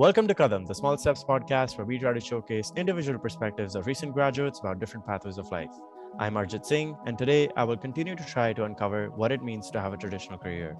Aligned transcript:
Welcome 0.00 0.26
to 0.28 0.34
Kadam, 0.34 0.66
the 0.66 0.74
Small 0.74 0.96
Steps 0.96 1.22
podcast, 1.22 1.76
where 1.76 1.84
we 1.84 1.98
try 1.98 2.14
to 2.14 2.20
showcase 2.20 2.72
individual 2.74 3.18
perspectives 3.18 3.74
of 3.74 3.86
recent 3.86 4.14
graduates 4.14 4.58
about 4.58 4.80
different 4.80 5.04
pathways 5.04 5.36
of 5.36 5.52
life. 5.52 5.68
I'm 6.18 6.36
Arjit 6.36 6.64
Singh, 6.64 6.96
and 7.04 7.18
today 7.18 7.50
I 7.54 7.64
will 7.64 7.76
continue 7.76 8.16
to 8.16 8.24
try 8.24 8.54
to 8.54 8.64
uncover 8.64 9.10
what 9.10 9.30
it 9.30 9.42
means 9.42 9.70
to 9.72 9.78
have 9.78 9.92
a 9.92 9.98
traditional 9.98 10.38
career. 10.38 10.78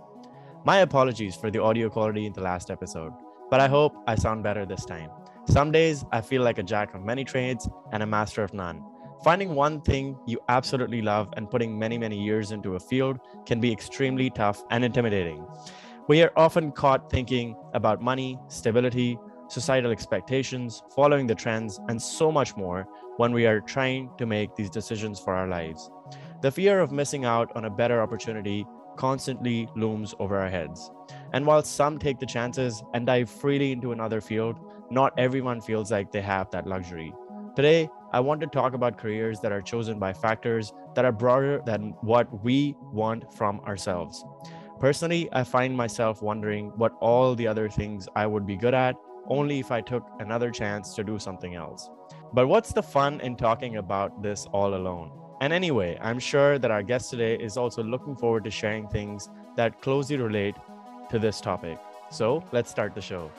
My 0.65 0.79
apologies 0.79 1.37
for 1.37 1.51
the 1.51 1.63
audio 1.63 1.91
quality 1.91 2.25
in 2.25 2.33
the 2.33 2.41
last 2.41 2.71
episode, 2.71 3.13
but 3.51 3.61
I 3.61 3.69
hope 3.69 3.95
I 4.07 4.15
sound 4.15 4.43
better 4.43 4.65
this 4.65 4.87
time. 4.87 5.11
Some 5.45 5.71
days 5.71 6.03
I 6.13 6.23
feel 6.23 6.41
like 6.41 6.57
a 6.57 6.63
jack 6.63 6.95
of 6.95 7.03
many 7.03 7.23
trades 7.23 7.69
and 7.93 8.03
a 8.03 8.07
master 8.07 8.43
of 8.43 8.55
none. 8.55 8.83
Finding 9.23 9.55
one 9.55 9.83
thing 9.83 10.17
you 10.27 10.41
absolutely 10.49 11.03
love 11.03 11.29
and 11.37 11.51
putting 11.51 11.79
many, 11.79 11.99
many 11.99 12.19
years 12.19 12.53
into 12.53 12.77
a 12.77 12.81
field 12.81 13.19
can 13.45 13.61
be 13.61 13.71
extremely 13.71 14.31
tough 14.31 14.65
and 14.71 14.83
intimidating. 14.83 15.47
We 16.11 16.23
are 16.23 16.33
often 16.35 16.73
caught 16.73 17.09
thinking 17.09 17.55
about 17.73 18.03
money, 18.03 18.37
stability, 18.49 19.17
societal 19.47 19.93
expectations, 19.93 20.83
following 20.93 21.29
the 21.29 21.37
trends, 21.37 21.79
and 21.87 22.03
so 22.03 22.33
much 22.33 22.57
more 22.57 22.89
when 23.19 23.33
we 23.33 23.47
are 23.47 23.61
trying 23.61 24.11
to 24.19 24.27
make 24.27 24.57
these 24.57 24.71
decisions 24.71 25.21
for 25.21 25.37
our 25.37 25.47
lives. 25.47 25.89
The 26.43 26.51
fear 26.51 26.81
of 26.81 26.91
missing 26.91 27.25
out 27.25 27.53
on 27.55 27.65
a 27.65 27.71
better 27.71 28.03
opportunity 28.03 28.67
constantly 28.97 29.69
looms 29.77 30.13
over 30.19 30.37
our 30.37 30.49
heads. 30.49 30.91
And 31.33 31.47
while 31.47 31.63
some 31.63 31.97
take 31.97 32.19
the 32.19 32.27
chances 32.27 32.83
and 32.93 33.07
dive 33.07 33.31
freely 33.31 33.71
into 33.71 33.93
another 33.93 34.21
field, 34.21 34.59
not 34.91 35.17
everyone 35.17 35.61
feels 35.61 35.93
like 35.93 36.11
they 36.11 36.23
have 36.23 36.51
that 36.51 36.67
luxury. 36.67 37.15
Today, 37.55 37.89
I 38.13 38.19
want 38.19 38.41
to 38.41 38.49
talk 38.49 38.75
about 38.75 38.99
careers 38.99 39.39
that 39.43 39.53
are 39.53 39.63
chosen 39.63 40.01
by 40.01 40.13
factors 40.13 40.73
that 40.97 41.05
are 41.05 41.13
broader 41.13 41.63
than 41.65 41.95
what 42.01 42.43
we 42.43 42.75
want 42.93 43.33
from 43.33 43.61
ourselves. 43.61 44.25
Personally, 44.81 45.29
I 45.31 45.45
find 45.45 45.77
myself 45.77 46.23
wondering 46.23 46.73
what 46.77 46.97
all 47.01 47.35
the 47.35 47.47
other 47.47 47.69
things 47.69 48.09
I 48.17 48.27
would 48.27 48.47
be 48.47 48.57
good 48.57 48.73
at 48.73 48.97
only 49.29 49.59
if 49.59 49.71
I 49.71 49.83
took 49.83 50.09
another 50.21 50.51
chance 50.51 50.95
to 50.95 51.05
do 51.05 51.19
something 51.19 51.55
else. 51.55 51.91
But 52.33 52.47
what's 52.47 52.73
the 52.73 52.83
fun 52.83 53.21
in 53.21 53.37
talking 53.37 53.77
about 53.77 54.23
this 54.23 54.47
all 54.53 54.75
alone? 54.75 55.13
And 55.43 55.53
anyway, 55.53 55.99
I'm 56.01 56.19
sure 56.19 56.59
that 56.59 56.71
our 56.71 56.83
guest 56.83 57.11
today 57.11 57.35
is 57.35 57.59
also 57.59 57.83
looking 57.83 58.17
forward 58.17 58.45
to 58.45 58.51
sharing 58.51 58.89
things 58.89 59.29
that 59.55 59.83
closely 59.83 60.17
relate 60.17 60.57
to 61.11 61.19
this 61.19 61.43
topic. 61.43 61.79
So 62.11 62.43
let's 62.51 62.71
start 62.71 62.95
the 62.95 63.03
show. 63.03 63.31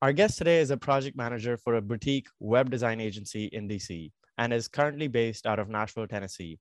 Our 0.00 0.12
guest 0.12 0.38
today 0.38 0.60
is 0.60 0.70
a 0.70 0.76
project 0.76 1.16
manager 1.16 1.56
for 1.56 1.74
a 1.74 1.82
boutique 1.82 2.28
web 2.38 2.70
design 2.70 3.00
agency 3.00 3.46
in 3.46 3.68
DC 3.68 4.12
and 4.38 4.52
is 4.52 4.68
currently 4.68 5.08
based 5.08 5.44
out 5.44 5.58
of 5.58 5.68
Nashville, 5.68 6.06
Tennessee. 6.06 6.60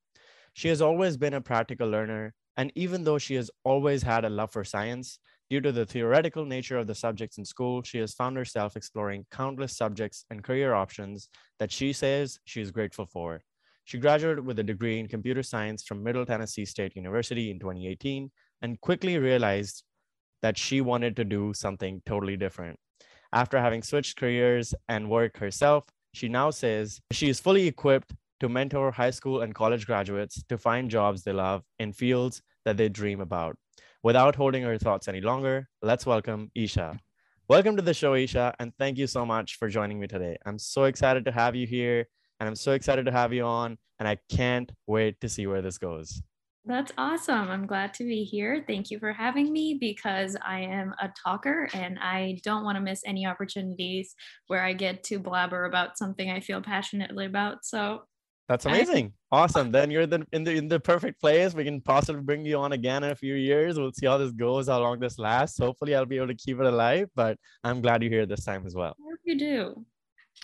She 0.54 0.70
has 0.70 0.82
always 0.82 1.18
been 1.18 1.36
a 1.36 1.42
practical 1.42 1.88
learner, 1.88 2.34
and 2.58 2.72
even 2.74 3.04
though 3.04 3.20
she 3.20 3.36
has 3.36 3.52
always 3.64 4.02
had 4.02 4.26
a 4.26 4.30
love 4.30 4.52
for 4.52 4.64
science, 4.64 5.20
due 5.52 5.62
to 5.62 5.72
the 5.72 5.86
theoretical 5.86 6.46
nature 6.46 6.80
of 6.80 6.88
the 6.88 6.96
subjects 6.96 7.38
in 7.38 7.46
school, 7.46 7.84
she 7.84 8.00
has 8.00 8.16
found 8.16 8.38
herself 8.38 8.76
exploring 8.76 9.28
countless 9.30 9.78
subjects 9.78 10.26
and 10.32 10.44
career 10.44 10.74
options 10.74 11.30
that 11.60 11.72
she 11.72 11.94
says 11.94 12.40
she 12.46 12.60
is 12.60 12.72
grateful 12.72 13.06
for. 13.06 13.40
She 13.84 14.00
graduated 14.00 14.48
with 14.48 14.58
a 14.58 14.64
degree 14.64 15.00
in 15.00 15.08
computer 15.08 15.44
science 15.44 15.84
from 15.84 16.04
Middle 16.04 16.26
Tennessee 16.26 16.66
State 16.66 16.96
University 16.96 17.52
in 17.52 17.60
2018 17.60 18.32
and 18.64 18.82
quickly 18.82 19.20
realized 19.20 19.84
that 20.42 20.58
she 20.58 20.82
wanted 20.82 21.16
to 21.18 21.24
do 21.24 21.54
something 21.54 22.02
totally 22.04 22.36
different. 22.36 22.80
After 23.34 23.60
having 23.60 23.84
switched 23.84 24.18
careers 24.18 24.74
and 24.88 25.10
work 25.10 25.38
herself, 25.38 25.84
she 26.14 26.30
now 26.30 26.50
says 26.50 27.02
she 27.12 27.28
is 27.30 27.42
fully 27.42 27.68
equipped 27.68 28.14
to 28.40 28.48
mentor 28.48 28.92
high 28.92 29.12
school 29.12 29.42
and 29.42 29.54
college 29.54 29.86
graduates 29.86 30.44
to 30.48 30.58
find 30.58 30.90
jobs 30.90 31.24
they 31.24 31.34
love 31.34 31.64
in 31.78 31.92
fields 31.92 32.42
that 32.64 32.78
they 32.78 32.88
dream 32.88 33.20
about. 33.20 33.58
Without 34.02 34.36
holding 34.36 34.64
her 34.64 34.78
thoughts 34.78 35.10
any 35.10 35.20
longer, 35.20 35.68
let's 35.82 36.06
welcome 36.06 36.52
Isha. 36.56 37.00
Welcome 37.50 37.76
to 37.76 37.82
the 37.82 37.94
show, 37.94 38.14
Isha, 38.14 38.56
and 38.60 38.72
thank 38.80 38.98
you 38.98 39.08
so 39.08 39.26
much 39.26 39.56
for 39.56 39.68
joining 39.68 40.00
me 40.00 40.08
today. 40.08 40.38
I'm 40.46 40.60
so 40.60 40.86
excited 40.86 41.26
to 41.26 41.32
have 41.32 41.56
you 41.56 41.68
here, 41.68 42.08
and 42.40 42.48
I'm 42.48 42.56
so 42.56 42.72
excited 42.72 43.06
to 43.08 43.12
have 43.12 43.34
you 43.34 43.44
on, 43.44 43.78
and 44.00 44.08
I 44.08 44.18
can't 44.30 44.72
wait 44.86 45.20
to 45.20 45.28
see 45.28 45.48
where 45.48 45.62
this 45.62 45.78
goes. 45.78 46.22
That's 46.68 46.92
awesome. 46.98 47.50
I'm 47.50 47.66
glad 47.66 47.94
to 47.96 48.04
be 48.04 48.26
here. 48.26 48.64
Thank 48.68 48.92
you 48.92 49.00
for 49.00 49.14
having 49.14 49.54
me 49.54 49.78
because 49.80 50.36
I 50.46 50.60
am 50.60 50.94
a 51.02 51.10
talker 51.24 51.70
and 51.74 51.98
I 52.00 52.40
don't 52.44 52.66
want 52.66 52.76
to 52.76 52.82
miss 52.82 53.02
any 53.06 53.26
opportunities 53.26 54.14
where 54.48 54.62
I 54.62 54.74
get 54.74 55.02
to 55.06 55.18
blabber 55.18 55.64
about 55.64 55.98
something 55.98 56.30
I 56.30 56.42
feel 56.42 56.62
passionately 56.62 57.26
about. 57.26 57.64
So 57.64 58.02
that's 58.50 58.66
amazing. 58.66 59.14
I, 59.32 59.38
awesome. 59.38 59.72
Then 59.72 59.90
you're 59.92 60.08
the, 60.08 60.26
in 60.34 60.44
the 60.44 60.52
in 60.52 60.68
the 60.68 60.80
perfect 60.80 61.22
place. 61.22 61.54
We 61.54 61.64
can 61.64 61.80
possibly 61.80 62.22
bring 62.22 62.46
you 62.46 62.58
on 62.58 62.74
again 62.74 63.04
in 63.04 63.12
a 63.12 63.16
few 63.16 63.36
years. 63.36 63.80
We'll 63.80 63.94
see 63.94 64.06
how 64.06 64.18
this 64.18 64.32
goes, 64.32 64.68
how 64.68 64.80
long 64.80 65.00
this 65.00 65.18
lasts. 65.18 65.58
Hopefully 65.60 65.96
I'll 65.96 66.06
be 66.06 66.18
able 66.18 66.28
to 66.28 66.36
keep 66.36 66.60
it 66.60 66.66
alive, 66.66 67.10
but 67.16 67.38
I'm 67.64 67.82
glad 67.82 68.04
you're 68.04 68.12
here 68.12 68.26
this 68.26 68.44
time 68.44 68.66
as 68.66 68.76
well. 68.76 68.96
I 69.00 69.10
hope 69.10 69.20
you 69.24 69.38
do. 69.38 69.86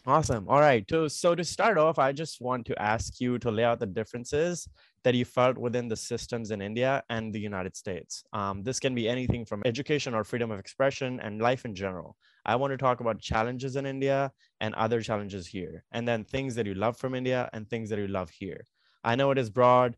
Awesome. 0.06 0.50
All 0.50 0.60
right. 0.60 0.86
So, 0.90 1.08
so 1.08 1.34
to 1.34 1.44
start 1.46 1.78
off, 1.78 1.98
I 1.98 2.12
just 2.12 2.42
want 2.42 2.66
to 2.66 2.82
ask 2.82 3.22
you 3.22 3.40
to 3.40 3.50
lay 3.50 3.64
out 3.64 3.80
the 3.80 3.86
differences 3.86 4.68
that 5.04 5.16
you 5.16 5.24
felt 5.24 5.58
within 5.58 5.88
the 5.88 5.96
systems 5.96 6.52
in 6.52 6.62
India 6.62 7.04
and 7.10 7.34
the 7.34 7.40
United 7.40 7.76
States. 7.78 8.24
Um, 8.34 8.64
this 8.64 8.80
can 8.80 8.94
be 8.94 9.08
anything 9.08 9.46
from 9.46 9.62
education 9.66 10.14
or 10.14 10.26
freedom 10.26 10.52
of 10.52 10.60
expression 10.60 11.22
and 11.22 11.42
life 11.42 11.64
in 11.64 11.74
general. 11.74 12.18
I 12.46 12.58
want 12.58 12.72
to 12.72 12.78
talk 12.78 13.00
about 13.00 13.20
challenges 13.20 13.78
in 13.78 13.86
India 13.86 14.32
and 14.60 14.76
other 14.76 15.02
challenges 15.02 15.48
here, 15.48 15.86
and 15.94 16.06
then 16.06 16.26
things 16.26 16.56
that 16.56 16.66
you 16.66 16.74
love 16.74 16.98
from 16.98 17.16
India 17.16 17.50
and 17.54 17.70
things 17.70 17.90
that 17.90 18.00
you 18.00 18.08
love 18.08 18.30
here. 18.30 18.66
I 19.06 19.16
know 19.16 19.32
it 19.32 19.38
is 19.38 19.50
broad, 19.50 19.96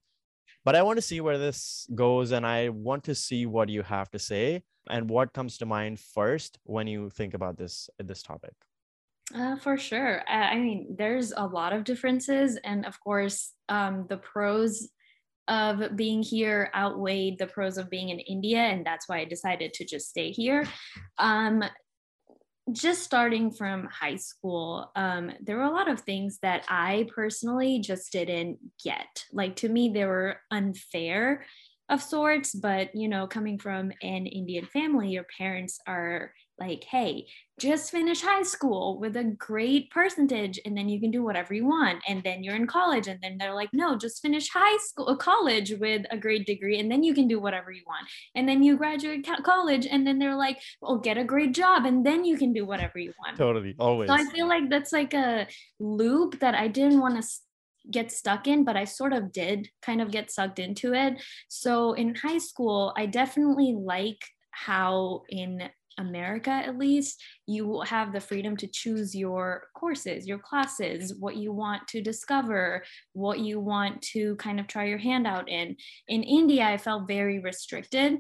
but 0.64 0.76
I 0.76 0.84
want 0.84 0.98
to 0.98 1.02
see 1.02 1.22
where 1.22 1.40
this 1.40 1.88
goes 1.96 2.32
and 2.32 2.46
I 2.46 2.70
want 2.70 3.04
to 3.06 3.16
see 3.16 3.48
what 3.48 3.70
you 3.70 3.82
have 3.84 4.12
to 4.12 4.20
say 4.20 4.64
and 4.90 5.10
what 5.10 5.34
comes 5.34 5.58
to 5.60 5.66
mind 5.66 6.00
first 6.00 6.60
when 6.64 6.86
you 6.86 7.10
think 7.10 7.34
about 7.34 7.58
this 7.58 7.90
this 8.00 8.22
topic. 8.22 8.54
Uh, 9.34 9.56
for 9.56 9.78
sure. 9.78 10.22
I 10.30 10.56
mean, 10.58 10.96
there's 10.98 11.34
a 11.36 11.46
lot 11.46 11.74
of 11.74 11.84
differences. 11.84 12.58
And 12.64 12.86
of 12.86 13.00
course, 13.00 13.54
um, 13.70 14.06
the 14.08 14.18
pros 14.18 14.88
of 15.48 15.96
being 15.96 16.24
here 16.24 16.72
outweighed 16.76 17.38
the 17.38 17.48
pros 17.48 17.78
of 17.78 17.90
being 17.90 18.10
in 18.10 18.20
India. 18.20 18.60
And 18.60 18.86
that's 18.86 19.10
why 19.10 19.20
I 19.20 19.26
decided 19.26 19.74
to 19.74 19.86
just 19.86 20.10
stay 20.10 20.32
here. 20.32 20.66
Um, 21.18 21.64
just 22.72 23.04
starting 23.04 23.52
from 23.52 23.88
high 23.88 24.16
school, 24.16 24.92
um, 24.96 25.32
there 25.42 25.58
were 25.58 25.64
a 25.64 25.72
lot 25.72 25.90
of 25.90 26.02
things 26.02 26.40
that 26.42 26.66
I 26.68 27.08
personally 27.14 27.80
just 27.80 28.12
didn't 28.12 28.58
get. 28.84 29.26
Like 29.32 29.56
to 29.58 29.70
me, 29.70 29.90
they 29.90 30.06
were 30.06 30.38
unfair 30.50 31.46
of 31.90 32.02
sorts, 32.02 32.56
but 32.56 32.96
you 32.96 33.08
know, 33.08 33.28
coming 33.28 33.60
from 33.60 33.92
an 34.02 34.26
Indian 34.26 34.66
family, 34.66 35.10
your 35.10 35.26
parents 35.38 35.80
are 35.86 36.32
like, 36.60 36.86
hey, 36.86 37.28
just 37.60 37.92
finish 37.92 38.22
high 38.22 38.44
school 38.44 39.00
with 39.00 39.16
a 39.16 39.24
great 39.24 39.90
percentage 39.92 40.60
and 40.66 40.78
then 40.78 40.90
you 40.90 41.00
can 41.00 41.12
do 41.12 41.24
whatever 41.24 41.54
you 41.54 41.66
want. 41.66 42.02
And 42.08 42.24
then 42.24 42.44
you're 42.44 42.56
in 42.56 42.68
college. 42.68 43.08
And 43.08 43.20
then 43.22 43.38
they're 43.38 43.54
like, 43.54 43.70
no, 43.74 43.98
just 43.98 44.22
finish 44.22 44.50
high 44.50 44.78
school, 44.78 45.10
uh, 45.10 45.16
college 45.16 45.74
with 45.80 46.06
a 46.12 46.18
great 46.18 46.46
degree 46.46 46.80
and 46.80 46.92
then 46.92 47.04
you 47.04 47.14
can 47.14 47.28
do 47.28 47.40
whatever 47.40 47.72
you 47.72 47.84
want. 47.88 48.08
And 48.36 48.48
then 48.48 48.64
you 48.64 48.78
graduate 48.78 49.28
college 49.44 49.88
and 49.90 50.06
then 50.06 50.20
they're 50.20 50.36
like, 50.36 50.60
well, 50.82 50.98
get 50.98 51.18
a 51.18 51.24
great 51.24 51.54
job 51.54 51.86
and 51.86 52.06
then 52.06 52.26
you 52.26 52.38
can 52.38 52.54
do 52.54 52.66
whatever 52.66 53.00
you 53.00 53.14
want. 53.20 53.38
Totally. 53.38 53.76
Always. 53.80 54.08
So 54.08 54.14
I 54.14 54.26
feel 54.26 54.48
like 54.48 54.70
that's 54.70 54.92
like 54.92 55.14
a 55.14 55.48
loop 55.80 56.40
that 56.40 56.56
I 56.56 56.68
didn't 56.68 57.00
want 57.00 57.22
to 57.22 57.30
get 57.92 58.12
stuck 58.12 58.48
in, 58.48 58.64
but 58.64 58.76
I 58.76 58.86
sort 58.86 59.14
of 59.14 59.32
did 59.32 59.70
kind 59.82 60.02
of 60.02 60.12
get 60.12 60.32
sucked 60.32 60.60
into 60.60 60.94
it. 60.94 61.22
So 61.48 61.94
in 61.94 62.16
high 62.16 62.40
school, 62.40 62.94
I 62.98 63.06
definitely 63.06 63.76
like 63.78 64.22
how 64.52 65.24
in 65.30 65.70
America 65.98 66.50
at 66.50 66.78
least, 66.78 67.24
you 67.48 67.68
will 67.68 67.84
have 67.84 68.12
the 68.12 68.20
freedom 68.20 68.58
to 68.58 68.68
choose 68.68 69.16
your 69.16 69.68
courses, 69.76 70.28
your 70.28 70.40
classes, 70.40 71.14
what 71.20 71.38
you 71.38 71.52
want 71.52 71.88
to 71.90 72.02
discover, 72.02 72.84
what 73.14 73.40
you 73.40 73.60
want 73.60 74.02
to 74.14 74.36
kind 74.38 74.60
of 74.60 74.68
try 74.68 74.86
your 74.86 74.98
hand 74.98 75.26
out 75.28 75.50
in. 75.50 75.76
In 76.08 76.24
India, 76.24 76.66
I 76.66 76.78
felt 76.78 77.08
very 77.08 77.40
restricted. 77.40 78.20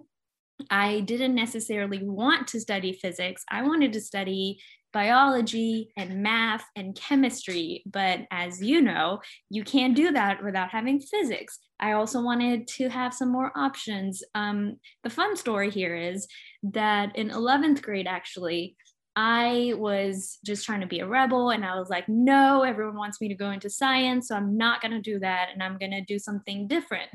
I 0.70 1.02
didn't 1.02 1.36
necessarily 1.36 2.02
want 2.04 2.48
to 2.50 2.62
study 2.62 2.94
physics. 2.94 3.44
I 3.50 3.64
wanted 3.64 3.92
to 3.94 4.02
study 4.02 4.60
biology 4.96 5.92
and 5.98 6.24
math 6.24 6.64
and 6.78 6.96
chemistry. 6.96 7.84
But 7.86 8.22
as 8.32 8.62
you 8.62 8.82
know, 8.82 9.20
you 9.50 9.66
can't 9.66 9.94
do 9.94 10.14
that 10.14 10.42
without 10.42 10.70
having 10.70 11.02
physics. 11.02 11.60
I 11.82 11.92
also 11.92 12.22
wanted 12.22 12.66
to 12.78 12.88
have 12.88 13.14
some 13.14 13.30
more 13.30 13.52
options. 13.58 14.24
Um, 14.36 14.78
the 15.04 15.10
fun 15.10 15.36
story 15.36 15.70
here 15.70 15.98
is 15.98 16.30
that 16.64 17.14
in 17.18 17.30
11th 17.30 17.82
grade, 17.82 18.08
actually, 18.08 18.78
I 19.18 19.74
was 19.76 20.40
just 20.46 20.66
trying 20.66 20.80
to 20.80 20.88
be 20.88 21.02
a 21.02 21.08
rebel 21.08 21.50
and 21.50 21.66
I 21.66 21.78
was 21.78 21.90
like, 21.90 22.08
no, 22.08 22.64
everyone 22.64 22.96
wants 22.96 23.20
me 23.20 23.28
to 23.28 23.36
go 23.36 23.52
into 23.52 23.70
science. 23.70 24.30
So 24.30 24.36
I'm 24.36 24.56
not 24.56 24.82
going 24.82 24.94
to 24.94 25.02
do 25.02 25.20
that 25.20 25.50
and 25.52 25.62
I'm 25.62 25.78
going 25.78 25.92
to 25.92 26.02
do 26.02 26.20
something 26.20 26.70
different. 26.70 27.10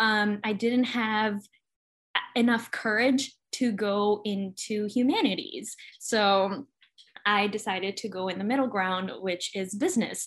Um, 0.00 0.40
I 0.42 0.52
didn't 0.52 0.84
have 0.84 1.38
enough 2.34 2.72
courage 2.72 3.32
to 3.52 3.72
go 3.72 4.20
into 4.24 4.86
humanities. 4.86 5.76
So 5.98 6.66
I 7.26 7.46
decided 7.46 7.96
to 7.98 8.08
go 8.08 8.28
in 8.28 8.38
the 8.38 8.44
middle 8.44 8.66
ground, 8.66 9.10
which 9.20 9.54
is 9.54 9.74
business. 9.74 10.26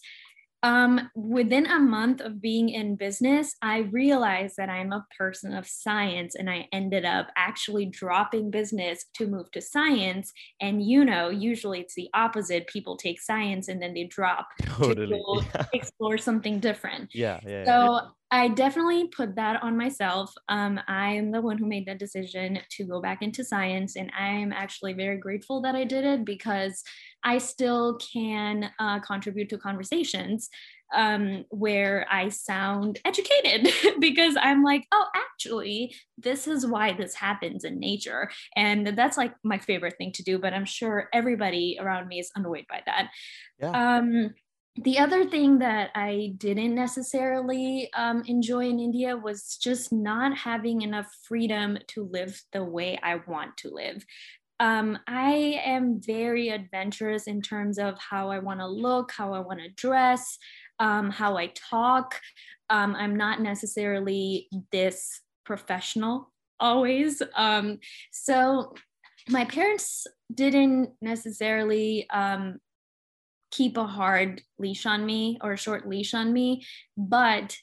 Um, 0.64 1.12
within 1.14 1.66
a 1.66 1.78
month 1.78 2.22
of 2.22 2.42
being 2.42 2.70
in 2.70 2.96
business, 2.96 3.54
I 3.62 3.80
realized 3.80 4.56
that 4.58 4.70
I'm 4.70 4.94
a 4.94 5.06
person 5.18 5.54
of 5.54 5.68
science 5.68 6.36
and 6.36 6.50
I 6.50 6.70
ended 6.72 7.04
up 7.04 7.28
actually 7.36 7.88
dropping 7.88 8.50
business 8.50 9.04
to 9.16 9.28
move 9.28 9.52
to 9.52 9.62
science. 9.62 10.32
And 10.62 10.82
you 10.82 11.04
know, 11.04 11.30
usually 11.30 11.82
it's 11.82 11.96
the 11.96 12.08
opposite. 12.14 12.68
People 12.68 12.96
take 12.96 13.20
science 13.20 13.68
and 13.68 13.82
then 13.82 13.94
they 13.94 14.06
drop 14.06 14.48
totally. 14.62 15.08
to 15.20 15.42
yeah. 15.54 15.66
explore 15.74 16.18
something 16.18 16.62
different. 16.62 17.10
Yeah. 17.14 17.42
yeah 17.46 17.66
so 17.66 17.94
yeah. 17.94 18.02
I 18.34 18.48
definitely 18.48 19.10
put 19.10 19.36
that 19.36 19.62
on 19.62 19.78
myself. 19.78 20.34
Um, 20.50 20.80
I 20.88 21.10
am 21.14 21.30
the 21.30 21.40
one 21.40 21.60
who 21.60 21.68
made 21.68 21.86
that 21.86 22.00
decision 22.00 22.58
to 22.72 22.84
go 22.84 23.00
back 23.00 23.22
into 23.22 23.44
science, 23.44 23.96
and 23.96 24.12
I 24.18 24.30
am 24.30 24.52
actually 24.52 24.94
very 24.94 25.18
grateful 25.18 25.62
that 25.62 25.76
I 25.76 25.84
did 25.84 26.04
it 26.04 26.26
because 26.26 26.84
I 27.24 27.38
still 27.38 28.00
can 28.00 28.72
uh, 28.80 29.02
contribute 29.02 29.50
to 29.50 29.60
conversations 29.60 30.50
um, 30.96 31.46
where 31.50 32.08
I 32.10 32.30
sound 32.30 33.00
educated 33.06 33.72
because 34.00 34.36
I'm 34.42 34.64
like, 34.64 34.88
oh, 34.92 35.06
actually, 35.16 35.96
this 36.18 36.48
is 36.48 36.66
why 36.66 36.94
this 36.94 37.14
happens 37.14 37.64
in 37.64 37.80
nature. 37.80 38.32
And 38.56 38.98
that's 38.98 39.16
like 39.16 39.36
my 39.44 39.60
favorite 39.60 39.96
thing 40.00 40.12
to 40.14 40.24
do, 40.24 40.40
but 40.40 40.54
I'm 40.54 40.66
sure 40.66 41.08
everybody 41.14 41.78
around 41.80 42.08
me 42.08 42.20
is 42.20 42.32
annoyed 42.36 42.66
by 42.68 42.82
that. 42.88 43.10
Yeah. 43.60 43.98
Um, 43.98 44.34
the 44.76 44.98
other 44.98 45.26
thing 45.26 45.60
that 45.60 45.92
I 45.94 46.34
didn't 46.38 46.74
necessarily 46.74 47.90
um, 47.94 48.24
enjoy 48.26 48.70
in 48.70 48.80
India 48.80 49.16
was 49.16 49.58
just 49.62 49.94
not 49.94 50.36
having 50.36 50.82
enough 50.82 51.16
freedom 51.24 51.78
to 51.90 52.10
live 52.12 52.42
the 52.54 52.64
way 52.64 53.00
I 53.04 53.20
want 53.28 53.58
to 53.58 53.70
live. 53.70 54.04
Um, 54.60 54.98
I 55.08 55.62
am 55.64 56.02
very 56.02 56.50
adventurous 56.50 57.28
in 57.28 57.42
terms 57.42 57.78
of 57.78 58.00
how 58.00 58.32
I 58.32 58.40
want 58.40 58.62
to 58.62 58.68
look, 58.68 59.12
how 59.12 59.34
I 59.34 59.40
want 59.40 59.60
to 59.60 59.70
dress, 59.70 60.38
um, 60.80 61.12
how 61.12 61.38
I 61.38 61.52
talk. 61.70 62.20
Um, 62.70 62.96
I'm 62.96 63.16
not 63.16 63.42
necessarily 63.42 64.48
this 64.72 65.22
professional 65.46 66.32
always. 66.60 67.22
Um, 67.36 67.80
so 68.12 68.74
my 69.30 69.46
parents 69.46 70.08
didn't 70.34 70.92
necessarily 71.02 72.10
um, 72.10 72.60
keep 73.54 73.78
a 73.78 73.86
hard 73.86 74.42
leash 74.58 74.86
on 74.86 75.06
me 75.06 75.38
or 75.42 75.54
a 75.54 75.58
short 75.58 75.88
leash 75.88 76.14
on 76.14 76.34
me, 76.34 76.66
but 76.98 77.56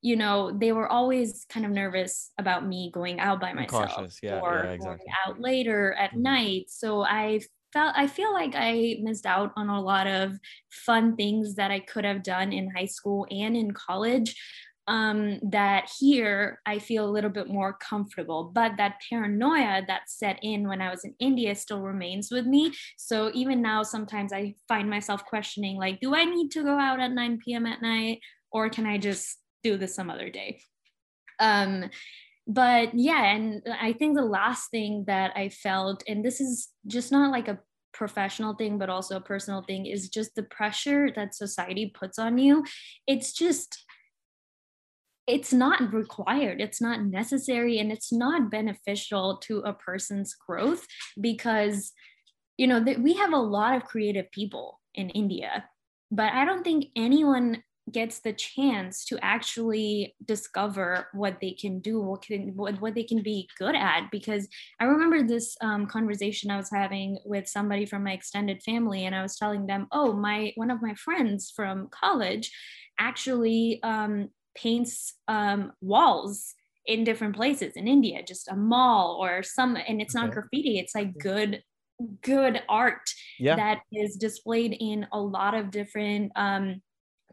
you 0.00 0.14
know, 0.14 0.52
they 0.52 0.72
were 0.72 0.86
always 0.86 1.44
kind 1.48 1.66
of 1.66 1.72
nervous 1.72 2.30
about 2.38 2.64
me 2.64 2.90
going 2.94 3.18
out 3.18 3.40
by 3.40 3.52
myself 3.52 3.90
Cautious, 3.90 4.18
yeah, 4.22 4.40
or 4.40 4.62
yeah, 4.64 4.70
exactly. 4.72 4.98
going 4.98 5.14
out 5.26 5.40
later 5.40 5.92
at 5.94 6.10
mm-hmm. 6.10 6.22
night. 6.22 6.64
So 6.68 7.02
I 7.02 7.40
felt 7.72 7.94
I 7.96 8.06
feel 8.06 8.32
like 8.32 8.52
I 8.54 8.98
missed 9.00 9.26
out 9.26 9.52
on 9.56 9.68
a 9.68 9.80
lot 9.80 10.06
of 10.06 10.38
fun 10.70 11.16
things 11.16 11.56
that 11.56 11.70
I 11.70 11.80
could 11.80 12.04
have 12.04 12.22
done 12.22 12.52
in 12.52 12.70
high 12.70 12.86
school 12.86 13.26
and 13.30 13.56
in 13.56 13.72
college 13.72 14.36
um, 14.88 15.38
that 15.42 15.90
here 16.00 16.60
I 16.66 16.78
feel 16.78 17.08
a 17.08 17.12
little 17.12 17.30
bit 17.30 17.46
more 17.46 17.74
comfortable. 17.74 18.50
But 18.52 18.72
that 18.78 19.00
paranoia 19.08 19.82
that 19.86 20.08
set 20.08 20.38
in 20.42 20.66
when 20.66 20.80
I 20.80 20.90
was 20.90 21.04
in 21.04 21.14
India 21.20 21.54
still 21.54 21.82
remains 21.82 22.30
with 22.32 22.46
me. 22.46 22.72
So 22.96 23.30
even 23.34 23.62
now, 23.62 23.82
sometimes 23.82 24.32
I 24.32 24.54
find 24.66 24.88
myself 24.88 25.24
questioning, 25.26 25.76
like, 25.76 26.00
do 26.00 26.14
I 26.14 26.24
need 26.24 26.50
to 26.52 26.64
go 26.64 26.78
out 26.78 27.00
at 27.00 27.12
9 27.12 27.38
p.m. 27.44 27.66
at 27.66 27.82
night, 27.82 28.20
or 28.50 28.70
can 28.70 28.86
I 28.86 28.96
just 28.96 29.38
do 29.62 29.76
this 29.76 29.94
some 29.94 30.10
other 30.10 30.30
day? 30.30 30.60
Um, 31.38 31.90
but 32.46 32.94
yeah, 32.94 33.24
and 33.34 33.62
I 33.78 33.92
think 33.92 34.16
the 34.16 34.24
last 34.24 34.70
thing 34.70 35.04
that 35.06 35.32
I 35.36 35.50
felt, 35.50 36.02
and 36.08 36.24
this 36.24 36.40
is 36.40 36.68
just 36.86 37.12
not 37.12 37.30
like 37.30 37.48
a 37.48 37.58
professional 37.92 38.54
thing 38.54 38.78
but 38.78 38.90
also 38.90 39.16
a 39.16 39.20
personal 39.20 39.62
thing 39.62 39.86
is 39.86 40.08
just 40.08 40.34
the 40.36 40.42
pressure 40.44 41.10
that 41.16 41.34
society 41.34 41.90
puts 41.98 42.16
on 42.16 42.38
you 42.38 42.62
it's 43.08 43.32
just 43.32 43.84
it's 45.28 45.52
not 45.52 45.92
required 45.92 46.60
it's 46.60 46.80
not 46.80 47.02
necessary 47.02 47.78
and 47.78 47.92
it's 47.92 48.12
not 48.12 48.50
beneficial 48.50 49.36
to 49.36 49.58
a 49.58 49.72
person's 49.72 50.34
growth 50.34 50.86
because 51.20 51.92
you 52.56 52.66
know 52.66 52.82
that 52.82 53.00
we 53.00 53.12
have 53.12 53.32
a 53.32 53.36
lot 53.36 53.76
of 53.76 53.84
creative 53.84 54.30
people 54.32 54.80
in 54.94 55.10
india 55.10 55.64
but 56.10 56.32
i 56.32 56.44
don't 56.44 56.64
think 56.64 56.86
anyone 56.96 57.62
gets 57.92 58.20
the 58.20 58.32
chance 58.32 59.04
to 59.04 59.18
actually 59.22 60.14
discover 60.26 61.08
what 61.12 61.38
they 61.40 61.52
can 61.52 61.80
do 61.80 62.00
what 62.00 62.22
can 62.22 62.52
what, 62.54 62.80
what 62.80 62.94
they 62.94 63.02
can 63.02 63.22
be 63.22 63.48
good 63.58 63.74
at 63.74 64.08
because 64.10 64.48
i 64.80 64.84
remember 64.84 65.22
this 65.22 65.56
um, 65.62 65.86
conversation 65.86 66.50
i 66.50 66.56
was 66.56 66.70
having 66.70 67.18
with 67.24 67.46
somebody 67.46 67.86
from 67.86 68.04
my 68.04 68.12
extended 68.12 68.62
family 68.62 69.04
and 69.04 69.14
i 69.14 69.22
was 69.22 69.36
telling 69.36 69.66
them 69.66 69.86
oh 69.92 70.12
my 70.12 70.52
one 70.56 70.70
of 70.70 70.82
my 70.82 70.94
friends 70.94 71.52
from 71.54 71.88
college 71.90 72.50
actually 72.98 73.80
um, 73.82 74.28
paints 74.54 75.14
um, 75.28 75.72
walls 75.80 76.54
in 76.86 77.04
different 77.04 77.36
places 77.36 77.74
in 77.76 77.86
India, 77.86 78.22
just 78.22 78.48
a 78.48 78.56
mall 78.56 79.18
or 79.20 79.42
some, 79.42 79.76
and 79.76 80.00
it's 80.00 80.16
okay. 80.16 80.26
not 80.26 80.34
graffiti, 80.34 80.78
it's 80.78 80.94
like 80.94 81.16
good 81.18 81.62
good 82.22 82.62
art 82.68 83.10
yeah. 83.40 83.56
that 83.56 83.80
is 83.92 84.16
displayed 84.16 84.76
in 84.78 85.06
a 85.12 85.20
lot 85.20 85.54
of 85.54 85.70
different 85.70 86.30
um, 86.36 86.80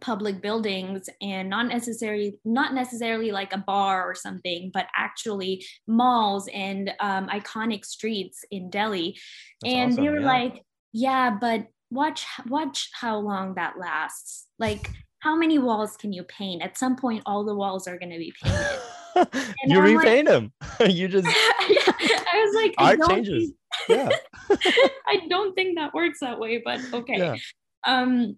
public 0.02 0.42
buildings 0.42 1.08
and 1.22 1.50
not 1.50 1.68
necessarily 1.68 2.38
not 2.44 2.74
necessarily 2.74 3.32
like 3.32 3.54
a 3.54 3.58
bar 3.58 4.10
or 4.10 4.14
something 4.14 4.72
but 4.74 4.88
actually 4.96 5.64
malls 5.88 6.50
and 6.54 6.92
um, 7.00 7.28
iconic 7.28 7.86
streets 7.86 8.44
in 8.52 8.70
delhi 8.70 9.18
That's 9.62 9.74
and 9.74 9.92
awesome, 9.92 10.04
they 10.04 10.10
were 10.10 10.20
yeah. 10.20 10.26
like 10.26 10.64
yeah 10.92 11.38
but 11.40 11.68
watch 11.92 12.26
watch 12.48 12.90
how 12.94 13.20
long 13.20 13.56
that 13.56 13.78
lasts 13.80 14.48
like 14.60 14.90
how 15.26 15.36
many 15.36 15.58
walls 15.58 15.98
can 15.98 16.14
you 16.14 16.24
paint? 16.24 16.62
At 16.62 16.78
some 16.78 16.96
point, 16.96 17.24
all 17.26 17.44
the 17.44 17.56
walls 17.56 17.88
are 17.88 17.98
going 17.98 18.12
to 18.12 18.20
be 18.20 18.32
painted. 18.44 18.80
you 19.66 19.80
I'm 19.80 19.98
repaint 19.98 20.28
like, 20.28 20.36
them. 20.36 20.54
you 20.88 21.08
just. 21.08 21.26
yeah, 21.68 21.94
I 22.32 22.46
was 22.46 22.56
like, 22.56 22.76
art 22.78 23.00
changes. 23.10 23.52
Think, 23.88 24.12
yeah. 24.12 24.58
I 25.08 25.26
don't 25.28 25.56
think 25.56 25.78
that 25.78 25.96
works 25.96 26.20
that 26.22 26.38
way, 26.38 26.62
but 26.64 26.80
okay. 26.94 27.18
Yeah. 27.18 27.36
Um, 27.88 28.36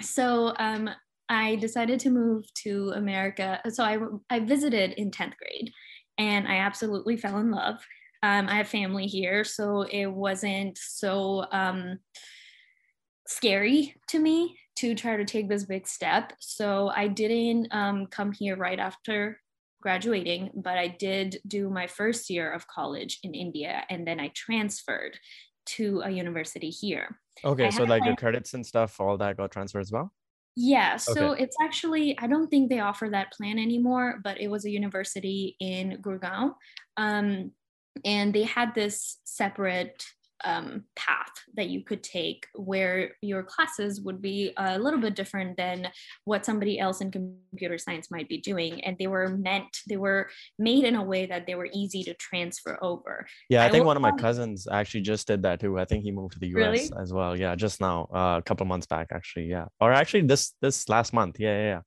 so 0.00 0.54
um, 0.58 0.90
I 1.28 1.54
decided 1.56 2.00
to 2.00 2.10
move 2.10 2.52
to 2.64 2.92
America. 2.96 3.60
So 3.68 3.84
I 3.84 3.98
I 4.28 4.40
visited 4.40 4.94
in 4.94 5.12
tenth 5.12 5.34
grade, 5.36 5.70
and 6.18 6.48
I 6.48 6.56
absolutely 6.56 7.16
fell 7.16 7.38
in 7.38 7.52
love. 7.52 7.76
Um, 8.24 8.48
I 8.48 8.56
have 8.56 8.68
family 8.68 9.06
here, 9.06 9.44
so 9.44 9.82
it 9.82 10.06
wasn't 10.06 10.78
so 10.78 11.46
um, 11.52 12.00
scary 13.28 13.94
to 14.08 14.18
me 14.18 14.56
to 14.76 14.94
try 14.94 15.16
to 15.16 15.24
take 15.24 15.48
this 15.48 15.64
big 15.64 15.86
step. 15.86 16.32
So 16.40 16.90
I 16.94 17.08
didn't 17.08 17.68
um, 17.70 18.06
come 18.06 18.32
here 18.32 18.56
right 18.56 18.78
after 18.78 19.40
graduating, 19.80 20.50
but 20.54 20.78
I 20.78 20.88
did 20.88 21.40
do 21.46 21.70
my 21.70 21.86
first 21.86 22.30
year 22.30 22.50
of 22.50 22.66
college 22.66 23.20
in 23.22 23.34
India 23.34 23.84
and 23.90 24.06
then 24.06 24.18
I 24.18 24.32
transferred 24.34 25.18
to 25.66 26.02
a 26.04 26.10
university 26.10 26.70
here. 26.70 27.18
Okay, 27.44 27.66
I 27.66 27.70
so 27.70 27.84
like 27.84 28.04
your 28.04 28.16
credits 28.16 28.54
and 28.54 28.64
stuff, 28.64 29.00
all 29.00 29.16
that 29.18 29.36
got 29.36 29.50
transferred 29.50 29.80
as 29.80 29.92
well? 29.92 30.12
Yeah, 30.56 30.96
so 30.96 31.32
okay. 31.32 31.42
it's 31.42 31.56
actually, 31.60 32.16
I 32.18 32.28
don't 32.28 32.48
think 32.48 32.70
they 32.70 32.78
offer 32.78 33.08
that 33.10 33.32
plan 33.32 33.58
anymore, 33.58 34.20
but 34.22 34.40
it 34.40 34.48
was 34.48 34.64
a 34.64 34.70
university 34.70 35.56
in 35.58 35.98
Gurgaon. 36.00 36.54
Um, 36.96 37.50
and 38.04 38.32
they 38.32 38.44
had 38.44 38.74
this 38.74 39.18
separate 39.24 40.04
um, 40.44 40.84
path 40.96 41.32
that 41.56 41.68
you 41.68 41.82
could 41.82 42.02
take 42.02 42.46
where 42.54 43.12
your 43.20 43.42
classes 43.42 44.00
would 44.00 44.20
be 44.20 44.52
a 44.56 44.78
little 44.78 45.00
bit 45.00 45.16
different 45.16 45.56
than 45.56 45.88
what 46.24 46.44
somebody 46.44 46.78
else 46.78 47.00
in 47.00 47.10
computer 47.10 47.78
science 47.78 48.10
might 48.10 48.28
be 48.28 48.38
doing. 48.38 48.84
And 48.84 48.96
they 48.98 49.06
were 49.06 49.28
meant 49.28 49.76
they 49.88 49.96
were 49.96 50.28
made 50.58 50.84
in 50.84 50.96
a 50.96 51.02
way 51.02 51.26
that 51.26 51.46
they 51.46 51.54
were 51.54 51.68
easy 51.72 52.02
to 52.04 52.14
transfer 52.14 52.78
over. 52.82 53.26
Yeah 53.48 53.62
i, 53.62 53.66
I 53.66 53.70
think 53.70 53.84
one 53.84 53.96
of 53.96 54.02
my 54.02 54.12
cousins 54.12 54.66
actually 54.70 55.02
just 55.02 55.26
did 55.26 55.42
that 55.42 55.60
too. 55.60 55.78
I 55.78 55.84
think 55.84 56.04
he 56.04 56.12
moved 56.12 56.34
to 56.34 56.38
the 56.38 56.48
us 56.48 56.54
really? 56.54 56.90
as 57.00 57.12
well. 57.12 57.36
Yeah 57.36 57.54
just 57.54 57.80
now 57.80 58.08
uh, 58.14 58.38
a 58.38 58.42
couple 58.42 58.66
months 58.66 58.86
back 58.86 59.08
actually. 59.12 59.46
Yeah. 59.46 59.66
Or 59.80 59.92
actually 59.92 60.22
this 60.22 60.54
this 60.60 60.88
last 60.88 61.12
month. 61.12 61.40
Yeah 61.40 61.56
yeah, 61.56 61.64
yeah. 61.64 61.80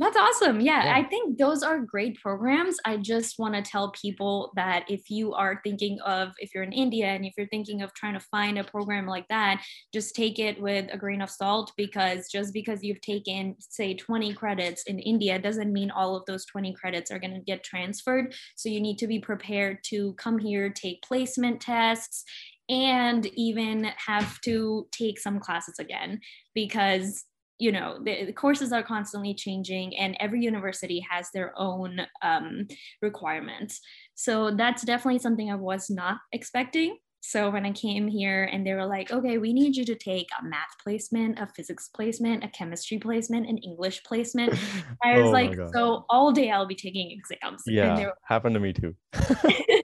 That's 0.00 0.16
awesome. 0.16 0.60
Yeah, 0.60 0.84
yeah, 0.84 0.96
I 0.96 1.02
think 1.02 1.38
those 1.38 1.64
are 1.64 1.80
great 1.80 2.20
programs. 2.20 2.76
I 2.84 2.98
just 2.98 3.36
want 3.36 3.54
to 3.54 3.62
tell 3.62 3.90
people 3.90 4.52
that 4.54 4.84
if 4.88 5.10
you 5.10 5.34
are 5.34 5.60
thinking 5.64 5.98
of, 6.06 6.28
if 6.38 6.54
you're 6.54 6.62
in 6.62 6.72
India 6.72 7.06
and 7.06 7.24
if 7.24 7.34
you're 7.36 7.48
thinking 7.48 7.82
of 7.82 7.92
trying 7.94 8.14
to 8.14 8.20
find 8.20 8.58
a 8.58 8.64
program 8.64 9.08
like 9.08 9.26
that, 9.28 9.60
just 9.92 10.14
take 10.14 10.38
it 10.38 10.60
with 10.62 10.86
a 10.92 10.96
grain 10.96 11.20
of 11.20 11.30
salt 11.30 11.72
because 11.76 12.28
just 12.30 12.54
because 12.54 12.84
you've 12.84 13.00
taken, 13.00 13.56
say, 13.58 13.92
20 13.94 14.34
credits 14.34 14.84
in 14.84 15.00
India 15.00 15.36
doesn't 15.36 15.72
mean 15.72 15.90
all 15.90 16.14
of 16.14 16.24
those 16.26 16.46
20 16.46 16.72
credits 16.74 17.10
are 17.10 17.18
going 17.18 17.34
to 17.34 17.40
get 17.40 17.64
transferred. 17.64 18.36
So 18.54 18.68
you 18.68 18.80
need 18.80 18.98
to 18.98 19.08
be 19.08 19.18
prepared 19.18 19.78
to 19.86 20.12
come 20.12 20.38
here, 20.38 20.70
take 20.70 21.02
placement 21.02 21.60
tests, 21.60 22.22
and 22.68 23.26
even 23.34 23.90
have 24.06 24.40
to 24.42 24.86
take 24.92 25.18
some 25.18 25.40
classes 25.40 25.80
again 25.80 26.20
because 26.54 27.24
you 27.58 27.72
know 27.72 27.98
the, 28.04 28.26
the, 28.26 28.32
courses 28.32 28.72
are 28.72 28.82
constantly 28.82 29.34
changing 29.34 29.96
and 29.96 30.16
every 30.20 30.40
university 30.40 31.04
has 31.10 31.28
their 31.32 31.52
own 31.56 32.00
um, 32.22 32.66
requirements. 33.02 33.80
So 34.14 34.50
that's 34.54 34.82
definitely 34.82 35.20
something 35.20 35.50
i 35.50 35.54
was 35.54 35.90
not 35.90 36.18
expecting. 36.32 36.98
So 37.20 37.50
when 37.50 37.66
i 37.66 37.72
came 37.72 38.06
here 38.08 38.44
and 38.44 38.66
they 38.66 38.74
were 38.74 38.86
like 38.86 39.10
okay 39.10 39.38
we 39.38 39.52
need 39.52 39.76
you 39.76 39.84
to 39.86 39.94
take 39.94 40.28
a 40.40 40.44
math 40.44 40.74
placement 40.82 41.38
a 41.38 41.48
physics 41.54 41.88
placement 41.94 42.44
a 42.44 42.48
chemistry 42.48 42.98
placement 42.98 43.48
an 43.48 43.58
english 43.58 44.02
placement. 44.04 44.58
I 45.04 45.18
was 45.18 45.28
oh 45.28 45.32
like 45.32 45.58
so 45.74 46.06
all 46.08 46.32
day 46.32 46.50
i'll 46.50 46.66
be 46.66 46.76
taking 46.76 47.10
exams. 47.10 47.62
Yeah 47.66 48.06
were- 48.06 48.12
happened 48.24 48.54
to 48.54 48.60
me 48.60 48.72
too. 48.72 48.94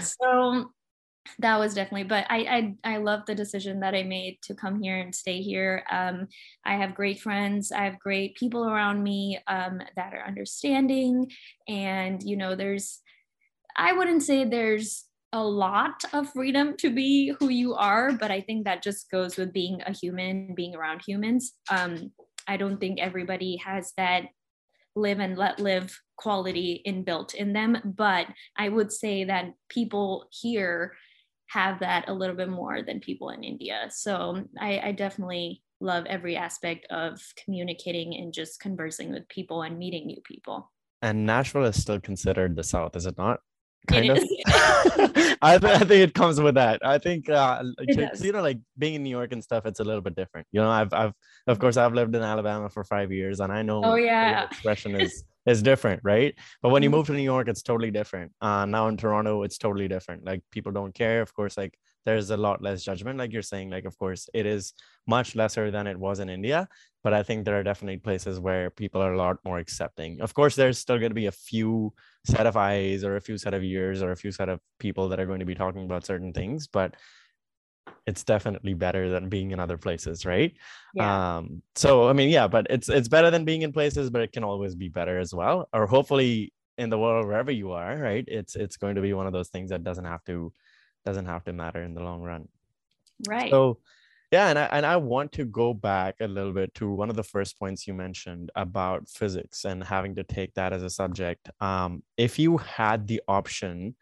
So 0.00 0.70
that 1.38 1.58
was 1.58 1.74
definitely 1.74 2.04
but 2.04 2.26
I, 2.28 2.74
I 2.84 2.94
i 2.94 2.96
love 2.98 3.26
the 3.26 3.34
decision 3.34 3.80
that 3.80 3.94
i 3.94 4.02
made 4.02 4.38
to 4.42 4.54
come 4.54 4.80
here 4.82 4.96
and 4.98 5.14
stay 5.14 5.40
here. 5.40 5.84
Um, 5.90 6.28
i 6.64 6.74
have 6.74 6.94
great 6.94 7.20
friends 7.20 7.72
i 7.72 7.84
have 7.84 7.98
great 7.98 8.36
people 8.36 8.68
around 8.68 9.02
me 9.02 9.38
um, 9.46 9.80
that 9.96 10.14
are 10.14 10.26
understanding. 10.26 11.30
And 11.68 12.22
you 12.22 12.36
know 12.36 12.54
there's 12.54 13.00
i 13.76 13.92
wouldn't 13.92 14.22
say 14.22 14.44
there's 14.44 15.04
a 15.32 15.42
lot 15.42 16.04
of 16.12 16.30
freedom 16.32 16.76
to 16.78 16.90
be 16.90 17.34
who 17.38 17.48
you 17.48 17.74
are 17.74 18.12
but 18.12 18.30
i 18.30 18.40
think 18.40 18.64
that 18.64 18.82
just 18.82 19.10
goes 19.10 19.36
with 19.36 19.52
being 19.52 19.82
a 19.86 19.92
human 19.92 20.54
being 20.54 20.74
around 20.74 21.02
humans. 21.06 21.52
Um, 21.70 22.12
i 22.46 22.56
don't 22.56 22.78
think 22.78 23.00
everybody 23.00 23.56
has 23.64 23.92
that 23.96 24.24
live 24.94 25.18
and 25.18 25.36
let 25.36 25.60
live 25.60 26.00
quality 26.16 26.82
inbuilt 26.86 27.34
in 27.34 27.52
them 27.52 27.76
but 27.84 28.26
i 28.56 28.68
would 28.68 28.90
say 28.90 29.24
that 29.24 29.52
people 29.68 30.26
here 30.30 30.94
have 31.48 31.80
that 31.80 32.08
a 32.08 32.14
little 32.14 32.36
bit 32.36 32.48
more 32.48 32.82
than 32.82 33.00
people 33.00 33.30
in 33.30 33.44
India. 33.44 33.86
So 33.90 34.44
I, 34.60 34.80
I 34.84 34.92
definitely 34.92 35.62
love 35.80 36.06
every 36.06 36.36
aspect 36.36 36.86
of 36.90 37.20
communicating 37.42 38.16
and 38.16 38.32
just 38.32 38.60
conversing 38.60 39.12
with 39.12 39.28
people 39.28 39.62
and 39.62 39.78
meeting 39.78 40.06
new 40.06 40.20
people. 40.24 40.70
And 41.02 41.26
Nashville 41.26 41.64
is 41.64 41.80
still 41.80 42.00
considered 42.00 42.56
the 42.56 42.64
South, 42.64 42.96
is 42.96 43.06
it 43.06 43.16
not? 43.18 43.40
kind 43.86 44.10
of. 44.10 44.18
I, 45.42 45.58
th- 45.58 45.64
I 45.64 45.78
think 45.78 45.90
it 45.90 46.14
comes 46.14 46.40
with 46.40 46.56
that. 46.56 46.84
I 46.84 46.98
think 46.98 47.28
uh, 47.28 47.62
you 47.80 48.32
know, 48.32 48.42
like 48.42 48.58
being 48.76 48.94
in 48.94 49.02
New 49.02 49.10
York 49.10 49.32
and 49.32 49.42
stuff, 49.42 49.66
it's 49.66 49.80
a 49.80 49.84
little 49.84 50.00
bit 50.00 50.16
different. 50.16 50.46
You 50.52 50.60
know, 50.60 50.70
I've 50.70 50.92
I've 50.92 51.12
of 51.46 51.58
course 51.58 51.76
I've 51.76 51.94
lived 51.94 52.14
in 52.14 52.22
Alabama 52.22 52.68
for 52.68 52.84
five 52.84 53.12
years, 53.12 53.40
and 53.40 53.52
I 53.52 53.62
know. 53.62 53.82
Oh 53.84 53.94
yeah. 53.94 54.46
expression 54.46 55.00
is 55.00 55.24
is 55.46 55.62
different, 55.62 56.00
right? 56.04 56.34
But 56.62 56.70
when 56.70 56.82
you 56.82 56.90
mm-hmm. 56.90 56.96
move 56.98 57.06
to 57.06 57.12
New 57.12 57.22
York, 57.22 57.48
it's 57.48 57.62
totally 57.62 57.90
different. 57.90 58.32
Uh, 58.40 58.66
now 58.66 58.88
in 58.88 58.96
Toronto, 58.96 59.42
it's 59.42 59.58
totally 59.58 59.88
different. 59.88 60.24
Like 60.24 60.42
people 60.50 60.72
don't 60.72 60.94
care. 60.94 61.22
Of 61.22 61.32
course, 61.34 61.56
like 61.56 61.78
there's 62.06 62.30
a 62.30 62.36
lot 62.36 62.62
less 62.62 62.82
judgment 62.82 63.18
like 63.18 63.32
you're 63.32 63.42
saying 63.42 63.68
like 63.68 63.84
of 63.84 63.98
course 63.98 64.30
it 64.32 64.46
is 64.46 64.72
much 65.06 65.34
lesser 65.34 65.70
than 65.70 65.86
it 65.86 65.98
was 65.98 66.20
in 66.20 66.30
india 66.30 66.66
but 67.04 67.12
i 67.12 67.22
think 67.22 67.44
there 67.44 67.58
are 67.58 67.64
definitely 67.64 67.98
places 67.98 68.40
where 68.40 68.70
people 68.70 69.02
are 69.02 69.12
a 69.12 69.18
lot 69.18 69.36
more 69.44 69.58
accepting 69.58 70.20
of 70.20 70.32
course 70.32 70.54
there's 70.54 70.78
still 70.78 70.98
going 70.98 71.10
to 71.10 71.22
be 71.22 71.26
a 71.26 71.32
few 71.32 71.92
set 72.24 72.46
of 72.46 72.56
eyes 72.56 73.04
or 73.04 73.16
a 73.16 73.20
few 73.20 73.36
set 73.36 73.52
of 73.52 73.62
ears 73.62 74.02
or 74.02 74.12
a 74.12 74.16
few 74.16 74.30
set 74.30 74.48
of 74.48 74.60
people 74.78 75.08
that 75.08 75.20
are 75.20 75.26
going 75.26 75.40
to 75.40 75.52
be 75.52 75.54
talking 75.54 75.84
about 75.84 76.06
certain 76.06 76.32
things 76.32 76.66
but 76.68 76.94
it's 78.06 78.24
definitely 78.24 78.74
better 78.74 79.08
than 79.08 79.28
being 79.28 79.50
in 79.50 79.60
other 79.60 79.76
places 79.76 80.24
right 80.24 80.54
yeah. 80.94 81.36
um 81.36 81.62
so 81.74 82.08
i 82.08 82.12
mean 82.12 82.28
yeah 82.28 82.46
but 82.46 82.66
it's 82.70 82.88
it's 82.88 83.08
better 83.08 83.30
than 83.30 83.44
being 83.44 83.62
in 83.62 83.72
places 83.72 84.10
but 84.10 84.22
it 84.22 84.32
can 84.32 84.44
always 84.44 84.74
be 84.74 84.88
better 84.88 85.18
as 85.18 85.34
well 85.34 85.68
or 85.72 85.86
hopefully 85.86 86.52
in 86.78 86.90
the 86.90 86.98
world 86.98 87.26
wherever 87.26 87.50
you 87.50 87.72
are 87.72 87.96
right 87.96 88.24
it's 88.28 88.54
it's 88.54 88.76
going 88.76 88.94
to 88.94 89.00
be 89.00 89.12
one 89.12 89.26
of 89.26 89.32
those 89.32 89.48
things 89.48 89.70
that 89.70 89.82
doesn't 89.82 90.04
have 90.04 90.22
to 90.24 90.52
doesn't 91.06 91.26
have 91.26 91.44
to 91.44 91.52
matter 91.54 91.82
in 91.82 91.94
the 91.94 92.02
long 92.02 92.20
run. 92.20 92.48
Right. 93.26 93.50
So 93.50 93.78
yeah, 94.32 94.48
and 94.48 94.58
I 94.58 94.64
and 94.64 94.84
I 94.84 94.96
want 94.96 95.32
to 95.32 95.44
go 95.46 95.72
back 95.72 96.16
a 96.20 96.26
little 96.26 96.52
bit 96.52 96.74
to 96.74 96.90
one 96.90 97.08
of 97.08 97.16
the 97.16 97.22
first 97.22 97.58
points 97.58 97.86
you 97.86 97.94
mentioned 97.94 98.50
about 98.56 99.08
physics 99.08 99.64
and 99.64 99.82
having 99.82 100.16
to 100.16 100.24
take 100.24 100.52
that 100.54 100.74
as 100.74 100.82
a 100.82 100.90
subject. 100.90 101.48
Um, 101.60 102.02
if 102.18 102.38
you 102.38 102.58
had 102.58 103.06
the 103.06 103.22
option, 103.28 103.94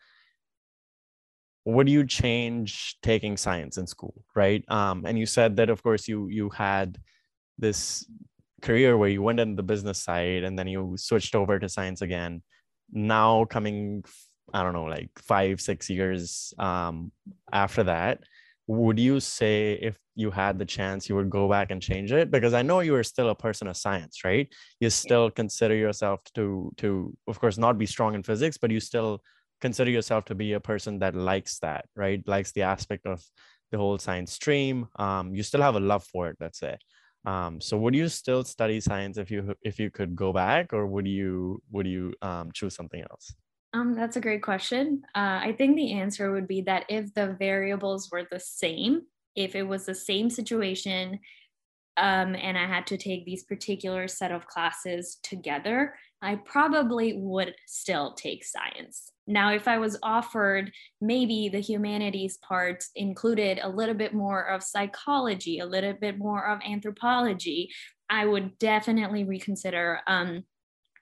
would 1.64 1.88
you 1.88 2.06
change 2.06 2.96
taking 3.02 3.36
science 3.36 3.78
in 3.78 3.86
school, 3.86 4.14
right? 4.34 4.64
Um, 4.68 5.04
and 5.06 5.18
you 5.18 5.26
said 5.26 5.56
that 5.56 5.70
of 5.70 5.82
course 5.82 6.06
you 6.06 6.28
you 6.28 6.50
had 6.50 6.98
this 7.58 8.06
career 8.62 8.96
where 8.96 9.08
you 9.08 9.22
went 9.22 9.40
into 9.40 9.56
the 9.56 9.62
business 9.62 10.02
side 10.02 10.42
and 10.44 10.58
then 10.58 10.66
you 10.66 10.94
switched 10.96 11.34
over 11.34 11.58
to 11.58 11.68
science 11.68 12.02
again. 12.02 12.42
Now 12.92 13.44
coming 13.46 14.04
I 14.52 14.62
don't 14.62 14.72
know, 14.72 14.84
like 14.84 15.10
five, 15.18 15.60
six 15.60 15.88
years 15.88 16.52
um, 16.58 17.12
after 17.52 17.82
that, 17.84 18.20
would 18.66 18.98
you 18.98 19.20
say 19.20 19.78
if 19.80 19.98
you 20.14 20.30
had 20.30 20.58
the 20.58 20.64
chance, 20.64 21.08
you 21.08 21.16
would 21.16 21.30
go 21.30 21.48
back 21.48 21.70
and 21.70 21.82
change 21.82 22.12
it? 22.12 22.30
Because 22.30 22.54
I 22.54 22.62
know 22.62 22.80
you 22.80 22.94
are 22.94 23.02
still 23.02 23.30
a 23.30 23.34
person 23.34 23.68
of 23.68 23.76
science, 23.76 24.24
right? 24.24 24.48
You 24.80 24.90
still 24.90 25.30
consider 25.30 25.74
yourself 25.74 26.20
to, 26.34 26.72
to 26.78 27.16
of 27.26 27.38
course, 27.40 27.58
not 27.58 27.78
be 27.78 27.86
strong 27.86 28.14
in 28.14 28.22
physics, 28.22 28.56
but 28.56 28.70
you 28.70 28.80
still 28.80 29.22
consider 29.64 29.90
yourself 29.90 30.26
to 30.26 30.34
be 30.34 30.52
a 30.52 30.60
person 30.60 30.98
that 30.98 31.14
likes 31.14 31.58
that, 31.60 31.86
right? 31.96 32.20
Likes 32.28 32.52
the 32.52 32.60
aspect 32.62 33.06
of 33.06 33.24
the 33.70 33.78
whole 33.78 33.98
science 33.98 34.30
stream. 34.30 34.86
Um, 34.96 35.34
you 35.34 35.42
still 35.42 35.62
have 35.62 35.74
a 35.74 35.80
love 35.80 36.04
for 36.04 36.28
it, 36.28 36.36
let's 36.38 36.58
say. 36.58 36.76
Um, 37.24 37.62
so 37.62 37.78
would 37.78 37.94
you 37.94 38.08
still 38.08 38.44
study 38.44 38.78
science 38.80 39.16
if 39.16 39.30
you 39.30 39.54
if 39.62 39.80
you 39.80 39.90
could 39.90 40.14
go 40.14 40.34
back, 40.34 40.74
or 40.74 40.86
would 40.86 41.08
you 41.08 41.62
would 41.72 41.86
you 41.86 42.12
um, 42.20 42.50
choose 42.52 42.74
something 42.74 43.02
else? 43.10 43.34
Um, 43.72 43.94
that's 43.94 44.18
a 44.18 44.20
great 44.20 44.42
question. 44.42 45.02
Uh, 45.14 45.40
I 45.48 45.54
think 45.56 45.76
the 45.76 45.94
answer 45.94 46.30
would 46.30 46.46
be 46.46 46.60
that 46.62 46.84
if 46.90 47.14
the 47.14 47.34
variables 47.38 48.10
were 48.12 48.26
the 48.30 48.40
same, 48.40 49.02
if 49.34 49.54
it 49.54 49.66
was 49.72 49.86
the 49.86 49.94
same 49.94 50.28
situation, 50.28 51.18
um, 51.96 52.36
and 52.36 52.58
I 52.58 52.66
had 52.66 52.86
to 52.88 52.98
take 52.98 53.24
these 53.24 53.44
particular 53.44 54.08
set 54.08 54.30
of 54.30 54.46
classes 54.46 55.18
together, 55.22 55.94
I 56.20 56.36
probably 56.54 57.14
would 57.16 57.54
still 57.66 58.12
take 58.12 58.44
science. 58.44 59.13
Now, 59.26 59.52
if 59.52 59.66
I 59.68 59.78
was 59.78 59.98
offered 60.02 60.72
maybe 61.00 61.48
the 61.48 61.60
humanities 61.60 62.36
part 62.38 62.84
included 62.94 63.58
a 63.62 63.68
little 63.68 63.94
bit 63.94 64.12
more 64.12 64.42
of 64.42 64.62
psychology, 64.62 65.60
a 65.60 65.66
little 65.66 65.94
bit 65.94 66.18
more 66.18 66.46
of 66.46 66.60
anthropology, 66.62 67.70
I 68.10 68.26
would 68.26 68.58
definitely 68.58 69.24
reconsider. 69.24 70.00
Um, 70.06 70.44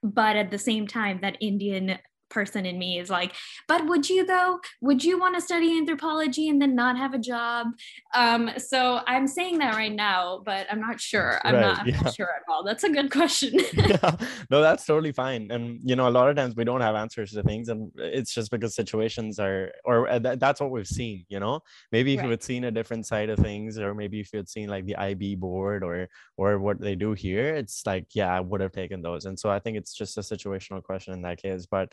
but 0.03 0.37
at 0.37 0.51
the 0.51 0.59
same 0.59 0.87
time, 0.87 1.21
that 1.23 1.37
Indian 1.41 1.99
person 2.33 2.67
in 2.67 2.79
me 2.79 2.99
is 2.99 3.11
like, 3.11 3.35
but 3.69 3.87
would 3.87 4.09
you 4.09 4.27
though? 4.27 4.59
Would 4.81 5.05
you 5.05 5.21
want 5.21 5.37
to 5.37 5.41
study 5.41 5.77
anthropology 5.77 6.49
and 6.49 6.61
then 6.61 6.75
not 6.75 6.97
have 6.97 7.15
a 7.15 7.19
job? 7.19 7.69
Um, 8.15 8.51
so 8.59 9.01
I'm 9.07 9.29
saying 9.29 9.59
that 9.59 9.75
right 9.75 9.93
now, 9.93 10.43
but 10.45 10.67
I'm 10.71 10.81
not 10.81 11.01
sure. 11.01 11.41
I'm, 11.45 11.55
right, 11.55 11.61
not, 11.61 11.81
I'm 11.81 11.89
yeah. 11.89 12.01
not, 12.01 12.15
sure 12.15 12.29
at 12.29 12.43
all. 12.51 12.65
That's 12.65 12.85
a 12.85 12.91
good 12.91 13.11
question. 13.13 13.61
yeah, 13.75 14.17
no, 14.51 14.61
that's 14.61 14.85
totally 14.85 15.13
fine. 15.13 15.51
And 15.51 15.79
you 15.85 15.95
know, 15.95 16.09
a 16.09 16.11
lot 16.11 16.29
of 16.29 16.37
times 16.37 16.57
we 16.57 16.65
don't 16.65 16.81
have 16.81 16.95
answers 16.95 17.33
to 17.33 17.43
things, 17.43 17.69
and 17.69 17.93
it's 17.97 18.35
just 18.35 18.51
because 18.51 18.75
situations 18.75 19.39
are, 19.39 19.73
or 19.85 20.09
uh, 20.09 20.19
th- 20.19 20.39
that's 20.39 20.61
what 20.61 20.71
we've 20.71 20.87
seen. 20.87 21.25
You 21.29 21.41
know, 21.41 21.61
maybe 21.93 22.15
if 22.15 22.19
right. 22.19 22.25
you 22.25 22.31
had 22.31 22.43
seen 22.43 22.65
a 22.65 22.71
different 22.71 23.07
side 23.07 23.29
of 23.29 23.39
things, 23.39 23.79
or 23.79 23.95
maybe 23.95 24.21
if 24.21 24.33
you 24.33 24.39
had 24.39 24.49
seen 24.49 24.69
like 24.69 24.87
the 24.87 24.97
IB 24.97 25.37
board 25.37 25.85
or 25.85 26.09
or 26.37 26.59
what 26.59 26.81
they 26.81 26.95
do 26.95 27.13
here, 27.13 27.55
it's 27.55 27.85
like, 27.87 28.07
yeah, 28.15 28.35
I 28.35 28.41
would 28.41 28.61
have 28.61 28.73
taken 28.73 29.03
those. 29.03 29.27
And 29.27 29.39
so 29.39 29.51
I 29.51 29.59
think 29.59 29.77
it's 29.77 29.95
just 29.95 30.19
a 30.19 30.21
situational 30.23 30.83
question 30.83 31.15
in 31.15 31.23
that 31.23 31.41
case, 31.43 31.67
but 31.67 31.93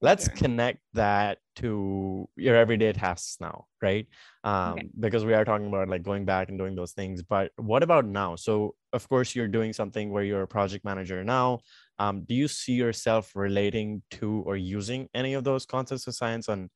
let's 0.00 0.28
connect 0.28 0.80
that 0.92 1.38
to 1.56 2.28
your 2.36 2.54
everyday 2.54 2.92
tasks 2.92 3.38
now 3.40 3.64
right? 3.82 4.06
Um, 4.44 4.72
okay. 4.72 4.88
because 4.98 5.24
we 5.24 5.34
are 5.34 5.44
talking 5.44 5.66
about 5.66 5.88
like 5.88 6.02
going 6.02 6.24
back 6.24 6.48
and 6.48 6.58
doing 6.58 6.74
those 6.74 6.92
things 6.92 7.22
but 7.22 7.52
what 7.56 7.82
about 7.82 8.04
now? 8.04 8.36
So 8.36 8.74
of 8.92 9.08
course 9.08 9.34
you're 9.34 9.48
doing 9.48 9.72
something 9.72 10.10
where 10.10 10.24
you're 10.24 10.42
a 10.42 10.48
project 10.48 10.84
manager 10.84 11.24
now. 11.24 11.60
Um, 11.98 12.24
do 12.24 12.34
you 12.34 12.48
see 12.48 12.72
yourself 12.72 13.32
relating 13.34 14.02
to 14.12 14.42
or 14.46 14.56
using 14.56 15.08
any 15.14 15.34
of 15.34 15.44
those 15.44 15.66
concepts 15.66 16.06
of 16.06 16.14
science 16.14 16.48
on 16.48 16.70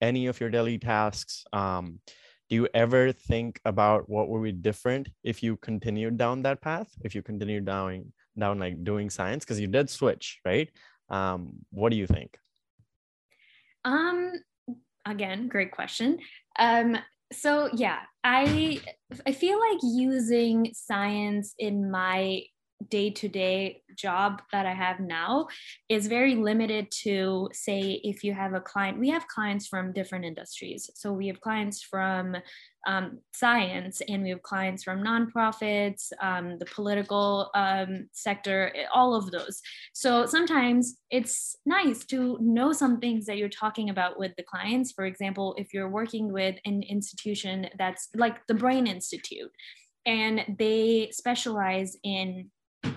any 0.00 0.26
of 0.26 0.40
your 0.40 0.50
daily 0.50 0.78
tasks? 0.78 1.44
Um, 1.52 2.00
do 2.48 2.56
you 2.56 2.68
ever 2.74 3.12
think 3.12 3.60
about 3.64 4.08
what 4.08 4.28
would 4.28 4.42
be 4.42 4.52
different 4.52 5.08
if 5.24 5.42
you 5.42 5.56
continued 5.56 6.16
down 6.18 6.42
that 6.42 6.60
path 6.60 6.88
if 7.02 7.14
you 7.14 7.22
continued 7.22 7.64
down 7.64 8.12
down 8.38 8.58
like 8.58 8.82
doing 8.82 9.10
science? 9.10 9.44
Because 9.44 9.60
you 9.60 9.68
did 9.68 9.90
switch 9.90 10.40
right? 10.44 10.70
Um, 11.08 11.52
what 11.70 11.90
do 11.90 11.96
you 11.96 12.06
think 12.06 12.38
um, 13.84 14.32
again, 15.06 15.48
great 15.48 15.72
question. 15.72 16.18
Um, 16.58 16.96
so 17.32 17.70
yeah, 17.74 18.00
I 18.24 18.80
I 19.26 19.32
feel 19.32 19.58
like 19.58 19.78
using 19.82 20.70
science 20.74 21.54
in 21.58 21.90
my 21.90 22.42
day-to-day 22.90 23.82
job 23.96 24.40
that 24.52 24.66
i 24.66 24.72
have 24.72 25.00
now 25.00 25.46
is 25.88 26.06
very 26.06 26.34
limited 26.34 26.90
to 26.90 27.48
say 27.52 28.00
if 28.02 28.24
you 28.24 28.32
have 28.32 28.54
a 28.54 28.60
client 28.60 28.98
we 28.98 29.08
have 29.08 29.26
clients 29.28 29.66
from 29.66 29.92
different 29.92 30.24
industries. 30.24 30.90
So 30.94 31.12
we 31.12 31.26
have 31.28 31.40
clients 31.40 31.82
from 31.82 32.36
um, 32.86 33.20
science 33.32 34.02
and 34.08 34.22
we 34.22 34.30
have 34.30 34.42
clients 34.42 34.82
from 34.82 35.02
nonprofits 35.04 36.10
um, 36.20 36.58
the 36.58 36.66
political 36.66 37.50
um, 37.54 38.08
sector 38.12 38.72
all 38.92 39.14
of 39.14 39.30
those. 39.30 39.60
So 39.92 40.26
sometimes 40.26 40.96
it's 41.10 41.56
nice 41.64 42.04
to 42.06 42.38
know 42.40 42.72
some 42.72 42.98
things 42.98 43.26
that 43.26 43.36
you're 43.38 43.48
talking 43.48 43.90
about 43.90 44.18
with 44.18 44.32
the 44.36 44.42
clients. 44.42 44.92
For 44.92 45.04
example 45.04 45.54
if 45.58 45.72
you're 45.72 45.88
working 45.88 46.32
with 46.32 46.56
an 46.64 46.82
institution 46.82 47.68
that's 47.78 48.08
like 48.14 48.46
the 48.46 48.54
brain 48.54 48.86
institute 48.86 49.50
and 50.04 50.44
they 50.58 51.10
specialize 51.12 51.96
in 52.02 52.50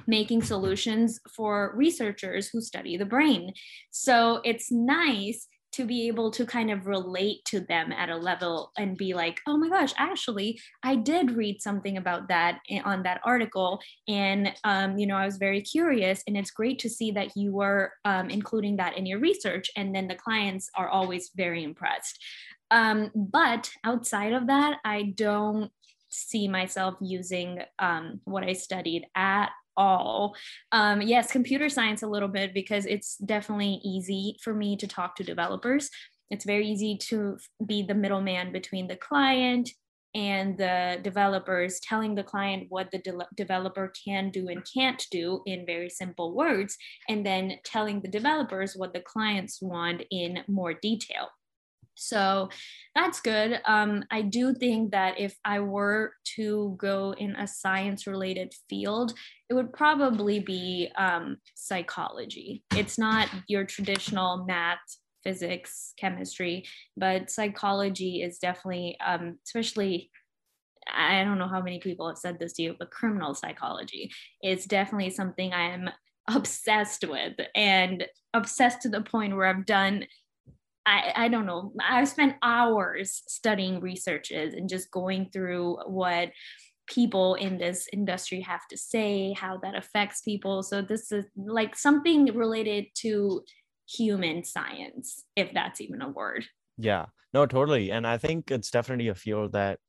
making 0.08 0.42
solutions 0.42 1.20
for 1.36 1.74
researchers 1.76 2.48
who 2.48 2.62
study 2.62 2.98
the 2.98 3.06
brain. 3.06 3.54
So 3.92 4.42
it's 4.44 4.72
nice 4.72 5.48
to 5.76 5.84
be 5.84 6.08
able 6.08 6.32
to 6.32 6.46
kind 6.46 6.72
of 6.72 6.88
relate 6.88 7.44
to 7.44 7.60
them 7.60 7.92
at 7.92 8.10
a 8.10 8.16
level 8.16 8.72
and 8.78 8.96
be 8.96 9.14
like, 9.14 9.42
oh 9.46 9.58
my 9.58 9.68
gosh, 9.68 9.94
actually, 9.98 10.58
I 10.84 10.96
did 10.96 11.32
read 11.32 11.62
something 11.62 11.98
about 11.98 12.30
that 12.30 12.60
on 12.86 13.04
that 13.04 13.20
article. 13.26 13.82
And, 14.08 14.54
um, 14.64 14.98
you 14.98 15.06
know, 15.06 15.18
I 15.18 15.26
was 15.26 15.36
very 15.36 15.62
curious. 15.62 16.24
And 16.28 16.38
it's 16.38 16.52
great 16.52 16.80
to 16.80 16.90
see 16.90 17.12
that 17.12 17.36
you 17.36 17.52
were 17.52 17.92
um, 18.06 18.30
including 18.30 18.78
that 18.78 18.98
in 18.98 19.06
your 19.06 19.20
research. 19.20 19.70
And 19.76 19.94
then 19.94 20.08
the 20.08 20.16
clients 20.16 20.70
are 20.76 20.88
always 20.88 21.32
very 21.36 21.62
impressed. 21.62 22.24
Um, 22.72 23.12
but 23.14 23.70
outside 23.84 24.32
of 24.32 24.48
that, 24.48 24.78
I 24.86 25.14
don't 25.16 25.72
see 26.08 26.48
myself 26.48 26.96
using 27.02 27.60
um, 27.80 28.22
what 28.24 28.46
I 28.46 28.54
studied 28.54 29.08
at 29.14 29.50
all. 29.78 30.36
Um, 30.72 31.02
yes, 31.02 31.32
computer 31.32 31.70
science 31.70 32.02
a 32.04 32.08
little 32.08 32.28
bit 32.28 32.54
because 32.54 32.86
it's 32.86 33.18
definitely 33.18 33.80
easy 33.84 34.38
for 34.44 34.54
me 34.54 34.78
to 34.78 34.88
talk 34.88 35.16
to 35.16 35.24
developers. 35.24 35.90
It's 36.32 36.46
very 36.46 36.68
easy 36.68 36.98
to 37.10 37.38
be 37.66 37.84
the 37.84 37.94
middleman 37.94 38.52
between 38.52 38.88
the 38.88 38.96
client 38.96 39.70
and 40.16 40.58
the 40.58 40.98
developers, 41.04 41.80
telling 41.82 42.16
the 42.16 42.24
client 42.24 42.68
what 42.70 42.90
the 42.90 43.00
de- 43.00 43.28
developer 43.36 43.92
can 44.08 44.32
do 44.32 44.48
and 44.48 44.66
can't 44.74 45.06
do 45.12 45.42
in 45.46 45.66
very 45.66 45.90
simple 45.90 46.34
words, 46.34 46.78
and 47.10 47.26
then 47.26 47.60
telling 47.66 48.02
the 48.02 48.08
developers 48.08 48.76
what 48.76 48.94
the 48.94 49.02
clients 49.02 49.62
want 49.62 50.04
in 50.12 50.40
more 50.48 50.74
detail. 50.74 51.28
So 51.96 52.50
that's 52.94 53.22
good. 53.22 53.60
Um, 53.66 54.04
I 54.12 54.22
do 54.22 54.54
think 54.54 54.92
that 54.92 55.20
if 55.20 55.36
I 55.44 55.60
were 55.60 56.14
to 56.36 56.76
go 56.78 57.14
in 57.18 57.36
a 57.36 57.48
science 57.48 58.06
related 58.06 58.54
field, 58.70 59.14
it 59.50 59.54
would 59.54 59.74
probably 59.74 60.40
be 60.40 60.92
um, 60.98 61.38
psychology. 61.56 62.64
It's 62.76 62.98
not 62.98 63.30
your 63.48 63.64
traditional 63.64 64.46
math, 64.46 64.80
physics, 65.24 65.94
chemistry, 65.98 66.66
but 66.96 67.32
psychology 67.32 68.22
is 68.22 68.38
definitely, 68.38 68.98
um, 69.06 69.40
especially. 69.46 70.12
I 70.96 71.24
don't 71.24 71.40
know 71.40 71.48
how 71.48 71.64
many 71.64 71.80
people 71.80 72.08
have 72.08 72.20
said 72.20 72.38
this 72.38 72.54
to 72.54 72.62
you, 72.62 72.76
but 72.78 72.92
criminal 72.92 73.34
psychology 73.34 74.12
is 74.44 74.66
definitely 74.66 75.10
something 75.10 75.52
I 75.52 75.74
am 75.74 75.90
obsessed 76.28 77.04
with 77.08 77.34
and 77.56 78.06
obsessed 78.36 78.82
to 78.84 78.90
the 78.90 79.02
point 79.02 79.36
where 79.36 79.48
I've 79.48 79.66
done 79.66 80.06
I, 80.86 81.14
I 81.16 81.28
don't 81.28 81.46
know. 81.46 81.74
I've 81.82 82.08
spent 82.08 82.36
hours 82.44 83.24
studying 83.28 83.80
researches 83.80 84.54
and 84.54 84.70
just 84.70 84.92
going 84.92 85.30
through 85.32 85.78
what 85.88 86.32
people 86.88 87.36
in 87.36 87.58
this 87.58 87.88
industry 87.92 88.42
have 88.42 88.68
to 88.70 88.78
say, 88.78 89.34
how 89.34 89.58
that 89.64 89.76
affects 89.76 90.22
people. 90.22 90.62
So 90.62 90.82
this 90.82 91.12
is 91.12 91.26
like 91.36 91.76
something 91.76 92.26
related 92.36 92.86
to 93.00 93.44
human 93.90 94.44
science, 94.44 95.24
if 95.36 95.54
that's 95.54 95.82
even 95.82 96.02
a 96.02 96.10
word. 96.10 96.46
Yeah, 96.78 97.06
no, 97.34 97.46
totally. 97.46 97.92
And 97.92 98.06
I 98.06 98.18
think 98.18 98.52
it's 98.52 98.70
definitely 98.70 99.08
a 99.08 99.16
field 99.16 99.54
that 99.54 99.80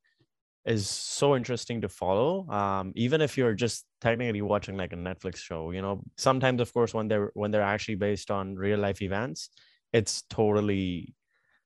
is 0.67 0.89
so 0.89 1.37
interesting 1.37 1.81
to 1.81 1.89
follow 1.89 2.49
um, 2.51 2.93
even 2.97 3.21
if 3.21 3.39
you're 3.39 3.55
just 3.55 3.87
technically 4.01 4.43
watching 4.43 4.77
like 4.77 4.93
a 4.93 4.97
netflix 4.97 5.37
show 5.37 5.71
you 5.71 5.81
know 5.81 6.03
sometimes 6.17 6.61
of 6.61 6.73
course 6.75 6.93
when 6.93 7.07
they're 7.07 7.31
when 7.35 7.53
they're 7.53 7.63
actually 7.63 7.95
based 7.95 8.33
on 8.33 8.57
real 8.57 8.79
life 8.79 9.01
events 9.01 9.51
it's 9.93 10.23
totally 10.31 11.15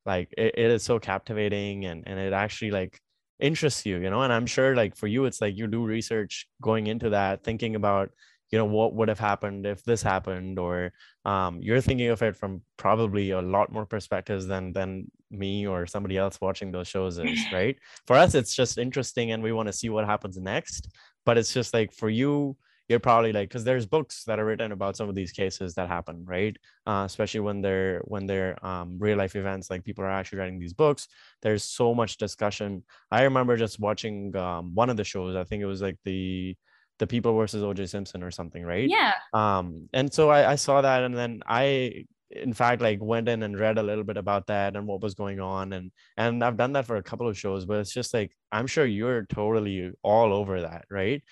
like 0.07 0.33
it, 0.37 0.55
it 0.57 0.71
is 0.71 0.83
so 0.83 0.99
captivating 0.99 1.85
and 1.85 2.05
and 2.07 2.19
it 2.19 2.33
actually 2.33 2.71
like 2.71 3.01
interests 3.39 3.87
you 3.87 3.99
you 3.99 4.11
know? 4.11 4.23
And 4.23 4.33
i'm 4.33 4.47
sure 4.47 4.75
like 4.75 4.97
for 4.97 5.07
you 5.07 5.25
it's 5.25 5.41
like 5.41 5.57
you 5.57 5.67
do 5.67 5.85
research 5.85 6.47
going 6.61 6.87
into 6.87 7.11
that 7.11 7.43
thinking 7.45 7.75
about 7.75 8.11
you 8.51 8.59
know 8.59 8.65
what 8.65 8.95
would 8.95 9.09
have 9.09 9.19
happened 9.19 9.65
if 9.65 9.83
this 9.85 10.03
happened 10.03 10.59
or 10.59 10.93
um, 11.25 11.59
you're 11.61 11.81
thinking 11.81 12.09
of 12.09 12.23
it 12.23 12.37
from 12.37 12.63
probably 12.77 13.31
a 13.31 13.41
lot 13.41 13.73
more 13.73 13.87
perspectives 13.87 14.47
than 14.47 14.73
than 14.73 15.11
me 15.31 15.67
or 15.67 15.87
somebody 15.87 16.17
else 16.17 16.41
watching 16.41 16.73
those 16.73 16.89
shows 16.89 17.19
is 17.19 17.39
right? 17.53 17.77
For 18.07 18.17
us 18.17 18.35
it's 18.35 18.55
just 18.55 18.79
interesting 18.79 19.33
and 19.33 19.43
we 19.43 19.53
want 19.53 19.69
to 19.69 19.73
see 19.73 19.89
what 19.89 20.07
happens 20.07 20.37
next. 20.37 20.89
But 21.25 21.39
it's 21.39 21.53
just 21.53 21.73
like 21.75 21.93
for 21.93 22.09
you 22.11 22.57
you're 22.91 22.99
probably 22.99 23.33
like 23.33 23.49
because 23.49 23.63
there's 23.63 23.87
books 23.87 24.25
that 24.25 24.41
are 24.41 24.45
written 24.45 24.73
about 24.73 24.97
some 24.97 25.09
of 25.09 25.15
these 25.15 25.31
cases 25.31 25.75
that 25.75 25.89
happen 25.89 26.25
right? 26.27 26.57
Uh, 26.87 27.05
especially 27.07 27.39
when 27.39 27.63
they're 27.63 28.01
when 28.05 28.27
they're 28.27 28.55
um, 28.67 28.99
real 28.99 29.17
life 29.17 29.37
events 29.37 29.71
like 29.71 29.85
people 29.85 30.03
are 30.03 30.11
actually 30.11 30.41
writing 30.41 30.59
these 30.59 30.73
books. 30.73 31.07
There's 31.41 31.63
so 31.63 31.95
much 31.95 32.17
discussion. 32.17 32.83
I 33.09 33.23
remember 33.23 33.57
just 33.57 33.79
watching 33.79 34.35
um, 34.35 34.75
one 34.75 34.91
of 34.91 34.97
the 34.97 35.05
shows 35.05 35.37
i 35.37 35.45
think 35.45 35.63
it 35.63 35.67
was 35.67 35.81
like 35.81 35.99
the 36.05 36.57
the 36.99 37.07
people 37.07 37.35
versus 37.37 37.63
oj 37.63 37.89
simpson 37.89 38.25
or 38.25 38.33
something 38.33 38.65
right? 38.65 38.89
Yeah. 38.91 39.15
Um 39.33 39.89
and 39.93 40.13
so 40.13 40.29
I, 40.29 40.53
I 40.53 40.55
saw 40.57 40.81
that 40.81 41.05
and 41.05 41.17
then 41.17 41.43
i 41.47 42.05
in 42.31 42.53
fact 42.53 42.83
like 42.83 42.99
went 43.01 43.29
in 43.29 43.43
and 43.43 43.59
read 43.59 43.79
a 43.79 43.83
little 43.83 44.05
bit 44.05 44.17
about 44.17 44.47
that 44.49 44.77
and 44.77 44.87
what 44.87 45.01
was 45.01 45.15
going 45.15 45.41
on 45.41 45.73
and 45.73 45.91
and 46.17 46.45
i've 46.45 46.57
done 46.57 46.73
that 46.73 46.87
for 46.87 46.97
a 46.97 47.03
couple 47.03 47.29
of 47.29 47.37
shows 47.37 47.65
but 47.65 47.79
it's 47.79 47.93
just 47.93 48.15
like 48.15 48.33
i'm 48.53 48.69
sure 48.69 48.87
you're 48.87 49.27
totally 49.27 49.91
all 50.03 50.33
over 50.33 50.61
that 50.61 50.85
right 50.91 51.23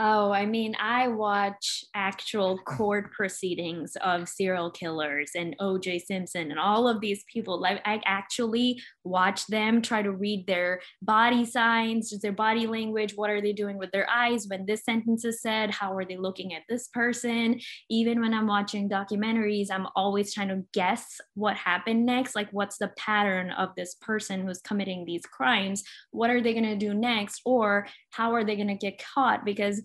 Oh, 0.00 0.30
I 0.30 0.46
mean, 0.46 0.76
I 0.78 1.08
watch 1.08 1.84
actual 1.92 2.56
court 2.58 3.10
proceedings 3.10 3.96
of 4.00 4.28
serial 4.28 4.70
killers 4.70 5.32
and 5.34 5.56
OJ 5.60 6.02
Simpson 6.02 6.52
and 6.52 6.60
all 6.60 6.86
of 6.86 7.00
these 7.00 7.24
people. 7.24 7.66
I 7.66 8.00
actually 8.04 8.80
watch 9.02 9.44
them 9.48 9.82
try 9.82 10.02
to 10.02 10.12
read 10.12 10.46
their 10.46 10.82
body 11.02 11.44
signs, 11.44 12.16
their 12.20 12.30
body 12.30 12.68
language. 12.68 13.14
What 13.16 13.30
are 13.30 13.40
they 13.40 13.52
doing 13.52 13.76
with 13.76 13.90
their 13.90 14.08
eyes 14.08 14.46
when 14.46 14.66
this 14.66 14.84
sentence 14.84 15.24
is 15.24 15.42
said? 15.42 15.72
How 15.72 15.96
are 15.96 16.04
they 16.04 16.16
looking 16.16 16.54
at 16.54 16.62
this 16.68 16.86
person? 16.86 17.58
Even 17.90 18.20
when 18.20 18.34
I'm 18.34 18.46
watching 18.46 18.88
documentaries, 18.88 19.66
I'm 19.68 19.88
always 19.96 20.32
trying 20.32 20.48
to 20.48 20.62
guess 20.72 21.20
what 21.34 21.56
happened 21.56 22.06
next. 22.06 22.36
Like, 22.36 22.50
what's 22.52 22.78
the 22.78 22.92
pattern 22.96 23.50
of 23.50 23.70
this 23.76 23.96
person 23.96 24.46
who's 24.46 24.60
committing 24.60 25.04
these 25.04 25.26
crimes? 25.26 25.82
What 26.12 26.30
are 26.30 26.40
they 26.40 26.52
going 26.52 26.62
to 26.66 26.76
do 26.76 26.94
next? 26.94 27.42
Or 27.44 27.88
how 28.10 28.32
are 28.34 28.44
they 28.44 28.54
going 28.54 28.68
to 28.68 28.74
get 28.74 29.02
caught? 29.02 29.44
Because 29.44 29.82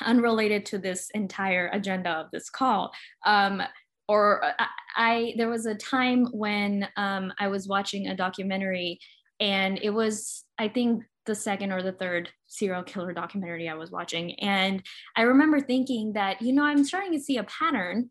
unrelated 0.00 0.66
to 0.66 0.78
this 0.78 1.10
entire 1.14 1.68
agenda 1.72 2.10
of 2.10 2.30
this 2.32 2.50
call. 2.50 2.92
Um, 3.26 3.62
or 4.08 4.44
I, 4.58 4.66
I, 4.96 5.34
there 5.36 5.48
was 5.48 5.66
a 5.66 5.74
time 5.74 6.26
when 6.32 6.88
um, 6.96 7.32
I 7.38 7.48
was 7.48 7.68
watching 7.68 8.08
a 8.08 8.16
documentary, 8.16 8.98
and 9.40 9.78
it 9.82 9.90
was 9.90 10.44
I 10.58 10.68
think 10.68 11.04
the 11.24 11.34
second 11.34 11.72
or 11.72 11.82
the 11.82 11.92
third 11.92 12.28
serial 12.46 12.82
killer 12.82 13.12
documentary 13.12 13.68
I 13.68 13.74
was 13.74 13.90
watching, 13.90 14.38
and 14.40 14.82
I 15.16 15.22
remember 15.22 15.60
thinking 15.60 16.14
that 16.14 16.42
you 16.42 16.52
know 16.52 16.64
I'm 16.64 16.84
starting 16.84 17.12
to 17.12 17.20
see 17.20 17.38
a 17.38 17.44
pattern 17.44 18.10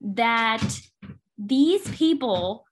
that 0.00 0.62
these 1.38 1.88
people 1.88 2.66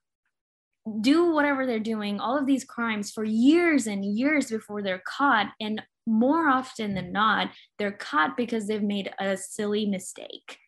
do 1.00 1.32
whatever 1.32 1.66
they're 1.66 1.78
doing, 1.78 2.20
all 2.20 2.38
of 2.38 2.46
these 2.46 2.64
crimes 2.64 3.10
for 3.10 3.24
years 3.24 3.86
and 3.86 4.04
years 4.04 4.50
before 4.50 4.82
they're 4.82 5.02
caught. 5.06 5.48
And 5.60 5.82
more 6.10 6.48
often 6.48 6.94
than 6.94 7.12
not, 7.12 7.50
they're 7.78 7.92
caught 7.92 8.36
because 8.36 8.66
they've 8.66 8.82
made 8.82 9.10
a 9.18 9.36
silly 9.36 9.86
mistake. 9.86 10.58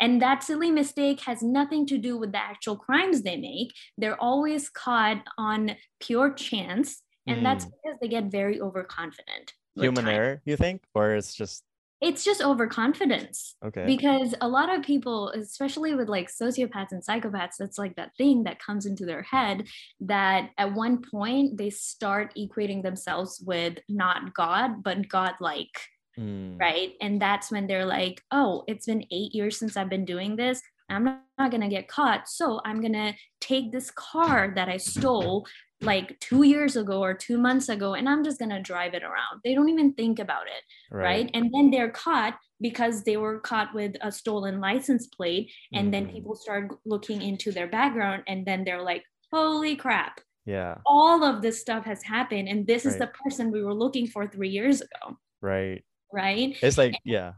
And 0.00 0.20
that 0.20 0.42
silly 0.42 0.70
mistake 0.70 1.20
has 1.20 1.42
nothing 1.42 1.86
to 1.86 1.98
do 1.98 2.16
with 2.16 2.32
the 2.32 2.38
actual 2.38 2.76
crimes 2.76 3.22
they 3.22 3.36
make. 3.36 3.72
They're 3.98 4.20
always 4.20 4.68
caught 4.68 5.22
on 5.38 5.76
pure 6.00 6.32
chance. 6.32 7.02
And 7.26 7.40
mm. 7.40 7.42
that's 7.44 7.64
because 7.66 7.98
they 8.00 8.08
get 8.08 8.24
very 8.24 8.60
overconfident. 8.60 9.52
Human 9.76 10.08
error, 10.08 10.42
you 10.44 10.56
think? 10.56 10.82
Or 10.94 11.14
it's 11.14 11.34
just 11.34 11.62
it's 12.02 12.24
just 12.24 12.42
overconfidence. 12.42 13.54
Okay. 13.64 13.86
Because 13.86 14.34
a 14.40 14.48
lot 14.48 14.74
of 14.74 14.82
people, 14.82 15.28
especially 15.30 15.94
with 15.94 16.08
like 16.08 16.28
sociopaths 16.28 16.90
and 16.90 17.02
psychopaths, 17.02 17.54
that's 17.58 17.78
like 17.78 17.94
that 17.94 18.10
thing 18.18 18.42
that 18.42 18.60
comes 18.60 18.86
into 18.86 19.06
their 19.06 19.22
head 19.22 19.68
that 20.00 20.50
at 20.58 20.74
one 20.74 21.00
point 21.00 21.56
they 21.56 21.70
start 21.70 22.34
equating 22.36 22.82
themselves 22.82 23.40
with 23.46 23.78
not 23.88 24.34
God, 24.34 24.82
but 24.82 25.08
God-like. 25.08 25.78
Mm. 26.18 26.60
Right. 26.60 26.92
And 27.00 27.22
that's 27.22 27.50
when 27.50 27.66
they're 27.66 27.86
like, 27.86 28.20
oh, 28.30 28.64
it's 28.66 28.86
been 28.86 29.06
eight 29.10 29.34
years 29.34 29.56
since 29.56 29.76
I've 29.76 29.88
been 29.88 30.04
doing 30.04 30.36
this. 30.36 30.60
I'm 30.90 31.04
not, 31.04 31.22
not 31.38 31.50
going 31.50 31.62
to 31.62 31.68
get 31.68 31.88
caught. 31.88 32.28
So 32.28 32.60
I'm 32.66 32.80
going 32.80 32.92
to 32.92 33.14
take 33.40 33.72
this 33.72 33.90
car 33.92 34.52
that 34.56 34.68
I 34.68 34.76
stole 34.76 35.46
like 35.82 36.18
two 36.20 36.44
years 36.44 36.76
ago 36.76 37.02
or 37.02 37.14
two 37.14 37.38
months 37.38 37.68
ago 37.68 37.94
and 37.94 38.08
i'm 38.08 38.24
just 38.24 38.38
going 38.38 38.50
to 38.50 38.60
drive 38.60 38.94
it 38.94 39.02
around. 39.02 39.40
They 39.44 39.54
don't 39.54 39.68
even 39.68 39.92
think 39.94 40.18
about 40.18 40.46
it 40.46 40.62
right. 40.90 41.02
right. 41.02 41.30
and 41.34 41.52
then 41.52 41.70
they're 41.70 41.90
caught 41.90 42.38
because 42.60 43.02
they 43.02 43.16
were 43.16 43.40
caught 43.40 43.74
with 43.74 43.96
a 44.00 44.12
stolen 44.12 44.60
license 44.60 45.08
plate 45.08 45.50
and 45.72 45.88
mm. 45.88 45.92
then 45.92 46.08
people 46.08 46.34
start 46.34 46.70
looking 46.84 47.20
into 47.20 47.50
their 47.50 47.66
background 47.66 48.22
and 48.26 48.46
then 48.46 48.64
they're 48.64 48.82
like 48.82 49.02
holy 49.32 49.76
crap. 49.76 50.20
Yeah. 50.44 50.76
All 50.86 51.24
of 51.24 51.40
this 51.40 51.60
stuff 51.60 51.84
has 51.84 52.02
happened 52.02 52.48
and 52.48 52.66
this 52.66 52.84
right. 52.84 52.92
is 52.92 52.98
the 52.98 53.08
person 53.24 53.50
we 53.50 53.62
were 53.62 53.74
looking 53.74 54.06
for 54.06 54.26
three 54.26 54.50
years 54.50 54.80
ago. 54.80 55.18
Right. 55.40 55.84
Right? 56.12 56.56
It's 56.62 56.78
like 56.78 56.94
yeah. 57.04 57.32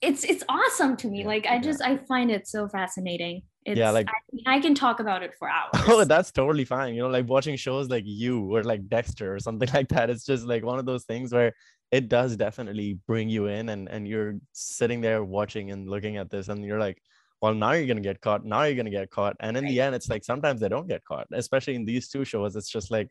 it's 0.00 0.24
it's 0.24 0.44
awesome 0.48 0.96
to 0.98 1.08
me. 1.08 1.24
Like 1.24 1.46
i 1.46 1.58
just 1.58 1.82
i 1.82 1.96
find 1.96 2.30
it 2.30 2.46
so 2.46 2.68
fascinating 2.68 3.42
It's, 3.64 3.78
Yeah, 3.78 3.90
like- 3.90 4.08
I, 4.46 4.56
I 4.56 4.60
can 4.60 4.74
talk 4.74 5.00
about 5.00 5.22
it 5.22 5.34
for 5.38 5.48
hours. 5.56 5.84
Oh, 5.88 6.04
that's 6.04 6.30
totally 6.32 6.64
fine. 6.64 6.94
You 6.94 7.02
know, 7.02 7.08
like 7.08 7.28
watching 7.28 7.56
shows 7.56 7.88
like 7.88 8.04
you 8.06 8.54
or 8.54 8.62
like 8.64 8.88
Dexter 8.88 9.34
or 9.34 9.38
something 9.38 9.68
like 9.74 9.88
that. 9.90 10.10
It's 10.10 10.24
just 10.24 10.44
like 10.46 10.64
one 10.64 10.78
of 10.78 10.86
those 10.86 11.04
things 11.04 11.32
where 11.32 11.54
it 11.90 12.08
does 12.08 12.36
definitely 12.36 12.98
bring 13.06 13.28
you 13.28 13.46
in 13.46 13.68
and 13.68 13.86
and 13.88 14.08
you're 14.08 14.36
sitting 14.52 15.02
there 15.02 15.22
watching 15.22 15.70
and 15.70 15.88
looking 15.90 16.16
at 16.16 16.30
this 16.30 16.48
and 16.48 16.64
you're 16.64 16.80
like, 16.80 16.98
well, 17.42 17.54
now 17.54 17.72
you're 17.72 17.86
gonna 17.86 18.00
get 18.00 18.20
caught. 18.20 18.44
Now 18.44 18.62
you're 18.62 18.76
gonna 18.76 18.90
get 18.90 19.10
caught. 19.10 19.36
And 19.40 19.56
in 19.56 19.64
the 19.66 19.80
end, 19.80 19.94
it's 19.94 20.08
like 20.08 20.24
sometimes 20.24 20.60
they 20.60 20.68
don't 20.68 20.88
get 20.88 21.04
caught, 21.04 21.26
especially 21.32 21.74
in 21.74 21.84
these 21.84 22.08
two 22.08 22.24
shows. 22.24 22.56
It's 22.56 22.70
just 22.70 22.90
like, 22.90 23.08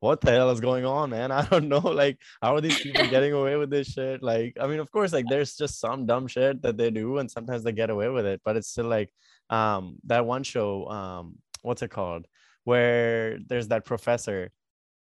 what 0.00 0.20
the 0.20 0.30
hell 0.30 0.50
is 0.50 0.60
going 0.60 0.84
on, 0.86 1.10
man? 1.10 1.32
I 1.40 1.44
don't 1.46 1.68
know. 1.68 1.78
Like, 1.78 2.18
how 2.40 2.54
are 2.54 2.60
these 2.60 2.78
people 2.78 3.06
getting 3.08 3.32
away 3.32 3.56
with 3.56 3.70
this 3.70 3.88
shit? 3.88 4.22
Like, 4.22 4.56
I 4.60 4.66
mean, 4.66 4.80
of 4.80 4.90
course, 4.92 5.12
like 5.12 5.26
there's 5.28 5.56
just 5.56 5.80
some 5.80 6.06
dumb 6.06 6.26
shit 6.26 6.62
that 6.62 6.76
they 6.76 6.90
do, 6.90 7.18
and 7.18 7.30
sometimes 7.30 7.64
they 7.64 7.72
get 7.72 7.90
away 7.90 8.08
with 8.10 8.26
it, 8.26 8.40
but 8.44 8.56
it's 8.56 8.68
still 8.68 8.86
like 8.86 9.10
um 9.50 9.98
that 10.04 10.24
one 10.24 10.42
show, 10.42 10.88
um, 10.88 11.36
what's 11.62 11.82
it 11.82 11.90
called? 11.90 12.26
Where 12.64 13.38
there's 13.46 13.68
that 13.68 13.84
professor 13.84 14.50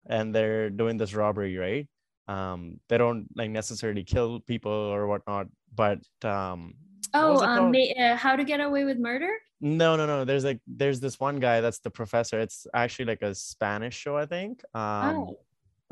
and 0.07 0.33
they're 0.33 0.69
doing 0.69 0.97
this 0.97 1.13
robbery, 1.13 1.57
right? 1.57 1.87
Um, 2.27 2.79
they 2.89 2.97
don't 2.97 3.27
like 3.35 3.49
necessarily 3.49 4.03
kill 4.03 4.39
people 4.39 4.71
or 4.71 5.07
whatnot, 5.07 5.47
but 5.73 5.99
um 6.23 6.75
oh, 7.13 7.41
um, 7.41 7.57
called? 7.57 7.71
ma- 7.71 8.03
uh, 8.03 8.15
how 8.15 8.35
to 8.35 8.43
get 8.43 8.59
away 8.59 8.83
with 8.83 8.97
murder? 8.97 9.31
No, 9.61 9.95
no, 9.95 10.05
no. 10.05 10.25
There's 10.25 10.43
like 10.43 10.59
there's 10.67 10.99
this 10.99 11.19
one 11.19 11.39
guy 11.39 11.61
that's 11.61 11.79
the 11.79 11.89
professor. 11.89 12.39
It's 12.39 12.67
actually 12.73 13.05
like 13.05 13.21
a 13.21 13.33
Spanish 13.33 13.95
show, 13.95 14.17
I 14.17 14.25
think. 14.25 14.61
Um, 14.73 15.15
oh, 15.15 15.39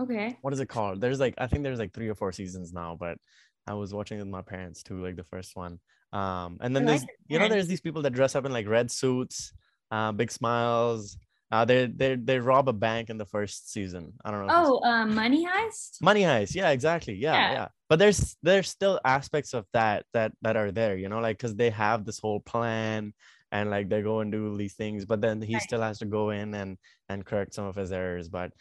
okay. 0.02 0.38
what 0.42 0.54
is 0.54 0.60
it 0.60 0.70
called? 0.70 1.02
There's 1.02 1.20
like 1.20 1.36
I 1.38 1.48
think 1.48 1.63
there's 1.63 1.80
like 1.80 1.94
three 1.94 2.10
or 2.10 2.16
four 2.16 2.32
seasons 2.32 2.74
now, 2.74 2.98
but 3.00 3.18
I 3.66 3.74
was 3.74 3.94
watching 3.94 4.20
with 4.20 4.28
my 4.28 4.42
parents 4.42 4.84
too, 4.84 5.02
like 5.02 5.16
the 5.16 5.24
first 5.24 5.56
one. 5.56 5.80
Um, 6.13 6.58
and 6.62 6.76
then 6.76 6.86
there's 6.86 7.06
you 7.28 7.39
know 7.39 7.47
there's 7.49 7.67
these 7.67 7.82
people 7.82 8.02
that 8.04 8.12
dress 8.13 8.36
up 8.36 8.45
in 8.45 8.54
like 8.54 8.67
red 8.67 8.91
suits, 8.91 9.52
uh, 9.91 10.12
big 10.13 10.32
smiles. 10.32 11.17
Uh, 11.52 11.65
they 11.65 11.88
they 11.88 12.15
they 12.15 12.39
rob 12.39 12.69
a 12.69 12.73
bank 12.73 13.10
in 13.10 13.17
the 13.17 13.26
first 13.26 13.71
season. 13.73 14.13
I 14.23 14.32
don't 14.32 14.47
know. 14.47 14.54
Oh, 14.54 14.88
um, 14.88 15.13
Money 15.15 15.45
Heist. 15.45 16.02
money 16.02 16.21
heist 16.21 16.56
yeah 16.56 16.69
exactly 16.71 17.13
yeah, 17.15 17.39
Yeah. 17.39 17.52
yeah 17.52 17.67
but 17.89 17.99
there's 17.99 18.36
there's 18.43 18.69
still 18.69 18.99
aspects 19.06 19.54
of 19.54 19.65
that 19.73 20.06
that 20.13 20.32
that 20.41 20.56
are 20.58 20.71
there 20.71 20.97
you 20.97 21.10
know 21.10 21.19
like 21.19 21.38
because 21.38 21.56
they 21.56 21.69
have 21.69 22.06
this 22.06 22.19
whole 22.19 22.39
plan 22.39 23.13
and 23.52 23.69
like 23.69 23.89
they 23.89 24.02
go 24.02 24.19
and 24.21 24.32
do 24.32 24.58
these 24.58 24.73
things 24.73 25.06
but 25.06 25.21
then 25.21 25.41
he 25.41 25.54
Right. 25.54 25.62
still 25.62 25.82
has 25.82 25.99
to 25.99 26.06
go 26.06 26.32
in 26.32 26.54
and 26.56 26.78
and 27.10 27.26
correct 27.26 27.54
some 27.54 27.65
of 27.65 27.76
his 27.76 27.91
errors 27.91 28.28
but 28.30 28.52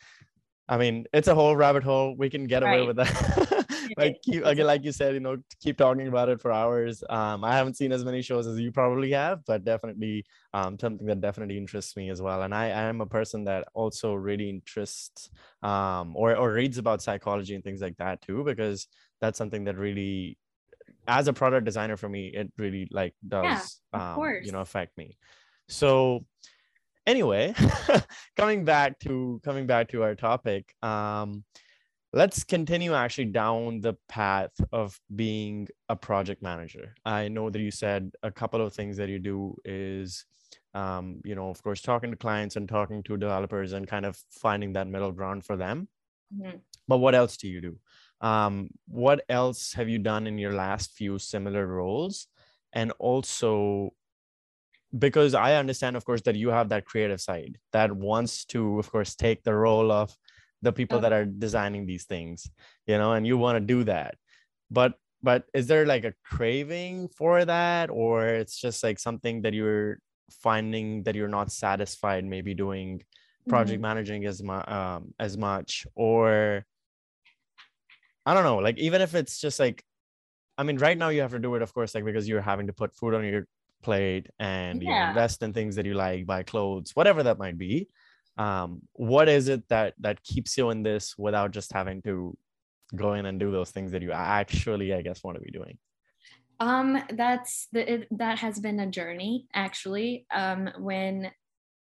i 0.69 0.77
mean 0.77 1.07
it's 1.13 1.29
a 1.29 1.35
whole 1.35 1.55
rabbit 1.57 1.83
hole 1.83 2.15
we 2.17 2.31
can 2.31 2.47
get 2.47 2.63
away 2.63 2.87
with 2.87 2.97
that. 2.97 3.59
Like 3.99 4.23
keep 4.23 4.43
again 4.47 4.67
like 4.67 4.85
you 4.85 4.93
said 4.93 5.13
you 5.13 5.21
know 5.21 5.37
keep 5.61 5.77
talking 5.77 6.09
about 6.09 6.31
it 6.31 6.41
for 6.41 6.51
hours. 6.51 7.05
Um 7.11 7.45
i 7.45 7.55
haven't 7.55 7.77
seen 7.77 7.93
as 7.93 8.05
many 8.05 8.23
shows 8.23 8.47
as 8.47 8.59
you 8.59 8.73
probably 8.73 9.11
have 9.13 9.45
but 9.45 9.65
definitely 9.65 10.25
um 10.55 10.79
something 10.79 11.07
that 11.09 11.21
definitely 11.21 11.59
interests 11.59 11.95
me 11.95 12.09
as 12.09 12.23
well. 12.23 12.43
And 12.43 12.55
i 12.55 12.67
i 12.67 12.83
am 12.83 13.03
a 13.03 13.07
person 13.07 13.45
that 13.45 13.69
also 13.75 14.15
really 14.15 14.49
interests 14.49 15.31
um 15.63 16.17
or 16.17 16.35
or 16.37 16.53
reads 16.53 16.79
about 16.79 17.03
psychology 17.03 17.55
and 17.55 17.63
things 17.63 17.83
like 17.83 17.97
that 17.99 18.23
too 18.23 18.45
because 18.45 18.89
that's 19.21 19.37
something 19.37 19.65
that 19.65 19.77
really 19.77 20.39
as 21.07 21.29
a 21.29 21.33
product 21.33 21.65
designer 21.65 21.97
for 21.97 22.09
me 22.09 22.29
it 22.29 22.51
really 22.57 22.89
like 22.91 23.15
does 23.27 23.81
of 23.93 24.01
um 24.01 24.37
you 24.41 24.53
know 24.53 24.61
affect 24.61 24.97
me. 24.97 25.19
So 25.69 26.25
anyway 27.07 27.55
coming 28.37 28.65
back 28.65 28.99
to 28.99 29.41
coming 29.45 29.67
back 29.67 29.89
to 29.89 30.03
our 30.03 30.15
topic 30.15 30.75
um 30.83 31.45
let's 32.13 32.45
continue 32.45 32.95
actually 32.95 33.25
down 33.25 33.81
the 33.81 33.95
path 34.09 34.53
of 34.73 34.99
being 35.17 35.67
a 35.89 35.97
project 35.97 36.43
manager. 36.43 36.95
I 37.05 37.29
know 37.29 37.49
that 37.49 37.59
you 37.59 37.71
said 37.71 38.11
a 38.23 38.31
couple 38.31 38.61
of 38.61 38.75
things 38.75 38.99
that 38.99 39.09
you 39.09 39.19
do 39.19 39.57
is 39.65 40.27
um, 40.75 41.21
you 41.25 41.35
know 41.35 41.49
of 41.49 41.63
course 41.63 41.81
talking 41.81 42.11
to 42.11 42.17
clients 42.17 42.57
and 42.57 42.69
talking 42.69 43.03
to 43.05 43.17
developers 43.17 43.73
and 43.73 43.87
kind 43.87 44.05
of 44.07 44.17
finding 44.31 44.75
that 44.75 44.89
middle 44.89 45.13
ground 45.13 45.45
for 45.45 45.57
them. 45.57 45.89
Mhm. 46.35 46.61
but 46.89 46.99
what 46.99 47.15
else 47.15 47.37
do 47.37 47.49
you 47.49 47.61
do? 47.61 47.79
Um, 48.27 48.71
what 48.89 49.25
else 49.29 49.73
have 49.75 49.89
you 49.89 49.99
done 49.99 50.27
in 50.27 50.39
your 50.39 50.55
last 50.55 50.93
few 50.93 51.19
similar 51.19 51.67
roles? 51.67 52.27
And 52.73 52.93
also 52.99 53.93
because 54.99 55.35
i 55.35 55.55
understand 55.55 55.97
of 55.97 56.05
course 56.05 56.21
that 56.23 56.37
you 56.37 56.49
have 56.51 56.69
that 56.69 56.85
creative 56.85 57.21
side 57.21 57.59
that 57.73 57.91
wants 57.93 58.45
to 58.45 58.79
of 58.79 58.91
course 58.91 59.15
take 59.15 59.43
the 59.43 59.55
role 59.55 59.91
of 59.91 60.17
the 60.61 60.73
people 60.73 60.99
Oh. 60.99 61.01
that 61.01 61.13
are 61.13 61.25
designing 61.25 61.87
these 61.87 62.05
things 62.05 62.51
you 62.87 62.97
know 62.99 63.13
and 63.13 63.27
you 63.27 63.39
want 63.39 63.57
to 63.57 63.61
do 63.75 63.85
that 63.85 64.15
but 64.71 64.95
but 65.23 65.45
is 65.55 65.67
there 65.67 65.87
like 65.87 66.05
a 66.05 66.15
craving 66.25 67.09
for 67.09 67.45
that 67.45 67.91
or 67.91 68.27
it's 68.27 68.61
just 68.61 68.83
like 68.83 68.99
something 68.99 69.43
that 69.43 69.55
you're 69.55 69.99
finding 70.31 71.03
that 71.05 71.15
you're 71.15 71.29
not 71.29 71.51
satisfied 71.53 72.25
maybe 72.25 72.55
doing 72.55 73.03
project 73.49 73.79
Mhm. 73.79 73.83
managing 73.83 74.25
as 74.27 74.43
much 74.43 74.69
um, 74.69 75.15
as 75.19 75.37
much 75.37 75.87
or 75.95 76.65
i 78.27 78.35
don't 78.35 78.45
know 78.45 78.59
like 78.59 78.79
even 78.79 79.01
if 79.01 79.15
it's 79.15 79.41
just 79.41 79.59
like 79.59 79.83
i 80.59 80.63
mean 80.63 80.79
right 80.79 80.99
now 80.99 81.09
you 81.09 81.21
have 81.21 81.33
to 81.33 81.39
do 81.39 81.55
it 81.55 81.63
of 81.63 81.73
course 81.75 81.95
like 81.95 82.05
because 82.05 82.29
you're 82.29 82.41
having 82.41 82.67
to 82.67 82.73
put 82.73 82.95
food 82.95 83.15
on 83.15 83.25
your 83.25 83.47
plate 83.83 84.29
and 84.39 84.83
you 84.83 84.93
invest 84.93 85.43
in 85.43 85.53
things 85.53 85.77
that 85.77 85.87
you 85.87 85.95
like 85.95 86.27
buy 86.27 86.43
clothes 86.43 86.93
whatever 86.95 87.23
that 87.23 87.39
might 87.39 87.59
be 87.59 87.89
um 88.39 88.81
what 88.95 89.29
is 89.29 89.49
it 89.49 89.69
that 89.69 89.95
that 90.01 90.23
keeps 90.23 90.57
you 90.57 90.71
in 90.71 90.83
this 90.83 91.17
without 91.19 91.51
just 91.51 91.73
having 91.73 92.01
to 92.03 92.37
go 92.97 93.15
in 93.15 93.27
and 93.27 93.41
do 93.41 93.51
those 93.51 93.71
things 93.71 93.93
that 93.93 94.03
you 94.03 94.13
actually 94.13 94.95
i 94.95 95.03
guess 95.03 95.23
want 95.25 95.37
to 95.37 95.43
be 95.43 95.51
doing 95.51 95.79
Um, 96.61 97.03
that's 97.17 97.67
the 97.73 97.93
it, 97.95 98.09
that 98.19 98.39
has 98.39 98.61
been 98.61 98.79
a 98.81 98.91
journey 98.91 99.47
actually. 99.53 100.27
Um, 100.33 100.71
when 100.79 101.33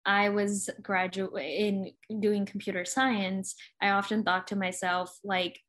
I 0.04 0.30
was 0.30 0.68
graduate 0.82 1.46
in 1.46 1.92
doing 2.20 2.44
computer 2.44 2.84
science, 2.84 3.54
I 3.80 3.90
often 3.90 4.24
thought 4.24 4.48
to 4.48 4.56
myself, 4.56 5.16
like, 5.22 5.60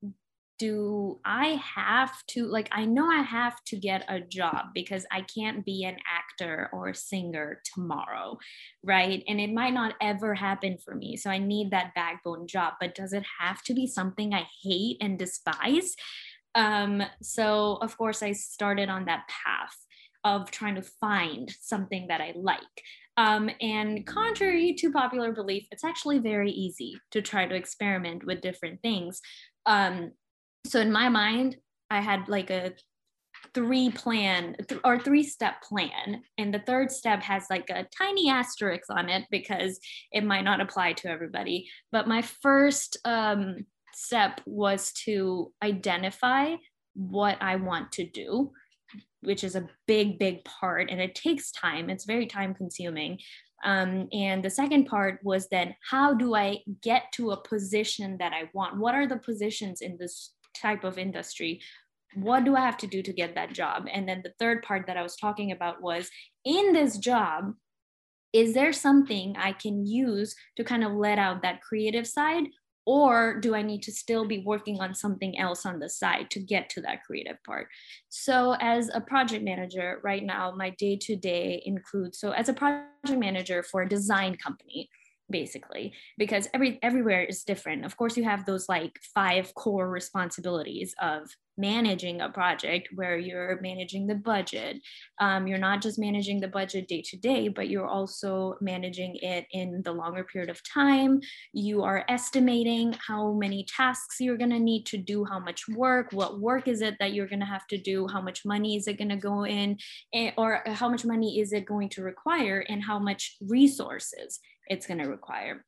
do 0.58 1.20
I 1.26 1.62
have 1.76 2.14
to 2.28 2.48
like 2.48 2.70
I 2.72 2.86
know 2.86 3.10
I 3.10 3.22
have 3.22 3.64
to 3.66 3.78
get 3.78 4.06
a 4.08 4.20
job 4.20 4.68
because 4.74 5.06
I 5.12 5.22
can't 5.22 5.66
be 5.66 5.84
an 5.84 5.98
actor 6.08 6.70
or 6.72 6.90
a 6.90 6.96
singer 6.96 7.62
tomorrow, 7.74 8.38
right? 8.84 9.24
And 9.28 9.40
it 9.40 9.54
might 9.54 9.74
not 9.74 9.96
ever 10.02 10.34
happen 10.34 10.78
for 10.78 10.96
me. 10.96 11.18
So 11.18 11.30
I 11.30 11.38
need 11.38 11.72
that 11.72 11.94
backbone 11.96 12.48
job, 12.48 12.74
but 12.80 12.96
does 12.96 13.14
it 13.14 13.24
have 13.40 13.64
to 13.64 13.74
be 13.74 13.88
something 13.88 14.34
I 14.34 14.48
hate 14.64 14.98
and 15.02 15.20
despise? 15.20 15.96
Um, 16.54 17.04
so 17.22 17.78
of 17.82 17.98
course 17.98 18.24
I 18.24 18.32
started 18.32 18.90
on 18.90 19.06
that 19.06 19.28
path 19.28 19.76
of 20.24 20.52
trying 20.52 20.76
to 20.76 20.82
find 20.82 21.54
something 21.60 22.08
that 22.08 22.22
I 22.22 22.34
like. 22.36 22.60
Um, 23.18 23.50
and 23.62 24.06
contrary 24.06 24.74
to 24.80 24.92
popular 24.92 25.32
belief, 25.32 25.68
it's 25.72 25.86
actually 25.86 26.20
very 26.20 26.52
easy 26.52 27.00
to 27.12 27.22
try 27.22 27.46
to 27.46 27.56
experiment 27.56 28.26
with 28.26 28.42
different 28.42 28.82
things. 28.82 29.22
Um, 29.66 30.12
so 30.66 30.80
in 30.80 30.92
my 30.92 31.10
mind, 31.10 31.58
I 31.90 32.02
had 32.02 32.28
like 32.28 32.50
a 32.50 32.74
three 33.54 33.90
plan 33.90 34.56
th- 34.68 34.82
or 34.84 35.00
three 35.00 35.24
step 35.24 35.62
plan. 35.62 36.24
And 36.38 36.54
the 36.54 36.64
third 36.66 36.92
step 36.92 37.22
has 37.24 37.46
like 37.50 37.70
a 37.70 37.88
tiny 37.98 38.30
asterisk 38.30 38.86
on 38.90 39.10
it 39.10 39.26
because 39.32 39.80
it 40.12 40.24
might 40.24 40.44
not 40.44 40.62
apply 40.62 40.94
to 40.94 41.10
everybody. 41.10 41.70
But 41.92 42.08
my 42.08 42.22
first 42.22 42.98
um, 43.06 43.66
step 43.94 44.42
was 44.46 44.92
to 44.92 45.54
identify 45.64 46.56
what 46.98 47.38
i 47.42 47.58
want 47.58 47.92
to 47.92 48.06
do 48.06 48.52
which 49.26 49.44
is 49.44 49.56
a 49.56 49.68
big 49.88 50.18
big 50.20 50.44
part. 50.46 50.90
And 50.90 51.02
it 51.02 51.16
takes 51.16 51.52
time. 51.52 51.90
It's 51.90 52.06
very 52.06 52.28
time 52.28 52.54
consuming. 52.54 53.20
Um, 53.64 54.08
and 54.14 54.44
the 54.44 54.50
second 54.50 54.86
part 54.86 55.20
was 55.24 55.48
then 55.50 55.76
how 55.90 56.14
do 56.14 56.36
i 56.36 56.60
get 56.84 57.04
to 57.14 57.32
a 57.32 57.42
position 57.42 58.18
that 58.20 58.34
i 58.34 58.50
want? 58.54 58.78
What 58.78 58.96
are 58.96 59.08
the 59.08 59.18
positions 59.18 59.82
in 59.82 59.98
this 60.00 60.34
type 60.62 60.84
of 60.84 60.98
industry 60.98 61.62
what 62.16 62.46
do 62.46 62.56
I 62.56 62.62
have 62.62 62.78
to 62.78 62.88
do 62.88 63.02
to 63.04 63.14
get 63.14 63.36
that 63.36 63.54
job? 63.54 63.88
And 63.92 64.08
then 64.08 64.22
the 64.24 64.34
third 64.40 64.64
part 64.64 64.88
that 64.88 64.98
I 64.98 65.04
was 65.04 65.16
talking 65.16 65.52
about 65.52 65.82
was 65.82 66.10
in 66.46 66.74
this 66.74 66.98
job, 66.98 67.54
is 68.34 68.54
there 68.54 68.74
something 68.74 69.36
I 69.38 69.52
can 69.54 69.86
use 69.86 70.36
to 70.58 70.64
kind 70.64 70.84
of 70.84 70.94
let 70.94 71.20
out 71.20 71.42
that 71.42 71.62
creative 71.62 72.08
side? 72.08 72.46
Or 72.88 73.40
do 73.40 73.56
I 73.56 73.64
need 73.64 73.82
to 73.84 73.92
still 73.92 74.28
be 74.28 74.44
working 74.46 74.80
on 74.80 74.94
something 74.94 75.40
else 75.40 75.66
on 75.66 75.80
the 75.80 75.90
side 75.90 76.30
to 76.32 76.40
get 76.40 76.70
to 76.70 76.82
that 76.82 77.04
creative 77.04 77.38
part? 77.44 77.68
So, 78.10 78.56
as 78.60 78.92
a 78.94 79.02
project 79.02 79.44
manager 79.44 80.00
right 80.04 80.24
now, 80.24 80.54
my 80.56 80.70
day 80.70 80.96
to 80.98 81.16
day 81.16 81.64
includes 81.66 82.20
so, 82.20 82.32
as 82.32 82.48
a 82.48 82.54
project 82.54 82.86
manager 83.10 83.64
for 83.64 83.82
a 83.82 83.90
design 83.90 84.36
company, 84.36 84.88
basically 85.30 85.94
because 86.18 86.48
every 86.54 86.80
everywhere 86.84 87.24
is 87.24 87.44
different. 87.44 87.86
Of 87.86 87.98
course 87.98 88.18
you 88.18 88.24
have 88.24 88.46
those 88.46 88.70
like 88.70 89.00
five 89.14 89.54
core 89.56 89.90
responsibilities 89.90 90.94
of 91.02 91.30
managing 91.58 92.20
a 92.20 92.30
project 92.30 92.90
where 92.96 93.18
you're 93.18 93.60
managing 93.62 94.08
the 94.08 94.16
budget. 94.16 94.82
Um, 95.22 95.48
you're 95.48 95.58
not 95.58 95.82
just 95.82 95.98
managing 95.98 96.42
the 96.42 96.50
budget 96.50 96.88
day 96.88 97.02
to 97.06 97.18
day 97.18 97.48
but 97.48 97.70
you're 97.70 97.88
also 97.88 98.56
managing 98.62 99.16
it 99.22 99.46
in 99.52 99.82
the 99.84 99.94
longer 99.94 100.24
period 100.24 100.50
of 100.50 100.62
time. 100.64 101.22
You 101.54 101.84
are 101.84 102.06
estimating 102.10 102.96
how 103.08 103.32
many 103.32 103.66
tasks 103.66 104.18
you're 104.20 104.38
going 104.38 104.50
to 104.50 104.60
need 104.60 104.86
to 104.88 104.98
do 104.98 105.26
how 105.26 105.40
much 105.40 105.68
work 105.70 106.12
what 106.12 106.40
work 106.40 106.68
is 106.68 106.82
it 106.82 106.96
that 107.00 107.14
you're 107.14 107.28
going 107.28 107.40
to 107.40 107.46
have 107.46 107.68
to 107.68 107.78
do 107.78 108.08
how 108.08 108.22
much 108.22 108.46
money 108.46 108.76
is 108.76 108.88
it 108.88 108.98
going 108.98 109.10
to 109.10 109.16
go 109.16 109.46
in 109.46 109.78
eh, 110.14 110.32
or 110.38 110.62
how 110.68 110.90
much 110.90 111.06
money 111.06 111.40
is 111.40 111.54
it 111.54 111.66
going 111.66 111.90
to 111.90 112.02
require 112.02 112.66
and 112.70 112.84
how 112.84 113.00
much 113.00 113.38
resources 113.42 114.40
it's 114.68 114.88
going 114.88 115.00
to 115.00 115.10
require. 115.10 115.64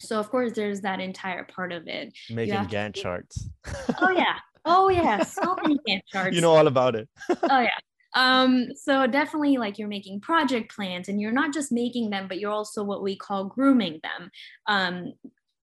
So 0.00 0.18
of 0.18 0.30
course 0.30 0.52
there's 0.52 0.80
that 0.80 1.00
entire 1.00 1.44
part 1.44 1.72
of 1.72 1.86
it. 1.86 2.12
Making 2.30 2.66
Gantt 2.66 2.94
charts. 2.94 3.48
oh 4.00 4.10
yeah. 4.10 4.36
Oh 4.64 4.88
yeah. 4.88 5.22
So 5.22 5.56
many 5.62 5.78
Gantt 5.88 6.02
charts. 6.12 6.34
You 6.34 6.40
know 6.40 6.54
all 6.54 6.66
about 6.66 6.96
it. 6.96 7.08
oh 7.30 7.60
yeah. 7.60 7.78
Um, 8.14 8.68
so 8.74 9.06
definitely 9.06 9.56
like 9.56 9.78
you're 9.78 9.88
making 9.88 10.20
project 10.20 10.74
plans 10.74 11.08
and 11.08 11.20
you're 11.20 11.32
not 11.32 11.54
just 11.54 11.72
making 11.72 12.10
them, 12.10 12.26
but 12.28 12.38
you're 12.38 12.50
also 12.50 12.82
what 12.84 13.02
we 13.02 13.16
call 13.16 13.44
grooming 13.44 14.00
them. 14.02 14.30
Um, 14.66 15.12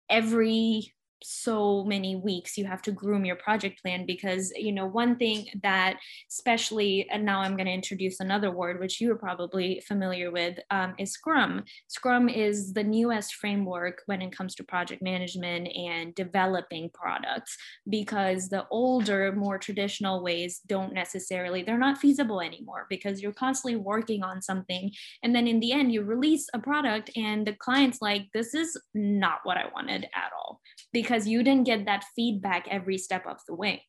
every 0.09 0.93
so 1.23 1.83
many 1.83 2.15
weeks 2.15 2.57
you 2.57 2.65
have 2.65 2.81
to 2.81 2.91
groom 2.91 3.25
your 3.25 3.35
project 3.35 3.81
plan 3.81 4.05
because 4.05 4.51
you 4.55 4.71
know 4.71 4.85
one 4.85 5.15
thing 5.17 5.45
that 5.63 5.97
especially 6.29 7.07
and 7.09 7.25
now 7.25 7.39
i'm 7.41 7.55
going 7.55 7.65
to 7.65 7.71
introduce 7.71 8.19
another 8.19 8.51
word 8.51 8.79
which 8.79 9.01
you 9.01 9.11
are 9.11 9.17
probably 9.17 9.81
familiar 9.87 10.31
with 10.31 10.57
um, 10.71 10.93
is 10.97 11.11
scrum. 11.11 11.63
Scrum 11.87 12.29
is 12.29 12.73
the 12.73 12.83
newest 12.83 13.35
framework 13.35 14.01
when 14.05 14.21
it 14.21 14.35
comes 14.35 14.55
to 14.55 14.63
project 14.63 15.01
management 15.01 15.67
and 15.75 16.13
developing 16.15 16.89
products 16.93 17.57
because 17.89 18.49
the 18.49 18.65
older 18.69 19.31
more 19.31 19.57
traditional 19.57 20.23
ways 20.23 20.61
don't 20.67 20.93
necessarily 20.93 21.63
they're 21.63 21.77
not 21.77 21.97
feasible 21.97 22.41
anymore 22.41 22.85
because 22.89 23.21
you're 23.21 23.33
constantly 23.33 23.75
working 23.75 24.23
on 24.23 24.41
something 24.41 24.91
and 25.23 25.35
then 25.35 25.47
in 25.47 25.59
the 25.59 25.71
end 25.71 25.91
you 25.91 26.01
release 26.03 26.47
a 26.53 26.59
product 26.59 27.09
and 27.15 27.45
the 27.45 27.53
client's 27.53 28.01
like 28.01 28.25
this 28.33 28.53
is 28.53 28.77
not 28.93 29.39
what 29.43 29.57
i 29.57 29.65
wanted 29.73 30.03
at 30.15 30.31
all. 30.37 30.59
because 30.93 31.06
you 31.27 31.43
didn't 31.43 31.65
get 31.65 31.85
that 31.85 32.05
feedback 32.15 32.67
every 32.69 32.97
step 32.97 33.25
of 33.27 33.37
the 33.47 33.55
way. 33.55 33.85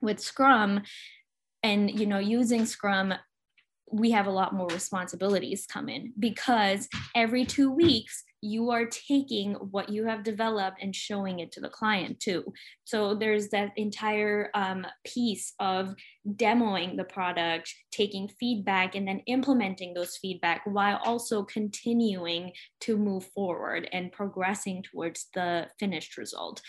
With 0.00 0.20
scrum 0.20 0.82
and 1.62 1.90
you 1.98 2.06
know 2.06 2.18
using 2.18 2.66
scrum 2.66 3.14
we 3.92 4.10
have 4.10 4.26
a 4.26 4.30
lot 4.30 4.54
more 4.54 4.68
responsibilities 4.68 5.66
come 5.66 5.88
in 5.88 6.12
because 6.18 6.88
every 7.14 7.44
two 7.44 7.70
weeks 7.70 8.24
you 8.40 8.70
are 8.70 8.86
taking 8.86 9.54
what 9.54 9.88
you 9.88 10.04
have 10.04 10.24
developed 10.24 10.82
and 10.82 10.96
showing 10.96 11.38
it 11.38 11.52
to 11.52 11.60
the 11.60 11.68
client 11.68 12.18
too. 12.18 12.52
So 12.84 13.14
there's 13.14 13.48
that 13.50 13.72
entire 13.76 14.50
um, 14.54 14.84
piece 15.04 15.52
of 15.60 15.94
demoing 16.26 16.96
the 16.96 17.04
product, 17.04 17.72
taking 17.92 18.28
feedback, 18.40 18.96
and 18.96 19.06
then 19.06 19.20
implementing 19.26 19.94
those 19.94 20.16
feedback 20.16 20.62
while 20.64 21.00
also 21.04 21.44
continuing 21.44 22.52
to 22.80 22.96
move 22.96 23.26
forward 23.26 23.88
and 23.92 24.10
progressing 24.10 24.82
towards 24.82 25.28
the 25.34 25.68
finished 25.78 26.16
result. 26.16 26.62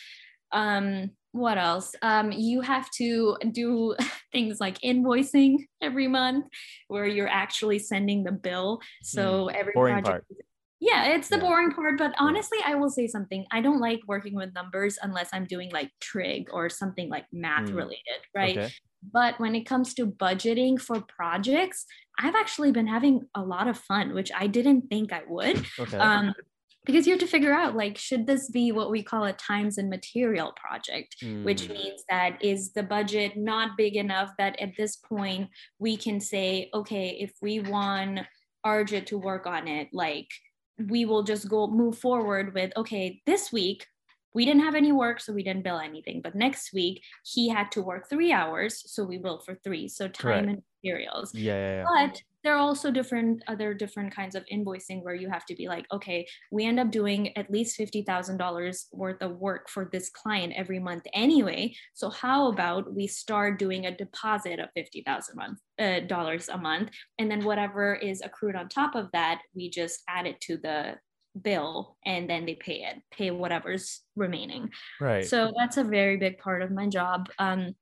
Um, 0.51 1.12
what 1.34 1.58
else? 1.58 1.93
Um, 2.02 2.32
you 2.32 2.62
have 2.62 2.89
to 2.91 3.36
do 3.52 3.96
things 4.32 4.60
like 4.62 4.80
invoicing 4.80 5.58
every 5.82 6.08
month, 6.08 6.46
where 6.88 7.06
you're 7.06 7.28
actually 7.28 7.80
sending 7.80 8.24
the 8.24 8.32
bill. 8.32 8.80
So 9.04 9.48
mm, 9.48 9.54
every 9.54 9.74
project. 9.74 10.06
Part. 10.06 10.26
Yeah, 10.80 11.15
it's 11.15 11.30
the 11.30 11.38
yeah. 11.38 11.43
boring 11.43 11.72
part, 11.72 11.98
but 11.98 12.13
honestly, 12.19 12.58
I 12.65 12.76
will 12.76 12.89
say 12.89 13.08
something. 13.08 13.46
I 13.52 13.62
don't 13.62 13.80
like 13.80 14.02
working 14.06 14.36
with 14.36 14.54
numbers 14.54 14.98
unless 15.02 15.30
I'm 15.32 15.46
doing 15.46 15.72
like 15.72 15.89
trig 16.02 16.50
or 16.52 16.69
something 16.69 17.10
like 17.10 17.26
math 17.32 17.69
mm. 17.69 17.76
related, 17.76 18.19
right? 18.36 18.58
Okay. 18.58 18.74
But 19.12 19.39
when 19.39 19.56
it 19.56 19.65
comes 19.65 19.93
to 19.96 20.06
budgeting 20.06 20.80
for 20.80 21.02
projects, 21.02 21.86
I've 22.19 22.36
actually 22.36 22.72
been 22.72 22.88
having 22.88 23.22
a 23.34 23.41
lot 23.41 23.67
of 23.67 23.78
fun, 23.78 24.13
which 24.13 24.32
I 24.38 24.48
didn't 24.48 24.89
think 24.89 25.12
I 25.12 25.24
would. 25.28 25.65
Okay. 25.80 25.98
Um, 25.98 26.34
because 26.86 27.08
you 27.08 27.13
have 27.13 27.19
to 27.19 27.28
figure 27.28 27.54
out 27.54 27.76
like 27.76 27.98
should 27.98 28.28
this 28.28 28.50
be 28.50 28.72
what 28.72 28.91
we 28.91 29.02
call 29.04 29.24
a 29.26 29.34
times 29.34 29.78
and 29.78 29.89
material 29.89 30.54
project 30.56 31.15
mm. 31.22 31.43
which 31.43 31.69
means 31.69 32.04
that 32.10 32.43
is 32.43 32.74
the 32.74 32.84
budget 32.84 33.38
not 33.38 33.78
big 33.78 33.96
enough 33.96 34.32
that 34.38 34.60
at 34.60 34.76
this 34.78 34.98
point 34.98 35.50
we 35.80 35.96
can 35.98 36.19
say 36.19 36.69
okay 36.74 37.17
if 37.19 37.34
we 37.41 37.60
want 37.60 38.19
arjit 38.65 39.06
to 39.06 39.17
work 39.17 39.46
on 39.46 39.67
it 39.67 39.88
like 39.93 40.28
we 40.89 41.06
will 41.06 41.24
just 41.24 41.48
go 41.50 41.67
move 41.67 41.98
forward 41.98 42.54
with 42.54 42.72
okay 42.76 43.22
this 43.26 43.52
week 43.52 43.86
we 44.34 44.46
didn't 44.46 44.63
have 44.63 44.76
any 44.76 44.91
work 44.91 45.19
so 45.19 45.32
we 45.32 45.43
didn't 45.43 45.63
bill 45.63 45.80
anything 45.80 46.22
but 46.24 46.36
next 46.36 46.74
week 46.74 47.04
he 47.24 47.50
had 47.50 47.72
to 47.72 47.82
work 47.82 48.10
three 48.10 48.32
hours 48.32 48.84
so 48.91 49.04
we 49.04 49.17
billed 49.17 49.46
for 49.46 49.56
three 49.63 49.88
so 49.88 50.08
time 50.08 50.13
Correct. 50.13 50.48
and 50.48 50.63
materials 50.84 51.34
yeah, 51.36 51.54
yeah, 51.54 51.76
yeah. 51.78 51.84
but 51.96 52.22
there 52.43 52.53
are 52.56 52.60
also 52.60 52.91
different 52.91 53.43
other 53.47 53.73
different 53.73 54.13
kinds 54.13 54.36
of 54.36 54.43
invoicing 54.51 55.03
where 55.03 55.15
you 55.15 55.29
have 55.29 55.45
to 55.45 55.56
be 55.56 55.67
like 55.67 55.86
okay 55.91 56.25
we 56.51 56.65
end 56.65 56.79
up 56.79 56.91
doing 56.91 57.36
at 57.38 57.49
least 57.51 57.79
$50000 57.79 58.86
worth 58.91 59.21
of 59.21 59.38
work 59.38 59.69
for 59.69 59.89
this 59.91 60.10
client 60.10 60.53
every 60.56 60.79
month 60.79 61.03
anyway. 61.13 61.73
So 61.93 62.10
how 62.10 62.49
about 62.51 62.93
we 62.93 63.08
start 63.08 63.60
doing 63.60 63.86
a 63.86 63.95
deposit 63.95 64.60
of 64.60 64.69
$50000 64.77 65.56
uh, 65.79 66.53
a 66.53 66.58
month? 66.58 66.89
And 67.19 67.32
then 67.32 67.43
whatever 67.43 67.95
is 67.95 68.21
accrued 68.21 68.56
on 68.56 68.69
top 68.69 68.95
of 68.95 69.10
that 69.13 69.41
we 69.56 69.69
just 69.69 70.01
add 70.08 70.27
it 70.27 70.39
to 70.41 70.58
the 70.58 70.95
bill 71.41 71.97
and 72.06 72.29
then 72.29 72.45
they 72.45 72.53
pay 72.53 72.84
it 72.84 72.97
pay 73.12 73.32
whatever's 73.32 74.01
remaining. 74.15 74.69
Right. 75.01 75.25
So 75.25 75.51
that's 75.58 75.77
a 75.77 75.84
very 75.84 76.17
big 76.17 76.38
part 76.38 76.62
of 76.62 76.71
my 76.71 76.88
job. 76.88 77.29
Um 77.39 77.73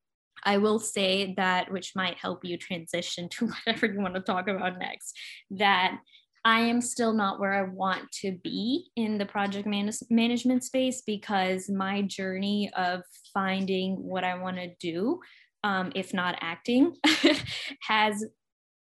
I 0.43 0.57
will 0.57 0.79
say 0.79 1.33
that, 1.37 1.71
which 1.71 1.93
might 1.95 2.17
help 2.17 2.43
you 2.43 2.57
transition 2.57 3.29
to 3.29 3.47
whatever 3.65 3.85
you 3.85 3.99
want 3.99 4.15
to 4.15 4.21
talk 4.21 4.47
about 4.47 4.79
next, 4.79 5.17
that 5.51 5.97
I 6.43 6.61
am 6.61 6.81
still 6.81 7.13
not 7.13 7.39
where 7.39 7.53
I 7.53 7.63
want 7.63 8.11
to 8.21 8.31
be 8.43 8.89
in 8.95 9.17
the 9.17 9.25
project 9.25 9.67
man- 9.67 9.91
management 10.09 10.63
space 10.63 11.03
because 11.05 11.69
my 11.69 12.01
journey 12.01 12.71
of 12.75 13.01
finding 13.33 13.95
what 13.95 14.23
I 14.23 14.39
want 14.39 14.57
to 14.57 14.73
do, 14.79 15.19
um, 15.63 15.91
if 15.93 16.13
not 16.13 16.39
acting, 16.41 16.95
has 17.87 18.25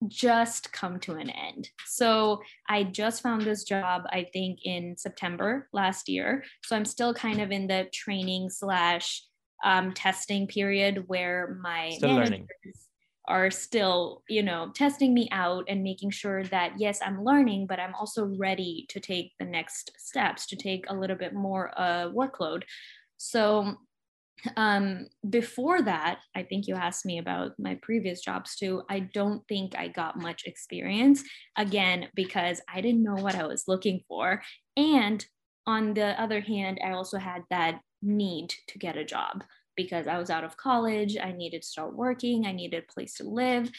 just 0.07 0.71
come 0.71 0.99
to 1.01 1.13
an 1.13 1.29
end. 1.29 1.69
So 1.85 2.41
I 2.67 2.83
just 2.83 3.21
found 3.21 3.43
this 3.43 3.63
job, 3.63 4.03
I 4.09 4.27
think, 4.33 4.59
in 4.63 4.95
September 4.97 5.67
last 5.73 6.09
year. 6.09 6.43
So 6.63 6.75
I'm 6.75 6.85
still 6.85 7.13
kind 7.13 7.41
of 7.41 7.51
in 7.51 7.67
the 7.67 7.87
training 7.93 8.49
slash 8.49 9.23
um, 9.63 9.93
testing 9.93 10.47
period 10.47 11.03
where 11.07 11.57
my 11.61 11.89
still 11.91 12.09
managers 12.09 12.31
learning. 12.31 12.47
are 13.27 13.51
still, 13.51 14.23
you 14.27 14.43
know, 14.43 14.71
testing 14.75 15.13
me 15.13 15.27
out 15.31 15.65
and 15.67 15.83
making 15.83 16.11
sure 16.11 16.43
that 16.45 16.73
yes, 16.77 16.99
I'm 17.03 17.23
learning, 17.23 17.67
but 17.67 17.79
I'm 17.79 17.95
also 17.95 18.25
ready 18.37 18.85
to 18.89 18.99
take 18.99 19.33
the 19.39 19.45
next 19.45 19.91
steps 19.97 20.47
to 20.47 20.55
take 20.55 20.85
a 20.89 20.95
little 20.95 21.17
bit 21.17 21.33
more 21.33 21.71
uh, 21.77 22.09
workload. 22.09 22.63
So 23.17 23.75
um 24.57 25.07
before 25.29 25.81
that 25.81 26.19
i 26.35 26.43
think 26.43 26.67
you 26.67 26.75
asked 26.75 27.05
me 27.05 27.19
about 27.19 27.51
my 27.59 27.77
previous 27.81 28.21
jobs 28.21 28.55
too 28.55 28.81
i 28.89 28.99
don't 28.99 29.47
think 29.47 29.77
i 29.77 29.87
got 29.87 30.19
much 30.19 30.43
experience 30.45 31.23
again 31.57 32.07
because 32.15 32.61
i 32.73 32.81
didn't 32.81 33.03
know 33.03 33.15
what 33.15 33.35
i 33.35 33.45
was 33.45 33.67
looking 33.67 34.01
for 34.07 34.41
and 34.75 35.25
on 35.67 35.93
the 35.93 36.19
other 36.21 36.41
hand 36.41 36.79
i 36.83 36.91
also 36.91 37.17
had 37.17 37.41
that 37.49 37.79
need 38.01 38.53
to 38.67 38.77
get 38.77 38.97
a 38.97 39.05
job 39.05 39.43
because 39.75 40.07
I 40.07 40.17
was 40.17 40.29
out 40.29 40.43
of 40.43 40.57
college. 40.57 41.17
I 41.17 41.31
needed 41.31 41.61
to 41.61 41.67
start 41.67 41.95
working. 41.95 42.45
I 42.45 42.51
needed 42.51 42.83
a 42.83 42.93
place 42.93 43.15
to 43.15 43.23
live. 43.23 43.71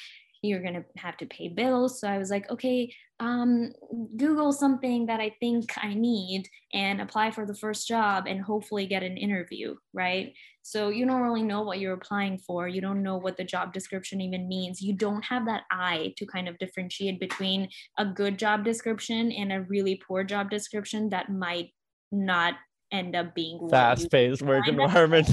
You're 0.45 0.63
going 0.63 0.75
to 0.75 0.85
have 0.97 1.17
to 1.19 1.27
pay 1.27 1.49
bills. 1.49 2.01
So 2.01 2.09
I 2.09 2.19
was 2.19 2.31
like, 2.31 2.51
okay, 2.51 2.93
um, 3.21 3.73
Google 4.17 4.53
something 4.53 5.07
that 5.07 5.21
I 5.21 5.37
think 5.39 5.71
I 5.77 5.95
need 5.95 6.49
and 6.73 7.01
apply 7.01 7.31
for 7.31 7.47
the 7.47 7.55
first 7.55 7.87
job 7.87 8.25
and 8.27 8.41
hopefully 8.41 8.87
get 8.87 9.05
an 9.05 9.17
interview, 9.17 9.77
right? 9.93 10.35
So 10.63 10.89
you 10.89 11.07
don't 11.07 11.23
really 11.23 11.45
know 11.45 11.63
what 11.63 11.79
you're 11.79 11.95
applying 11.95 12.39
for. 12.39 12.67
You 12.67 12.81
don't 12.81 13.05
know 13.05 13.19
what 13.19 13.37
the 13.37 13.45
job 13.45 13.73
description 13.73 14.21
even 14.21 14.49
means. 14.49 14.83
You 14.83 14.95
don't 14.95 15.25
have 15.25 15.47
that 15.47 15.63
eye 15.71 16.15
to 16.17 16.27
kind 16.27 16.49
of 16.49 16.59
differentiate 16.59 17.21
between 17.21 17.69
a 17.99 18.05
good 18.05 18.37
job 18.37 18.65
description 18.65 19.31
and 19.31 19.53
a 19.53 19.63
really 19.63 20.03
poor 20.05 20.25
job 20.25 20.51
description 20.51 21.11
that 21.11 21.31
might 21.31 21.71
not 22.11 22.55
end 22.93 23.17
up 23.17 23.35
being 23.35 23.69
fast-paced 23.71 24.43
work 24.43 24.69
environment. 24.69 25.29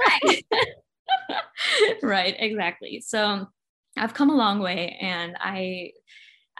right. 0.00 0.44
right, 2.02 2.36
exactly. 2.38 3.02
So 3.04 3.46
I've 3.96 4.14
come 4.14 4.30
a 4.30 4.36
long 4.36 4.60
way 4.60 4.96
and 5.00 5.36
I 5.40 5.92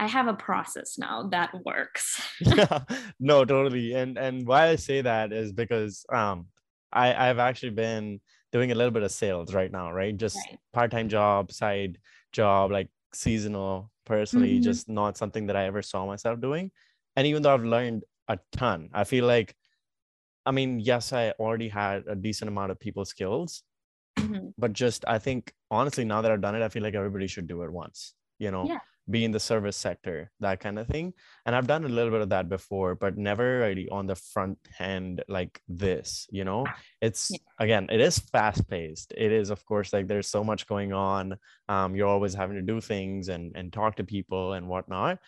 I 0.01 0.07
have 0.07 0.29
a 0.29 0.35
process 0.35 0.97
now 0.97 1.29
that 1.33 1.53
works. 1.65 2.23
yeah, 2.41 2.81
no, 3.21 3.45
totally. 3.45 3.95
And 3.95 4.19
and 4.19 4.47
why 4.47 4.69
I 4.69 4.77
say 4.77 5.01
that 5.01 5.33
is 5.33 5.53
because 5.53 6.05
um 6.13 6.47
I, 6.93 7.29
I've 7.29 7.39
actually 7.39 7.71
been 7.71 8.21
doing 8.51 8.73
a 8.73 8.75
little 8.75 8.91
bit 8.91 9.03
of 9.03 9.11
sales 9.11 9.53
right 9.53 9.71
now, 9.71 9.93
right? 9.93 10.17
Just 10.17 10.37
right. 10.49 10.59
part-time 10.73 11.09
job, 11.09 11.53
side 11.53 11.99
job, 12.33 12.71
like 12.71 12.89
seasonal, 13.13 13.91
personally, 14.07 14.55
mm-hmm. 14.55 14.63
just 14.63 14.89
not 14.89 15.19
something 15.19 15.47
that 15.47 15.57
I 15.57 15.67
ever 15.67 15.83
saw 15.83 16.07
myself 16.07 16.41
doing. 16.41 16.71
And 17.15 17.27
even 17.27 17.43
though 17.43 17.53
I've 17.53 17.65
learned 17.65 18.05
a 18.29 18.39
ton. 18.53 18.91
I 18.93 19.05
feel 19.05 19.27
like, 19.27 19.55
I 20.49 20.51
mean, 20.51 20.81
yes, 20.81 21.13
I 21.13 21.33
already 21.39 21.69
had 21.69 22.05
a 22.09 22.17
decent 22.17 22.49
amount 22.49 22.71
of 22.73 22.81
people 22.81 23.05
skills, 23.05 23.63
Mhm. 24.19 24.55
but 24.57 24.73
just 24.73 25.05
I 25.07 25.19
think 25.19 25.53
honestly, 25.71 26.05
now 26.13 26.23
that 26.23 26.33
I've 26.33 26.41
done 26.41 26.57
it, 26.57 26.63
I 26.65 26.71
feel 26.71 26.83
like 26.83 26.95
everybody 26.95 27.27
should 27.27 27.47
do 27.47 27.63
it 27.65 27.71
once. 27.71 28.15
You 28.39 28.51
know, 28.51 28.65
Yeah. 28.65 28.81
be 29.11 29.25
in 29.27 29.33
the 29.37 29.41
service 29.41 29.77
sector, 29.77 30.31
that 30.41 30.61
kind 30.61 30.79
of 30.79 30.87
thing. 30.87 31.13
And 31.45 31.55
I've 31.57 31.67
done 31.67 31.85
a 31.85 31.89
little 31.97 32.11
bit 32.11 32.23
of 32.23 32.31
that 32.31 32.49
before, 32.49 32.95
but 32.95 33.17
never 33.31 33.61
really 33.65 33.89
on 33.91 34.07
the 34.07 34.15
front 34.33 34.59
end 34.79 35.23
like 35.29 35.61
this. 35.69 36.27
You 36.31 36.45
know, 36.49 36.65
it's 37.07 37.31
Yeah. 37.31 37.39
again, 37.59 37.85
it 37.91 38.01
is 38.01 38.19
fast 38.19 38.63
paced. 38.73 39.13
It 39.17 39.31
is, 39.41 39.51
of 39.51 39.61
course, 39.71 39.93
like 39.93 40.07
there's 40.09 40.29
so 40.37 40.43
much 40.51 40.67
going 40.67 40.93
on. 40.95 41.25
Um, 41.69 41.95
you're 41.95 42.09
always 42.17 42.35
having 42.35 42.57
to 42.57 42.63
do 42.73 42.81
things 42.81 43.29
and 43.29 43.45
and 43.59 43.67
talk 43.73 43.97
to 43.97 44.05
people 44.17 44.55
and 44.57 44.65
whatnot. 44.73 45.19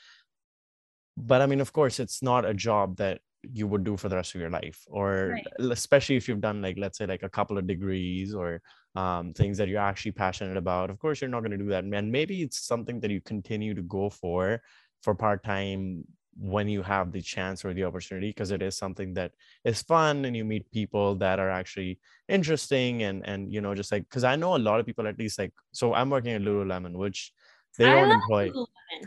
But 1.17 1.43
I 1.43 1.47
mean, 1.47 1.61
of 1.61 1.73
course, 1.73 2.01
it's 2.01 2.23
not 2.23 2.45
a 2.53 2.55
job 2.55 2.97
that 3.05 3.21
you 3.43 3.67
would 3.67 3.85
do 3.85 3.97
for 3.97 4.09
the 4.09 4.17
rest 4.17 4.35
of 4.35 4.41
your 4.41 4.51
life 4.51 4.85
or 4.89 5.33
Right. 5.33 5.47
especially 5.71 6.17
if 6.17 6.29
you've 6.29 6.41
done 6.41 6.61
like 6.61 6.77
let's 6.79 6.99
say 6.99 7.07
like 7.07 7.23
a 7.23 7.29
couple 7.29 7.57
of 7.57 7.67
degrees 7.67 8.35
or 8.35 8.61
um, 8.97 9.33
things 9.33 9.57
that 9.59 9.69
you're 9.69 9.81
actually 9.81 10.13
passionate 10.13 10.57
about 10.57 10.91
of 10.91 10.99
course 10.99 11.21
you're 11.21 11.31
not 11.31 11.41
going 11.41 11.53
to 11.53 11.57
do 11.57 11.69
that 11.69 11.85
and 11.85 12.13
maybe 12.13 12.43
it's 12.43 12.61
something 12.61 13.01
that 13.01 13.11
you 13.11 13.21
continue 13.21 13.75
to 13.75 13.83
go 13.83 14.11
for 14.11 14.61
for 15.03 15.15
part-time 15.15 16.05
when 16.37 16.69
you 16.69 16.83
have 16.83 17.13
the 17.13 17.21
chance 17.21 17.65
or 17.65 17.75
the 17.75 17.85
opportunity 17.85 18.29
because 18.31 18.51
it 18.51 18.63
is 18.63 18.77
something 18.77 19.13
that 19.15 19.33
is 19.65 19.83
fun 19.83 20.25
and 20.25 20.37
you 20.37 20.45
meet 20.45 20.71
people 20.71 21.15
that 21.17 21.39
are 21.39 21.51
actually 21.51 21.99
interesting 22.29 23.03
and 23.03 23.27
and 23.27 23.53
you 23.53 23.61
know 23.61 23.75
just 23.75 23.91
like 23.93 24.05
because 24.09 24.25
i 24.25 24.37
know 24.37 24.57
a 24.57 24.59
lot 24.59 24.81
of 24.81 24.87
people 24.87 25.07
at 25.07 25.19
least 25.19 25.39
like 25.39 25.53
so 25.73 25.93
i'm 25.95 26.09
working 26.11 26.33
at 26.33 26.43
lululemon 26.43 26.93
which 26.95 27.33
they 27.79 27.87
I 27.87 27.95
don't 28.01 28.11
employ 28.11 28.51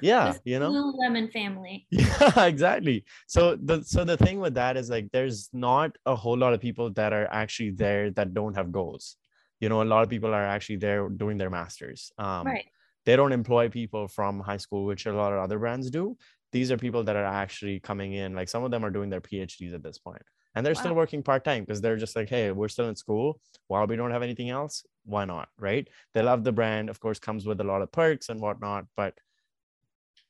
yeah 0.01 0.31
This 0.31 0.41
you 0.45 0.59
know? 0.59 0.71
Lululemon 0.71 1.31
family. 1.31 1.87
yeah 1.91 2.45
exactly. 2.45 3.03
So 3.27 3.55
the 3.55 3.83
so 3.83 4.03
the 4.03 4.17
thing 4.17 4.39
with 4.39 4.55
that 4.55 4.77
is 4.77 4.89
like 4.89 5.11
there's 5.11 5.49
not 5.53 5.97
a 6.05 6.15
whole 6.15 6.37
lot 6.37 6.53
of 6.53 6.61
people 6.61 6.91
that 6.93 7.13
are 7.13 7.27
actually 7.31 7.71
there 7.71 8.11
that 8.11 8.33
don't 8.33 8.55
have 8.55 8.71
goals. 8.71 9.17
You 9.59 9.69
know 9.69 9.81
a 9.81 9.85
lot 9.85 10.03
of 10.03 10.09
people 10.09 10.33
are 10.33 10.45
actually 10.45 10.77
there 10.77 11.07
doing 11.09 11.37
their 11.37 11.49
masters. 11.49 12.11
Um 12.17 12.45
right. 12.47 12.65
they 13.05 13.15
don't 13.15 13.31
employ 13.31 13.69
people 13.69 14.07
from 14.07 14.39
high 14.39 14.57
school 14.57 14.85
which 14.85 15.05
a 15.05 15.13
lot 15.13 15.33
of 15.33 15.39
other 15.39 15.59
brands 15.59 15.89
do. 15.89 16.17
These 16.51 16.71
are 16.71 16.77
people 16.77 17.03
that 17.03 17.15
are 17.15 17.25
actually 17.25 17.79
coming 17.79 18.13
in 18.13 18.35
like 18.35 18.49
some 18.49 18.63
of 18.63 18.71
them 18.71 18.85
are 18.85 18.91
doing 18.91 19.09
their 19.09 19.21
phds 19.21 19.73
at 19.73 19.81
this 19.81 19.97
point 19.97 20.21
and 20.55 20.63
they're 20.63 20.75
still 20.75 20.93
working 20.93 21.23
part-time 21.23 21.63
because 21.63 21.81
they're 21.81 21.97
just 21.97 22.15
like 22.15 22.29
hey 22.29 22.51
we're 22.51 22.67
still 22.67 22.89
in 22.89 22.95
school. 22.95 23.39
While 23.67 23.87
we 23.87 23.95
don't 23.95 24.11
have 24.11 24.23
anything 24.23 24.49
else 24.49 24.83
why 25.05 25.25
not 25.25 25.49
right? 25.59 25.87
They 26.13 26.21
love 26.21 26.43
the 26.43 26.51
brand 26.51 26.89
of 26.89 26.99
course 26.99 27.19
comes 27.19 27.45
with 27.45 27.59
a 27.61 27.63
lot 27.63 27.81
of 27.81 27.91
perks 27.91 28.29
and 28.29 28.39
whatnot 28.39 28.85
but 28.95 29.13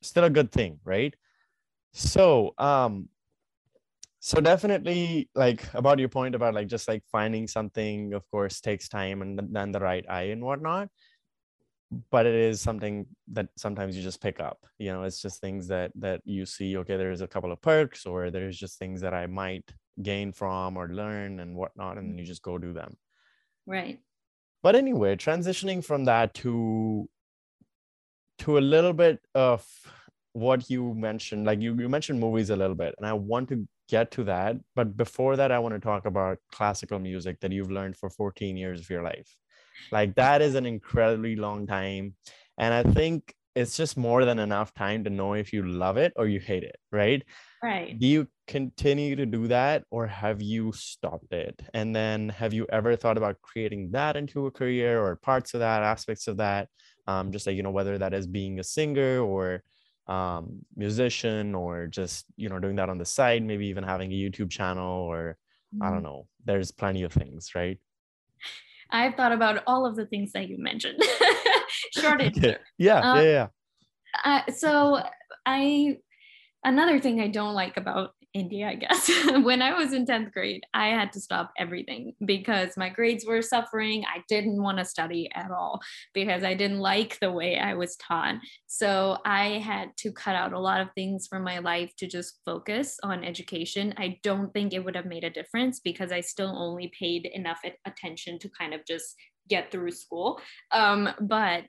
still 0.01 0.25
a 0.25 0.29
good 0.29 0.51
thing 0.51 0.79
right? 0.83 1.15
So 1.93 2.53
um 2.57 3.09
so 4.19 4.39
definitely 4.39 5.29
like 5.35 5.61
about 5.73 5.99
your 5.99 6.09
point 6.09 6.33
about 6.35 6.53
like 6.53 6.67
just 6.67 6.87
like 6.87 7.03
finding 7.11 7.47
something 7.47 8.13
of 8.13 8.29
course 8.31 8.61
takes 8.61 8.87
time 8.87 9.21
and 9.21 9.39
then 9.51 9.71
the 9.71 9.79
right 9.79 10.05
eye 10.09 10.29
and 10.31 10.41
whatnot 10.41 10.87
but 12.09 12.25
it 12.25 12.33
is 12.33 12.61
something 12.61 13.05
that 13.27 13.49
sometimes 13.57 13.95
you 13.95 14.01
just 14.01 14.21
pick 14.21 14.39
up 14.39 14.65
you 14.79 14.91
know? 14.91 15.03
It's 15.03 15.21
just 15.21 15.41
things 15.41 15.67
that 15.67 15.91
that 15.95 16.21
you 16.25 16.45
see 16.45 16.77
okay 16.77 16.97
there's 16.97 17.21
a 17.21 17.27
couple 17.27 17.51
of 17.51 17.61
perks 17.61 18.05
or 18.05 18.31
there's 18.31 18.57
just 18.57 18.79
things 18.79 19.01
that 19.01 19.13
i 19.13 19.27
might 19.27 19.69
gain 20.01 20.31
from 20.31 20.77
or 20.77 20.87
learn 20.89 21.39
and 21.39 21.55
whatnot 21.55 21.97
and 21.97 22.17
you 22.17 22.25
just 22.25 22.41
go 22.41 22.57
do 22.57 22.73
them. 22.73 22.97
Right. 23.65 23.99
But 24.63 24.75
anyway 24.75 25.15
transitioning 25.15 25.83
from 25.83 26.05
that 26.05 26.33
to 26.33 27.07
to 28.39 28.57
a 28.57 28.63
little 28.73 28.93
bit 28.93 29.19
of 29.35 29.65
what 30.33 30.67
you 30.69 30.95
mentioned 30.95 31.45
like 31.45 31.61
you, 31.61 31.75
you 31.75 31.87
mentioned 31.87 32.19
movies 32.19 32.49
a 32.49 32.55
little 32.55 32.75
bit 32.75 32.95
and 32.97 33.05
i 33.05 33.13
want 33.13 33.47
to 33.49 33.67
get 33.89 34.11
to 34.11 34.23
that. 34.23 34.55
But 34.75 34.95
before 34.97 35.35
that 35.35 35.51
i 35.51 35.59
want 35.59 35.75
to 35.75 35.79
talk 35.79 36.05
about 36.05 36.37
classical 36.51 36.99
music 36.99 37.39
that 37.41 37.51
you've 37.51 37.71
learned 37.71 37.97
for 37.97 38.09
14 38.09 38.57
years 38.57 38.79
of 38.79 38.89
your 38.89 39.03
life. 39.03 39.35
Like 39.91 40.15
that 40.15 40.41
is 40.41 40.55
an 40.55 40.65
incredibly 40.65 41.35
long 41.35 41.67
time 41.67 42.15
and 42.57 42.73
i 42.73 42.83
think 42.83 43.33
it's 43.55 43.77
just 43.77 43.97
more 43.97 44.25
than 44.25 44.39
enough 44.39 44.73
time 44.73 45.03
to 45.03 45.09
know 45.09 45.33
if 45.33 45.53
you 45.53 45.67
love 45.67 45.97
it 45.97 46.13
or 46.15 46.27
you 46.27 46.39
hate 46.39 46.63
it 46.63 46.77
right 46.91 47.23
Right. 47.63 47.97
do 47.97 48.05
you 48.05 48.27
continue 48.45 49.15
to 49.15 49.25
do 49.25 49.47
that 49.47 49.85
or 49.89 50.05
have 50.05 50.41
you 50.41 50.73
stopped 50.73 51.31
it 51.31 51.61
and 51.73 51.95
then 51.95 52.27
have 52.27 52.53
you 52.53 52.67
ever 52.69 52.97
thought 52.97 53.17
about 53.17 53.41
creating 53.41 53.91
that 53.91 54.17
into 54.17 54.47
a 54.47 54.51
career 54.51 55.01
or 55.01 55.15
parts 55.15 55.53
of 55.53 55.61
that 55.61 55.81
aspects 55.81 56.27
of 56.27 56.35
that 56.37 56.67
um, 57.07 57.31
just 57.31 57.47
like 57.47 57.55
you 57.55 57.63
know 57.63 57.71
whether 57.71 57.97
that 57.97 58.13
is 58.13 58.27
being 58.27 58.59
a 58.59 58.63
singer 58.63 59.19
or 59.21 59.63
um, 60.07 60.59
musician 60.75 61.55
or 61.55 61.87
just 61.87 62.25
you 62.35 62.49
know 62.49 62.59
doing 62.59 62.75
that 62.75 62.89
on 62.89 62.97
the 62.97 63.05
side 63.05 63.41
maybe 63.43 63.67
even 63.67 63.83
having 63.85 64.11
a 64.11 64.15
youtube 64.15 64.49
channel 64.49 64.99
or 65.03 65.37
i 65.81 65.89
Mhm. 65.89 65.93
don't 65.93 66.03
know 66.03 66.27
there's 66.43 66.71
plenty 66.71 67.03
of 67.03 67.13
things 67.13 67.55
right 67.55 67.79
I've 68.91 69.15
thought 69.15 69.31
about 69.31 69.63
all 69.65 69.85
of 69.85 69.95
the 69.95 70.05
things 70.05 70.33
that 70.33 70.49
you 70.49 70.57
mentioned. 70.59 71.01
Short 71.91 72.21
answer. 72.21 72.59
yeah 72.77 73.01
Uh, 73.01 73.15
yeah 73.15 73.21
yeah 73.23 73.47
Uh, 74.23 74.51
so 74.51 75.01
I 75.45 75.97
another 76.63 76.99
thing 76.99 77.21
I 77.21 77.27
don't 77.27 77.53
like 77.53 77.77
about 77.77 78.11
India, 78.33 78.67
I 78.67 78.75
guess, 78.75 79.11
when 79.43 79.61
I 79.61 79.73
was 79.77 79.93
in 79.93 80.05
10th 80.05 80.31
grade, 80.31 80.63
I 80.73 80.87
had 80.87 81.13
to 81.13 81.21
stop 81.21 81.51
everything 81.57 82.13
because 82.25 82.75
my 82.75 82.89
grades 82.89 83.25
were 83.25 83.43
suffering. 83.43 84.03
I 84.05 84.23
didn't 84.27 84.61
want 84.61 84.79
to 84.79 84.85
study 84.85 85.29
at 85.35 85.51
all 85.51 85.81
because 86.13 86.43
I 86.43 86.55
didn't 86.55 86.79
like 86.79 87.19
the 87.19 87.31
way 87.31 87.59
I 87.59 87.75
was 87.75 87.95
taught. 87.97 88.35
So 88.65 89.19
I 89.23 89.59
had 89.59 89.95
to 89.97 90.11
cut 90.11 90.35
out 90.35 90.53
a 90.53 90.59
lot 90.59 90.81
of 90.81 90.89
things 90.95 91.27
from 91.27 91.43
my 91.43 91.59
life 91.59 91.93
to 91.97 92.07
just 92.07 92.39
focus 92.43 92.97
on 93.03 93.23
education. 93.23 93.93
I 93.97 94.19
don't 94.23 94.51
think 94.51 94.73
it 94.73 94.83
would 94.83 94.95
have 94.95 95.05
made 95.05 95.23
a 95.23 95.29
difference 95.29 95.79
because 95.79 96.11
I 96.11 96.21
still 96.21 96.55
only 96.57 96.91
paid 96.99 97.29
enough 97.33 97.61
attention 97.85 98.39
to 98.39 98.49
kind 98.49 98.73
of 98.73 98.81
just 98.87 99.15
get 99.47 99.71
through 99.71 99.91
school. 99.91 100.41
Um, 100.71 101.09
but 101.21 101.65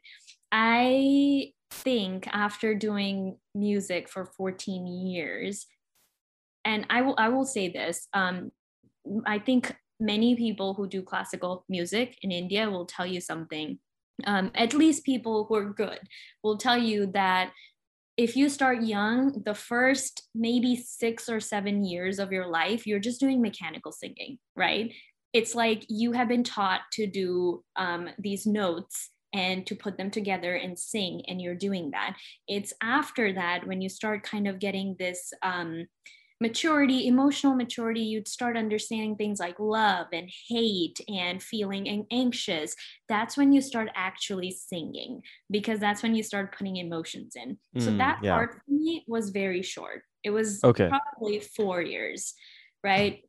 I 0.51 1.53
think 1.75 2.27
after 2.33 2.75
doing 2.75 3.37
music 3.55 4.09
for 4.09 4.25
14 4.25 4.87
years, 4.87 5.67
and 6.65 6.87
I 6.89 7.03
will 7.03 7.15
I 7.19 7.29
will 7.29 7.45
say 7.45 7.69
this, 7.69 8.09
um, 8.15 8.53
I 9.27 9.39
think 9.39 9.75
many 10.01 10.35
people 10.35 10.75
who 10.75 10.89
do 10.89 11.03
classical 11.03 11.65
music 11.69 12.17
in 12.23 12.31
India 12.31 12.71
will 12.71 12.87
tell 12.87 13.07
you 13.07 13.21
something. 13.21 13.79
Um, 14.25 14.51
at 14.55 14.75
least 14.75 15.05
people 15.05 15.45
who 15.45 15.57
are 15.57 15.73
good 15.73 16.01
will 16.43 16.57
tell 16.57 16.79
you 16.79 17.07
that 17.13 17.51
if 18.17 18.37
you 18.37 18.49
start 18.49 18.83
young, 18.83 19.43
the 19.45 19.55
first 19.55 20.29
maybe 20.35 20.77
six 20.77 21.29
or 21.29 21.41
seven 21.41 21.85
years 21.85 22.19
of 22.21 22.31
your 22.31 22.47
life, 22.47 22.87
you're 22.87 23.01
just 23.01 23.21
doing 23.21 23.43
mechanical 23.43 23.91
singing, 23.91 24.39
right? 24.55 24.93
It's 25.33 25.55
like 25.55 25.85
you 25.89 26.13
have 26.13 26.29
been 26.29 26.45
taught 26.45 26.83
to 26.93 27.09
do 27.09 27.65
um, 27.75 28.09
these 28.19 28.47
notes 28.47 29.11
and 29.35 29.67
to 29.67 29.75
put 29.75 29.99
them 29.99 30.11
together 30.11 30.55
and 30.55 30.79
sing, 30.79 31.23
and 31.29 31.43
you're 31.43 31.55
doing 31.57 31.91
that. 31.91 32.17
It's 32.49 32.73
after 32.81 33.33
that 33.35 33.67
when 33.67 33.83
you 33.83 33.89
start 33.89 34.23
kind 34.23 34.47
of 34.49 34.59
getting 34.61 34.97
this 34.99 35.33
um, 35.43 35.87
maturity, 36.41 37.07
emotional 37.07 37.55
maturity, 37.55 38.01
you'd 38.01 38.29
start 38.29 38.57
understanding 38.57 39.17
things 39.17 39.41
like 39.41 39.59
love 39.59 40.07
and 40.13 40.31
hate 40.49 41.01
and 41.09 41.43
feeling 41.43 41.89
an- 41.89 42.07
anxious. 42.11 42.75
That's 43.09 43.37
when 43.37 43.53
you 43.53 43.61
start 43.61 43.89
actually 43.95 44.51
singing 44.51 45.23
because 45.51 45.81
that's 45.81 46.03
when 46.03 46.15
you 46.15 46.23
start 46.23 46.57
putting 46.57 46.77
emotions 46.77 47.35
in. 47.37 47.59
so 47.81 47.91
Mm, 47.91 47.99
that 47.99 48.21
yeah. 48.23 48.35
part 48.35 48.53
for 48.55 48.63
me 48.69 49.05
was 49.09 49.31
very 49.31 49.63
short. 49.63 50.03
It 50.23 50.31
was 50.31 50.63
Okay. 50.65 50.89
probably 50.89 51.41
four 51.41 51.83
years, 51.83 52.35
right? 52.83 53.23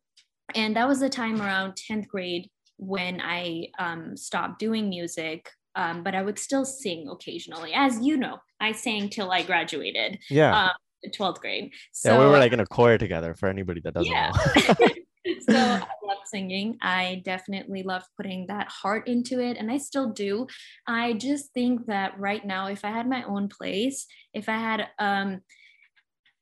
And 0.54 0.76
that 0.76 0.88
was 0.88 1.00
the 1.00 1.10
time 1.10 1.41
around 1.41 1.76
10th 1.76 2.08
grade 2.08 2.50
when 2.78 3.22
I 3.22 3.68
um, 3.80 4.18
stopped 4.18 4.60
doing 4.60 4.89
music. 4.89 5.50
Um, 5.76 6.04
but 6.04 6.16
I 6.16 6.22
would 6.22 6.40
still 6.40 6.66
sing 6.66 7.08
occasionally. 7.10 7.74
As 7.74 8.00
you 8.00 8.18
know, 8.18 8.38
I 8.60 8.72
sang 8.72 9.10
till 9.10 9.32
I 9.32 9.44
graduated, 9.44 10.20
yeah 10.30 10.66
um, 10.66 10.72
12th 11.12 11.40
grade. 11.40 11.72
So 11.92 12.14
yeah 12.14 12.20
we 12.20 12.26
were 12.26 12.40
like 12.40 12.54
in 12.54 12.60
a 12.60 12.66
choir 12.66 12.98
together 12.98 13.36
for 13.36 13.50
anybody 13.50 13.82
that 13.84 13.94
doesn't 13.94 14.12
Yeah. 14.12 14.32
know 14.32 14.88
so 15.50 15.58
I 15.58 15.88
love 16.06 16.18
singing. 16.26 16.78
I 16.82 17.22
definitely 17.26 17.84
love 17.84 18.04
putting 18.16 18.48
that 18.48 18.68
heart 18.68 19.08
into 19.08 19.40
it, 19.40 19.58
and 19.58 19.72
I 19.72 19.78
still 19.78 20.12
do. 20.12 20.48
I 20.88 21.14
just 21.14 21.52
think 21.54 21.88
that 21.88 22.20
right 22.20 22.46
now, 22.46 22.68
if 22.68 22.86
I 22.86 22.90
had 22.90 23.10
my 23.10 23.24
own 23.24 23.50
place, 23.50 24.06
if 24.34 24.48
I 24.48 24.58
had 24.58 24.88
um, 25.00 25.42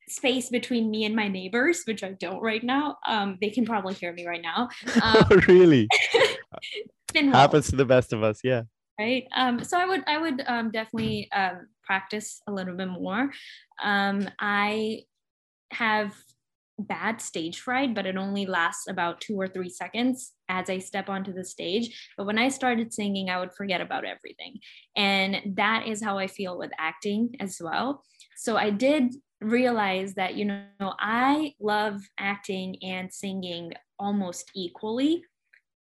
space 0.08 0.50
between 0.50 0.90
me 0.90 1.04
and 1.04 1.16
my 1.16 1.28
neighbors, 1.28 1.82
which 1.86 2.04
I 2.04 2.12
don't 2.12 2.42
right 2.42 2.62
now, 2.62 2.96
um, 3.06 3.38
they 3.40 3.50
can 3.50 3.64
probably 3.64 3.94
hear 3.94 4.12
me 4.12 4.26
right 4.26 4.42
now. 4.42 4.68
Um, 5.02 5.24
really 5.48 5.88
happens 7.14 7.70
to 7.70 7.76
the 7.76 7.84
best 7.84 8.12
of 8.12 8.24
us 8.24 8.40
yeah 8.42 8.62
right? 8.98 9.26
Um, 9.36 9.62
so 9.64 9.78
I 9.78 9.86
would, 9.86 10.04
I 10.06 10.18
would 10.18 10.42
um, 10.46 10.70
definitely 10.70 11.30
um, 11.32 11.66
practice 11.82 12.40
a 12.46 12.52
little 12.52 12.76
bit 12.76 12.88
more. 12.88 13.30
Um, 13.82 14.28
I 14.38 15.02
have 15.72 16.14
bad 16.78 17.20
stage 17.20 17.60
fright, 17.60 17.94
but 17.94 18.06
it 18.06 18.16
only 18.16 18.46
lasts 18.46 18.88
about 18.88 19.20
two 19.20 19.38
or 19.40 19.46
three 19.46 19.68
seconds 19.68 20.32
as 20.48 20.68
I 20.68 20.78
step 20.78 21.08
onto 21.08 21.32
the 21.32 21.44
stage. 21.44 22.10
But 22.16 22.26
when 22.26 22.38
I 22.38 22.48
started 22.48 22.92
singing, 22.92 23.30
I 23.30 23.38
would 23.38 23.52
forget 23.52 23.80
about 23.80 24.04
everything. 24.04 24.58
And 24.96 25.56
that 25.56 25.86
is 25.86 26.02
how 26.02 26.18
I 26.18 26.26
feel 26.26 26.58
with 26.58 26.72
acting 26.78 27.34
as 27.40 27.58
well. 27.62 28.02
So 28.36 28.56
I 28.56 28.70
did 28.70 29.14
realize 29.40 30.14
that 30.14 30.36
you 30.36 30.44
know 30.46 30.64
I 30.80 31.54
love 31.60 32.00
acting 32.18 32.76
and 32.82 33.12
singing 33.12 33.72
almost 33.98 34.50
equally. 34.54 35.22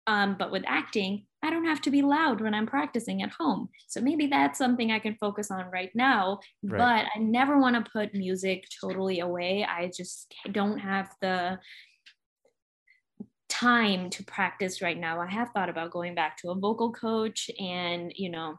Um, 0.06 0.36
but 0.38 0.50
with 0.50 0.64
acting, 0.66 1.26
I 1.42 1.50
don't 1.50 1.64
have 1.64 1.80
to 1.82 1.90
be 1.90 2.02
loud 2.02 2.40
when 2.40 2.54
I'm 2.54 2.66
practicing 2.66 3.22
at 3.22 3.30
home. 3.30 3.68
So 3.88 4.00
maybe 4.00 4.26
that's 4.26 4.58
something 4.58 4.92
I 4.92 4.98
can 4.98 5.16
focus 5.18 5.50
on 5.50 5.70
right 5.70 5.90
now. 5.94 6.40
Right. 6.62 6.78
But 6.78 7.06
I 7.14 7.18
never 7.18 7.58
want 7.58 7.76
to 7.76 7.90
put 7.90 8.14
music 8.14 8.64
totally 8.80 9.20
away. 9.20 9.64
I 9.64 9.90
just 9.96 10.34
don't 10.52 10.78
have 10.78 11.08
the 11.22 11.58
time 13.48 14.10
to 14.10 14.24
practice 14.24 14.80
right 14.82 14.98
now. 14.98 15.20
I 15.20 15.26
have 15.26 15.50
thought 15.50 15.68
about 15.68 15.90
going 15.90 16.14
back 16.14 16.36
to 16.38 16.50
a 16.50 16.54
vocal 16.54 16.92
coach 16.92 17.50
and, 17.58 18.12
you 18.14 18.30
know, 18.30 18.56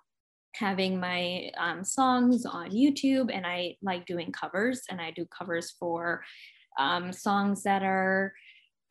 having 0.56 1.00
my 1.00 1.50
um, 1.58 1.84
songs 1.84 2.46
on 2.46 2.72
YouTube. 2.72 3.32
And 3.34 3.46
I 3.46 3.78
like 3.82 4.06
doing 4.06 4.32
covers, 4.32 4.82
and 4.90 5.00
I 5.00 5.12
do 5.12 5.26
covers 5.26 5.72
for 5.80 6.24
um, 6.78 7.14
songs 7.14 7.64
that 7.64 7.84
are 7.84 8.34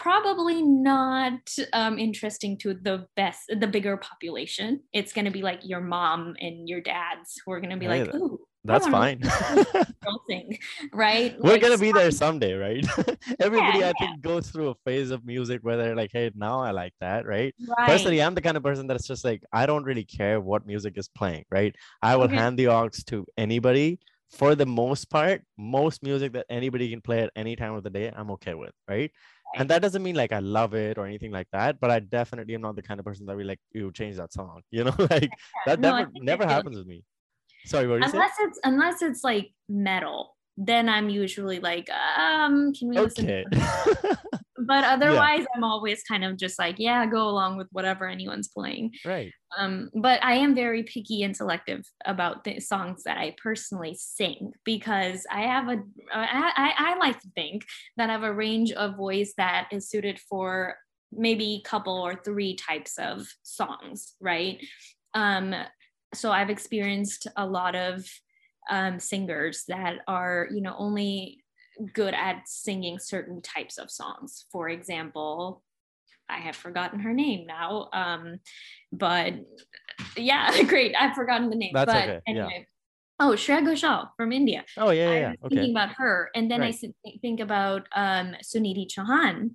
probably 0.01 0.62
not 0.62 1.55
um, 1.72 1.98
interesting 1.98 2.59
to 2.59 2.74
the 2.74 3.07
best 3.16 3.53
the 3.61 3.66
bigger 3.66 3.96
population. 3.96 4.80
It's 4.92 5.12
going 5.12 5.26
to 5.26 5.30
be 5.30 5.42
like 5.42 5.61
your 5.62 5.80
mom 5.80 6.34
and 6.40 6.68
your 6.68 6.80
dads 6.80 7.40
who 7.44 7.53
are 7.53 7.61
going 7.61 7.70
to 7.70 7.76
be 7.76 7.86
hey, 7.86 8.05
like 8.05 8.14
ooh 8.14 8.40
that's 8.64 8.86
fine. 8.86 9.20
thing, 10.28 10.59
right? 10.92 11.34
We're 11.40 11.53
like, 11.53 11.62
gonna 11.62 11.78
be 11.78 11.92
there 11.92 12.11
someday 12.11 12.55
right? 12.55 12.84
Everybody 13.40 13.78
yeah, 13.78 13.86
i 13.86 13.88
yeah. 13.88 13.92
think 13.98 14.20
goes 14.20 14.51
through 14.51 14.68
a 14.70 14.74
phase 14.84 15.11
of 15.11 15.24
music 15.24 15.61
where 15.62 15.76
they're 15.76 15.96
like 15.96 16.11
hey 16.12 16.30
now 16.34 16.61
i 16.61 16.70
like 16.70 16.92
that 17.01 17.26
right? 17.26 17.55
right. 17.66 17.88
Personally 17.88 18.22
i'm 18.22 18.34
the 18.34 18.42
kind 18.42 18.57
of 18.57 18.62
person 18.62 18.86
that's 18.86 19.07
just 19.07 19.24
like 19.24 19.42
i 19.53 19.64
don't 19.66 19.84
really 19.84 20.05
care 20.05 20.40
what 20.40 20.66
music 20.66 20.98
is 20.98 21.09
playing 21.09 21.44
right? 21.51 21.74
I 22.03 22.16
will 22.16 22.24
okay. 22.24 22.36
hand 22.36 22.59
the 22.59 22.68
aux 22.68 22.88
to 23.07 23.26
anybody. 23.36 23.98
For 24.30 24.55
the 24.55 24.66
most 24.66 25.11
part 25.11 25.42
most 25.59 26.05
music 26.05 26.34
that 26.34 26.46
anybody 26.48 26.88
can 26.88 27.01
play 27.01 27.20
at 27.22 27.32
any 27.34 27.57
time 27.57 27.74
of 27.74 27.82
the 27.82 27.90
day 27.90 28.12
i'm 28.14 28.30
okay 28.30 28.55
with 28.55 28.70
right 28.86 29.11
and 29.57 29.68
that 29.70 29.82
doesn't 29.82 30.03
mean 30.03 30.14
like 30.14 30.32
I 30.32 30.38
love 30.38 30.74
it 30.74 30.98
or 30.98 31.07
anything 31.07 31.32
like 31.32 31.48
that, 31.53 31.80
but 31.80 31.90
I 31.90 32.01
definitely 32.01 32.55
am 32.55 32.62
not 32.62 32.76
the 32.76 32.82
kind 32.82 33.01
of 33.01 33.07
person 33.07 33.26
that 33.26 33.36
we 33.36 33.44
like 33.44 33.61
you 33.72 33.90
change 33.92 34.16
that 34.16 34.32
song. 34.32 34.62
You 34.70 34.84
know, 34.84 34.94
like 34.98 35.30
that 35.66 35.80
no, 35.80 35.96
never 35.96 36.11
never 36.14 36.46
happens 36.46 36.76
with 36.76 36.86
me. 36.86 37.05
Sorry, 37.66 37.86
what 37.86 38.03
unless 38.03 38.32
it's 38.40 38.61
unless 38.64 39.03
it's 39.03 39.24
like 39.24 39.53
metal, 39.68 40.36
then 40.57 40.88
I'm 40.88 41.09
usually 41.09 41.61
like, 41.61 41.88
um, 41.90 42.72
can 42.72 42.88
we 42.88 42.98
okay. 42.98 43.44
listen? 43.51 44.18
but 44.67 44.85
otherwise, 44.85 45.41
yeah. 45.41 45.47
I'm 45.55 45.65
always 45.65 46.03
kind 46.03 46.25
of 46.25 46.37
just 46.37 46.59
like, 46.59 46.77
yeah, 46.79 47.07
go 47.07 47.29
along 47.29 47.57
with 47.57 47.69
whatever 47.73 48.09
anyone's 48.09 48.49
playing. 48.49 48.93
Right. 49.05 49.33
Um, 49.59 49.91
but 49.95 50.23
I 50.23 50.35
am 50.35 50.55
very 50.55 50.83
picky 50.83 51.23
and 51.23 51.37
selective 51.37 51.85
about 52.05 52.45
the 52.45 52.61
songs 52.61 53.03
that 53.05 53.19
I 53.19 53.35
personally 53.43 53.97
sing 53.99 54.53
because 54.65 55.27
I 55.31 55.43
have 55.43 55.69
a, 55.69 55.83
I, 56.13 56.53
I, 56.57 56.73
I 56.79 56.99
like 56.99 57.21
to 57.21 57.29
think 57.35 57.65
that 57.97 58.11
I 58.11 58.13
have 58.13 58.23
a 58.23 58.33
range 58.33 58.73
of 58.73 58.97
voice 58.97 59.35
that 59.37 59.69
is 59.73 59.89
suited 59.89 60.21
for 60.21 60.77
maybe 61.13 61.63
a 61.65 61.69
couple 61.69 61.99
or 61.99 62.15
three 62.15 62.55
types 62.55 62.99
of 62.99 63.27
songs, 63.43 64.15
right? 64.21 64.65
Um, 65.15 65.55
so 66.15 66.31
I've 66.31 66.51
experienced 66.51 67.27
a 67.37 67.47
lot 67.47 67.75
of 67.75 68.05
um, 68.71 69.01
singers 69.01 69.65
that 69.69 69.97
are, 70.07 70.49
you 70.53 70.61
know, 70.61 70.75
only 70.79 71.43
good 71.93 72.14
at 72.14 72.49
singing 72.49 72.99
certain 72.99 73.41
types 73.43 73.79
of 73.79 73.91
songs. 73.91 74.47
For 74.51 74.68
example, 74.68 75.62
I 76.29 76.39
have 76.39 76.57
forgotten 76.57 77.01
her 77.01 77.12
name 77.12 77.47
now. 77.47 77.89
Um, 77.93 78.41
but 78.93 79.35
yeah, 80.16 80.62
great. 80.66 80.95
I've 80.99 81.14
forgotten 81.14 81.51
the 81.51 81.57
name. 81.57 81.73
That's 81.75 81.93
but 81.93 82.09
okay. 82.09 82.21
anyway. 82.27 82.49
Yeah. 82.59 82.64
Oh, 83.23 83.33
Shreya 83.33 83.62
Ghoshal 83.62 84.09
from 84.16 84.33
India. 84.33 84.64
Oh 84.79 84.91
yeah, 84.91 85.12
yeah. 85.12 85.18
yeah. 85.18 85.33
Okay. 85.45 85.57
Thinking 85.57 85.71
about 85.73 85.91
her, 85.99 86.31
and 86.35 86.51
then 86.51 86.61
right. 86.61 86.75
I 87.07 87.11
think 87.21 87.41
about 87.41 87.87
um, 87.95 88.35
Sunidhi 88.43 88.87
Chauhan, 88.91 89.51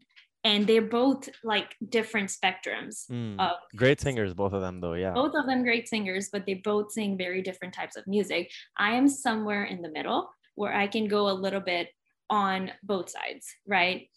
and 0.46 0.68
they're 0.68 0.82
both 0.84 1.28
like 1.44 1.76
different 1.90 2.30
spectrums 2.30 3.10
mm. 3.10 3.38
of 3.40 3.58
great 3.76 4.00
singers 4.00 4.34
both 4.34 4.54
of 4.54 4.62
them 4.62 4.80
though 4.80 4.94
yeah 4.94 5.12
both 5.12 5.34
of 5.36 5.46
them 5.48 5.64
great 5.64 5.90
singers 5.90 6.30
but 6.32 6.46
they 6.46 6.54
both 6.54 6.92
sing 6.92 7.18
very 7.18 7.42
different 7.42 7.74
types 7.74 7.98
of 7.98 8.06
music 8.08 8.50
i 8.78 8.94
am 8.94 9.10
somewhere 9.10 9.66
in 9.66 9.82
the 9.82 9.90
middle 9.90 10.30
where 10.54 10.74
i 10.74 10.88
can 10.88 11.08
go 11.08 11.30
a 11.30 11.34
little 11.34 11.60
bit 11.60 11.90
on 12.30 12.72
both 12.84 13.10
sides 13.10 13.48
right 13.68 14.08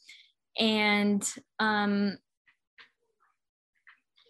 and 0.59 1.33
um 1.61 2.17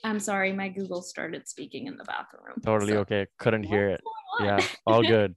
i'm 0.05 0.20
sorry 0.20 0.53
my 0.53 0.68
google 0.68 1.03
started 1.03 1.49
speaking 1.49 1.87
in 1.87 1.97
the 1.97 2.05
bathroom 2.05 2.61
totally 2.64 2.93
so. 2.93 3.01
okay 3.01 3.26
couldn't 3.39 3.64
hear 3.64 3.89
it 3.89 4.01
yeah 4.41 4.59
all 4.87 5.03
good 5.16 5.35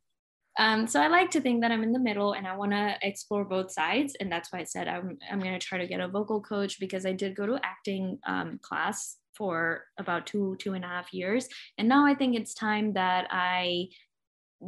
Um, 0.59 0.85
so 0.85 1.01
I 1.01 1.07
like 1.07 1.31
to 1.31 1.41
think 1.41 1.61
that 1.61 1.71
I'm 1.71 1.83
in 1.83 1.93
the 1.93 1.99
middle 1.99 2.33
and 2.33 2.45
I 2.45 2.55
want 2.55 2.71
to 2.73 2.95
explore 3.01 3.45
both 3.45 3.71
sides. 3.71 4.15
And 4.19 4.31
that's 4.31 4.51
why 4.51 4.59
I 4.59 4.63
said 4.65 4.87
I'm, 4.87 5.17
I'm 5.31 5.39
going 5.39 5.57
to 5.57 5.65
try 5.65 5.77
to 5.77 5.87
get 5.87 6.01
a 6.01 6.09
vocal 6.09 6.41
coach 6.41 6.79
because 6.79 7.05
I 7.05 7.13
did 7.13 7.35
go 7.35 7.45
to 7.45 7.57
acting 7.63 8.19
um, 8.27 8.59
class 8.61 9.17
for 9.33 9.85
about 9.97 10.27
two, 10.27 10.57
two 10.59 10.73
and 10.73 10.83
a 10.83 10.87
half 10.87 11.13
years. 11.13 11.47
And 11.77 11.87
now 11.87 12.05
I 12.05 12.13
think 12.15 12.35
it's 12.35 12.53
time 12.53 12.93
that 12.93 13.27
I 13.31 13.87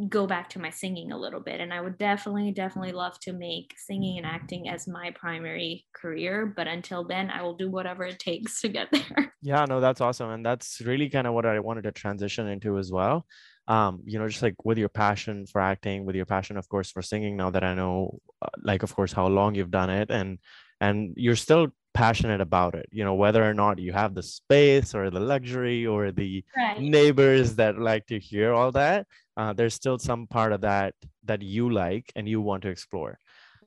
go 0.10 0.26
back 0.26 0.50
to 0.50 0.60
my 0.60 0.70
singing 0.70 1.12
a 1.12 1.18
little 1.18 1.40
bit. 1.40 1.60
And 1.60 1.74
I 1.74 1.82
would 1.82 1.98
definitely, 1.98 2.52
definitely 2.52 2.92
love 2.92 3.20
to 3.22 3.34
make 3.34 3.76
singing 3.78 4.18
and 4.18 4.26
acting 4.26 4.70
as 4.70 4.88
my 4.88 5.12
primary 5.12 5.86
career. 5.94 6.46
But 6.56 6.68
until 6.68 7.06
then, 7.06 7.30
I 7.30 7.42
will 7.42 7.56
do 7.56 7.70
whatever 7.70 8.04
it 8.04 8.20
takes 8.20 8.62
to 8.62 8.70
get 8.70 8.90
there. 8.92 9.34
Yeah, 9.42 9.66
no, 9.66 9.80
that's 9.80 10.02
awesome. 10.02 10.30
And 10.30 10.46
that's 10.46 10.82
really 10.82 11.10
kind 11.10 11.28
of 11.28 11.34
what 11.34 11.46
I 11.46 11.60
wanted 11.60 11.84
to 11.84 11.92
transition 11.92 12.48
into 12.48 12.78
as 12.78 12.92
well 12.92 13.26
um 13.68 14.02
you 14.06 14.20
know 14.20 14.28
just 14.28 14.42
like 14.42 14.66
with 14.66 14.78
your 14.78 14.90
passion 14.90 15.46
for 15.46 15.62
acting 15.62 16.06
with 16.06 16.16
your 16.16 16.26
passion 16.26 16.58
of 16.58 16.68
course 16.68 16.92
for 16.92 17.02
singing 17.02 17.38
now 17.38 17.50
that 17.50 17.64
i 17.64 17.74
know 17.74 18.20
uh, 18.42 18.50
like 18.62 18.84
of 18.84 18.94
course 18.94 19.14
how 19.14 19.28
long 19.28 19.56
you've 19.56 19.72
done 19.72 19.90
it 19.90 20.12
and 20.12 20.38
and 20.82 21.14
you're 21.16 21.36
still 21.36 21.68
passionate 21.94 22.42
about 22.42 22.76
it 22.76 22.88
you 22.92 23.04
know 23.04 23.14
whether 23.14 23.48
or 23.48 23.54
not 23.54 23.80
you 23.80 23.94
have 23.94 24.14
the 24.14 24.24
space 24.24 24.96
or 24.96 25.10
the 25.10 25.20
luxury 25.20 25.86
or 25.86 26.12
the 26.12 26.44
right. 26.58 26.82
neighbors 26.82 27.56
that 27.56 27.78
like 27.78 28.06
to 28.08 28.20
hear 28.20 28.54
all 28.54 28.72
that 28.72 29.06
uh, 29.38 29.54
there's 29.54 29.74
still 29.74 29.98
some 29.98 30.28
part 30.28 30.52
of 30.52 30.62
that 30.62 30.94
that 31.24 31.42
you 31.42 31.70
like 31.70 32.12
and 32.16 32.28
you 32.28 32.42
want 32.42 32.64
to 32.64 32.70
explore 32.70 33.18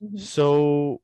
mm-hmm. 0.03 0.19
so 0.19 1.01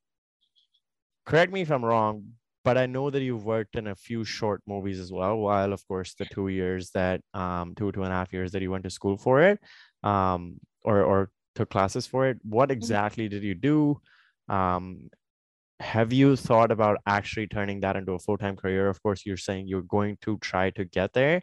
correct 1.25 1.53
me 1.53 1.61
if 1.63 1.71
i'm 1.71 1.85
wrong 1.85 2.25
but 2.65 2.79
I 2.79 2.87
know 2.87 3.11
that 3.11 3.21
you've 3.21 3.45
worked 3.45 3.75
in 3.75 3.89
a 3.89 3.95
few 3.97 4.23
short 4.23 4.63
movies 4.69 5.01
as 5.01 5.11
well. 5.11 5.37
While 5.39 5.73
of 5.73 5.85
course 5.89 6.15
the 6.15 6.27
two 6.27 6.47
years 6.47 6.91
that 6.91 7.21
um 7.35 7.75
two 7.75 7.91
two 7.91 8.05
and 8.05 8.13
a 8.13 8.15
half 8.15 8.33
years 8.33 8.53
that 8.53 8.63
you 8.63 8.71
went 8.71 8.85
to 8.85 8.91
school 8.91 9.17
for 9.17 9.43
it, 9.43 9.59
um 10.05 10.61
or 10.85 11.03
or 11.03 11.31
took 11.55 11.71
classes 11.71 12.07
for 12.07 12.29
it. 12.29 12.39
What 12.43 12.69
mm-hmm. 12.69 12.79
exactly 12.79 13.29
did 13.29 13.43
you 13.43 13.55
do? 13.55 14.01
Um, 14.49 15.11
have 15.83 16.13
you 16.13 16.37
thought 16.37 16.71
about 16.71 16.99
actually 17.07 17.47
turning 17.49 17.81
that 17.81 17.97
into 17.97 18.13
a 18.13 18.19
full 18.19 18.39
time 18.39 18.57
career? 18.57 18.89
Of 18.89 19.03
course, 19.03 19.27
you're 19.27 19.37
saying 19.37 19.69
you're 19.69 19.83
going 19.83 20.17
to 20.23 20.39
try 20.39 20.71
to 20.71 20.85
get 20.85 21.13
there. 21.13 21.43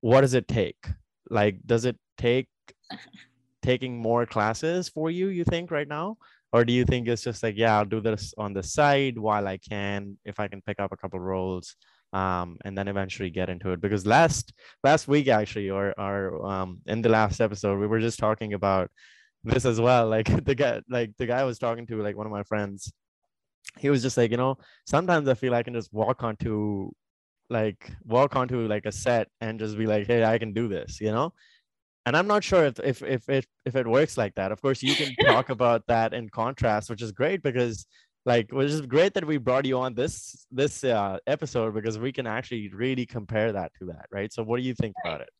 What 0.00 0.20
does 0.20 0.34
it 0.34 0.48
take? 0.48 0.86
Like, 1.30 1.58
does 1.64 1.84
it 1.84 1.96
take 2.18 2.48
taking 3.62 3.98
more 3.98 4.26
classes 4.26 4.88
for 4.88 5.10
you? 5.10 5.28
You 5.28 5.44
think 5.44 5.70
right 5.70 5.88
now? 5.88 6.18
or 6.52 6.64
do 6.64 6.72
you 6.72 6.84
think 6.84 7.08
it's 7.08 7.22
just 7.22 7.42
like 7.42 7.56
yeah 7.56 7.76
i'll 7.76 7.84
do 7.84 8.00
this 8.00 8.32
on 8.38 8.52
the 8.52 8.62
side 8.62 9.18
while 9.18 9.46
i 9.46 9.56
can 9.58 10.16
if 10.24 10.38
i 10.40 10.48
can 10.48 10.62
pick 10.62 10.78
up 10.80 10.92
a 10.92 10.96
couple 10.96 11.20
roles 11.20 11.76
um, 12.12 12.56
and 12.64 12.78
then 12.78 12.88
eventually 12.88 13.28
get 13.28 13.50
into 13.50 13.72
it 13.72 13.80
because 13.80 14.06
last 14.06 14.52
last 14.82 15.06
week 15.08 15.28
actually 15.28 15.68
or 15.70 15.92
or 15.98 16.46
um, 16.46 16.80
in 16.86 17.02
the 17.02 17.08
last 17.08 17.40
episode 17.40 17.78
we 17.78 17.86
were 17.86 18.00
just 18.00 18.18
talking 18.18 18.54
about 18.54 18.90
this 19.44 19.66
as 19.66 19.80
well 19.80 20.08
like 20.16 20.44
the 20.44 20.54
guy 20.54 20.80
like 20.88 21.12
the 21.18 21.26
guy 21.26 21.40
I 21.40 21.44
was 21.44 21.58
talking 21.58 21.86
to 21.88 22.02
like 22.02 22.16
one 22.16 22.26
of 22.26 22.32
my 22.32 22.44
friends 22.44 22.92
he 23.78 23.90
was 23.90 24.02
just 24.02 24.16
like 24.16 24.30
you 24.30 24.36
know 24.36 24.56
sometimes 24.86 25.28
i 25.28 25.34
feel 25.34 25.54
i 25.54 25.62
can 25.62 25.74
just 25.74 25.92
walk 25.92 26.22
onto 26.22 26.90
like 27.50 27.92
walk 28.04 28.34
onto 28.36 28.66
like 28.66 28.86
a 28.86 28.92
set 28.92 29.28
and 29.40 29.58
just 29.58 29.78
be 29.78 29.86
like 29.86 30.06
hey 30.06 30.24
i 30.24 30.38
can 30.38 30.52
do 30.52 30.68
this 30.68 31.00
you 31.00 31.10
know? 31.10 31.32
And 32.04 32.16
i'm 32.16 32.26
not 32.26 32.44
sure 32.44 32.64
if 32.64 32.78
if 32.80 33.02
if 33.02 33.28
if, 33.28 33.46
if 33.64 33.76
it 33.76 33.86
works 33.86 34.16
like 34.16 34.34
that. 34.36 34.52
Of 34.52 34.62
course 34.62 34.82
you 34.82 34.94
can 34.94 35.14
talk 35.26 35.48
about 35.50 35.82
that 35.88 36.14
in 36.14 36.28
contrast 36.28 36.88
which 36.88 37.02
is 37.02 37.12
great 37.12 37.42
because 37.42 37.86
like 38.24 38.52
which 38.52 38.70
is 38.70 38.80
great 38.82 39.14
that 39.14 39.24
we 39.24 39.38
brought 39.38 39.64
you 39.64 39.78
on 39.78 39.94
this 39.94 40.46
this 40.50 40.84
uh, 40.84 41.18
episode 41.26 41.74
because 41.74 41.98
we 41.98 42.12
can 42.12 42.26
actually 42.26 42.68
really 42.68 43.06
compare 43.06 43.52
that 43.52 43.72
to 43.78 43.86
that 43.86 44.06
right? 44.12 44.32
So 44.32 44.44
what 44.44 44.58
do 44.58 44.62
you 44.62 44.74
think 44.74 44.94
about 45.04 45.20
it? 45.20 45.30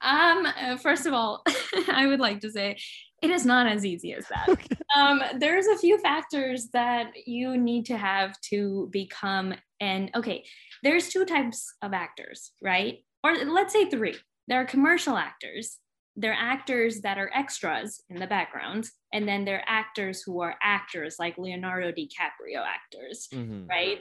Um 0.00 0.46
uh, 0.46 0.76
first 0.76 1.06
of 1.06 1.12
all 1.12 1.42
i 1.92 2.06
would 2.06 2.20
like 2.20 2.40
to 2.40 2.50
say 2.50 2.78
it 3.22 3.30
is 3.30 3.44
not 3.44 3.66
as 3.66 3.84
easy 3.84 4.12
as 4.12 4.26
that 4.28 4.48
okay. 4.48 4.76
um 4.96 5.22
there's 5.38 5.66
a 5.66 5.78
few 5.78 5.98
factors 5.98 6.68
that 6.72 7.12
you 7.26 7.56
need 7.56 7.84
to 7.86 7.96
have 7.96 8.38
to 8.40 8.88
become 8.92 9.54
and 9.80 10.10
okay 10.14 10.44
there's 10.82 11.08
two 11.08 11.24
types 11.24 11.74
of 11.82 11.92
actors 11.92 12.52
right 12.62 13.04
or 13.22 13.34
let's 13.44 13.72
say 13.72 13.88
three 13.88 14.16
there 14.50 14.60
are 14.60 14.66
commercial 14.66 15.16
actors. 15.16 15.78
They're 16.16 16.36
actors 16.36 17.02
that 17.02 17.18
are 17.18 17.30
extras 17.32 18.02
in 18.10 18.18
the 18.18 18.26
background. 18.26 18.88
And 19.12 19.26
then 19.26 19.44
there 19.44 19.58
are 19.58 19.64
actors 19.68 20.22
who 20.26 20.40
are 20.40 20.56
actors, 20.60 21.16
like 21.20 21.38
Leonardo 21.38 21.92
DiCaprio 21.92 22.58
actors, 22.66 23.28
mm-hmm. 23.32 23.66
right? 23.68 24.00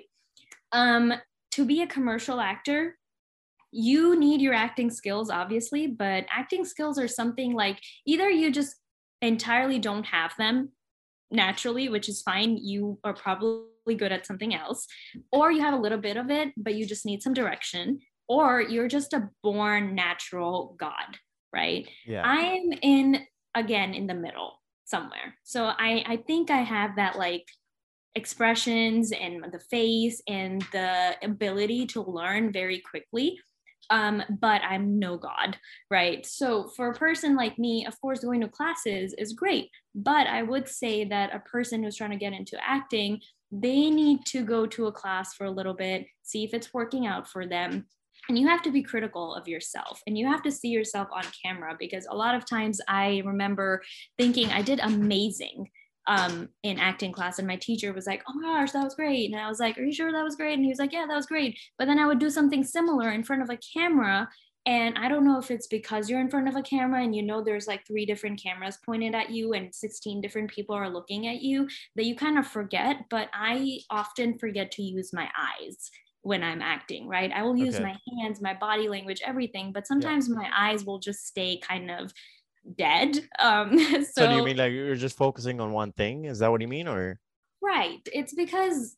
Um, 0.71 1.13
to 1.51 1.65
be 1.65 1.83
a 1.83 1.87
commercial 1.87 2.39
actor, 2.39 2.97
you 3.71 4.19
need 4.19 4.41
your 4.41 4.55
acting 4.55 4.89
skills, 4.89 5.29
obviously, 5.29 5.85
but 5.85 6.25
acting 6.35 6.65
skills 6.65 6.97
are 6.97 7.07
something 7.07 7.53
like 7.53 7.79
either 8.07 8.27
you 8.27 8.51
just 8.51 8.75
entirely 9.21 9.79
don't 9.79 10.05
have 10.05 10.33
them 10.37 10.69
naturally, 11.31 11.89
which 11.89 12.09
is 12.09 12.21
fine. 12.21 12.57
You 12.57 12.99
are 13.03 13.13
probably 13.13 13.95
good 13.95 14.11
at 14.11 14.25
something 14.25 14.53
else, 14.53 14.87
or 15.31 15.51
you 15.51 15.61
have 15.61 15.73
a 15.73 15.81
little 15.81 15.97
bit 15.97 16.17
of 16.17 16.29
it, 16.29 16.49
but 16.57 16.75
you 16.75 16.85
just 16.85 17.05
need 17.05 17.21
some 17.21 17.33
direction, 17.33 17.99
or 18.27 18.61
you're 18.61 18.87
just 18.87 19.13
a 19.13 19.29
born 19.43 19.95
natural 19.95 20.75
God, 20.79 21.17
right? 21.53 21.87
Yeah. 22.05 22.23
I'm 22.25 22.71
in 22.81 23.25
again 23.55 23.93
in 23.93 24.07
the 24.07 24.13
middle 24.13 24.53
somewhere. 24.85 25.35
So 25.43 25.65
I 25.65 26.03
I 26.05 26.17
think 26.17 26.51
I 26.51 26.61
have 26.61 26.95
that 26.95 27.17
like 27.17 27.45
expressions 28.15 29.11
and 29.11 29.45
the 29.51 29.59
face 29.59 30.21
and 30.27 30.61
the 30.71 31.15
ability 31.23 31.85
to 31.87 32.01
learn 32.01 32.51
very 32.51 32.79
quickly 32.79 33.39
um, 33.89 34.23
but 34.41 34.61
I'm 34.61 34.99
no 34.99 35.17
God, 35.17 35.57
right? 35.89 36.25
So 36.25 36.67
for 36.75 36.89
a 36.89 36.95
person 36.95 37.35
like 37.35 37.57
me, 37.57 37.85
of 37.85 37.99
course, 38.01 38.19
going 38.19 38.41
to 38.41 38.47
classes 38.47 39.13
is 39.17 39.33
great, 39.33 39.69
but 39.95 40.27
I 40.27 40.43
would 40.43 40.67
say 40.67 41.05
that 41.05 41.33
a 41.33 41.39
person 41.39 41.83
who's 41.83 41.95
trying 41.95 42.11
to 42.11 42.17
get 42.17 42.33
into 42.33 42.57
acting, 42.63 43.19
they 43.51 43.89
need 43.89 44.25
to 44.27 44.43
go 44.43 44.65
to 44.67 44.87
a 44.87 44.91
class 44.91 45.33
for 45.33 45.45
a 45.45 45.51
little 45.51 45.73
bit, 45.73 46.05
see 46.21 46.43
if 46.43 46.53
it's 46.53 46.73
working 46.73 47.07
out 47.07 47.27
for 47.27 47.47
them. 47.47 47.85
And 48.27 48.37
you 48.37 48.47
have 48.47 48.61
to 48.63 48.71
be 48.71 48.83
critical 48.83 49.33
of 49.33 49.47
yourself 49.47 50.01
and 50.05 50.15
you 50.15 50.27
have 50.27 50.43
to 50.43 50.51
see 50.51 50.67
yourself 50.67 51.07
on 51.11 51.23
camera 51.43 51.75
because 51.79 52.05
a 52.07 52.15
lot 52.15 52.35
of 52.35 52.45
times 52.45 52.79
I 52.87 53.23
remember 53.25 53.81
thinking 54.19 54.51
I 54.51 54.61
did 54.61 54.79
amazing 54.81 55.67
um, 56.09 56.49
in 56.63 56.79
acting 56.79 57.11
class 57.11 57.37
and 57.37 57.47
my 57.47 57.55
teacher 57.55 57.93
was 57.93 58.07
like 58.07 58.23
oh 58.27 58.33
my 58.33 58.41
gosh 58.41 58.71
that 58.71 58.83
was 58.83 58.95
great 58.95 59.31
and 59.31 59.39
i 59.39 59.47
was 59.47 59.59
like 59.59 59.77
are 59.77 59.83
you 59.83 59.93
sure 59.93 60.11
that 60.11 60.23
was 60.23 60.35
great 60.35 60.55
and 60.55 60.63
he 60.63 60.71
was 60.71 60.79
like 60.79 60.91
yeah 60.91 61.05
that 61.07 61.15
was 61.15 61.27
great 61.27 61.57
but 61.77 61.85
then 61.85 61.99
i 61.99 62.07
would 62.07 62.17
do 62.17 62.31
something 62.31 62.63
similar 62.63 63.11
in 63.11 63.23
front 63.23 63.43
of 63.43 63.49
a 63.51 63.59
camera 63.77 64.27
and 64.65 64.97
i 64.97 65.07
don't 65.07 65.23
know 65.23 65.37
if 65.37 65.51
it's 65.51 65.67
because 65.67 66.09
you're 66.09 66.19
in 66.19 66.29
front 66.29 66.47
of 66.47 66.55
a 66.55 66.63
camera 66.63 67.03
and 67.03 67.15
you 67.15 67.21
know 67.21 67.43
there's 67.43 67.67
like 67.67 67.85
three 67.85 68.07
different 68.07 68.41
cameras 68.41 68.79
pointed 68.83 69.13
at 69.13 69.29
you 69.29 69.53
and 69.53 69.73
16 69.73 70.19
different 70.19 70.49
people 70.49 70.75
are 70.75 70.89
looking 70.89 71.27
at 71.27 71.41
you 71.41 71.67
that 71.95 72.05
you 72.05 72.15
kind 72.15 72.39
of 72.39 72.47
forget 72.47 73.05
but 73.11 73.29
i 73.31 73.77
often 73.91 74.39
forget 74.39 74.71
to 74.71 74.81
use 74.81 75.13
my 75.13 75.29
eyes 75.39 75.91
when 76.21 76.43
I'm 76.43 76.61
acting, 76.61 77.07
right? 77.07 77.31
I 77.31 77.43
will 77.43 77.55
use 77.55 77.75
okay. 77.75 77.83
my 77.85 77.95
hands, 78.21 78.41
my 78.41 78.53
body 78.53 78.89
language, 78.89 79.21
everything, 79.25 79.71
but 79.71 79.87
sometimes 79.87 80.27
yeah. 80.27 80.35
my 80.35 80.49
eyes 80.53 80.83
will 80.83 80.99
just 80.99 81.25
stay 81.25 81.61
kind 81.65 81.89
of 81.89 82.11
dead. 82.77 83.19
Um, 83.39 83.77
so, 83.77 84.03
so 84.11 84.27
do 84.27 84.35
you 84.35 84.43
mean 84.43 84.57
like 84.57 84.71
you're 84.71 84.95
just 84.95 85.17
focusing 85.17 85.59
on 85.59 85.71
one 85.71 85.91
thing? 85.91 86.25
Is 86.25 86.39
that 86.39 86.51
what 86.51 86.61
you 86.61 86.67
mean, 86.67 86.87
or? 86.87 87.19
Right. 87.61 87.99
It's 88.13 88.33
because 88.33 88.95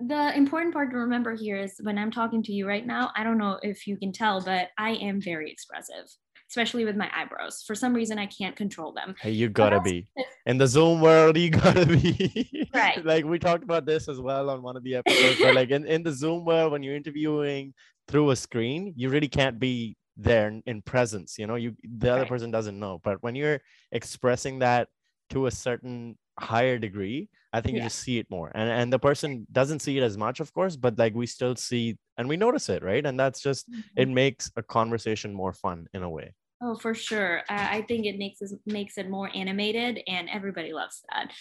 the 0.00 0.36
important 0.36 0.72
part 0.72 0.90
to 0.90 0.96
remember 0.96 1.34
here 1.34 1.58
is 1.58 1.74
when 1.82 1.98
I'm 1.98 2.10
talking 2.10 2.42
to 2.44 2.52
you 2.52 2.66
right 2.66 2.86
now, 2.86 3.10
I 3.16 3.24
don't 3.24 3.38
know 3.38 3.58
if 3.62 3.86
you 3.86 3.96
can 3.96 4.12
tell, 4.12 4.40
but 4.40 4.68
I 4.78 4.92
am 4.92 5.20
very 5.20 5.50
expressive, 5.50 6.06
especially 6.50 6.84
with 6.84 6.96
my 6.96 7.10
eyebrows. 7.14 7.62
For 7.66 7.74
some 7.74 7.92
reason, 7.92 8.18
I 8.18 8.26
can't 8.26 8.56
control 8.56 8.92
them. 8.92 9.14
Hey, 9.20 9.32
you 9.32 9.48
gotta 9.48 9.80
be 9.80 10.08
in 10.46 10.58
the 10.58 10.66
Zoom 10.66 11.00
world. 11.00 11.36
You 11.36 11.50
gotta 11.50 11.86
be 11.86 12.68
right. 12.74 13.04
like 13.04 13.24
we 13.24 13.38
talked 13.38 13.64
about 13.64 13.84
this 13.84 14.08
as 14.08 14.20
well 14.20 14.50
on 14.50 14.62
one 14.62 14.76
of 14.76 14.82
the 14.82 14.96
episodes. 14.96 15.40
but 15.40 15.54
like 15.54 15.70
in, 15.70 15.84
in 15.86 16.02
the 16.02 16.12
Zoom 16.12 16.44
world, 16.44 16.72
when 16.72 16.82
you're 16.82 16.96
interviewing 16.96 17.74
through 18.08 18.30
a 18.30 18.36
screen, 18.36 18.94
you 18.96 19.08
really 19.08 19.28
can't 19.28 19.58
be 19.58 19.96
there 20.22 20.60
in 20.66 20.82
presence 20.82 21.38
you 21.38 21.46
know 21.46 21.54
you 21.54 21.74
the 21.82 22.10
other 22.10 22.22
right. 22.22 22.28
person 22.28 22.50
doesn't 22.50 22.78
know 22.78 23.00
but 23.02 23.22
when 23.22 23.34
you're 23.34 23.60
expressing 23.90 24.60
that 24.60 24.88
to 25.30 25.46
a 25.46 25.50
certain 25.50 26.16
higher 26.38 26.78
degree 26.78 27.28
i 27.52 27.60
think 27.60 27.76
yeah. 27.76 27.82
you 27.82 27.86
just 27.86 27.98
see 27.98 28.18
it 28.18 28.26
more 28.30 28.50
and 28.54 28.70
and 28.70 28.92
the 28.92 28.98
person 28.98 29.46
doesn't 29.52 29.80
see 29.80 29.98
it 29.98 30.02
as 30.02 30.16
much 30.16 30.40
of 30.40 30.52
course 30.54 30.76
but 30.76 30.98
like 30.98 31.14
we 31.14 31.26
still 31.26 31.54
see 31.56 31.96
and 32.16 32.28
we 32.28 32.36
notice 32.36 32.68
it 32.68 32.82
right 32.82 33.04
and 33.04 33.18
that's 33.18 33.40
just 33.40 33.70
mm-hmm. 33.70 33.80
it 33.96 34.08
makes 34.08 34.50
a 34.56 34.62
conversation 34.62 35.34
more 35.34 35.52
fun 35.52 35.86
in 35.92 36.02
a 36.02 36.10
way 36.10 36.32
Oh, 36.64 36.76
for 36.76 36.94
sure. 36.94 37.42
I 37.48 37.82
think 37.88 38.06
it 38.06 38.18
makes 38.18 38.40
it 38.40 38.52
makes 38.66 38.96
it 38.96 39.10
more 39.10 39.28
animated, 39.34 40.00
and 40.06 40.28
everybody 40.30 40.72
loves 40.72 41.02
that. 41.10 41.32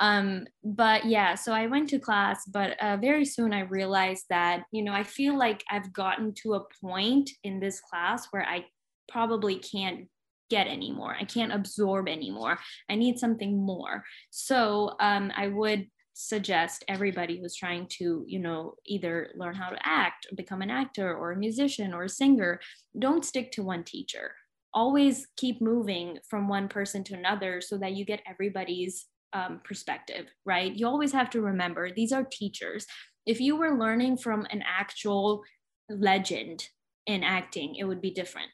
Um, 0.00 0.46
but 0.62 1.06
yeah, 1.06 1.34
so 1.34 1.52
I 1.52 1.66
went 1.66 1.88
to 1.90 1.98
class, 1.98 2.44
but 2.46 2.78
uh, 2.82 2.98
very 2.98 3.24
soon 3.24 3.54
I 3.54 3.60
realized 3.60 4.26
that 4.28 4.64
you 4.72 4.84
know 4.84 4.92
I 4.92 5.02
feel 5.02 5.38
like 5.38 5.64
I've 5.70 5.94
gotten 5.94 6.34
to 6.42 6.54
a 6.54 6.64
point 6.82 7.30
in 7.42 7.58
this 7.58 7.80
class 7.80 8.26
where 8.32 8.44
I 8.44 8.66
probably 9.08 9.56
can't 9.56 10.08
get 10.50 10.66
anymore. 10.66 11.16
I 11.18 11.24
can't 11.24 11.52
absorb 11.54 12.06
anymore. 12.06 12.58
I 12.90 12.96
need 12.96 13.18
something 13.18 13.56
more. 13.56 14.04
So 14.30 14.94
um, 15.00 15.32
I 15.34 15.48
would 15.48 15.86
suggest 16.12 16.84
everybody 16.88 17.38
who's 17.40 17.56
trying 17.56 17.86
to 17.98 18.24
you 18.26 18.38
know 18.38 18.74
either 18.86 19.30
learn 19.36 19.54
how 19.54 19.70
to 19.70 19.78
act 19.82 20.26
become 20.36 20.60
an 20.62 20.70
actor 20.70 21.14
or 21.14 21.32
a 21.32 21.36
musician 21.36 21.94
or 21.94 22.04
a 22.04 22.08
singer 22.08 22.58
don't 22.98 23.24
stick 23.24 23.52
to 23.52 23.62
one 23.62 23.84
teacher 23.84 24.32
always 24.76 25.26
keep 25.36 25.60
moving 25.62 26.18
from 26.28 26.46
one 26.46 26.68
person 26.68 27.02
to 27.02 27.14
another 27.14 27.60
so 27.62 27.78
that 27.78 27.94
you 27.94 28.04
get 28.04 28.20
everybody's 28.28 29.06
um, 29.32 29.60
perspective, 29.64 30.26
right? 30.44 30.72
You 30.76 30.86
always 30.86 31.12
have 31.12 31.30
to 31.30 31.40
remember 31.40 31.90
these 31.90 32.12
are 32.12 32.24
teachers. 32.24 32.86
If 33.24 33.40
you 33.40 33.56
were 33.56 33.78
learning 33.78 34.18
from 34.18 34.46
an 34.50 34.62
actual 34.64 35.42
legend 35.88 36.68
in 37.06 37.24
acting, 37.24 37.74
it 37.76 37.84
would 37.84 38.02
be 38.02 38.10
different 38.10 38.50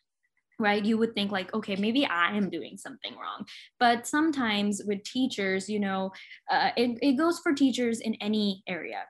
right 0.59 0.85
you 0.85 0.99
would 0.99 1.14
think 1.14 1.33
like 1.33 1.53
okay 1.55 1.77
maybe 1.77 2.05
i 2.07 2.37
am 2.37 2.51
doing 2.51 2.77
something 2.77 3.14
wrong 3.14 3.45
but 3.81 4.07
sometimes 4.07 4.83
with 4.87 5.03
teachers 5.03 5.66
you 5.66 5.81
know 5.81 6.12
uh, 6.51 6.70
it, 6.77 6.99
it 7.01 7.14
goes 7.14 7.39
for 7.39 7.55
teachers 7.55 8.01
in 8.01 8.14
any 8.16 8.62
area 8.68 9.03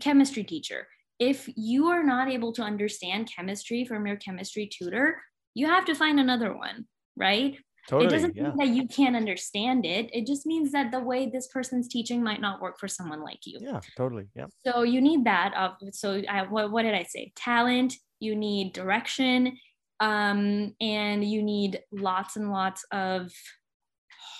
chemistry 0.00 0.44
teacher 0.44 0.86
if 1.18 1.48
you 1.56 1.88
are 1.88 2.04
not 2.04 2.30
able 2.30 2.52
to 2.52 2.62
understand 2.62 3.28
chemistry 3.34 3.84
from 3.84 4.06
your 4.06 4.16
chemistry 4.16 4.70
tutor 4.72 5.20
you 5.54 5.66
have 5.66 5.84
to 5.86 5.94
find 5.94 6.20
another 6.20 6.56
one, 6.56 6.86
right? 7.16 7.56
Totally, 7.88 8.06
it 8.06 8.10
doesn't 8.10 8.36
yeah. 8.36 8.44
mean 8.44 8.56
that 8.56 8.68
you 8.68 8.88
can't 8.88 9.14
understand 9.14 9.84
it. 9.84 10.08
It 10.12 10.26
just 10.26 10.46
means 10.46 10.72
that 10.72 10.90
the 10.90 11.00
way 11.00 11.28
this 11.28 11.48
person's 11.48 11.86
teaching 11.88 12.22
might 12.22 12.40
not 12.40 12.60
work 12.60 12.78
for 12.78 12.88
someone 12.88 13.22
like 13.22 13.40
you. 13.44 13.58
Yeah, 13.60 13.80
totally. 13.96 14.26
Yeah. 14.34 14.46
So 14.66 14.82
you 14.82 15.00
need 15.00 15.24
that. 15.24 15.52
Of 15.54 15.94
so 15.94 16.22
I, 16.28 16.42
what, 16.42 16.70
what 16.70 16.82
did 16.82 16.94
I 16.94 17.02
say? 17.04 17.32
Talent. 17.36 17.94
You 18.20 18.34
need 18.36 18.72
direction, 18.72 19.58
um, 20.00 20.74
and 20.80 21.22
you 21.22 21.42
need 21.42 21.80
lots 21.92 22.36
and 22.36 22.50
lots 22.50 22.84
of 22.90 23.30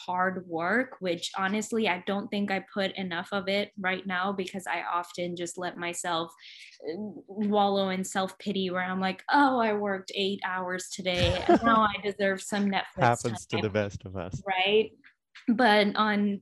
hard 0.06 0.44
work, 0.46 0.96
which 1.00 1.30
honestly, 1.36 1.88
I 1.88 2.02
don't 2.06 2.28
think 2.28 2.50
I 2.50 2.64
put 2.72 2.92
enough 2.96 3.28
of 3.32 3.48
it 3.48 3.72
right 3.78 4.06
now 4.06 4.32
because 4.32 4.64
I 4.66 4.82
often 4.82 5.36
just 5.36 5.58
let 5.58 5.76
myself 5.76 6.32
uh, 6.82 6.96
wallow 7.28 7.90
in 7.90 8.04
self 8.04 8.38
pity 8.38 8.70
where 8.70 8.82
I'm 8.82 9.00
like, 9.00 9.22
oh, 9.32 9.58
I 9.58 9.72
worked 9.72 10.12
eight 10.14 10.40
hours 10.46 10.88
today. 10.90 11.42
And 11.48 11.62
now 11.62 11.82
I 11.96 12.00
deserve 12.02 12.42
some 12.42 12.70
Netflix. 12.70 13.00
Happens 13.00 13.46
time. 13.46 13.60
to 13.60 13.68
the 13.68 13.72
best 13.72 14.04
of 14.04 14.16
us. 14.16 14.42
Right 14.46 14.90
but 15.48 15.94
on 15.96 16.40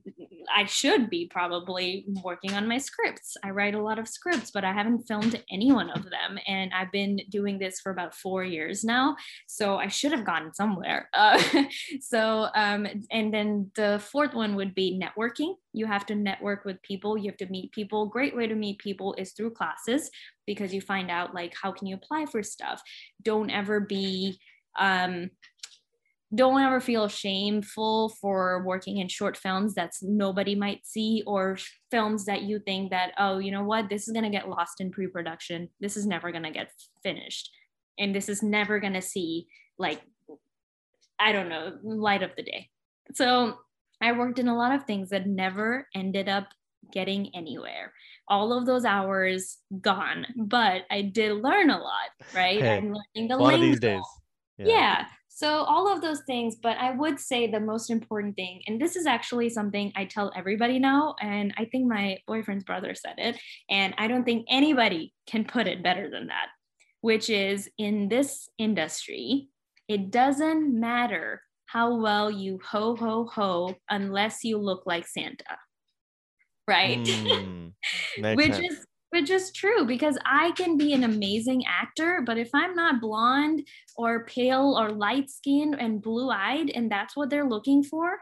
i 0.55 0.65
should 0.65 1.09
be 1.09 1.27
probably 1.27 2.05
working 2.23 2.53
on 2.53 2.67
my 2.67 2.77
scripts. 2.77 3.35
I 3.43 3.49
write 3.49 3.75
a 3.75 3.81
lot 3.81 3.99
of 3.99 4.07
scripts 4.07 4.51
but 4.51 4.63
i 4.63 4.71
haven't 4.71 5.07
filmed 5.07 5.41
any 5.51 5.71
one 5.71 5.89
of 5.89 6.03
them 6.03 6.37
and 6.47 6.71
i've 6.73 6.91
been 6.91 7.19
doing 7.29 7.59
this 7.59 7.79
for 7.79 7.91
about 7.91 8.15
four 8.15 8.43
years 8.43 8.83
now 8.83 9.15
so 9.47 9.77
i 9.77 9.87
should 9.87 10.11
have 10.11 10.25
gotten 10.25 10.53
somewhere. 10.53 11.09
Uh, 11.13 11.41
so 12.01 12.47
um, 12.55 12.87
and 13.11 13.33
then 13.33 13.71
the 13.75 14.01
fourth 14.11 14.33
one 14.33 14.55
would 14.55 14.73
be 14.75 14.99
networking. 14.99 15.55
You 15.73 15.85
have 15.85 16.05
to 16.07 16.15
network 16.15 16.65
with 16.65 16.81
people. 16.81 17.17
You 17.17 17.29
have 17.29 17.37
to 17.37 17.47
meet 17.47 17.71
people. 17.71 18.07
Great 18.07 18.35
way 18.35 18.47
to 18.47 18.55
meet 18.55 18.79
people 18.79 19.13
is 19.17 19.31
through 19.33 19.51
classes 19.51 20.09
because 20.45 20.73
you 20.73 20.81
find 20.81 21.09
out 21.09 21.33
like 21.33 21.53
how 21.61 21.71
can 21.71 21.87
you 21.87 21.95
apply 21.95 22.25
for 22.25 22.43
stuff? 22.43 22.81
Don't 23.21 23.49
ever 23.49 23.79
be 23.79 24.39
um, 24.77 25.29
don't 26.33 26.61
ever 26.61 26.79
feel 26.79 27.07
shameful 27.07 28.09
for 28.21 28.63
working 28.65 28.97
in 28.97 29.07
short 29.07 29.37
films 29.37 29.73
that's 29.73 30.01
nobody 30.01 30.55
might 30.55 30.85
see 30.85 31.23
or 31.27 31.57
films 31.91 32.25
that 32.25 32.41
you 32.41 32.59
think 32.59 32.91
that 32.91 33.13
oh 33.17 33.37
you 33.37 33.51
know 33.51 33.63
what? 33.63 33.89
This 33.89 34.07
is 34.07 34.13
going 34.13 34.23
to 34.23 34.29
get 34.29 34.49
lost 34.49 34.81
in 34.81 34.91
pre-production. 34.91 35.69
This 35.79 35.97
is 35.97 36.05
never 36.05 36.31
going 36.31 36.43
to 36.43 36.51
get 36.51 36.71
finished. 37.03 37.51
And 37.99 38.15
this 38.15 38.29
is 38.29 38.41
never 38.41 38.79
going 38.79 38.93
to 38.93 39.01
see 39.01 39.47
like 39.77 40.01
i 41.19 41.31
don't 41.31 41.49
know 41.49 41.77
light 41.83 42.23
of 42.23 42.31
the 42.35 42.43
day. 42.43 42.69
So 43.13 43.57
i 44.01 44.11
worked 44.11 44.39
in 44.39 44.47
a 44.47 44.57
lot 44.57 44.73
of 44.73 44.85
things 44.85 45.09
that 45.09 45.27
never 45.27 45.87
ended 45.93 46.29
up 46.29 46.47
getting 46.91 47.33
anywhere. 47.35 47.93
All 48.27 48.57
of 48.57 48.65
those 48.65 48.85
hours 48.85 49.57
gone 49.81 50.25
but 50.35 50.83
i 50.89 51.01
did 51.01 51.43
learn 51.43 51.69
a 51.69 51.77
lot 51.77 52.09
right? 52.33 52.59
Hey, 52.59 52.77
i'm 52.77 52.93
learning 52.93 53.27
the 53.29 53.37
one 53.37 53.53
of 53.53 53.61
these 53.61 53.79
days. 53.79 54.01
Yeah. 54.57 54.67
yeah. 54.67 55.05
So, 55.35 55.63
all 55.63 55.91
of 55.91 56.01
those 56.01 56.21
things, 56.27 56.57
but 56.61 56.77
I 56.77 56.91
would 56.91 57.19
say 57.19 57.47
the 57.47 57.59
most 57.59 57.89
important 57.89 58.35
thing, 58.35 58.61
and 58.67 58.79
this 58.79 58.95
is 58.95 59.07
actually 59.07 59.49
something 59.49 59.91
I 59.95 60.05
tell 60.05 60.31
everybody 60.35 60.77
now, 60.77 61.15
and 61.19 61.51
I 61.57 61.65
think 61.65 61.87
my 61.87 62.19
boyfriend's 62.27 62.63
brother 62.63 62.93
said 62.93 63.15
it, 63.17 63.39
and 63.67 63.95
I 63.97 64.07
don't 64.07 64.25
think 64.25 64.45
anybody 64.47 65.11
can 65.25 65.43
put 65.43 65.65
it 65.65 65.81
better 65.81 66.07
than 66.07 66.27
that, 66.27 66.49
which 67.01 67.31
is 67.31 67.67
in 67.79 68.09
this 68.09 68.47
industry, 68.59 69.49
it 69.87 70.11
doesn't 70.11 70.79
matter 70.79 71.41
how 71.65 71.95
well 71.95 72.29
you 72.29 72.59
ho 72.63 72.95
ho 72.95 73.25
ho 73.25 73.73
unless 73.89 74.43
you 74.43 74.59
look 74.59 74.83
like 74.85 75.07
Santa. 75.07 75.57
Right? 76.67 76.99
Mm, 78.17 78.35
which 78.35 78.53
sense. 78.53 78.65
is 78.71 78.85
which 79.13 79.29
is 79.29 79.51
true 79.51 79.85
because 79.85 80.17
I 80.25 80.51
can 80.51 80.75
be 80.75 80.91
an 80.93 81.03
amazing 81.03 81.63
actor, 81.67 82.21
but 82.25 82.37
if 82.39 82.49
I'm 82.53 82.73
not 82.75 82.99
blonde 82.99 83.65
or 83.95 84.25
pale 84.25 84.75
or 84.79 84.89
light 84.89 85.29
skinned 85.29 85.75
and 85.79 86.01
blue 86.01 86.31
eyed, 86.31 86.71
and 86.71 86.91
that's 86.91 87.15
what 87.15 87.29
they're 87.29 87.47
looking 87.47 87.83
for, 87.83 88.17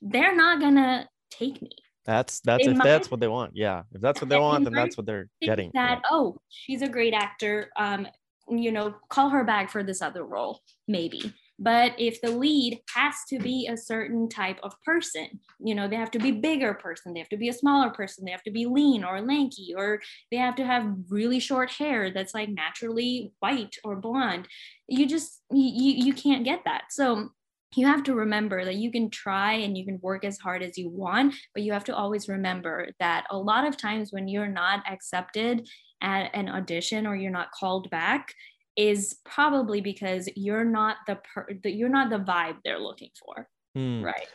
they're 0.00 0.36
not 0.36 0.60
gonna 0.60 1.08
take 1.30 1.60
me. 1.60 1.70
That's 2.04 2.38
that's 2.40 2.64
They 2.64 2.70
if 2.70 2.76
might- 2.76 2.84
that's 2.84 3.10
what 3.10 3.18
they 3.18 3.26
want. 3.28 3.56
Yeah, 3.56 3.82
if 3.92 4.00
that's 4.00 4.20
what 4.20 4.28
they 4.30 4.38
want, 4.38 4.62
then 4.62 4.72
that's 4.72 4.96
what 4.96 5.06
they're 5.06 5.28
getting. 5.42 5.72
that 5.74 6.02
oh 6.10 6.38
she's 6.48 6.82
a 6.82 6.88
great 6.88 7.12
actor 7.12 7.70
um 7.76 8.06
you 8.48 8.70
know 8.70 8.94
call 9.08 9.28
her 9.30 9.42
back 9.42 9.68
for 9.70 9.82
this 9.82 10.00
other 10.00 10.24
role 10.24 10.60
maybe 10.86 11.34
but 11.58 11.92
if 11.98 12.20
the 12.20 12.30
lead 12.30 12.80
has 12.94 13.14
to 13.28 13.38
be 13.38 13.68
a 13.70 13.76
certain 13.76 14.28
type 14.28 14.58
of 14.62 14.74
person 14.84 15.28
you 15.58 15.74
know 15.74 15.88
they 15.88 15.96
have 15.96 16.10
to 16.10 16.18
be 16.18 16.30
bigger 16.30 16.74
person 16.74 17.12
they 17.12 17.20
have 17.20 17.28
to 17.28 17.36
be 17.36 17.48
a 17.48 17.52
smaller 17.52 17.90
person 17.90 18.24
they 18.24 18.30
have 18.30 18.42
to 18.42 18.50
be 18.50 18.66
lean 18.66 19.04
or 19.04 19.20
lanky 19.20 19.74
or 19.76 20.00
they 20.30 20.36
have 20.36 20.54
to 20.54 20.64
have 20.64 20.92
really 21.08 21.40
short 21.40 21.70
hair 21.70 22.10
that's 22.10 22.34
like 22.34 22.48
naturally 22.48 23.32
white 23.40 23.76
or 23.84 23.96
blonde 23.96 24.46
you 24.88 25.06
just 25.06 25.42
you, 25.50 26.04
you 26.04 26.12
can't 26.12 26.44
get 26.44 26.62
that. 26.64 26.84
So 26.90 27.30
you 27.74 27.86
have 27.86 28.04
to 28.04 28.14
remember 28.14 28.64
that 28.64 28.76
you 28.76 28.90
can 28.90 29.10
try 29.10 29.52
and 29.52 29.76
you 29.76 29.84
can 29.84 29.98
work 30.00 30.24
as 30.24 30.38
hard 30.38 30.62
as 30.62 30.78
you 30.78 30.88
want, 30.88 31.34
but 31.52 31.62
you 31.62 31.72
have 31.72 31.84
to 31.84 31.96
always 31.96 32.28
remember 32.28 32.88
that 33.00 33.26
a 33.30 33.36
lot 33.36 33.66
of 33.66 33.76
times 33.76 34.12
when 34.12 34.28
you're 34.28 34.46
not 34.46 34.82
accepted 34.90 35.68
at 36.00 36.30
an 36.34 36.48
audition 36.48 37.06
or 37.06 37.16
you're 37.16 37.30
not 37.30 37.50
called 37.50 37.90
back 37.90 38.32
is 38.76 39.16
probably 39.24 39.80
because 39.80 40.28
you're 40.36 40.64
not 40.64 40.98
the 41.06 41.16
per- 41.16 41.48
the- 41.62 41.70
you're 41.70 41.88
not 41.88 42.10
the 42.10 42.18
vibe 42.18 42.58
they're 42.64 42.78
looking 42.78 43.10
for, 43.18 43.48
Hmm. 43.74 44.02
right? 44.02 44.28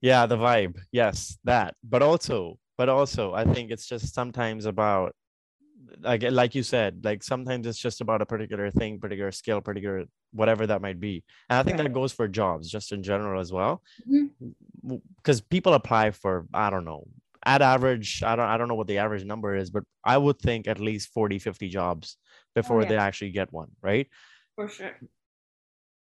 Yeah, 0.00 0.26
the 0.26 0.36
vibe. 0.36 0.76
Yes, 0.92 1.38
that. 1.44 1.76
But 1.82 2.02
also, 2.02 2.58
but 2.76 2.88
also, 2.88 3.32
I 3.32 3.44
think 3.44 3.70
it's 3.70 3.86
just 3.86 4.12
sometimes 4.14 4.66
about 4.66 5.14
like 6.00 6.22
like 6.30 6.54
you 6.56 6.62
said, 6.62 7.04
like 7.04 7.22
sometimes 7.22 7.66
it's 7.66 7.78
just 7.78 8.00
about 8.00 8.20
a 8.20 8.26
particular 8.26 8.70
thing, 8.70 8.98
particular 8.98 9.30
skill, 9.30 9.60
particular 9.60 10.04
whatever 10.32 10.66
that 10.66 10.82
might 10.82 10.98
be. 10.98 11.22
And 11.48 11.58
I 11.58 11.62
think 11.62 11.76
that 11.78 11.92
goes 11.92 12.12
for 12.12 12.26
jobs 12.26 12.68
just 12.68 12.90
in 12.90 13.02
general 13.02 13.40
as 13.40 13.52
well. 13.52 13.82
Mhm. 14.10 14.30
Because 15.16 15.40
people 15.40 15.74
apply 15.74 16.10
for, 16.10 16.46
I 16.52 16.68
don't 16.70 16.84
know, 16.84 17.06
at 17.46 17.62
average, 17.62 18.22
I 18.24 18.34
don't 18.34 18.46
I 18.48 18.56
don't 18.56 18.68
know 18.68 18.74
what 18.74 18.88
the 18.88 18.98
average 18.98 19.24
number 19.24 19.54
is, 19.54 19.70
but 19.70 19.84
I 20.02 20.18
would 20.18 20.38
think 20.40 20.66
at 20.66 20.80
least 20.80 21.10
40, 21.12 21.38
50 21.38 21.68
jobs 21.68 22.16
before 22.54 22.82
yeah. 22.82 22.88
they 22.88 22.96
actually 22.96 23.30
get 23.30 23.52
one, 23.52 23.70
right? 23.82 24.08
For 24.56 24.68
sure. 24.68 24.92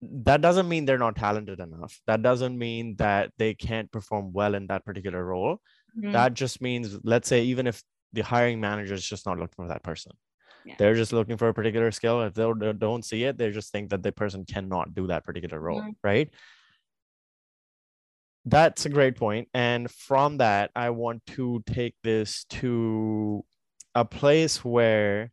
that 0.02 0.42
doesn't 0.42 0.68
mean 0.68 0.86
they're 0.86 0.98
not 0.98 1.16
talented 1.16 1.60
enough. 1.60 2.02
That 2.08 2.24
doesn't 2.24 2.58
mean 2.58 2.96
that 2.98 3.32
they 3.38 3.54
can't 3.54 3.92
perform 3.92 4.34
well 4.34 4.56
in 4.56 4.66
that 4.68 4.84
particular 4.84 5.24
role. 5.24 5.62
Mhm. 5.96 6.12
That 6.14 6.34
just 6.34 6.60
means, 6.60 6.98
let's 7.04 7.28
say, 7.28 7.44
even 7.44 7.68
if 7.68 7.84
the 8.12 8.22
hiring 8.22 8.60
manager 8.60 8.96
is 8.96 9.06
just 9.08 9.28
not 9.28 9.38
looking 9.38 9.54
for 9.56 9.68
that 9.68 9.84
person, 9.84 10.14
Yeah. 10.66 10.74
they're 10.80 10.96
just 10.96 11.14
looking 11.14 11.38
for 11.38 11.50
a 11.50 11.54
particular 11.54 11.92
skill. 11.92 12.22
If 12.24 12.34
they 12.34 12.52
don't- 12.74 13.06
see 13.06 13.26
it, 13.26 13.38
they 13.38 13.52
just 13.52 13.72
think 13.72 13.92
that 13.92 14.02
the 14.02 14.12
person 14.12 14.44
cannot 14.44 14.96
do 14.96 15.06
that 15.08 15.24
particular 15.24 15.60
role, 15.60 15.82
Mhm. 15.82 15.96
right? 16.04 16.30
That's 18.46 18.86
a 18.88 18.90
great 18.90 19.18
point. 19.18 19.50
And 19.54 19.90
from 19.92 20.38
that, 20.38 20.72
I 20.76 20.90
want 20.90 21.24
to 21.38 21.62
take 21.68 21.96
this 22.02 22.46
to 22.46 23.46
a 23.94 24.04
place 24.04 24.66
where 24.66 25.32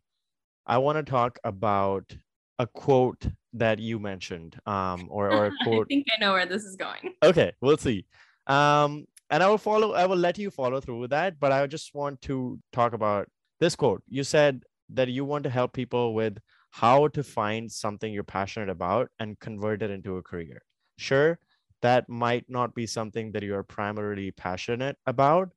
I 0.69 0.77
want 0.77 0.97
to 0.97 1.03
talk 1.03 1.39
about 1.43 2.15
a 2.59 2.67
quote 2.67 3.25
that 3.53 3.79
you 3.79 3.99
mentioned, 3.99 4.59
um, 4.65 5.07
or, 5.09 5.31
or 5.31 5.45
a 5.47 5.51
quote 5.63 5.87
I 5.87 5.89
think 5.89 6.07
I 6.15 6.21
know 6.21 6.33
where 6.33 6.45
this 6.45 6.63
is 6.63 6.75
going. 6.75 7.13
okay 7.23 7.51
we'll 7.61 7.77
see. 7.77 8.05
Um 8.47 9.05
and 9.31 9.43
i 9.43 9.47
will 9.47 9.59
follow 9.59 9.93
i 9.93 10.05
will 10.05 10.17
let 10.17 10.39
you 10.39 10.49
follow 10.49 10.79
through 10.81 10.99
with 10.99 11.11
that 11.11 11.39
but 11.39 11.51
i 11.51 11.67
just 11.67 11.93
want 11.93 12.19
to 12.19 12.59
talk 12.73 12.93
about 12.93 13.27
this 13.59 13.75
quote. 13.75 14.01
You 14.07 14.23
said 14.23 14.63
that 14.97 15.09
you 15.09 15.25
want 15.25 15.43
to 15.43 15.49
help 15.49 15.73
people 15.73 16.13
with 16.13 16.37
how 16.71 17.09
to 17.09 17.23
find 17.23 17.71
something 17.71 18.13
you're 18.13 18.23
passionate 18.23 18.69
about 18.69 19.09
and 19.19 19.39
convert 19.39 19.83
it 19.83 19.91
into 19.91 20.17
a 20.17 20.23
career. 20.23 20.61
Sure 20.97 21.37
that 21.81 22.09
might 22.09 22.45
not 22.49 22.75
be 22.75 22.85
something 22.85 23.31
that 23.31 23.43
you're 23.43 23.63
primarily 23.63 24.31
passionate 24.31 24.97
about 25.05 25.49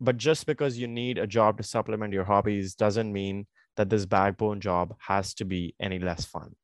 but 0.00 0.16
just 0.16 0.46
because 0.46 0.78
you 0.78 0.86
need 0.86 1.18
a 1.18 1.26
job 1.26 1.56
to 1.56 1.62
supplement 1.62 2.12
your 2.12 2.24
hobbies 2.24 2.74
doesn't 2.74 3.12
mean 3.12 3.46
that 3.76 3.88
this 3.90 4.06
backbone 4.06 4.60
job 4.60 4.94
has 4.98 5.34
to 5.34 5.44
be 5.44 5.74
any 5.80 5.98
less 5.98 6.24
fun 6.24 6.54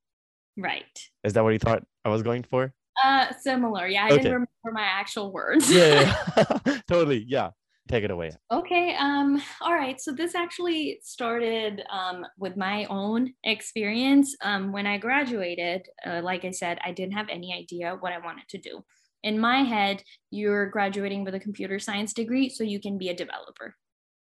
Right. 0.57 0.99
is 1.25 1.33
that 1.33 1.43
what 1.45 1.51
you 1.55 1.59
thought 1.59 1.83
i 2.05 2.09
was 2.09 2.23
going 2.23 2.43
for 2.45 2.73
Uh, 3.03 3.33
similar. 3.41 3.87
Yeah, 3.87 4.05
I 4.05 4.09
Okay. 4.09 4.17
didn't 4.23 4.33
remember 4.33 4.71
my 4.73 4.83
actual 5.01 5.33
words. 5.33 5.65
yeah, 5.73 6.15
yeah. 6.37 6.79
totally. 6.93 7.25
Yeah. 7.27 7.51
Take 7.89 8.05
it 8.05 8.11
away. 8.13 8.31
Okay. 8.51 8.95
Um, 9.07 9.43
all 9.65 9.73
right. 9.75 9.99
So 10.01 10.13
this 10.13 10.35
actually 10.35 11.01
started 11.03 11.83
um, 11.91 12.19
with 12.39 12.55
my 12.57 12.85
own 13.01 13.33
experience. 13.45 14.37
Um, 14.43 14.73
when 14.77 14.87
I 14.87 14.99
graduated, 14.99 15.81
uh, 16.07 16.21
like 16.23 16.45
I 16.45 16.51
said, 16.53 16.79
I 16.85 16.93
didn't 16.93 17.15
have 17.15 17.29
any 17.31 17.51
idea 17.63 17.97
what 17.99 18.13
I 18.13 18.19
wanted 18.19 18.47
to 18.51 18.59
do. 18.59 18.85
In 19.23 19.41
my 19.41 19.63
head, 19.75 20.03
you're 20.31 20.67
graduating 20.69 21.25
with 21.25 21.35
a 21.35 21.41
computer 21.41 21.79
science 21.79 22.13
degree, 22.13 22.49
so 22.51 22.63
you 22.63 22.79
can 22.79 22.99
be 22.99 23.09
a 23.09 23.15
developer. 23.17 23.75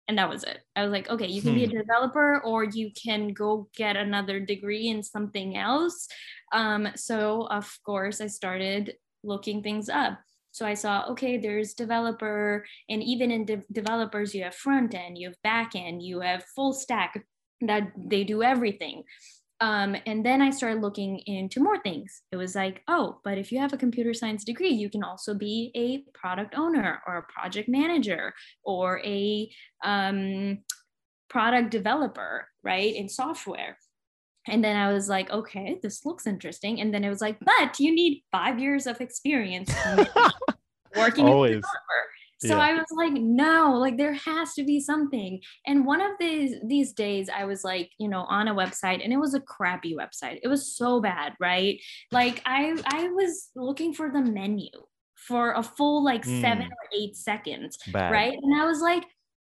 And 0.06 0.18
that 0.18 0.28
was 0.28 0.44
it. 0.44 0.58
I 0.76 0.82
was 0.82 0.92
like, 0.92 1.08
okay, 1.08 1.26
you 1.26 1.40
can 1.40 1.54
be 1.54 1.64
a 1.64 1.66
developer 1.66 2.42
or 2.44 2.64
you 2.64 2.90
can 2.92 3.32
go 3.32 3.68
get 3.74 3.96
another 3.96 4.38
degree 4.38 4.88
in 4.88 5.02
something 5.02 5.56
else. 5.56 6.08
Um, 6.52 6.88
so, 6.94 7.46
of 7.48 7.72
course, 7.86 8.20
I 8.20 8.26
started 8.26 8.94
looking 9.22 9.62
things 9.62 9.88
up. 9.88 10.18
So 10.52 10.66
I 10.66 10.74
saw, 10.74 11.06
okay, 11.10 11.36
there's 11.36 11.74
developer, 11.74 12.64
and 12.88 13.02
even 13.02 13.32
in 13.32 13.44
de- 13.44 13.64
developers, 13.72 14.34
you 14.34 14.44
have 14.44 14.54
front 14.54 14.94
end, 14.94 15.18
you 15.18 15.28
have 15.28 15.42
back 15.42 15.72
end, 15.74 16.00
you 16.02 16.20
have 16.20 16.44
full 16.54 16.72
stack 16.72 17.24
that 17.62 17.90
they 17.96 18.22
do 18.22 18.42
everything. 18.42 19.02
Um, 19.64 19.96
and 20.04 20.26
then 20.26 20.42
I 20.42 20.50
started 20.50 20.82
looking 20.82 21.20
into 21.20 21.58
more 21.58 21.80
things. 21.80 22.20
It 22.30 22.36
was 22.36 22.54
like, 22.54 22.82
oh, 22.86 23.20
but 23.24 23.38
if 23.38 23.50
you 23.50 23.58
have 23.60 23.72
a 23.72 23.78
computer 23.78 24.12
science 24.12 24.44
degree, 24.44 24.68
you 24.68 24.90
can 24.90 25.02
also 25.02 25.32
be 25.32 25.72
a 25.74 26.04
product 26.12 26.54
owner 26.54 27.00
or 27.06 27.16
a 27.16 27.32
project 27.32 27.66
manager 27.66 28.34
or 28.62 29.00
a 29.06 29.50
um, 29.82 30.58
product 31.30 31.70
developer, 31.70 32.46
right, 32.62 32.94
in 32.94 33.08
software. 33.08 33.78
And 34.46 34.62
then 34.62 34.76
I 34.76 34.92
was 34.92 35.08
like, 35.08 35.30
okay, 35.30 35.78
this 35.82 36.04
looks 36.04 36.26
interesting. 36.26 36.82
And 36.82 36.92
then 36.92 37.02
it 37.02 37.08
was 37.08 37.22
like, 37.22 37.38
but 37.40 37.80
you 37.80 37.94
need 37.94 38.22
five 38.30 38.58
years 38.58 38.86
of 38.86 39.00
experience 39.00 39.72
working 40.94 41.24
as 41.24 41.30
a 41.30 41.32
Always. 41.32 41.54
developer. 41.54 42.04
So 42.46 42.56
Yeah. 42.56 42.68
I 42.68 42.72
was 42.74 42.86
like, 42.96 43.12
no, 43.14 43.74
like 43.78 43.96
there 43.96 44.12
has 44.14 44.54
to 44.54 44.64
be 44.64 44.80
something. 44.80 45.40
And 45.66 45.86
one 45.86 46.00
of 46.00 46.12
these 46.18 46.52
these 46.66 46.92
days 46.92 47.28
I 47.28 47.44
was 47.44 47.64
like, 47.64 47.90
you 47.98 48.08
know, 48.08 48.22
on 48.28 48.48
a 48.48 48.54
website 48.54 49.02
and 49.02 49.12
it 49.12 49.18
was 49.18 49.34
a 49.34 49.40
crappy 49.40 49.94
website. 49.94 50.38
It 50.42 50.48
was 50.48 50.76
so 50.76 51.00
bad, 51.00 51.34
right? 51.40 51.80
Like 52.12 52.42
I 52.46 52.76
I 52.86 53.08
was 53.08 53.50
looking 53.54 53.92
for 53.94 54.10
the 54.10 54.22
menu 54.22 54.70
for 55.28 55.52
a 55.52 55.62
full 55.62 56.04
like 56.04 56.24
7 56.24 56.42
Mm. 56.42 56.70
or 56.70 56.84
8 56.92 57.16
seconds, 57.16 57.78
Bad. 57.92 58.12
right? 58.12 58.36
And 58.42 58.60
I 58.60 58.64
was 58.66 58.80
like, 58.80 59.04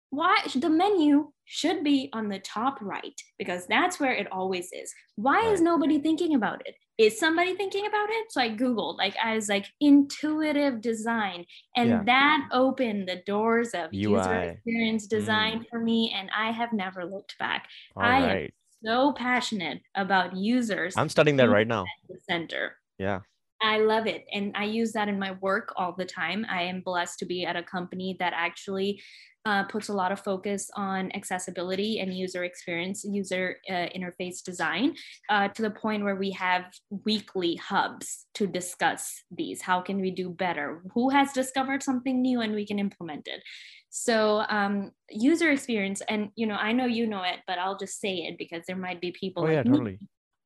why 0.09 0.35
the 0.55 0.69
menu 0.69 1.31
should 1.45 1.83
be 1.83 2.09
on 2.13 2.29
the 2.29 2.39
top 2.39 2.79
right 2.81 3.17
because 3.37 3.65
that's 3.67 3.99
where 3.99 4.13
it 4.13 4.27
always 4.31 4.67
is. 4.73 4.93
Why 5.15 5.51
is 5.53 5.61
nobody 5.61 5.99
thinking 5.99 6.33
about 6.35 6.61
it? 6.67 6.75
Is 6.99 7.17
somebody 7.17 7.55
thinking 7.55 7.87
about 7.87 8.09
it? 8.11 8.31
So 8.31 8.41
I 8.41 8.49
googled 8.49 8.97
like 8.97 9.15
I 9.23 9.33
was 9.35 9.49
like 9.49 9.65
intuitive 9.79 10.81
design 10.81 11.45
and 11.75 11.89
Yeah. 11.89 12.03
that 12.05 12.49
opened 12.51 13.07
the 13.09 13.23
doors 13.25 13.73
of 13.73 13.93
user 13.93 14.19
UI. 14.19 14.43
experience 14.51 15.07
Mm. 15.07 15.09
design 15.09 15.65
for 15.71 15.79
me 15.79 16.11
and 16.15 16.29
I 16.35 16.51
have 16.51 16.73
never 16.73 17.05
looked 17.05 17.37
back. 17.39 17.67
All 17.95 18.03
I 18.03 18.17
am. 18.19 18.49
So 18.83 19.13
passionate 19.13 19.81
about 19.95 20.35
users 20.35 20.95
I'm 20.97 21.09
studying 21.09 21.37
that 21.37 21.49
Mm. 21.49 21.53
right 21.53 21.67
now. 21.67 21.85
the 22.09 22.19
center. 22.29 22.77
Yeah. 22.97 23.21
I 23.61 23.79
love 23.79 24.07
it. 24.07 24.25
And 24.31 24.55
I 24.55 24.65
use 24.65 24.93
that 24.93 25.09
in 25.09 25.19
my 25.19 25.31
work 25.33 25.73
all 25.75 25.93
the 25.97 26.05
time. 26.05 26.45
I 26.49 26.63
am 26.63 26.81
blessed 26.81 27.19
to 27.19 27.25
be 27.25 27.45
at 27.45 27.55
a 27.55 27.63
company 27.63 28.15
that 28.19 28.33
actually 28.35 29.01
uh, 29.45 29.63
puts 29.65 29.87
a 29.89 29.93
lot 29.93 30.11
of 30.11 30.19
focus 30.19 30.69
on 30.75 31.11
accessibility 31.13 31.99
and 31.99 32.13
user 32.13 32.43
experience, 32.43 33.03
user 33.05 33.57
uh, 33.69 33.87
interface 33.95 34.43
design, 34.43 34.95
uh, 35.29 35.47
to 35.49 35.61
the 35.61 35.71
point 35.71 36.03
where 36.03 36.15
we 36.15 36.31
have 36.31 36.65
weekly 37.05 37.55
hubs 37.55 38.25
to 38.35 38.45
discuss 38.47 39.23
these. 39.31 39.61
How 39.61 39.81
can 39.81 39.99
we 40.01 40.11
do 40.11 40.29
better? 40.29 40.83
Who 40.93 41.09
has 41.09 41.31
discovered 41.33 41.83
something 41.83 42.21
new 42.21 42.41
and 42.41 42.53
we 42.53 42.65
can 42.65 42.79
implement 42.79 43.27
it? 43.27 43.41
So 43.89 44.45
um, 44.49 44.91
user 45.09 45.49
experience, 45.51 46.01
and 46.07 46.29
you 46.35 46.45
know, 46.45 46.55
I 46.55 46.71
know 46.73 46.85
you 46.85 47.07
know 47.07 47.23
it, 47.23 47.39
but 47.47 47.57
I'll 47.59 47.77
just 47.77 47.99
say 47.99 48.17
it 48.17 48.37
because 48.37 48.63
there 48.67 48.75
might 48.77 49.01
be 49.01 49.11
people 49.11 49.43
Oh, 49.43 49.47
like 49.47 49.55
yeah, 49.55 49.63
me 49.63 49.71
totally. 49.71 49.99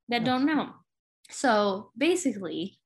that 0.09 0.21
Yeah. 0.21 0.25
don't 0.25 0.45
know. 0.45 0.69
So 1.29 1.91
basically, 1.97 2.79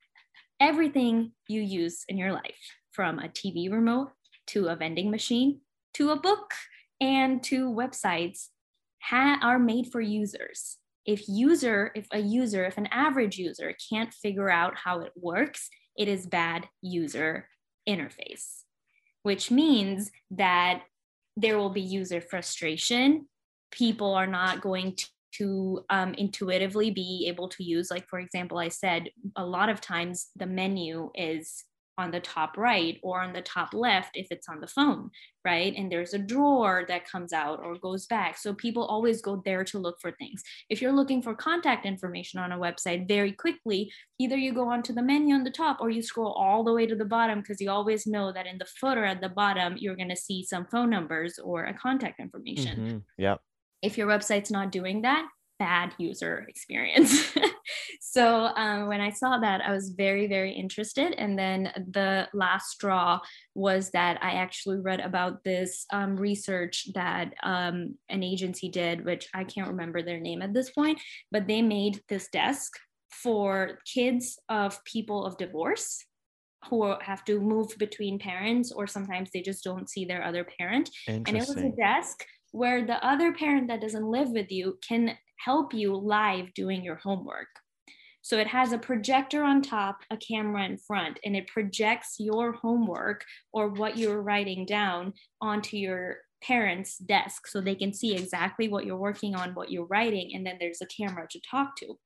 everything 0.60 1.32
you 1.48 1.62
use 1.62 2.04
in 2.08 2.18
your 2.18 2.32
life, 2.32 2.74
from 2.92 3.20
a 3.20 3.28
TV 3.28 3.72
remote 3.72 4.12
to 4.48 4.68
a 4.68 4.76
vending 4.76 5.12
machine 5.12 5.62
to 5.94 6.12
a 6.12 6.20
book 6.20 6.54
and 7.02 7.44
to 7.44 7.72
websites, 7.72 8.48
ha- 9.02 9.40
are 9.42 9.60
made 9.60 9.88
for 9.92 10.02
users. 10.02 10.78
If 11.06 11.28
user, 11.28 11.92
if 11.96 12.08
a 12.12 12.20
user, 12.20 12.66
if 12.66 12.78
an 12.78 12.88
average 12.88 13.38
user 13.38 13.74
can't 13.90 14.14
figure 14.14 14.50
out 14.50 14.76
how 14.84 15.02
it 15.02 15.12
works, 15.16 15.70
it 15.98 16.08
is 16.08 16.28
bad 16.28 16.68
user 16.82 17.48
interface, 17.88 18.64
which 19.24 19.50
means 19.50 20.12
that 20.32 20.84
there 21.36 21.58
will 21.58 21.70
be 21.70 21.82
user 21.82 22.20
frustration. 22.20 23.28
People 23.72 24.14
are 24.14 24.28
not 24.28 24.62
going 24.62 24.96
to 25.34 25.82
um, 25.90 26.14
intuitively 26.16 26.92
be 26.92 27.26
able 27.28 27.50
to 27.50 27.64
use 27.64 27.92
like 27.92 28.08
for 28.08 28.20
example 28.20 28.58
i 28.58 28.68
said 28.68 29.10
a 29.36 29.46
lot 29.46 29.70
of 29.70 29.82
times 29.82 30.28
the 30.36 30.46
menu 30.46 31.10
is 31.16 31.64
on 31.98 32.12
the 32.12 32.20
top 32.20 32.58
right 32.58 33.00
or 33.02 33.22
on 33.22 33.34
the 33.34 33.42
top 33.42 33.74
left 33.74 34.12
if 34.14 34.28
it's 34.30 34.48
on 34.48 34.60
the 34.60 34.68
phone, 34.68 35.10
right? 35.44 35.74
And 35.76 35.92
there's 35.92 36.14
a 36.14 36.20
drawer 36.20 36.86
that 36.88 37.10
comes 37.10 37.34
out 37.34 37.60
or 37.60 37.76
goes 37.78 38.06
back. 38.06 38.38
So 38.38 38.54
people 38.54 38.86
always 38.86 39.22
go 39.22 39.42
there 39.44 39.64
to 39.66 39.80
look 39.80 39.98
for 40.00 40.12
things. 40.12 40.44
If 40.70 40.82
you're 40.82 40.92
looking 40.92 41.22
for 41.22 41.34
contact 41.34 41.86
information 41.86 42.40
on 42.40 42.52
a 42.52 42.58
website 42.58 43.08
very 43.08 43.32
quickly, 43.32 43.92
either 44.20 44.38
you 44.38 44.54
go 44.54 44.70
onto 44.70 44.94
the 44.94 45.02
menu 45.02 45.34
on 45.34 45.44
the 45.44 45.52
top 45.52 45.78
or 45.82 45.90
you 45.90 46.04
scroll 46.04 46.34
all 46.34 46.64
the 46.64 46.74
way 46.74 46.86
to 46.86 46.96
the 46.96 47.06
bottom 47.06 47.40
because 47.40 47.60
you 47.60 47.72
always 47.72 48.06
know 48.06 48.32
that 48.32 48.46
in 48.46 48.60
the 48.60 48.68
footer 48.80 49.06
at 49.06 49.22
the 49.22 49.30
bottom, 49.30 49.76
you're 49.78 49.96
going 49.96 50.10
to 50.10 50.16
see 50.16 50.44
some 50.44 50.68
phone 50.68 50.92
numbers 50.92 51.40
or 51.40 51.66
a 51.66 51.74
contact 51.74 52.20
information. 52.20 52.80
Mm-hmm. 52.80 52.98
Yeah. 53.18 53.36
If 53.82 53.98
your 53.98 54.08
website's 54.08 54.52
not 54.52 54.72
doing 54.72 55.04
that, 55.04 55.28
bad 55.60 55.94
user 55.98 56.46
experience. 56.48 57.34
so 58.00 58.50
um, 58.56 58.88
when 58.88 59.02
I 59.02 59.10
saw 59.10 59.40
that, 59.40 59.62
I 59.62 59.72
was 59.72 59.90
very, 59.90 60.28
very 60.28 60.54
interested. 60.54 61.14
And 61.18 61.38
then 61.38 61.72
the 61.92 62.28
last 62.34 62.72
straw 62.72 63.20
was 63.56 63.92
that 63.92 64.20
I 64.24 64.32
actually 64.34 64.80
read 64.80 65.00
about 65.00 65.44
this 65.44 65.86
um, 65.92 66.16
research 66.16 66.88
that 66.94 67.34
um, 67.44 67.96
an 68.10 68.24
agency 68.24 68.70
did, 68.70 69.06
which 69.06 69.28
I 69.34 69.44
can't 69.44 69.70
remember 69.70 70.02
their 70.02 70.20
name 70.20 70.42
at 70.42 70.54
this 70.54 70.72
point, 70.72 71.00
but 71.32 71.48
they 71.48 71.62
made 71.62 72.02
this 72.10 72.28
desk 72.30 72.74
for 73.12 73.80
kids 73.92 74.40
of 74.50 74.84
people 74.84 75.26
of 75.26 75.38
divorce 75.38 76.04
who 76.70 76.96
have 77.02 77.24
to 77.24 77.40
move 77.40 77.68
between 77.78 78.20
parents 78.20 78.72
or 78.72 78.88
sometimes 78.88 79.30
they 79.32 79.42
just 79.42 79.64
don't 79.64 79.90
see 79.90 80.06
their 80.06 80.24
other 80.24 80.46
parent 80.60 80.90
and 81.08 81.30
it 81.30 81.48
was 81.48 81.56
a 81.56 81.70
desk 81.70 82.26
where 82.52 82.86
the 82.86 83.06
other 83.06 83.34
parent 83.34 83.68
that 83.68 83.82
doesn't 83.82 84.10
live 84.10 84.30
with 84.30 84.52
you 84.52 84.78
can 84.88 85.18
help 85.44 85.74
you 85.74 85.96
live 85.96 86.54
doing 86.54 86.84
your 86.84 86.96
homework. 86.96 87.48
So 88.22 88.38
it 88.38 88.48
has 88.48 88.74
a 88.74 88.78
projector 88.78 89.44
on 89.44 89.62
top, 89.62 90.00
a 90.12 90.18
camera 90.18 90.66
in 90.66 90.78
front, 90.78 91.18
and 91.24 91.36
it 91.36 91.48
projects 91.48 92.16
your 92.20 92.52
homework 92.52 93.24
or 93.54 93.70
what 93.70 93.98
you're 93.98 94.22
writing 94.22 94.66
down 94.66 95.14
onto 95.40 95.78
your 95.78 96.18
parents' 96.44 96.98
desk 96.98 97.48
so 97.48 97.62
they 97.62 97.76
can 97.76 97.94
see 97.94 98.16
exactly 98.16 98.68
what 98.68 98.86
you're 98.86 98.98
working 98.98 99.34
on, 99.34 99.56
what 99.56 99.72
you're 99.72 99.86
writing, 99.86 100.32
and 100.34 100.46
then 100.46 100.58
there's 100.60 100.82
a 100.82 100.88
camera 100.88 101.26
to 101.30 101.40
talk 101.50 101.78
to. 101.78 101.98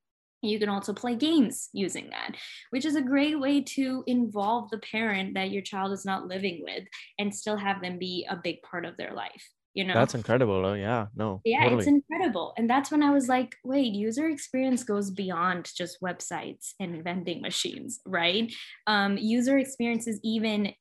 You 0.44 0.60
can 0.60 0.70
also 0.70 0.94
play 0.94 1.16
games 1.16 1.70
using 1.74 2.10
that, 2.12 2.36
which 2.72 2.86
is 2.86 2.96
a 2.96 3.02
great 3.02 3.40
way 3.40 3.62
to 3.62 4.04
involve 4.08 4.70
the 4.70 4.80
parent 4.80 5.34
that 5.36 5.52
your 5.52 5.62
child 5.62 5.92
is 5.92 6.06
not 6.06 6.28
living 6.28 6.62
with 6.64 6.84
and 7.20 7.34
still 7.34 7.58
have 7.58 7.82
them 7.82 8.00
be 8.00 8.28
a 8.30 8.36
big 8.36 8.62
part 8.62 8.86
of 8.86 8.98
their 8.98 9.14
life 9.14 9.50
you 9.74 9.84
know 9.86 9.94
that's 9.94 10.16
incredible 10.16 10.66
oh 10.66 10.74
yeah 10.74 11.08
no 11.16 11.42
yeah 11.46 11.64
totally. 11.64 11.80
it's 11.80 11.88
incredible 11.88 12.54
and 12.58 12.70
that's 12.70 12.92
when 12.92 13.02
i 13.02 13.10
was 13.10 13.28
like 13.28 13.56
wait 13.64 13.94
user 13.94 14.28
experience 14.28 14.84
goes 14.84 15.12
beyond 15.12 15.70
just 15.76 16.02
websites 16.02 16.74
and 16.80 17.04
vending 17.04 17.42
machines 17.42 18.02
right 18.06 18.54
um, 18.88 19.18
user 19.18 19.58
experience 19.58 20.08
is 20.08 20.20
even 20.24 20.74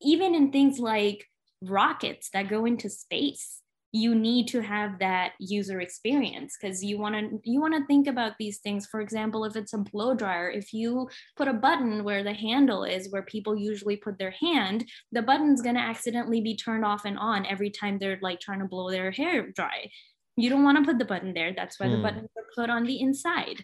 even 0.00 0.34
in 0.34 0.50
things 0.50 0.78
like 0.78 1.26
rockets 1.62 2.30
that 2.32 2.48
go 2.48 2.64
into 2.64 2.88
space 2.88 3.60
you 3.92 4.14
need 4.14 4.46
to 4.46 4.60
have 4.60 4.98
that 5.00 5.32
user 5.40 5.80
experience 5.80 6.56
because 6.60 6.82
you 6.82 6.98
want 6.98 7.14
to 7.14 7.40
you 7.44 7.60
want 7.60 7.74
to 7.74 7.84
think 7.86 8.06
about 8.06 8.32
these 8.38 8.58
things 8.58 8.86
for 8.86 9.00
example 9.00 9.44
if 9.44 9.56
it's 9.56 9.72
a 9.72 9.78
blow 9.78 10.14
dryer 10.14 10.48
if 10.48 10.72
you 10.72 11.08
put 11.36 11.48
a 11.48 11.52
button 11.52 12.04
where 12.04 12.22
the 12.22 12.32
handle 12.32 12.84
is 12.84 13.10
where 13.10 13.22
people 13.22 13.56
usually 13.56 13.96
put 13.96 14.18
their 14.18 14.30
hand 14.30 14.84
the 15.12 15.22
button's 15.22 15.60
going 15.60 15.74
to 15.74 15.80
accidentally 15.80 16.40
be 16.40 16.56
turned 16.56 16.84
off 16.84 17.04
and 17.04 17.18
on 17.18 17.44
every 17.46 17.70
time 17.70 17.98
they're 17.98 18.18
like 18.22 18.38
trying 18.38 18.60
to 18.60 18.68
blow 18.68 18.90
their 18.90 19.10
hair 19.10 19.50
dry 19.56 19.90
you 20.36 20.48
don't 20.48 20.64
want 20.64 20.78
to 20.78 20.84
put 20.84 20.98
the 20.98 21.04
button 21.04 21.34
there 21.34 21.52
that's 21.56 21.80
why 21.80 21.86
mm. 21.86 21.90
the 21.90 21.96
hmm. 21.96 22.02
buttons 22.02 22.28
are 22.36 22.62
put 22.62 22.70
on 22.70 22.84
the 22.84 23.00
inside 23.00 23.56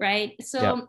right 0.00 0.32
so 0.40 0.76
yep. 0.76 0.84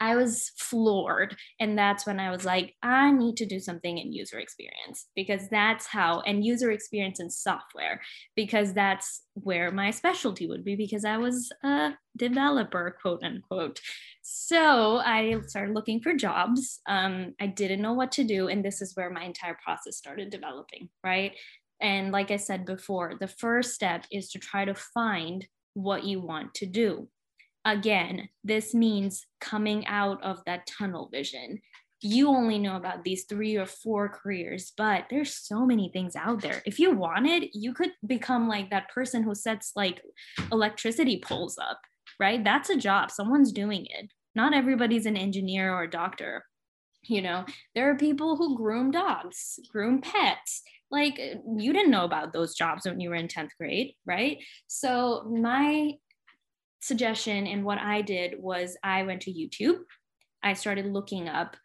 I 0.00 0.16
was 0.16 0.52
floored. 0.56 1.36
And 1.58 1.78
that's 1.78 2.06
when 2.06 2.20
I 2.20 2.30
was 2.30 2.44
like, 2.44 2.74
I 2.82 3.10
need 3.10 3.36
to 3.36 3.46
do 3.46 3.60
something 3.60 3.98
in 3.98 4.12
user 4.12 4.38
experience 4.38 5.06
because 5.14 5.48
that's 5.48 5.86
how, 5.86 6.20
and 6.20 6.44
user 6.44 6.70
experience 6.70 7.20
in 7.20 7.30
software, 7.30 8.00
because 8.36 8.72
that's 8.72 9.22
where 9.34 9.70
my 9.70 9.90
specialty 9.90 10.46
would 10.46 10.64
be 10.64 10.76
because 10.76 11.04
I 11.04 11.16
was 11.16 11.50
a 11.64 11.92
developer, 12.16 12.96
quote 13.00 13.22
unquote. 13.22 13.80
So 14.22 14.98
I 14.98 15.40
started 15.46 15.74
looking 15.74 16.00
for 16.00 16.14
jobs. 16.14 16.80
Um, 16.86 17.34
I 17.40 17.46
didn't 17.46 17.82
know 17.82 17.94
what 17.94 18.12
to 18.12 18.24
do. 18.24 18.48
And 18.48 18.64
this 18.64 18.82
is 18.82 18.94
where 18.94 19.10
my 19.10 19.24
entire 19.24 19.58
process 19.64 19.96
started 19.96 20.30
developing, 20.30 20.88
right? 21.02 21.32
And 21.80 22.12
like 22.12 22.30
I 22.30 22.36
said 22.36 22.66
before, 22.66 23.14
the 23.18 23.28
first 23.28 23.74
step 23.74 24.04
is 24.12 24.30
to 24.30 24.38
try 24.38 24.64
to 24.64 24.74
find 24.74 25.46
what 25.74 26.04
you 26.04 26.20
want 26.20 26.52
to 26.54 26.66
do 26.66 27.08
again, 27.64 28.28
this 28.44 28.74
means 28.74 29.26
coming 29.40 29.86
out 29.86 30.22
of 30.22 30.42
that 30.46 30.66
tunnel 30.66 31.08
vision. 31.12 31.60
You 32.02 32.28
only 32.28 32.58
know 32.58 32.76
about 32.76 33.04
these 33.04 33.24
three 33.24 33.56
or 33.56 33.66
four 33.66 34.08
careers, 34.08 34.72
but 34.76 35.04
there's 35.10 35.34
so 35.34 35.66
many 35.66 35.90
things 35.92 36.16
out 36.16 36.40
there. 36.40 36.62
If 36.64 36.78
you 36.78 36.92
wanted, 36.92 37.50
you 37.52 37.74
could 37.74 37.92
become 38.06 38.48
like 38.48 38.70
that 38.70 38.88
person 38.88 39.22
who 39.22 39.34
sets 39.34 39.72
like 39.76 40.00
electricity 40.50 41.20
poles 41.22 41.58
up, 41.58 41.80
right? 42.18 42.42
That's 42.42 42.70
a 42.70 42.76
job. 42.76 43.10
Someone's 43.10 43.52
doing 43.52 43.86
it. 43.90 44.10
Not 44.34 44.54
everybody's 44.54 45.06
an 45.06 45.16
engineer 45.16 45.74
or 45.74 45.82
a 45.82 45.90
doctor. 45.90 46.44
You 47.02 47.20
know, 47.22 47.44
there 47.74 47.90
are 47.90 47.96
people 47.96 48.36
who 48.36 48.56
groom 48.56 48.90
dogs, 48.90 49.58
groom 49.70 50.00
pets, 50.00 50.62
like 50.90 51.18
you 51.18 51.72
didn't 51.72 51.90
know 51.90 52.04
about 52.04 52.32
those 52.32 52.54
jobs 52.54 52.84
when 52.84 53.00
you 53.00 53.10
were 53.10 53.14
in 53.14 53.28
10th 53.28 53.50
grade 53.58 53.92
right 54.06 54.38
so 54.66 55.24
my 55.30 55.92
suggestion 56.80 57.46
and 57.46 57.64
what 57.64 57.78
I 57.78 58.02
did 58.02 58.34
was 58.38 58.76
I 58.82 59.02
went 59.02 59.22
to 59.22 59.32
YouTube. 59.32 59.80
I 60.42 60.54
started 60.54 60.86
looking 60.86 61.28
up 61.28 61.56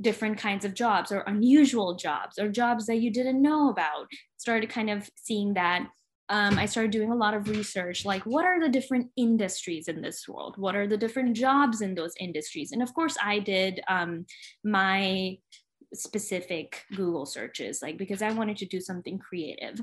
different 0.00 0.38
kinds 0.38 0.64
of 0.64 0.74
jobs 0.74 1.10
or 1.10 1.20
unusual 1.20 1.96
jobs 1.96 2.38
or 2.38 2.48
jobs 2.48 2.86
that 2.86 3.00
you 3.00 3.10
didn't 3.10 3.42
know 3.42 3.70
about. 3.70 4.06
Started 4.36 4.70
kind 4.70 4.90
of 4.90 5.08
seeing 5.16 5.54
that. 5.54 5.88
Um, 6.30 6.58
I 6.58 6.66
started 6.66 6.90
doing 6.90 7.10
a 7.10 7.16
lot 7.16 7.34
of 7.34 7.48
research 7.48 8.04
like, 8.04 8.24
what 8.26 8.44
are 8.44 8.60
the 8.60 8.68
different 8.68 9.08
industries 9.16 9.88
in 9.88 10.02
this 10.02 10.28
world? 10.28 10.56
What 10.58 10.76
are 10.76 10.86
the 10.86 10.96
different 10.96 11.34
jobs 11.34 11.80
in 11.80 11.94
those 11.94 12.12
industries? 12.20 12.72
And 12.72 12.82
of 12.82 12.92
course, 12.92 13.16
I 13.22 13.38
did 13.38 13.80
um, 13.88 14.26
my 14.62 15.38
specific 15.94 16.82
Google 16.94 17.24
searches, 17.24 17.80
like, 17.80 17.96
because 17.96 18.20
I 18.20 18.32
wanted 18.32 18.58
to 18.58 18.66
do 18.66 18.80
something 18.80 19.18
creative. 19.18 19.80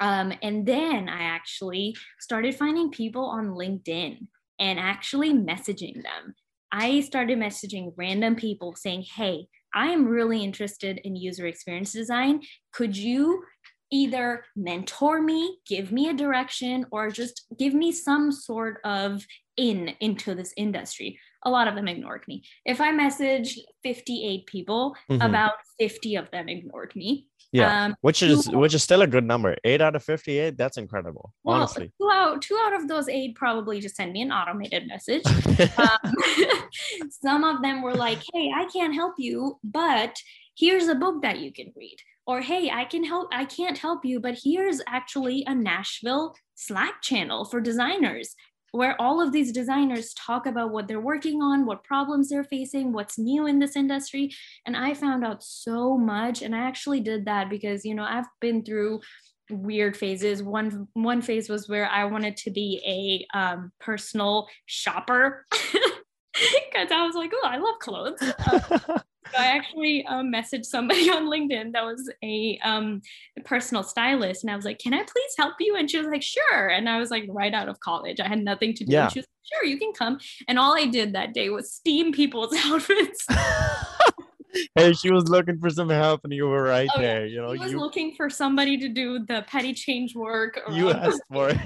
Um, 0.00 0.32
and 0.42 0.66
then 0.66 1.08
I 1.08 1.22
actually 1.22 1.96
started 2.20 2.54
finding 2.54 2.90
people 2.90 3.24
on 3.24 3.48
LinkedIn 3.48 4.26
and 4.58 4.78
actually 4.78 5.32
messaging 5.32 6.02
them. 6.02 6.34
I 6.72 7.00
started 7.00 7.38
messaging 7.38 7.92
random 7.96 8.36
people 8.36 8.74
saying, 8.76 9.04
Hey, 9.14 9.48
I 9.74 9.88
am 9.88 10.06
really 10.06 10.42
interested 10.42 11.00
in 11.04 11.16
user 11.16 11.46
experience 11.46 11.92
design. 11.92 12.40
Could 12.72 12.96
you 12.96 13.44
either 13.92 14.44
mentor 14.56 15.22
me, 15.22 15.58
give 15.66 15.92
me 15.92 16.08
a 16.08 16.14
direction, 16.14 16.86
or 16.90 17.10
just 17.10 17.46
give 17.58 17.74
me 17.74 17.92
some 17.92 18.32
sort 18.32 18.80
of 18.84 19.24
in 19.56 19.88
into 20.00 20.34
this 20.34 20.52
industry? 20.56 21.18
A 21.44 21.50
lot 21.50 21.68
of 21.68 21.74
them 21.74 21.88
ignored 21.88 22.24
me. 22.26 22.42
If 22.64 22.80
I 22.80 22.90
messaged 22.90 23.58
58 23.84 24.46
people, 24.46 24.96
mm-hmm. 25.10 25.22
about 25.22 25.54
50 25.78 26.16
of 26.16 26.30
them 26.30 26.48
ignored 26.48 26.92
me. 26.96 27.28
Yeah, 27.52 27.84
um, 27.84 27.96
which 28.00 28.22
is 28.22 28.46
two, 28.46 28.58
which 28.58 28.74
is 28.74 28.82
still 28.82 29.02
a 29.02 29.06
good 29.06 29.24
number. 29.24 29.56
Eight 29.64 29.80
out 29.80 29.96
of 29.96 30.02
fifty-eight. 30.02 30.56
That's 30.56 30.76
incredible. 30.76 31.32
Well, 31.44 31.56
honestly, 31.56 31.92
two 32.00 32.10
out 32.12 32.42
two 32.42 32.58
out 32.64 32.74
of 32.74 32.88
those 32.88 33.08
eight 33.08 33.36
probably 33.36 33.80
just 33.80 33.96
send 33.96 34.12
me 34.12 34.22
an 34.22 34.32
automated 34.32 34.86
message. 34.86 35.24
um, 35.78 36.14
some 37.10 37.44
of 37.44 37.62
them 37.62 37.82
were 37.82 37.94
like, 37.94 38.18
"Hey, 38.32 38.50
I 38.54 38.66
can't 38.72 38.94
help 38.94 39.14
you, 39.18 39.58
but 39.62 40.16
here's 40.56 40.88
a 40.88 40.94
book 40.94 41.22
that 41.22 41.38
you 41.38 41.52
can 41.52 41.72
read." 41.76 41.96
Or, 42.26 42.40
"Hey, 42.40 42.70
I 42.70 42.84
can 42.84 43.04
help. 43.04 43.28
I 43.32 43.44
can't 43.44 43.78
help 43.78 44.04
you, 44.04 44.20
but 44.20 44.38
here's 44.42 44.80
actually 44.88 45.44
a 45.46 45.54
Nashville 45.54 46.34
Slack 46.56 47.00
channel 47.02 47.44
for 47.44 47.60
designers 47.60 48.34
where 48.76 49.00
all 49.00 49.20
of 49.20 49.32
these 49.32 49.52
designers 49.52 50.14
talk 50.14 50.46
about 50.46 50.70
what 50.70 50.86
they're 50.86 51.00
working 51.00 51.42
on, 51.42 51.66
what 51.66 51.84
problems 51.84 52.28
they're 52.28 52.44
facing, 52.44 52.92
what's 52.92 53.18
new 53.18 53.46
in 53.46 53.58
this 53.58 53.76
industry. 53.76 54.32
And 54.66 54.76
I 54.76 54.94
found 54.94 55.24
out 55.24 55.42
so 55.42 55.96
much. 55.96 56.42
And 56.42 56.54
I 56.54 56.60
actually 56.60 57.00
did 57.00 57.24
that 57.24 57.50
because, 57.50 57.84
you 57.84 57.94
know, 57.94 58.04
I've 58.04 58.26
been 58.40 58.64
through 58.64 59.00
weird 59.48 59.96
phases 59.96 60.42
one 60.42 60.88
one 60.94 61.22
phase 61.22 61.48
was 61.48 61.68
where 61.68 61.88
i 61.90 62.04
wanted 62.04 62.36
to 62.36 62.50
be 62.50 62.82
a 62.84 63.38
um, 63.38 63.70
personal 63.78 64.48
shopper 64.66 65.46
because 65.52 66.90
i 66.90 67.06
was 67.06 67.14
like 67.14 67.30
oh 67.32 67.46
i 67.46 67.56
love 67.56 67.78
clothes 67.78 68.18
So 69.32 69.40
I 69.40 69.46
actually 69.46 70.04
um, 70.06 70.32
messaged 70.32 70.66
somebody 70.66 71.10
on 71.10 71.26
LinkedIn 71.26 71.72
that 71.72 71.84
was 71.84 72.10
a 72.22 72.58
um, 72.64 73.02
personal 73.44 73.82
stylist, 73.82 74.44
and 74.44 74.50
I 74.50 74.56
was 74.56 74.64
like, 74.64 74.78
"Can 74.78 74.94
I 74.94 74.98
please 75.02 75.34
help 75.36 75.54
you?" 75.60 75.76
And 75.76 75.90
she 75.90 75.98
was 75.98 76.06
like, 76.06 76.22
"Sure." 76.22 76.68
And 76.68 76.88
I 76.88 76.98
was 76.98 77.10
like, 77.10 77.24
right 77.28 77.52
out 77.52 77.68
of 77.68 77.80
college, 77.80 78.20
I 78.20 78.28
had 78.28 78.42
nothing 78.42 78.74
to 78.74 78.84
do. 78.84 78.92
Yeah. 78.92 79.04
And 79.04 79.12
she 79.12 79.18
was 79.20 79.26
like, 79.26 79.60
"Sure, 79.60 79.68
you 79.68 79.78
can 79.78 79.92
come." 79.92 80.18
And 80.48 80.58
all 80.58 80.76
I 80.76 80.86
did 80.86 81.12
that 81.14 81.34
day 81.34 81.48
was 81.50 81.72
steam 81.72 82.12
people's 82.12 82.54
outfits. 82.64 83.26
hey, 84.74 84.92
she 84.92 85.10
was 85.10 85.28
looking 85.28 85.58
for 85.58 85.70
some 85.70 85.88
help, 85.88 86.22
and 86.24 86.32
you 86.32 86.46
were 86.46 86.62
right 86.62 86.88
oh, 86.96 87.00
there. 87.00 87.26
You 87.26 87.42
know, 87.42 87.54
she 87.54 87.60
was 87.60 87.72
you... 87.72 87.80
looking 87.80 88.14
for 88.14 88.30
somebody 88.30 88.78
to 88.78 88.88
do 88.88 89.24
the 89.26 89.44
petty 89.48 89.74
change 89.74 90.14
work. 90.14 90.60
You 90.70 90.90
asked 90.90 91.22
for 91.32 91.50
it. 91.50 91.58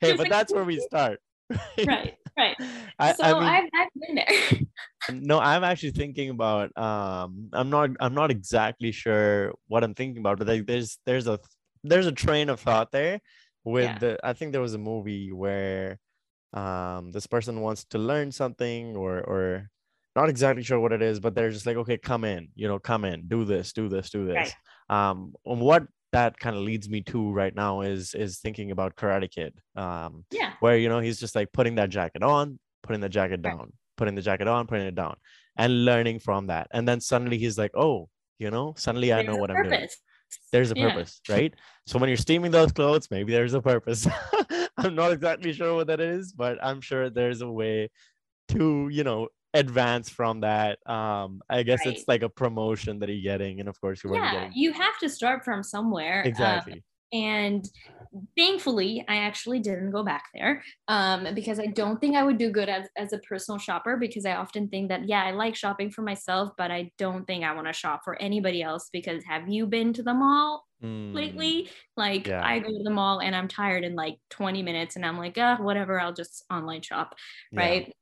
hey, 0.00 0.12
but 0.12 0.20
like, 0.20 0.30
that's 0.30 0.52
where 0.52 0.64
we 0.64 0.80
start. 0.80 1.20
right, 1.86 2.14
right. 2.38 2.56
I, 2.98 3.12
so 3.12 3.24
I 3.24 3.34
mean, 3.34 3.42
I've, 3.42 3.64
I've 3.74 3.88
been 4.00 4.14
there. 4.14 4.60
no, 5.12 5.38
I'm 5.40 5.64
actually 5.64 5.90
thinking 5.92 6.30
about 6.30 6.76
um 6.78 7.50
I'm 7.52 7.70
not 7.70 7.90
I'm 8.00 8.14
not 8.14 8.30
exactly 8.30 8.92
sure 8.92 9.52
what 9.66 9.84
I'm 9.84 9.94
thinking 9.94 10.18
about, 10.18 10.38
but 10.38 10.46
like 10.48 10.66
there's 10.66 10.98
there's 11.04 11.26
a 11.26 11.38
there's 11.84 12.06
a 12.06 12.12
train 12.12 12.48
of 12.48 12.60
thought 12.60 12.92
there 12.92 13.20
with 13.64 13.84
Yeah. 13.84 13.98
the 13.98 14.18
I 14.24 14.32
think 14.32 14.52
there 14.52 14.60
was 14.60 14.74
a 14.74 14.78
movie 14.78 15.32
where 15.32 15.98
um 16.52 17.10
this 17.12 17.26
person 17.26 17.60
wants 17.60 17.84
to 17.90 17.98
learn 17.98 18.32
something 18.32 18.96
or 18.96 19.18
or 19.20 19.70
not 20.16 20.28
exactly 20.28 20.64
sure 20.64 20.80
what 20.80 20.92
it 20.92 21.02
is, 21.02 21.20
but 21.20 21.34
they're 21.34 21.50
just 21.50 21.66
like, 21.66 21.76
okay, 21.76 21.96
come 21.96 22.24
in, 22.24 22.48
you 22.56 22.66
know, 22.66 22.78
come 22.78 23.04
in, 23.04 23.28
do 23.28 23.44
this, 23.44 23.72
do 23.72 23.88
this, 23.88 24.10
do 24.10 24.26
this. 24.26 24.52
Right. 24.88 25.12
Um 25.12 25.32
what 25.44 25.86
that 26.12 26.38
kind 26.38 26.56
of 26.56 26.62
leads 26.62 26.88
me 26.88 27.02
to 27.02 27.30
right 27.32 27.54
now 27.54 27.82
is 27.82 28.14
is 28.14 28.38
thinking 28.38 28.70
about 28.70 28.96
Karate 28.96 29.30
Kid. 29.30 29.54
Um 29.76 30.24
Yeah. 30.30 30.52
where 30.60 30.76
you 30.76 30.88
know 30.88 31.00
he's 31.00 31.20
just 31.20 31.34
like 31.34 31.52
putting 31.52 31.76
that 31.76 31.90
jacket 31.90 32.22
on, 32.22 32.58
putting 32.82 33.00
the 33.00 33.08
jacket 33.08 33.42
Right. 33.42 33.58
down, 33.58 33.72
putting 33.96 34.14
the 34.14 34.22
jacket 34.22 34.48
on, 34.48 34.66
putting 34.66 34.86
it 34.86 34.94
down, 34.94 35.16
and 35.56 35.84
learning 35.84 36.18
from 36.20 36.46
that. 36.48 36.68
And 36.72 36.86
then 36.88 37.00
suddenly 37.00 37.38
he's 37.38 37.58
like, 37.58 37.72
oh, 37.76 38.08
you 38.38 38.50
know, 38.50 38.74
suddenly 38.76 39.12
I 39.12 39.22
know 39.22 39.36
what 39.36 39.50
I'm 39.50 39.62
doing. 39.62 39.86
There's 40.52 40.70
a 40.70 40.76
Yeah. 40.76 40.90
purpose, 40.90 41.20
right? 41.28 41.54
So 41.86 41.98
when 41.98 42.08
you're 42.08 42.16
steaming 42.16 42.50
those 42.50 42.72
clothes, 42.72 43.08
maybe 43.10 43.32
there's 43.32 43.54
a 43.54 43.60
purpose. 43.62 44.06
I'm 44.78 44.94
not 44.94 45.12
exactly 45.12 45.52
sure 45.52 45.74
what 45.74 45.88
that 45.88 46.00
is, 46.00 46.32
but 46.32 46.58
I'm 46.62 46.80
sure 46.80 47.10
there's 47.10 47.40
a 47.42 47.50
way 47.50 47.90
to, 48.48 48.88
you 48.90 49.04
know, 49.04 49.28
advance 49.54 50.08
from 50.08 50.40
that. 50.40 50.78
Um, 50.88 51.42
I 51.48 51.62
guess 51.62 51.84
Right. 51.84 51.94
it's 51.96 52.08
like 52.08 52.22
a 52.22 52.28
promotion 52.28 52.98
that 53.00 53.08
you're 53.08 53.22
getting, 53.22 53.60
and 53.60 53.68
of 53.68 53.80
course 53.80 54.02
you 54.04 54.10
Yeah, 54.10 54.30
getting 54.32 54.52
you 54.54 54.72
have 54.72 54.98
to 55.00 55.08
start 55.08 55.44
from 55.44 55.62
somewhere. 55.62 56.22
um, 56.22 56.28
exactly. 56.28 56.82
and 57.12 57.64
thankfully 58.36 59.04
i 59.08 59.16
actually 59.18 59.60
didn't 59.60 59.90
go 59.90 60.02
back 60.02 60.24
there 60.34 60.62
um, 60.88 61.28
because 61.34 61.60
i 61.60 61.66
don't 61.66 62.00
think 62.00 62.16
i 62.16 62.22
would 62.22 62.38
do 62.38 62.50
good 62.50 62.68
as, 62.68 62.88
as 62.96 63.12
a 63.12 63.18
personal 63.18 63.58
shopper 63.58 63.96
because 63.98 64.24
i 64.26 64.34
often 64.34 64.68
think 64.68 64.88
that 64.88 65.06
yeah 65.08 65.24
i 65.24 65.30
like 65.32 65.54
shopping 65.54 65.90
for 65.90 66.02
myself 66.02 66.50
but 66.56 66.70
i 66.70 66.90
don't 66.98 67.26
think 67.26 67.44
i 67.44 67.52
want 67.54 67.66
to 67.66 67.72
shop 67.72 68.00
for 68.04 68.20
anybody 68.20 68.62
else 68.62 68.88
because 68.92 69.22
have 69.24 69.48
you 69.48 69.66
been 69.66 69.92
to 69.92 70.02
the 70.02 70.14
mall 70.14 70.64
Mm, 70.82 71.14
lately 71.14 71.68
like 71.96 72.28
Yeah. 72.28 72.40
i 72.42 72.58
go 72.58 72.68
to 72.68 72.82
the 72.84 72.90
mall 72.90 73.20
and 73.20 73.34
i'm 73.36 73.48
tired 73.48 73.84
in 73.84 73.94
like 73.94 74.16
20 74.30 74.62
minutes 74.62 74.96
and 74.96 75.04
i'm 75.04 75.18
like 75.18 75.36
uh 75.38 75.56
whatever 75.58 76.00
i'll 76.00 76.12
just 76.12 76.44
online 76.50 76.82
shop 76.82 77.14
right 77.56 77.92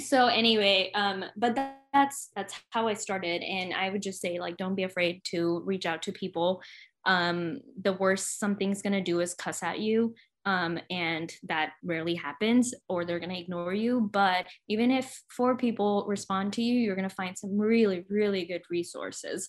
so 0.00 0.26
anyway 0.26 0.90
um 0.94 1.24
but 1.36 1.54
that, 1.54 1.80
that's 1.92 2.30
that's 2.34 2.54
how 2.70 2.88
i 2.88 2.94
started. 2.94 3.42
And 3.42 3.72
i 3.72 3.90
would 3.90 4.02
just 4.02 4.20
say 4.20 4.38
like 4.40 4.56
don't 4.56 4.74
be 4.74 4.82
afraid 4.82 5.22
to 5.30 5.62
reach 5.64 5.86
out 5.86 6.02
to 6.02 6.12
people. 6.12 6.62
Um 7.06 7.60
the 7.80 7.92
worst 7.92 8.38
something's 8.38 8.82
going 8.82 8.94
to 8.94 9.00
do 9.00 9.20
is 9.20 9.34
cuss 9.34 9.62
at 9.62 9.78
you 9.80 10.14
um 10.46 10.78
and 10.90 11.32
that 11.44 11.72
rarely 11.84 12.14
happens 12.14 12.74
or 12.88 13.04
they're 13.04 13.20
going 13.20 13.30
to 13.30 13.40
ignore 13.40 13.74
you. 13.74 14.10
But 14.12 14.46
even 14.68 14.90
if 14.90 15.22
four 15.30 15.56
people 15.56 16.04
respond 16.08 16.52
to 16.54 16.62
you 16.62 16.78
you're 16.80 16.96
going 16.96 17.08
to 17.08 17.14
find 17.14 17.38
some 17.38 17.58
really 17.58 18.04
really 18.08 18.46
good 18.46 18.62
resources 18.70 19.48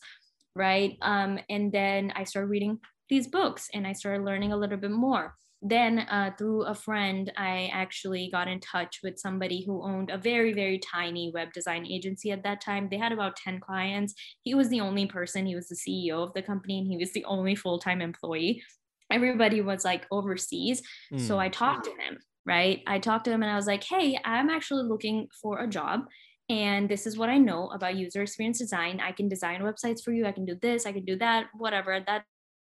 right? 0.56 0.98
Um 1.02 1.40
and 1.50 1.72
then 1.72 2.14
i 2.16 2.24
started 2.24 2.50
reading 2.50 2.80
these 3.10 3.28
books 3.28 3.70
and 3.74 3.86
i 3.86 3.94
started 3.94 4.24
learning 4.26 4.52
a 4.52 4.58
little 4.58 4.78
bit 4.78 4.92
more 4.92 5.36
then 5.62 6.00
uh, 6.00 6.32
through 6.38 6.64
a 6.64 6.76
friend 6.76 7.32
i 7.38 7.70
actually 7.74 8.30
got 8.32 8.48
in 8.48 8.60
touch 8.60 9.00
with 9.04 9.18
somebody 9.18 9.64
who 9.66 9.84
owned 9.84 10.10
a 10.10 10.18
very 10.18 10.54
very 10.54 10.80
tiny 10.80 11.32
web 11.34 11.52
design 11.54 11.86
agency 11.86 12.32
at 12.32 12.44
that 12.44 12.62
time. 12.62 12.88
They 12.90 12.98
had 12.98 13.12
about 13.12 13.36
10 13.38 13.60
clients. 13.60 14.14
He 14.44 14.54
was 14.54 14.70
the 14.70 14.82
only 14.82 15.06
person. 15.08 15.46
He 15.46 15.56
was 15.56 15.68
the 15.68 15.76
ceo 15.76 16.24
of 16.24 16.34
the 16.34 16.42
company 16.42 16.80
and 16.80 16.88
he 16.88 16.98
was 16.98 17.14
the 17.14 17.26
only 17.26 17.56
full-time 17.56 18.02
employee. 18.02 18.64
Everybody 19.12 19.62
was 19.62 19.86
like 19.86 20.06
overseas. 20.12 20.82
So 21.18 21.36
Mm, 21.36 21.40
i 21.40 21.50
talked 21.50 21.86
to 21.86 21.92
him 21.92 22.18
right? 22.48 22.82
I 22.86 23.00
talked 23.00 23.26
to 23.26 23.32
him 23.32 23.42
and 23.42 23.52
i 23.52 23.56
was 23.56 23.66
like 23.68 23.84
hey 23.84 24.20
i'm 24.24 24.50
actually 24.50 24.84
looking 24.84 25.28
for 25.42 25.60
a 25.60 25.68
job 25.68 26.02
and 26.50 26.88
this 26.88 27.08
is 27.08 27.18
what 27.18 27.30
i 27.30 27.38
know 27.38 27.70
about 27.72 27.96
user 27.96 28.22
experience 28.22 28.60
design. 28.60 29.00
I 29.00 29.12
can 29.12 29.28
design 29.28 29.62
websites 29.62 30.04
for 30.04 30.12
you. 30.12 30.26
I 30.28 30.32
can 30.32 30.46
do 30.46 30.56
this. 30.62 30.86
I 30.86 30.92
can 30.92 31.06
do 31.06 31.18
that 31.18 31.48
whatever. 31.58 31.92
At 31.94 32.06
that 32.06 32.24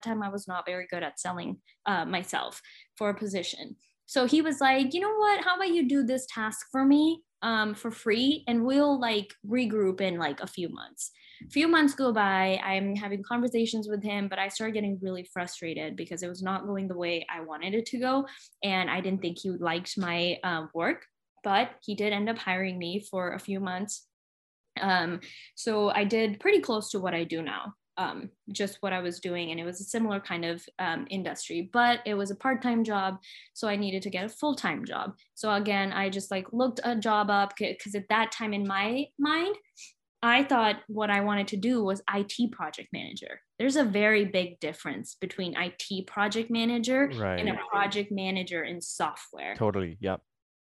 time 0.06 0.24
i 0.24 0.30
was 0.30 0.48
not 0.48 0.66
very 0.66 0.88
good 0.90 1.04
at 1.04 1.20
selling 1.20 1.58
uh, 1.86 2.06
myself 2.06 2.62
for 2.98 3.10
a 3.10 3.18
position. 3.18 3.76
So 4.08 4.28
he 4.28 4.42
was 4.42 4.62
like 4.62 4.94
you 4.94 5.02
know 5.02 5.16
what? 5.16 5.44
How 5.44 5.56
about 5.56 5.74
you 5.74 5.88
do 5.88 6.04
this 6.04 6.26
task 6.30 6.68
for 6.72 6.86
me 6.86 7.22
um, 7.42 7.76
for 7.76 7.92
free 7.92 8.44
and 8.48 8.66
we'll 8.66 9.00
like 9.00 9.34
regroup 9.48 10.02
in 10.02 10.18
like 10.18 10.42
a 10.42 10.48
few 10.48 10.70
months. 10.70 11.12
A 11.46 11.50
few 11.50 11.68
months 11.68 11.94
go 11.94 12.14
by 12.14 12.60
i'm 12.64 12.96
having 12.96 13.22
conversations 13.22 13.90
with 13.90 14.02
him 14.02 14.30
but 14.30 14.40
i 14.40 14.48
started 14.48 14.74
getting 14.74 14.98
really 15.02 15.28
frustrated 15.34 15.98
because 15.98 16.24
it 16.24 16.30
was 16.30 16.42
not 16.42 16.66
going 16.66 16.88
the 16.88 16.98
way 16.98 17.26
i 17.30 17.42
wanted 17.42 17.74
it 17.74 17.86
to 17.88 17.98
go 17.98 18.26
and 18.64 18.90
i 18.90 19.02
didn't 19.02 19.22
think 19.22 19.38
he 19.40 19.50
liked 19.50 19.98
my 19.98 20.38
uh, 20.46 20.66
work 20.74 21.06
but 21.44 21.72
he 21.82 21.94
did 21.94 22.14
end 22.14 22.30
up 22.30 22.38
hiring 22.38 22.80
me 22.80 23.06
for 23.12 23.34
a 23.34 23.40
few 23.40 23.60
months. 23.60 24.08
Um, 24.80 25.20
so 25.56 25.90
i 25.90 26.04
did 26.06 26.40
pretty 26.40 26.62
close 26.62 26.90
to 26.92 27.00
what 27.00 27.14
i 27.14 27.26
do 27.26 27.42
now 27.42 27.74
um, 27.98 28.30
just 28.52 28.78
what 28.82 28.94
i 28.94 29.00
was 29.00 29.20
doing 29.20 29.52
and 29.52 29.60
it 29.60 29.64
was 29.64 29.82
a 29.82 29.86
similar 29.86 30.20
kind 30.20 30.46
of 30.46 30.64
um, 30.80 31.06
industry 31.10 31.70
but 31.74 32.00
it 32.06 32.14
was 32.14 32.32
a 32.32 32.36
part-time 32.36 32.84
job 32.84 33.18
so 33.54 33.68
i 33.68 33.76
needed 33.76 34.02
to 34.02 34.10
get 34.10 34.26
a 34.26 34.30
full-time 34.30 34.86
job 34.86 35.16
so 35.34 35.52
again 35.54 35.92
i 35.94 36.10
just 36.10 36.32
like 36.32 36.48
looked 36.52 36.80
a 36.84 36.96
job 36.96 37.30
up 37.30 37.54
because 37.58 37.96
at 37.96 38.08
that 38.10 38.32
time 38.32 38.54
in 38.54 38.68
my 38.68 39.06
mind 39.20 39.56
I 40.26 40.44
thought 40.44 40.78
what 40.88 41.12
I 41.12 41.22
wanted 41.22 41.48
to 41.50 41.58
do 41.58 41.84
was 41.84 42.02
IT 42.12 42.52
project 42.52 42.90
manager. 42.92 43.42
There's 43.60 43.76
a 43.76 43.84
very 43.84 44.26
big 44.26 44.60
difference 44.60 45.16
between 45.22 45.56
IT 45.56 46.08
project 46.08 46.50
manager 46.50 47.04
and 47.04 47.48
a 47.48 47.60
project 47.72 48.12
manager 48.12 48.64
in 48.64 48.82
software. 48.82 49.56
Totally. 49.56 49.98
Yep. 50.00 50.22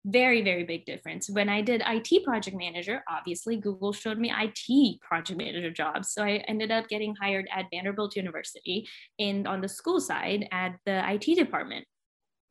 Very, 0.10 0.42
very 0.42 0.64
big 0.64 0.86
difference. 0.86 1.30
When 1.30 1.50
I 1.50 1.62
did 1.62 1.84
IT 1.86 2.24
project 2.24 2.56
manager, 2.56 3.04
obviously 3.10 3.58
Google 3.58 3.92
showed 3.92 4.18
me 4.18 4.32
IT 4.34 5.02
project 5.02 5.38
manager 5.38 5.70
jobs. 5.70 6.14
So 6.14 6.24
I 6.24 6.46
ended 6.48 6.72
up 6.72 6.88
getting 6.88 7.14
hired 7.20 7.46
at 7.54 7.66
Vanderbilt 7.74 8.16
University 8.16 8.88
and 9.20 9.46
on 9.46 9.60
the 9.60 9.68
school 9.68 10.00
side 10.00 10.48
at 10.54 10.78
the 10.86 11.04
IT 11.12 11.36
department. 11.36 11.86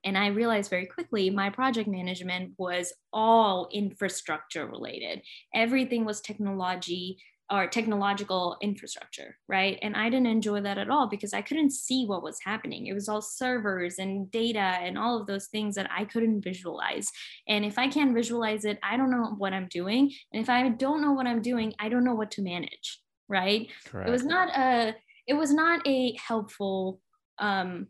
And 0.04 0.18
I 0.18 0.26
realized 0.26 0.68
very 0.68 0.84
quickly 0.84 1.30
my 1.30 1.48
project 1.48 1.88
management 1.88 2.52
was 2.58 2.92
all 3.10 3.70
infrastructure 3.72 4.66
related. 4.66 5.22
Everything 5.54 6.04
was 6.04 6.20
technology 6.20 7.16
or 7.50 7.68
technological 7.68 8.56
infrastructure, 8.60 9.36
right? 9.48 9.78
And 9.80 9.96
I 9.96 10.10
didn't 10.10 10.26
enjoy 10.26 10.62
that 10.62 10.78
at 10.78 10.90
all 10.90 11.06
because 11.08 11.32
I 11.32 11.42
couldn't 11.42 11.70
see 11.70 12.04
what 12.04 12.22
was 12.22 12.38
happening. 12.44 12.86
It 12.86 12.92
was 12.92 13.08
all 13.08 13.22
servers 13.22 13.98
and 13.98 14.30
data 14.30 14.58
and 14.58 14.98
all 14.98 15.20
of 15.20 15.28
those 15.28 15.46
things 15.46 15.76
that 15.76 15.88
I 15.90 16.04
couldn't 16.06 16.42
visualize. 16.42 17.08
And 17.46 17.64
if 17.64 17.78
I 17.78 17.88
can't 17.88 18.14
visualize 18.14 18.64
it, 18.64 18.78
I 18.82 18.96
don't 18.96 19.12
know 19.12 19.34
what 19.38 19.52
I'm 19.52 19.68
doing. 19.70 20.12
And 20.32 20.42
if 20.42 20.50
I 20.50 20.68
don't 20.70 21.00
know 21.00 21.12
what 21.12 21.26
I'm 21.26 21.40
doing, 21.40 21.72
I 21.78 21.88
don't 21.88 22.04
know 22.04 22.16
what 22.16 22.32
to 22.32 22.42
manage, 22.42 23.00
right? 23.28 23.68
Correct. 23.84 24.08
it 24.08 24.12
was 24.12 24.24
not 24.24 24.48
a 24.56 24.96
it 25.26 25.34
was 25.34 25.52
not 25.52 25.86
a 25.86 26.16
helpful 26.16 27.00
um 27.38 27.88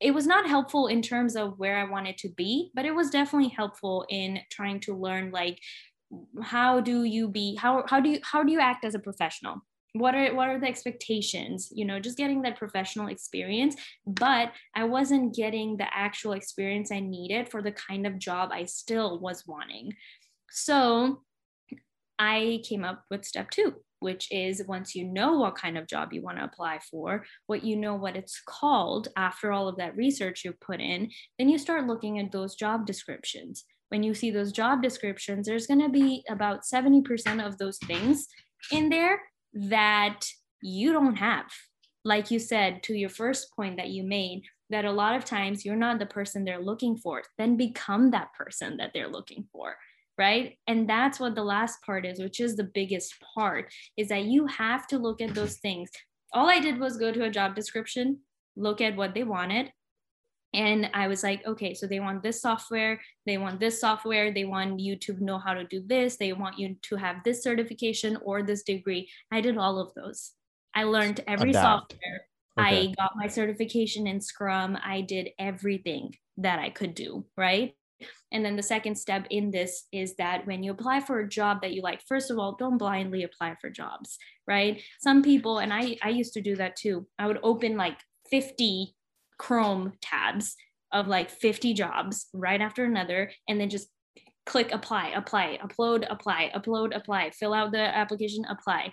it 0.00 0.12
was 0.12 0.26
not 0.26 0.46
helpful 0.46 0.88
in 0.88 1.00
terms 1.00 1.36
of 1.36 1.58
where 1.58 1.78
i 1.78 1.84
wanted 1.84 2.18
to 2.18 2.28
be 2.36 2.70
but 2.74 2.84
it 2.84 2.94
was 2.94 3.10
definitely 3.10 3.48
helpful 3.48 4.04
in 4.10 4.38
trying 4.50 4.80
to 4.80 4.94
learn 4.94 5.30
like 5.30 5.58
how 6.42 6.80
do 6.80 7.04
you 7.04 7.28
be 7.28 7.56
how 7.56 7.84
how 7.88 8.00
do 8.00 8.08
you 8.10 8.20
how 8.22 8.42
do 8.42 8.52
you 8.52 8.60
act 8.60 8.84
as 8.84 8.94
a 8.94 8.98
professional? 8.98 9.56
What 9.94 10.14
are 10.14 10.34
what 10.34 10.48
are 10.48 10.60
the 10.60 10.66
expectations? 10.66 11.70
You 11.74 11.84
know 11.84 11.98
just 11.98 12.18
getting 12.18 12.42
that 12.42 12.58
professional 12.58 13.08
experience 13.08 13.76
but 14.06 14.52
i 14.74 14.84
wasn't 14.84 15.34
getting 15.34 15.76
the 15.76 15.86
actual 15.92 16.32
experience 16.32 16.92
i 16.92 17.00
needed 17.00 17.48
for 17.48 17.62
the 17.62 17.72
kind 17.72 18.06
of 18.06 18.18
job 18.18 18.50
i 18.52 18.64
still 18.64 19.18
was 19.20 19.44
wanting. 19.46 19.94
So 20.50 21.22
I 22.18 22.62
came 22.64 22.84
up 22.84 23.04
with 23.10 23.24
step 23.24 23.50
two, 23.50 23.74
which 24.00 24.28
is 24.30 24.62
once 24.66 24.94
you 24.94 25.04
know 25.04 25.38
what 25.38 25.56
kind 25.56 25.76
of 25.76 25.86
job 25.86 26.12
you 26.12 26.22
want 26.22 26.38
to 26.38 26.44
apply 26.44 26.80
for, 26.90 27.24
what 27.46 27.64
you 27.64 27.76
know 27.76 27.94
what 27.94 28.16
it's 28.16 28.40
called 28.46 29.08
after 29.16 29.52
all 29.52 29.68
of 29.68 29.76
that 29.76 29.96
research 29.96 30.44
you've 30.44 30.60
put 30.60 30.80
in, 30.80 31.10
then 31.38 31.48
you 31.48 31.58
start 31.58 31.86
looking 31.86 32.18
at 32.18 32.32
those 32.32 32.54
job 32.54 32.86
descriptions. 32.86 33.64
When 33.88 34.02
you 34.02 34.14
see 34.14 34.30
those 34.30 34.52
job 34.52 34.82
descriptions, 34.82 35.46
there's 35.46 35.66
going 35.66 35.80
to 35.80 35.88
be 35.88 36.24
about 36.28 36.62
70% 36.62 37.44
of 37.44 37.58
those 37.58 37.78
things 37.78 38.26
in 38.72 38.88
there 38.88 39.20
that 39.54 40.20
you 40.60 40.92
don't 40.92 41.16
have. 41.16 41.46
Like 42.04 42.30
you 42.30 42.38
said, 42.38 42.82
to 42.84 42.94
your 42.94 43.08
first 43.08 43.54
point 43.54 43.76
that 43.76 43.90
you 43.90 44.04
made, 44.04 44.42
that 44.70 44.84
a 44.84 44.92
lot 44.92 45.14
of 45.14 45.24
times 45.24 45.64
you're 45.64 45.76
not 45.76 45.98
the 45.98 46.06
person 46.06 46.44
they're 46.44 46.62
looking 46.62 46.96
for, 46.96 47.22
then 47.38 47.56
become 47.56 48.10
that 48.10 48.32
person 48.34 48.76
that 48.78 48.90
they're 48.92 49.08
looking 49.08 49.46
for 49.52 49.76
right 50.18 50.58
and 50.66 50.88
that's 50.88 51.20
what 51.20 51.34
the 51.34 51.44
last 51.44 51.82
part 51.82 52.06
is 52.06 52.18
which 52.18 52.40
is 52.40 52.56
the 52.56 52.64
biggest 52.74 53.14
part 53.34 53.72
is 53.96 54.08
that 54.08 54.24
you 54.24 54.46
have 54.46 54.86
to 54.86 54.98
look 54.98 55.20
at 55.20 55.34
those 55.34 55.56
things 55.58 55.90
all 56.32 56.48
i 56.48 56.58
did 56.58 56.78
was 56.78 56.96
go 56.96 57.12
to 57.12 57.24
a 57.24 57.30
job 57.30 57.54
description 57.54 58.18
look 58.56 58.80
at 58.80 58.96
what 58.96 59.14
they 59.14 59.24
wanted 59.24 59.70
and 60.56 60.90
i 60.94 61.06
was 61.06 61.22
like 61.22 61.46
okay 61.46 61.74
so 61.74 61.86
they 61.86 62.00
want 62.00 62.22
this 62.22 62.40
software 62.40 63.00
they 63.26 63.38
want 63.38 63.60
this 63.60 63.80
software 63.80 64.32
they 64.32 64.44
want 64.44 64.80
you 64.80 64.96
to 64.96 65.12
know 65.24 65.38
how 65.38 65.54
to 65.54 65.64
do 65.64 65.82
this 65.86 66.16
they 66.16 66.32
want 66.32 66.58
you 66.58 66.74
to 66.82 66.96
have 66.96 67.16
this 67.24 67.42
certification 67.42 68.16
or 68.24 68.42
this 68.42 68.62
degree 68.62 69.08
i 69.30 69.40
did 69.40 69.56
all 69.58 69.78
of 69.78 69.92
those 69.94 70.32
i 70.74 70.82
learned 70.82 71.20
every 71.28 71.50
Adapt. 71.50 71.92
software 71.92 72.20
Okay. 72.58 72.88
i 72.88 72.94
got 72.96 73.12
my 73.16 73.26
certification 73.26 74.06
in 74.06 74.20
scrum 74.20 74.78
i 74.82 75.00
did 75.02 75.28
everything 75.38 76.14
that 76.38 76.58
i 76.58 76.70
could 76.70 76.94
do 76.94 77.24
right 77.36 77.74
And 78.32 78.44
then 78.44 78.56
the 78.56 78.62
second 78.62 78.96
step 78.96 79.26
in 79.30 79.50
this 79.50 79.86
is 79.92 80.16
that 80.16 80.46
when 80.46 80.62
you 80.62 80.72
apply 80.72 81.00
for 81.00 81.20
a 81.20 81.28
job 81.28 81.62
that 81.62 81.72
you 81.72 81.82
like, 81.82 82.02
first 82.06 82.30
of 82.30 82.38
all, 82.38 82.56
don't 82.58 82.78
blindly 82.78 83.22
apply 83.22 83.56
for 83.60 83.70
jobs, 83.70 84.18
right? 84.46 84.82
Some 85.00 85.22
people, 85.22 85.58
and 85.58 85.72
I, 85.72 85.96
I 86.02 86.10
used 86.10 86.34
to 86.34 86.42
do 86.42 86.56
that 86.56 86.76
too, 86.76 87.06
I 87.18 87.26
would 87.26 87.40
open 87.42 87.76
like 87.76 87.98
50 88.30 88.95
Chrome 89.38 89.92
tabs 90.00 90.56
of 90.92 91.08
like 91.08 91.30
50 91.30 91.74
jobs 91.74 92.26
right 92.32 92.60
after 92.60 92.84
another, 92.84 93.30
and 93.48 93.60
then 93.60 93.70
just 93.70 93.88
click 94.46 94.72
apply, 94.72 95.08
apply, 95.08 95.58
upload, 95.62 96.06
apply, 96.08 96.52
upload, 96.54 96.96
apply, 96.96 97.30
fill 97.30 97.52
out 97.52 97.72
the 97.72 97.80
application, 97.80 98.44
apply. 98.48 98.92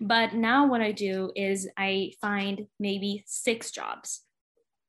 But 0.00 0.34
now 0.34 0.66
what 0.66 0.80
I 0.80 0.92
do 0.92 1.32
is 1.36 1.68
I 1.76 2.12
find 2.20 2.66
maybe 2.80 3.24
six 3.26 3.70
jobs 3.70 4.22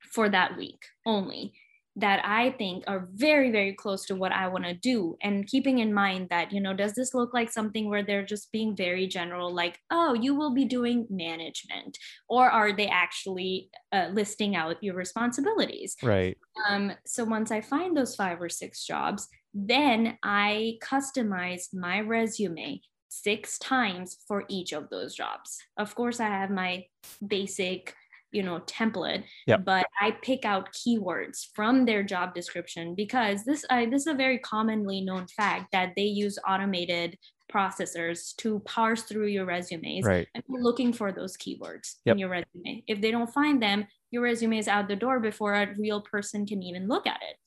for 0.02 0.30
that 0.30 0.58
week 0.58 0.86
only 1.06 1.54
that 1.98 2.22
I 2.26 2.52
think 2.52 2.84
are 2.88 3.08
very, 3.14 3.52
very 3.52 3.74
close 3.74 4.06
to 4.06 4.16
what 4.16 4.34
I 4.34 4.48
want 4.48 4.66
to 4.66 4.74
do. 4.74 5.16
And 5.22 5.48
keeping 5.48 5.80
in 5.80 5.94
mind 5.94 6.28
that, 6.30 6.52
you 6.52 6.60
know, 6.60 6.74
does 6.74 6.94
this 6.94 7.14
look 7.14 7.34
like 7.34 7.50
something 7.50 7.90
where 7.90 8.04
they're 8.04 8.26
just 8.26 8.52
being 8.52 8.76
very 8.76 9.08
general, 9.08 9.54
like, 9.54 9.80
oh, 9.92 10.14
you 10.14 10.36
will 10.36 10.54
be 10.54 10.66
doing 10.66 11.08
management? 11.10 11.98
Or 12.28 12.50
are 12.50 12.76
they 12.76 12.88
actually 12.88 13.70
uh, 13.94 14.10
listing 14.12 14.58
out 14.58 14.84
your 14.84 14.96
responsibilities? 14.96 15.96
Right. 16.04 16.38
Um, 16.70 16.92
so 17.06 17.24
once 17.24 17.50
I 17.50 17.62
find 17.62 17.96
those 17.96 18.16
five 18.16 18.42
or 18.42 18.50
six 18.50 18.86
jobs, 18.86 19.28
then 19.54 20.18
I 20.22 20.78
customize 20.84 21.74
my 21.74 22.02
resume 22.02 22.82
six 23.08 23.58
times 23.60 24.18
for 24.28 24.44
each 24.50 24.74
of 24.74 24.90
those 24.90 25.16
jobs. 25.16 25.58
Of 25.78 25.96
course, 25.96 26.20
I 26.20 26.28
have 26.28 26.50
my 26.50 26.86
basic 27.26 27.96
you 28.36 28.44
know 28.44 28.60
template 28.62 29.24
yep. 29.48 29.64
but 29.66 29.88
i 30.02 30.12
pick 30.22 30.46
out 30.46 30.74
keywords 30.74 31.48
from 31.54 31.86
their 31.86 32.04
job 32.04 32.34
description 32.34 32.94
because 32.94 33.44
this 33.46 33.66
I, 33.70 33.86
this 33.86 34.02
is 34.02 34.08
a 34.08 34.14
very 34.14 34.40
commonly 34.40 35.02
known 35.02 35.28
fact 35.28 35.72
that 35.72 35.94
they 35.96 36.04
use 36.04 36.38
automated 36.48 37.18
processors 37.52 38.36
to 38.38 38.60
parse 38.60 39.04
through 39.04 39.28
your 39.28 39.46
resumes 39.46 40.04
right. 40.04 40.28
and 40.34 40.44
looking 40.50 40.92
for 40.92 41.12
those 41.12 41.38
keywords 41.38 41.96
yep. 42.04 42.16
in 42.16 42.20
your 42.20 42.30
resume 42.30 42.84
if 42.88 43.02
they 43.02 43.12
don't 43.12 43.32
find 43.34 43.62
them 43.62 43.88
your 44.12 44.24
resume 44.24 44.58
is 44.58 44.68
out 44.68 44.88
the 44.88 44.96
door 44.96 45.20
before 45.20 45.54
a 45.54 45.74
real 45.78 46.02
person 46.02 46.46
can 46.46 46.62
even 46.62 46.88
look 46.88 47.08
at 47.08 47.22
it 47.22 47.38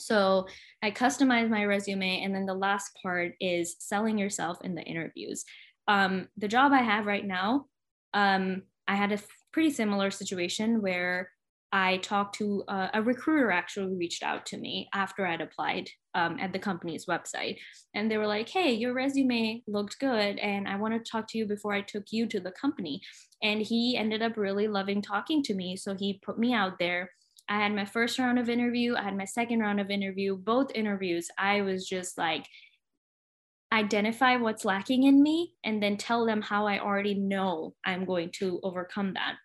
so 0.00 0.46
I 0.82 0.90
customize 0.90 1.48
my 1.48 1.64
resume. 1.64 2.22
And 2.22 2.34
then 2.34 2.46
the 2.46 2.54
last 2.54 2.98
part 3.02 3.34
is 3.40 3.76
selling 3.78 4.18
yourself 4.18 4.58
in 4.64 4.74
the 4.74 4.82
interviews. 4.82 5.44
Um, 5.88 6.28
the 6.36 6.48
job 6.48 6.72
I 6.72 6.82
have 6.82 7.06
right 7.06 7.26
now, 7.26 7.66
um, 8.14 8.62
I 8.88 8.96
had 8.96 9.12
a 9.12 9.18
pretty 9.52 9.70
similar 9.70 10.10
situation 10.10 10.82
where 10.82 11.30
I 11.72 11.98
talked 11.98 12.36
to 12.38 12.64
uh, 12.66 12.88
a 12.94 13.02
recruiter 13.02 13.52
actually 13.52 13.94
reached 13.94 14.24
out 14.24 14.44
to 14.46 14.58
me 14.58 14.88
after 14.92 15.24
I'd 15.24 15.40
applied 15.40 15.88
um, 16.16 16.36
at 16.40 16.52
the 16.52 16.58
company's 16.58 17.06
website. 17.06 17.58
And 17.94 18.10
they 18.10 18.18
were 18.18 18.26
like, 18.26 18.48
hey, 18.48 18.72
your 18.72 18.92
resume 18.92 19.62
looked 19.68 20.00
good. 20.00 20.38
And 20.38 20.66
I 20.66 20.76
want 20.76 20.94
to 20.94 21.10
talk 21.10 21.28
to 21.28 21.38
you 21.38 21.46
before 21.46 21.72
I 21.72 21.82
took 21.82 22.06
you 22.10 22.26
to 22.26 22.40
the 22.40 22.50
company. 22.52 23.00
And 23.42 23.62
he 23.62 23.96
ended 23.96 24.20
up 24.20 24.36
really 24.36 24.66
loving 24.66 25.00
talking 25.00 25.44
to 25.44 25.54
me. 25.54 25.76
So 25.76 25.94
he 25.94 26.20
put 26.24 26.38
me 26.38 26.52
out 26.52 26.78
there 26.80 27.10
I 27.50 27.56
had 27.56 27.74
my 27.74 27.84
first 27.84 28.16
round 28.20 28.38
of 28.38 28.48
interview, 28.48 28.94
I 28.94 29.02
had 29.02 29.16
my 29.16 29.24
second 29.24 29.58
round 29.58 29.80
of 29.80 29.90
interview. 29.90 30.36
Both 30.36 30.70
interviews, 30.72 31.28
I 31.36 31.62
was 31.62 31.86
just 31.86 32.16
like, 32.16 32.46
identify 33.72 34.36
what's 34.36 34.64
lacking 34.64 35.04
in 35.04 35.22
me 35.22 35.54
and 35.64 35.82
then 35.82 35.96
tell 35.96 36.26
them 36.26 36.42
how 36.42 36.66
I 36.66 36.80
already 36.80 37.14
know 37.14 37.74
I'm 37.84 38.04
going 38.04 38.30
to 38.38 38.60
overcome 38.62 39.14
that. 39.14 39.36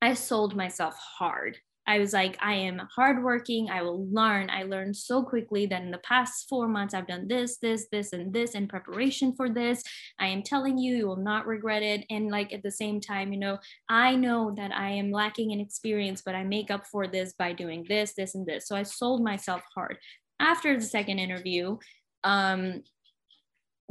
I 0.00 0.14
sold 0.14 0.56
myself 0.56 0.96
hard. 0.96 1.56
I 1.86 1.98
was 1.98 2.12
like, 2.12 2.36
I 2.40 2.54
am 2.54 2.80
hardworking. 2.94 3.68
I 3.68 3.82
will 3.82 4.06
learn. 4.08 4.50
I 4.50 4.62
learned 4.62 4.96
so 4.96 5.22
quickly 5.22 5.66
that 5.66 5.82
in 5.82 5.90
the 5.90 5.98
past 5.98 6.46
four 6.48 6.68
months, 6.68 6.94
I've 6.94 7.08
done 7.08 7.26
this, 7.26 7.58
this, 7.58 7.88
this, 7.90 8.12
and 8.12 8.32
this 8.32 8.52
in 8.52 8.68
preparation 8.68 9.34
for 9.34 9.50
this. 9.50 9.82
I 10.20 10.28
am 10.28 10.42
telling 10.42 10.78
you, 10.78 10.96
you 10.96 11.06
will 11.08 11.16
not 11.16 11.46
regret 11.46 11.82
it. 11.82 12.04
And 12.08 12.30
like 12.30 12.52
at 12.52 12.62
the 12.62 12.70
same 12.70 13.00
time, 13.00 13.32
you 13.32 13.38
know, 13.38 13.58
I 13.88 14.14
know 14.14 14.54
that 14.56 14.72
I 14.72 14.90
am 14.90 15.10
lacking 15.10 15.50
in 15.50 15.58
experience, 15.60 16.22
but 16.24 16.36
I 16.36 16.44
make 16.44 16.70
up 16.70 16.86
for 16.86 17.08
this 17.08 17.32
by 17.32 17.52
doing 17.52 17.84
this, 17.88 18.14
this, 18.14 18.36
and 18.36 18.46
this. 18.46 18.68
So 18.68 18.76
I 18.76 18.84
sold 18.84 19.24
myself 19.24 19.62
hard. 19.74 19.98
After 20.38 20.76
the 20.76 20.84
second 20.84 21.18
interview, 21.18 21.78
um, 22.22 22.82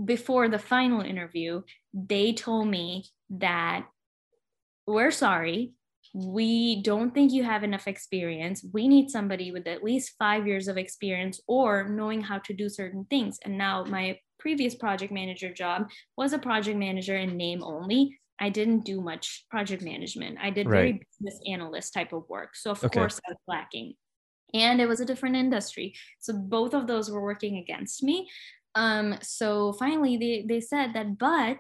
before 0.04 0.50
the 0.50 0.60
final 0.60 1.02
interview, 1.02 1.62
they 1.94 2.34
told 2.34 2.68
me 2.68 3.06
that 3.30 3.86
we're 4.88 5.12
sorry 5.12 5.74
we 6.14 6.82
don't 6.82 7.14
think 7.14 7.32
you 7.32 7.44
have 7.44 7.64
enough 7.64 7.88
experience. 7.88 8.66
We 8.74 8.88
need 8.88 9.10
somebody 9.10 9.52
with 9.52 9.68
at 9.68 9.84
least 9.84 10.16
five 10.20 10.46
years 10.46 10.68
of 10.68 10.78
experience 10.78 11.40
or 11.48 11.88
knowing 11.88 12.22
how 12.22 12.40
to 12.40 12.54
do 12.54 12.68
certain 12.68 13.06
things. 13.10 13.40
And 13.46 13.58
now, 13.58 13.84
my 13.86 14.20
previous 14.40 14.76
project 14.76 15.14
manager 15.14 15.54
job 15.54 15.90
was 16.18 16.34
a 16.34 16.40
project 16.40 16.78
manager 16.78 17.16
in 17.16 17.38
name 17.38 17.64
only. 17.64 18.20
I 18.40 18.50
didn't 18.50 18.84
do 18.84 19.02
much 19.02 19.46
project 19.50 19.84
management. 19.84 20.38
I 20.42 20.50
did 20.50 20.68
very 20.68 20.94
business 20.94 21.40
analyst 21.48 21.94
type 21.94 22.12
of 22.12 22.28
work. 22.28 22.56
So, 22.56 22.72
of 22.72 22.84
okay. 22.84 23.00
course, 23.00 23.20
I 23.26 23.32
was 23.32 23.40
lacking. 23.48 23.94
And 24.54 24.82
it 24.82 24.88
was 24.88 25.00
a 25.00 25.06
different 25.06 25.38
industry. 25.38 25.94
So, 26.20 26.34
both 26.34 26.74
of 26.74 26.88
those 26.88 27.10
were 27.10 27.22
working 27.22 27.58
against 27.58 28.04
me. 28.04 28.28
Um, 28.76 29.18
so, 29.22 29.74
finally, 29.74 30.18
they, 30.18 30.46
they 30.48 30.62
said 30.62 30.94
that, 30.94 31.18
but 31.18 31.60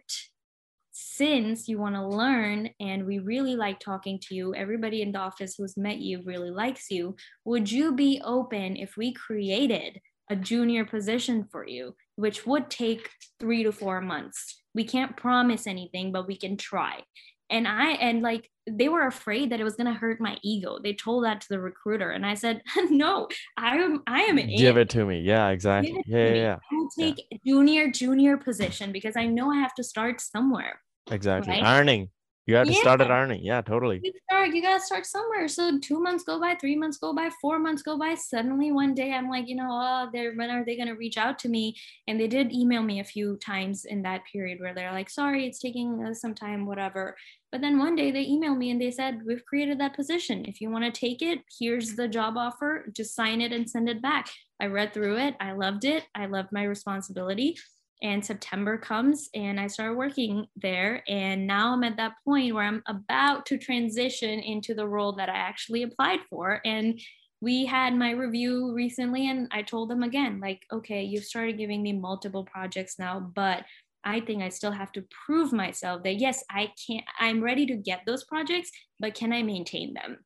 since 0.92 1.68
you 1.68 1.80
want 1.80 1.96
to 1.96 2.06
learn 2.06 2.70
and 2.80 3.06
we 3.06 3.20
really 3.20 3.56
like 3.56 3.80
talking 3.80 4.20
to 4.20 4.36
you, 4.36 4.54
everybody 4.54 5.02
in 5.02 5.12
the 5.12 5.20
office 5.20 5.56
who's 5.58 5.78
met 5.78 6.00
you 6.00 6.22
really 6.26 6.52
likes 6.52 6.92
you, 6.92 7.16
would 7.46 7.72
you 7.72 7.94
be 7.94 8.22
open 8.24 8.76
if 8.76 8.98
we 8.98 9.14
created 9.14 10.00
a 10.30 10.36
junior 10.36 10.86
position 10.86 11.48
for 11.52 11.66
you, 11.66 11.96
which 12.16 12.46
would 12.46 12.70
take 12.70 13.10
three 13.40 13.64
to 13.64 13.72
four 13.72 14.02
months? 14.02 14.62
We 14.76 14.84
can't 14.84 15.18
promise 15.18 15.66
anything, 15.66 16.12
but 16.12 16.28
we 16.28 16.38
can 16.38 16.58
try. 16.58 17.02
And 17.50 17.68
I, 17.68 17.92
and 17.92 18.22
like, 18.22 18.50
they 18.68 18.90
were 18.90 19.08
afraid 19.08 19.52
that 19.52 19.60
it 19.60 19.64
was 19.64 19.76
going 19.76 19.92
to 19.92 20.00
hurt 20.00 20.22
my 20.22 20.38
ego. 20.44 20.78
They 20.82 20.94
told 20.94 21.26
that 21.26 21.42
to 21.42 21.50
the 21.50 21.60
recruiter. 21.60 22.12
And 22.12 22.26
I 22.26 22.36
said, 22.36 22.62
no, 22.90 23.28
I 23.58 23.78
am, 23.78 24.04
I 24.08 24.22
am 24.22 24.36
Give 24.36 24.78
it 24.78 24.90
to 24.92 25.06
me. 25.06 25.22
Yeah, 25.22 25.50
exactly. 25.50 26.04
Yeah, 26.06 26.28
yeah, 26.28 26.34
yeah. 26.34 26.58
I 26.72 26.76
will 26.76 26.90
take 26.98 27.26
yeah. 27.32 27.38
junior, 27.46 27.92
junior 27.92 28.38
position 28.38 28.92
because 28.92 29.16
I 29.16 29.26
know 29.26 29.52
I 29.52 29.58
have 29.58 29.74
to 29.76 29.84
start 29.84 30.22
somewhere. 30.22 30.80
Exactly. 31.10 31.54
Right? 31.54 31.64
Earning. 31.64 32.10
You 32.48 32.56
have 32.56 32.68
to 32.68 32.74
yeah. 32.74 32.80
start 32.80 33.02
at 33.02 33.12
earning. 33.12 33.44
Yeah, 33.44 33.62
totally. 33.62 34.02
You 34.04 34.12
start, 34.24 34.54
you 34.54 34.62
gotta 34.64 34.84
start 34.84 35.06
somewhere. 35.06 35.48
So 35.48 35.78
two 35.78 36.02
months 36.02 36.24
go 36.24 36.40
by, 36.40 36.56
three 36.56 36.76
months 36.76 36.98
go 36.98 37.14
by, 37.14 37.30
four 37.40 37.60
months 37.60 37.84
go 37.84 38.00
by. 38.00 38.16
Suddenly 38.16 38.72
one 38.72 38.96
day 38.96 39.14
I'm 39.14 39.30
like, 39.30 39.48
you 39.48 39.56
know, 39.56 39.70
oh, 39.70 40.10
they're 40.12 40.34
when 40.34 40.50
are 40.50 40.66
they 40.66 40.76
gonna 40.76 40.96
reach 40.96 41.18
out 41.18 41.38
to 41.40 41.50
me? 41.50 41.76
And 42.08 42.20
they 42.20 42.28
did 42.28 42.52
email 42.52 42.82
me 42.82 43.00
a 43.00 43.04
few 43.04 43.38
times 43.38 43.86
in 43.86 44.02
that 44.04 44.24
period 44.32 44.60
where 44.60 44.74
they're 44.74 44.92
like, 44.92 45.10
sorry, 45.10 45.46
it's 45.46 45.60
taking 45.60 46.04
uh, 46.04 46.14
some 46.16 46.34
time, 46.34 46.66
whatever. 46.66 47.16
But 47.52 47.62
then 47.62 47.78
one 47.78 47.96
day 47.96 48.10
they 48.12 48.26
emailed 48.26 48.58
me 48.58 48.72
and 48.72 48.82
they 48.82 48.92
said, 48.92 49.20
We've 49.26 49.46
created 49.46 49.80
that 49.80 49.96
position. 49.96 50.46
If 50.46 50.62
you 50.62 50.72
want 50.72 50.86
to 50.86 51.00
take 51.00 51.22
it, 51.22 51.40
here's 51.60 51.96
the 51.96 52.08
job 52.08 52.38
offer. 52.38 52.86
Just 52.96 53.16
sign 53.16 53.42
it 53.42 53.52
and 53.52 53.70
send 53.70 53.88
it 53.88 54.02
back. 54.02 54.30
I 54.60 54.66
read 54.66 54.94
through 54.94 55.18
it. 55.18 55.36
I 55.40 55.52
loved 55.52 55.86
it. 55.86 56.06
I 56.16 56.26
loved 56.26 56.50
my 56.52 56.64
responsibility 56.64 57.58
and 58.02 58.26
September 58.26 58.78
comes 58.78 59.30
and 59.36 59.60
I 59.60 59.68
started 59.68 59.96
working 59.96 60.48
there. 60.56 61.04
And 61.08 61.46
now 61.46 61.74
I'm 61.74 61.84
at 61.84 61.98
that 61.98 62.14
point 62.26 62.54
where 62.54 62.64
I'm 62.64 62.84
about 62.88 63.46
to 63.48 63.58
transition 63.58 64.40
into 64.40 64.74
the 64.74 64.88
role 64.88 65.14
that 65.14 65.30
I 65.30 65.36
actually 65.36 65.84
applied 65.84 66.20
for. 66.30 66.62
And 66.66 67.00
we 67.42 67.66
had 67.66 67.96
my 67.96 68.12
review 68.12 68.72
recently, 68.74 69.30
and 69.30 69.48
I 69.52 69.64
told 69.64 69.90
them 69.90 70.04
again, 70.04 70.40
like, 70.40 70.62
okay, 70.72 71.04
you've 71.04 71.26
started 71.26 71.58
giving 71.58 71.82
me 71.82 71.94
multiple 71.94 72.44
projects 72.44 73.00
now, 73.00 73.20
but 73.20 73.66
I 74.04 74.20
think 74.20 74.44
I 74.44 74.50
still 74.50 74.72
have 74.72 74.92
to 74.94 75.06
prove 75.26 75.52
myself 75.52 76.04
that 76.04 76.16
yes, 76.16 76.44
I 76.50 76.72
can't, 76.88 77.06
I'm 77.20 77.44
ready 77.44 77.66
to 77.68 77.76
get 77.76 78.02
those 78.06 78.24
projects, 78.24 78.72
but 79.00 79.16
can 79.16 79.34
I 79.34 79.42
maintain 79.44 79.94
them? 79.94 80.20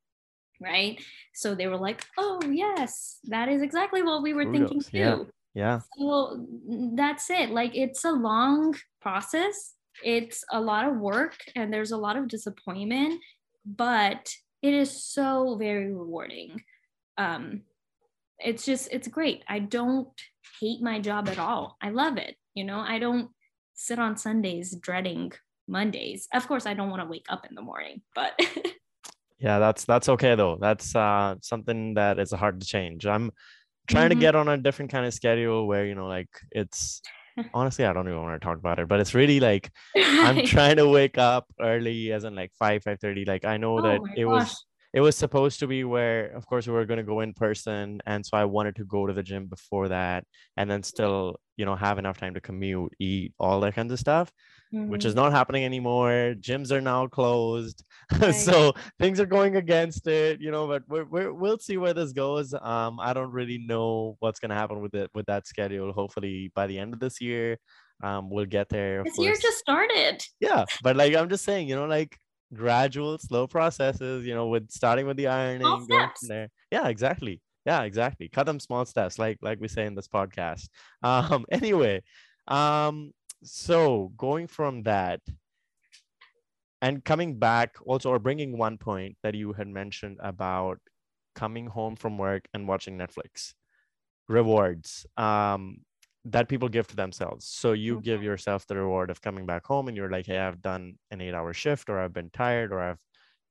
Right. 0.61 1.01
So 1.33 1.55
they 1.55 1.67
were 1.67 1.77
like, 1.77 2.05
oh, 2.17 2.41
yes, 2.49 3.19
that 3.25 3.49
is 3.49 3.61
exactly 3.61 4.01
what 4.01 4.23
we 4.23 4.33
were 4.33 4.49
thinking 4.51 4.81
too. 4.81 4.97
Yeah 4.97 5.17
yeah. 5.55 5.79
So 5.97 6.45
that's 6.93 7.29
it. 7.29 7.49
Like 7.49 7.75
it's 7.75 8.03
a 8.03 8.11
long 8.11 8.75
process. 9.01 9.73
It's 10.03 10.43
a 10.51 10.59
lot 10.59 10.85
of 10.85 10.97
work 10.97 11.37
and 11.55 11.73
there's 11.73 11.91
a 11.91 11.97
lot 11.97 12.17
of 12.17 12.27
disappointment 12.27 13.21
but 13.65 14.29
it 14.61 14.73
is 14.73 15.03
so 15.03 15.55
very 15.57 15.91
rewarding. 15.91 16.61
Um 17.17 17.61
it's 18.37 18.65
just 18.65 18.89
it's 18.91 19.07
great. 19.07 19.43
I 19.47 19.59
don't 19.59 20.09
hate 20.59 20.81
my 20.81 20.99
job 20.99 21.29
at 21.29 21.39
all. 21.39 21.77
I 21.81 21.89
love 21.89 22.17
it 22.17 22.35
you 22.53 22.65
know? 22.65 22.79
I 22.79 22.99
don't 22.99 23.29
sit 23.73 23.97
on 23.97 24.17
sundays 24.17 24.75
dreading 24.75 25.31
mondays. 25.67 26.27
Of 26.33 26.47
course 26.47 26.65
i 26.65 26.73
don't 26.73 26.89
want 26.89 27.01
to 27.01 27.07
wake 27.07 27.25
up 27.29 27.45
in 27.49 27.55
the 27.55 27.61
morning 27.61 28.01
but 28.13 28.37
yeah 29.39 29.59
that's 29.59 29.85
that's 29.85 30.09
okay 30.09 30.35
though. 30.35 30.57
That's 30.59 30.93
uh 30.93 31.35
something 31.41 31.93
that 31.93 32.19
is 32.19 32.31
hard 32.31 32.59
to 32.59 32.67
change. 32.67 33.05
I'm 33.05 33.31
trying 33.87 34.09
mm-hmm. 34.09 34.19
to 34.19 34.25
get 34.25 34.35
on 34.35 34.47
a 34.47 34.57
different 34.57 34.91
kind 34.91 35.05
of 35.05 35.13
schedule 35.13 35.67
where 35.67 35.85
you 35.85 35.95
know 35.95 36.07
like 36.07 36.29
it's 36.51 37.01
honestly 37.53 37.85
i 37.85 37.93
don't 37.93 38.07
even 38.07 38.21
want 38.21 38.39
to 38.39 38.45
talk 38.45 38.57
about 38.57 38.79
it 38.79 38.87
but 38.87 38.99
it's 38.99 39.13
really 39.13 39.39
like 39.39 39.69
i'm 39.95 40.45
trying 40.45 40.77
to 40.77 40.87
wake 40.87 41.17
up 41.17 41.45
early 41.59 42.11
as 42.11 42.23
in 42.23 42.35
like 42.35 42.51
5 42.57 42.83
5 42.83 42.99
30 42.99 43.25
like 43.25 43.45
i 43.45 43.57
know 43.57 43.79
oh 43.79 43.81
that 43.81 44.01
it 44.15 44.25
gosh. 44.25 44.31
was 44.31 44.65
it 44.95 45.01
was 45.01 45.17
supposed 45.17 45.59
to 45.59 45.67
be 45.67 45.83
where 45.83 46.27
of 46.27 46.47
course 46.47 46.65
we 46.65 46.73
were 46.73 46.85
going 46.85 46.97
to 46.97 47.03
go 47.03 47.19
in 47.19 47.33
person 47.33 48.01
and 48.05 48.25
so 48.25 48.37
i 48.37 48.45
wanted 48.45 48.75
to 48.75 48.85
go 48.85 49.05
to 49.05 49.13
the 49.13 49.21
gym 49.21 49.45
before 49.45 49.89
that 49.89 50.23
and 50.57 50.71
then 50.71 50.81
still 50.81 51.35
you 51.57 51.65
know 51.65 51.75
have 51.75 51.99
enough 51.99 52.17
time 52.17 52.33
to 52.33 52.41
commute 52.41 52.91
eat 52.99 53.33
all 53.37 53.59
that 53.59 53.75
kinds 53.75 53.91
of 53.91 53.99
stuff 53.99 54.31
mm-hmm. 54.73 54.89
which 54.89 55.05
is 55.05 55.13
mm-hmm. 55.13 55.23
not 55.23 55.33
happening 55.33 55.65
anymore 55.65 56.33
gyms 56.39 56.71
are 56.71 56.81
now 56.81 57.05
closed 57.07 57.83
right. 58.21 58.31
so 58.31 58.73
things 58.97 59.19
are 59.19 59.25
going 59.25 59.57
against 59.57 60.07
it 60.07 60.39
you 60.41 60.49
know 60.49 60.65
but 60.65 60.81
we're, 60.87 61.05
we're, 61.05 61.33
we'll 61.33 61.59
see 61.59 61.77
where 61.77 61.93
this 61.93 62.13
goes 62.13 62.53
um 62.53 62.97
i 62.99 63.13
don't 63.13 63.31
really 63.31 63.59
know 63.67 64.15
what's 64.19 64.39
going 64.39 64.49
to 64.49 64.55
happen 64.55 64.81
with 64.81 64.95
it 64.95 65.11
with 65.13 65.25
that 65.25 65.45
schedule 65.45 65.91
hopefully 65.91 66.51
by 66.55 66.65
the 66.67 66.79
end 66.79 66.93
of 66.93 66.99
this 67.01 67.19
year 67.19 67.57
um 68.03 68.29
we'll 68.29 68.45
get 68.45 68.67
there 68.69 69.03
this 69.03 69.17
year 69.17 69.35
just 69.41 69.57
started 69.57 70.21
yeah 70.39 70.65
but 70.83 70.95
like 70.95 71.13
i'm 71.15 71.29
just 71.29 71.43
saying 71.43 71.67
you 71.67 71.75
know 71.75 71.85
like 71.85 72.17
gradual, 72.55 73.17
slow 73.17 73.47
processes, 73.47 74.25
you 74.25 74.33
know, 74.33 74.47
with 74.47 74.69
starting 74.71 75.05
with 75.07 75.17
the 75.17 75.27
ironing, 75.27 75.85
going 75.87 76.09
from 76.19 76.27
there. 76.27 76.49
Yeah, 76.71 76.87
exactly. 76.87 77.41
Yeah, 77.65 77.83
exactly. 77.83 78.29
Cut 78.29 78.45
them 78.45 78.59
small 78.59 78.85
steps, 78.85 79.17
like 79.17 79.39
like 79.41 79.59
we 79.59 79.67
say 79.67 79.85
in 79.85 79.95
this 79.95 80.07
podcast. 80.07 80.69
Um, 81.03 81.45
anyway, 81.51 82.01
um, 82.47 83.11
so 83.43 84.11
going 84.17 84.47
from 84.47 84.83
that 84.83 85.21
and 86.81 87.03
coming 87.03 87.37
back 87.37 87.75
also 87.85 88.09
or 88.09 88.19
bringing 88.19 88.57
one 88.57 88.77
point 88.77 89.17
that 89.23 89.35
you 89.35 89.53
had 89.53 89.67
mentioned 89.67 90.17
about 90.21 90.79
coming 91.33 91.67
home 91.67 91.95
from 91.95 92.17
work 92.17 92.47
and 92.53 92.67
watching 92.67 92.97
Netflix 92.97 93.53
rewards. 94.27 95.05
Um, 95.17 95.79
that 96.25 96.49
people 96.49 96.67
give 96.67 96.87
to 96.87 96.95
themselves. 96.95 97.45
So 97.45 97.73
you 97.73 98.01
give 98.01 98.23
yourself 98.23 98.65
the 98.65 98.75
reward 98.75 99.11
of 99.11 99.21
coming 99.21 99.45
back 99.45 99.65
home 99.65 99.87
and 99.87 99.95
you're 99.95 100.09
like, 100.09 100.25
hey, 100.25 100.39
I've 100.39 100.61
done 100.61 100.95
an 101.11 101.21
eight 101.21 101.35
hour 101.35 101.53
shift 101.53 101.89
or 101.89 101.99
I've 101.99 102.13
been 102.13 102.31
tired 102.31 102.73
or 102.73 102.79
I've, 102.79 102.99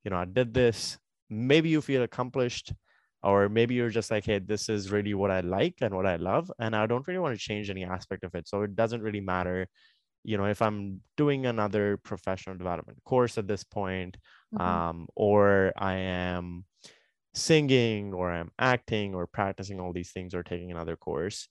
you 0.03 0.11
know, 0.11 0.17
I 0.17 0.25
did 0.25 0.53
this. 0.53 0.97
Maybe 1.29 1.69
you 1.69 1.81
feel 1.81 2.03
accomplished 2.03 2.73
or 3.23 3.47
maybe 3.47 3.75
you're 3.75 3.89
just 3.89 4.11
like, 4.11 4.25
hey, 4.25 4.39
this 4.39 4.67
is 4.67 4.91
really 4.91 5.13
what 5.13 5.31
I 5.31 5.39
like 5.39 5.75
and 5.81 5.95
what 5.95 6.05
I 6.05 6.17
love. 6.17 6.51
And 6.59 6.75
I 6.75 6.85
don't 6.85 7.07
really 7.07 7.19
want 7.19 7.33
to 7.33 7.41
change 7.41 7.69
any 7.69 7.85
aspect 7.85 8.25
of 8.25 8.35
it. 8.35 8.47
So 8.47 8.63
it 8.63 8.75
doesn't 8.75 9.01
really 9.01 9.21
matter, 9.21 9.67
you 10.25 10.37
know, 10.37 10.45
if 10.45 10.61
I'm 10.61 10.99
doing 11.15 11.45
another 11.45 11.97
professional 12.03 12.57
development 12.57 12.99
course 13.05 13.37
at 13.37 13.47
this 13.47 13.63
point, 13.63 14.17
mm-hmm. 14.53 14.61
um, 14.61 15.07
or 15.15 15.71
I 15.77 15.93
am 15.93 16.65
singing 17.33 18.13
or 18.13 18.31
I'm 18.31 18.51
acting 18.59 19.15
or 19.15 19.27
practicing 19.27 19.79
all 19.79 19.93
these 19.93 20.11
things 20.11 20.35
or 20.35 20.43
taking 20.43 20.71
another 20.71 20.97
course 20.97 21.47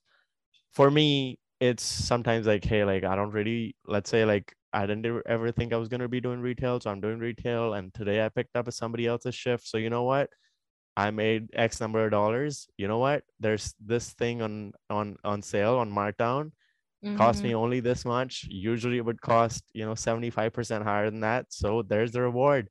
for 0.75 0.91
me 0.91 1.39
it's 1.59 1.83
sometimes 1.83 2.45
like 2.45 2.63
hey 2.63 2.83
like 2.83 3.03
i 3.03 3.15
don't 3.15 3.31
really 3.31 3.75
let's 3.87 4.09
say 4.09 4.25
like 4.25 4.53
i 4.73 4.85
didn't 4.85 5.23
ever 5.25 5.51
think 5.51 5.73
i 5.73 5.77
was 5.77 5.87
going 5.87 6.01
to 6.01 6.09
be 6.09 6.21
doing 6.21 6.41
retail 6.41 6.79
so 6.79 6.91
i'm 6.91 7.01
doing 7.01 7.17
retail 7.17 7.73
and 7.73 7.93
today 7.93 8.23
i 8.23 8.29
picked 8.29 8.55
up 8.55 8.67
a 8.67 8.71
somebody 8.71 9.07
else's 9.07 9.33
shift 9.33 9.67
so 9.67 9.77
you 9.77 9.89
know 9.89 10.03
what? 10.03 10.29
I 10.97 11.11
made 11.11 11.49
x 11.53 11.81
number 11.81 12.05
of 12.05 12.11
dollars. 12.11 12.67
You 12.77 12.87
know 12.87 12.99
what? 12.99 13.23
There's 13.39 13.73
this 13.85 14.11
thing 14.13 14.41
on 14.41 14.73
on 14.89 15.17
on 15.23 15.41
sale 15.41 15.75
on 15.75 15.91
markdown. 15.91 16.51
Mm-hmm. 17.03 17.17
cost 17.17 17.43
me 17.43 17.49
mm-hmm. 17.49 17.59
only 17.59 17.79
this 17.81 18.05
much. 18.05 18.45
Usually 18.49 18.97
it 18.97 19.05
would 19.05 19.21
cost 19.21 19.63
you 19.73 19.85
know 19.85 19.91
75% 19.93 20.83
higher 20.83 21.09
than 21.11 21.19
that 21.19 21.47
so 21.49 21.81
there's 21.81 22.11
the 22.11 22.21
reward. 22.21 22.69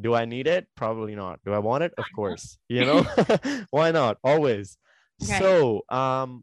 Do 0.00 0.14
i 0.14 0.24
need 0.24 0.46
it? 0.46 0.66
Probably 0.76 1.14
not. 1.14 1.40
Do 1.44 1.52
i 1.52 1.58
want 1.58 1.84
it? 1.84 1.92
Of 1.96 2.06
course. 2.14 2.58
You 2.68 2.84
know? 2.84 3.02
Why 3.70 3.92
not? 3.92 4.18
Always. 4.24 4.76
Right. 5.28 5.38
so 5.38 5.82
um 5.90 6.42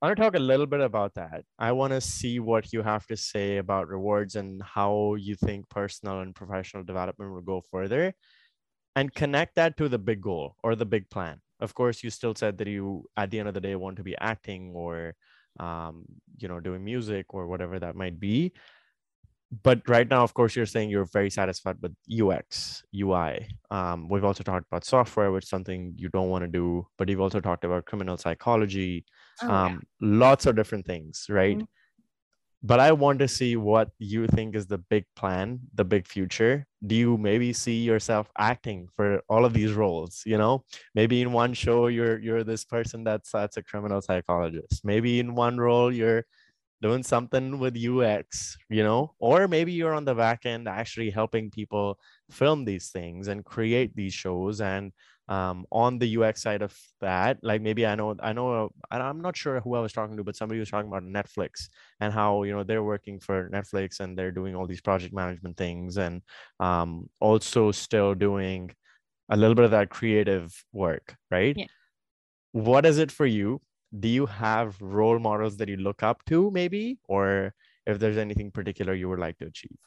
I 0.00 0.06
want 0.06 0.16
to 0.16 0.22
talk 0.22 0.36
a 0.36 0.38
little 0.38 0.66
bit 0.66 0.80
about 0.80 1.14
that. 1.14 1.44
I 1.58 1.72
want 1.72 1.92
to 1.92 2.00
see 2.00 2.38
what 2.38 2.72
you 2.72 2.82
have 2.82 3.06
to 3.08 3.16
say 3.16 3.56
about 3.56 3.88
rewards 3.88 4.36
and 4.36 4.62
how 4.62 5.16
you 5.16 5.34
think 5.34 5.68
personal 5.68 6.20
and 6.20 6.34
professional 6.34 6.84
development 6.84 7.32
will 7.32 7.40
go 7.42 7.62
further 7.72 8.14
and 8.94 9.12
connect 9.12 9.56
that 9.56 9.76
to 9.78 9.88
the 9.88 9.98
big 9.98 10.20
goal 10.20 10.54
or 10.62 10.76
the 10.76 10.86
big 10.86 11.10
plan. 11.10 11.40
Of 11.60 11.74
course, 11.74 12.04
you 12.04 12.10
still 12.10 12.34
said 12.36 12.58
that 12.58 12.68
you, 12.68 13.06
at 13.16 13.30
the 13.30 13.40
end 13.40 13.48
of 13.48 13.54
the 13.54 13.60
day, 13.60 13.74
want 13.74 13.96
to 13.96 14.04
be 14.04 14.16
acting 14.18 14.72
or, 14.74 15.16
um, 15.58 16.04
you 16.38 16.46
know, 16.46 16.60
doing 16.60 16.84
music 16.84 17.34
or 17.34 17.48
whatever 17.48 17.80
that 17.80 17.96
might 17.96 18.20
be 18.20 18.52
but 19.62 19.80
right 19.88 20.08
now 20.08 20.22
of 20.22 20.34
course 20.34 20.54
you're 20.54 20.66
saying 20.66 20.90
you're 20.90 21.06
very 21.06 21.30
satisfied 21.30 21.76
with 21.80 21.94
ux 22.20 22.82
ui 22.94 23.48
um, 23.70 24.08
we've 24.08 24.24
also 24.24 24.42
talked 24.42 24.66
about 24.66 24.84
software 24.84 25.32
which 25.32 25.44
is 25.44 25.50
something 25.50 25.94
you 25.96 26.08
don't 26.10 26.28
want 26.28 26.42
to 26.42 26.48
do 26.48 26.86
but 26.98 27.08
you've 27.08 27.20
also 27.20 27.40
talked 27.40 27.64
about 27.64 27.86
criminal 27.86 28.16
psychology 28.18 29.04
oh, 29.42 29.50
um, 29.50 29.72
yeah. 30.00 30.08
lots 30.18 30.46
of 30.46 30.56
different 30.56 30.86
things 30.86 31.26
right 31.28 31.58
mm-hmm. 31.58 31.64
but 32.62 32.80
i 32.80 32.92
want 32.92 33.18
to 33.18 33.28
see 33.28 33.56
what 33.56 33.90
you 33.98 34.26
think 34.26 34.54
is 34.54 34.66
the 34.66 34.78
big 34.78 35.04
plan 35.16 35.60
the 35.74 35.84
big 35.84 36.06
future 36.06 36.66
do 36.86 36.94
you 36.94 37.16
maybe 37.16 37.52
see 37.52 37.82
yourself 37.82 38.30
acting 38.38 38.88
for 38.94 39.20
all 39.28 39.44
of 39.44 39.52
these 39.52 39.72
roles 39.72 40.22
you 40.24 40.38
know 40.38 40.64
maybe 40.94 41.20
in 41.20 41.32
one 41.32 41.52
show 41.52 41.86
you're 41.88 42.18
you're 42.18 42.44
this 42.44 42.64
person 42.64 43.04
that's 43.04 43.32
that's 43.32 43.56
a 43.56 43.62
criminal 43.62 44.00
psychologist 44.00 44.84
maybe 44.84 45.20
in 45.20 45.34
one 45.34 45.58
role 45.58 45.92
you're 45.92 46.24
doing 46.80 47.02
something 47.02 47.58
with 47.58 47.76
UX, 47.76 48.56
you 48.68 48.82
know, 48.82 49.14
or 49.18 49.48
maybe 49.48 49.72
you're 49.72 49.94
on 49.94 50.04
the 50.04 50.14
back 50.14 50.46
end 50.46 50.68
actually 50.68 51.10
helping 51.10 51.50
people 51.50 51.98
film 52.30 52.64
these 52.64 52.88
things 52.90 53.28
and 53.28 53.44
create 53.44 53.94
these 53.96 54.14
shows. 54.14 54.60
And 54.60 54.92
um, 55.28 55.66
on 55.70 55.98
the 55.98 56.18
UX 56.18 56.42
side 56.42 56.62
of 56.62 56.76
that, 57.00 57.38
like 57.42 57.62
maybe 57.62 57.86
I 57.86 57.94
know, 57.94 58.16
I 58.20 58.32
know, 58.32 58.70
I'm 58.90 59.20
not 59.20 59.36
sure 59.36 59.60
who 59.60 59.74
I 59.74 59.80
was 59.80 59.92
talking 59.92 60.16
to, 60.16 60.24
but 60.24 60.36
somebody 60.36 60.58
was 60.58 60.70
talking 60.70 60.88
about 60.88 61.04
Netflix 61.04 61.68
and 62.00 62.12
how, 62.12 62.42
you 62.42 62.52
know, 62.52 62.64
they're 62.64 62.84
working 62.84 63.20
for 63.20 63.50
Netflix 63.50 64.00
and 64.00 64.16
they're 64.16 64.32
doing 64.32 64.54
all 64.56 64.66
these 64.66 64.80
project 64.80 65.14
management 65.14 65.56
things 65.56 65.98
and 65.98 66.22
um, 66.60 67.08
also 67.20 67.70
still 67.72 68.14
doing 68.14 68.70
a 69.28 69.36
little 69.36 69.54
bit 69.54 69.66
of 69.66 69.72
that 69.72 69.90
creative 69.90 70.52
work, 70.72 71.16
right? 71.30 71.56
Yeah. 71.56 71.66
What 72.52 72.86
is 72.86 72.98
it 72.98 73.12
for 73.12 73.26
you? 73.26 73.60
do 73.98 74.08
you 74.08 74.26
have 74.26 74.80
role 74.80 75.18
models 75.18 75.56
that 75.56 75.68
you 75.68 75.76
look 75.76 76.02
up 76.02 76.24
to 76.26 76.50
maybe 76.50 76.98
or 77.08 77.54
if 77.86 77.98
there's 77.98 78.18
anything 78.18 78.50
particular 78.50 78.94
you 78.94 79.08
would 79.08 79.18
like 79.18 79.38
to 79.38 79.46
achieve 79.46 79.78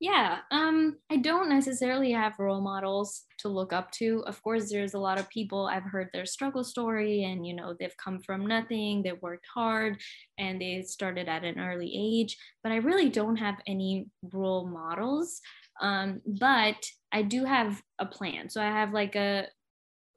yeah 0.00 0.38
um 0.52 0.96
i 1.10 1.16
don't 1.16 1.48
necessarily 1.48 2.12
have 2.12 2.38
role 2.38 2.60
models 2.60 3.24
to 3.38 3.48
look 3.48 3.72
up 3.72 3.92
to. 3.92 4.24
Of 4.26 4.42
course 4.42 4.68
there's 4.70 4.94
a 4.94 4.98
lot 4.98 5.18
of 5.18 5.28
people 5.28 5.66
i've 5.66 5.84
heard 5.84 6.08
their 6.12 6.26
struggle 6.26 6.64
story 6.64 7.24
and 7.24 7.46
you 7.46 7.54
know 7.54 7.74
they've 7.78 7.96
come 7.96 8.20
from 8.20 8.46
nothing 8.46 9.02
they 9.02 9.12
worked 9.12 9.46
hard 9.52 9.98
and 10.38 10.60
they 10.60 10.82
started 10.82 11.28
at 11.28 11.44
an 11.44 11.58
early 11.58 11.92
age 11.94 12.36
but 12.62 12.72
i 12.72 12.76
really 12.76 13.08
don't 13.08 13.36
have 13.36 13.56
any 13.66 14.06
role 14.32 14.66
models 14.66 15.40
um 15.80 16.20
but 16.26 16.76
i 17.12 17.22
do 17.22 17.44
have 17.44 17.82
a 17.98 18.06
plan. 18.06 18.48
So 18.50 18.60
i 18.60 18.66
have 18.66 18.92
like 18.92 19.16
a 19.16 19.46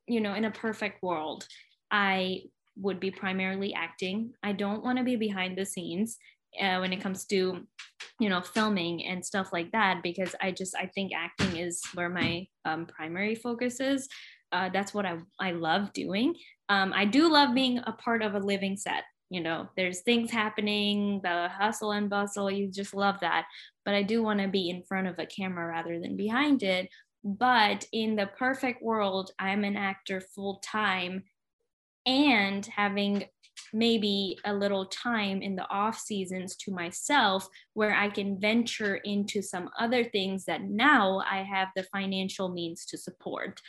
you 0.07 0.21
know 0.21 0.33
in 0.33 0.45
a 0.45 0.51
perfect 0.51 1.01
world 1.03 1.47
i 1.91 2.41
would 2.77 2.99
be 2.99 3.11
primarily 3.11 3.73
acting. 3.73 4.31
I 4.43 4.53
don't 4.53 4.83
want 4.83 4.97
to 4.97 5.03
be 5.03 5.15
behind 5.15 5.57
the 5.57 5.65
scenes 5.65 6.17
uh, 6.59 6.79
when 6.79 6.93
it 6.93 7.01
comes 7.01 7.25
to, 7.25 7.65
you 8.19 8.29
know, 8.29 8.41
filming 8.41 9.05
and 9.05 9.25
stuff 9.25 9.49
like 9.53 9.71
that 9.71 10.01
because 10.03 10.35
I 10.41 10.51
just 10.51 10.75
I 10.75 10.87
think 10.87 11.11
acting 11.15 11.57
is 11.57 11.81
where 11.93 12.09
my 12.09 12.47
um, 12.65 12.85
primary 12.85 13.35
focus 13.35 13.79
is. 13.79 14.07
Uh, 14.51 14.69
that's 14.69 14.93
what 14.93 15.05
I 15.05 15.17
I 15.39 15.51
love 15.51 15.93
doing. 15.93 16.35
Um, 16.69 16.93
I 16.93 17.05
do 17.05 17.31
love 17.31 17.53
being 17.53 17.79
a 17.79 17.93
part 17.93 18.21
of 18.21 18.35
a 18.35 18.39
living 18.39 18.77
set. 18.77 19.03
You 19.29 19.41
know, 19.41 19.69
there's 19.77 20.01
things 20.01 20.29
happening, 20.29 21.21
the 21.23 21.47
hustle 21.49 21.91
and 21.91 22.09
bustle. 22.09 22.51
You 22.51 22.69
just 22.69 22.93
love 22.93 23.15
that. 23.21 23.45
But 23.85 23.95
I 23.95 24.03
do 24.03 24.21
want 24.21 24.41
to 24.41 24.49
be 24.49 24.69
in 24.69 24.83
front 24.83 25.07
of 25.07 25.17
a 25.19 25.25
camera 25.25 25.67
rather 25.67 25.99
than 26.01 26.17
behind 26.17 26.63
it. 26.63 26.89
But 27.23 27.85
in 27.93 28.15
the 28.15 28.27
perfect 28.37 28.83
world, 28.83 29.31
I'm 29.39 29.63
an 29.63 29.77
actor 29.77 30.21
full 30.35 30.61
time 30.63 31.23
and 32.05 32.65
having 32.65 33.25
maybe 33.73 34.37
a 34.45 34.53
little 34.53 34.85
time 34.87 35.41
in 35.41 35.55
the 35.55 35.69
off 35.69 35.97
seasons 35.97 36.55
to 36.57 36.71
myself 36.71 37.47
where 37.73 37.93
I 37.93 38.09
can 38.09 38.39
venture 38.39 38.95
into 38.97 39.41
some 39.41 39.69
other 39.79 40.03
things 40.03 40.45
that 40.45 40.63
now 40.63 41.21
I 41.29 41.43
have 41.43 41.69
the 41.75 41.83
financial 41.83 42.49
means 42.49 42.85
to 42.87 42.97
support. 42.97 43.61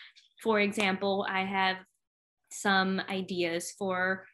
For 0.43 0.61
example, 0.61 1.27
I 1.29 1.45
have 1.45 1.77
some 2.51 3.01
ideas 3.09 3.73
for 3.79 4.27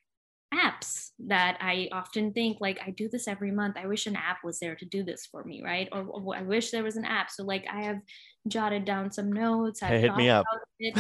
apps 0.55 1.11
that 1.27 1.59
I 1.61 1.89
often 1.93 2.33
think 2.33 2.59
like 2.61 2.81
I 2.85 2.91
do 2.91 3.09
this 3.09 3.29
every 3.29 3.51
month. 3.51 3.77
I 3.77 3.87
wish 3.87 4.07
an 4.07 4.17
app 4.17 4.39
was 4.45 4.59
there 4.59 4.75
to 4.77 4.85
do 4.87 5.03
this 5.03 5.27
for 5.31 5.45
me, 5.45 5.63
right? 5.63 5.89
Or, 5.93 6.05
or 6.05 6.37
I 6.37 6.43
wish 6.43 6.71
there 6.71 6.83
was 6.83 6.97
an 6.97 7.05
app. 7.05 7.31
So 7.31 7.45
like 7.45 7.67
I 7.71 7.83
have 7.83 7.99
jotted 8.47 8.85
down 8.85 9.11
some 9.11 9.31
notes. 9.31 9.81
Hey, 9.81 10.01
hit 10.01 10.17
me 10.17 10.31
up. 10.31 10.47
hit 10.79 10.97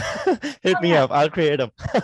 oh, 0.67 0.81
me 0.81 0.91
yeah. 0.91 1.05
up. 1.05 1.11
I'll 1.11 1.31
create 1.31 1.59
them. 1.59 1.71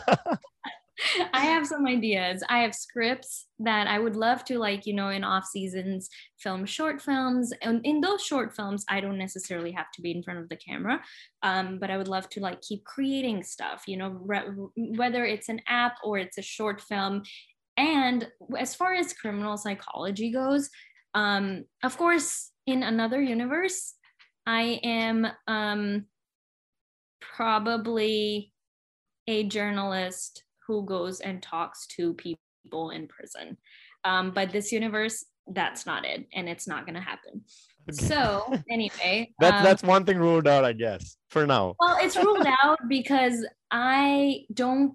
I 1.32 1.40
have 1.40 1.66
some 1.66 1.86
ideas. 1.86 2.42
I 2.48 2.60
have 2.60 2.74
scripts 2.74 3.46
that 3.58 3.86
I 3.86 3.98
would 3.98 4.16
love 4.16 4.44
to 4.46 4.58
like, 4.58 4.86
you 4.86 4.94
know, 4.94 5.08
in 5.08 5.24
off 5.24 5.44
seasons 5.46 6.08
film 6.38 6.64
short 6.66 7.00
films. 7.00 7.52
And 7.62 7.84
in 7.84 8.00
those 8.00 8.22
short 8.22 8.54
films, 8.54 8.84
I 8.88 9.00
don't 9.00 9.18
necessarily 9.18 9.72
have 9.72 9.90
to 9.94 10.02
be 10.02 10.12
in 10.12 10.22
front 10.22 10.40
of 10.40 10.48
the 10.48 10.56
camera. 10.56 11.00
Um, 11.42 11.78
but 11.78 11.90
I 11.90 11.96
would 11.96 12.08
love 12.08 12.28
to 12.30 12.40
like 12.40 12.60
keep 12.60 12.84
creating 12.84 13.42
stuff, 13.42 13.84
you 13.86 13.96
know, 13.96 14.10
re- 14.10 14.50
whether 14.76 15.24
it's 15.24 15.48
an 15.48 15.60
app 15.66 15.96
or 16.04 16.18
it's 16.18 16.38
a 16.38 16.42
short 16.42 16.80
film. 16.80 17.22
And 17.76 18.28
as 18.56 18.74
far 18.74 18.94
as 18.94 19.12
criminal 19.12 19.56
psychology 19.56 20.30
goes, 20.30 20.70
um, 21.14 21.64
of 21.82 21.96
course, 21.96 22.50
in 22.66 22.82
another 22.82 23.20
universe, 23.20 23.94
I 24.46 24.80
am 24.82 25.26
um, 25.48 26.06
probably 27.20 28.52
a 29.26 29.44
journalist 29.44 30.44
who 30.66 30.84
goes 30.84 31.20
and 31.20 31.42
talks 31.42 31.86
to 31.88 32.14
people 32.14 32.90
in 32.90 33.06
prison. 33.06 33.56
Um, 34.04 34.32
but 34.32 34.50
this 34.50 34.72
universe, 34.72 35.24
that's 35.46 35.86
not 35.86 36.04
it, 36.04 36.26
and 36.32 36.48
it's 36.48 36.66
not 36.66 36.86
going 36.86 36.94
to 36.94 37.00
happen. 37.00 37.42
Okay. 37.90 38.06
So 38.06 38.58
anyway, 38.70 39.32
that's 39.40 39.58
um, 39.58 39.64
that's 39.64 39.82
one 39.82 40.04
thing 40.04 40.18
ruled 40.18 40.48
out, 40.48 40.64
I 40.64 40.72
guess, 40.72 41.16
for 41.28 41.46
now. 41.46 41.74
Well, 41.78 41.98
it's 42.00 42.16
ruled 42.16 42.46
out 42.62 42.78
because 42.88 43.46
I 43.70 44.44
don't 44.52 44.94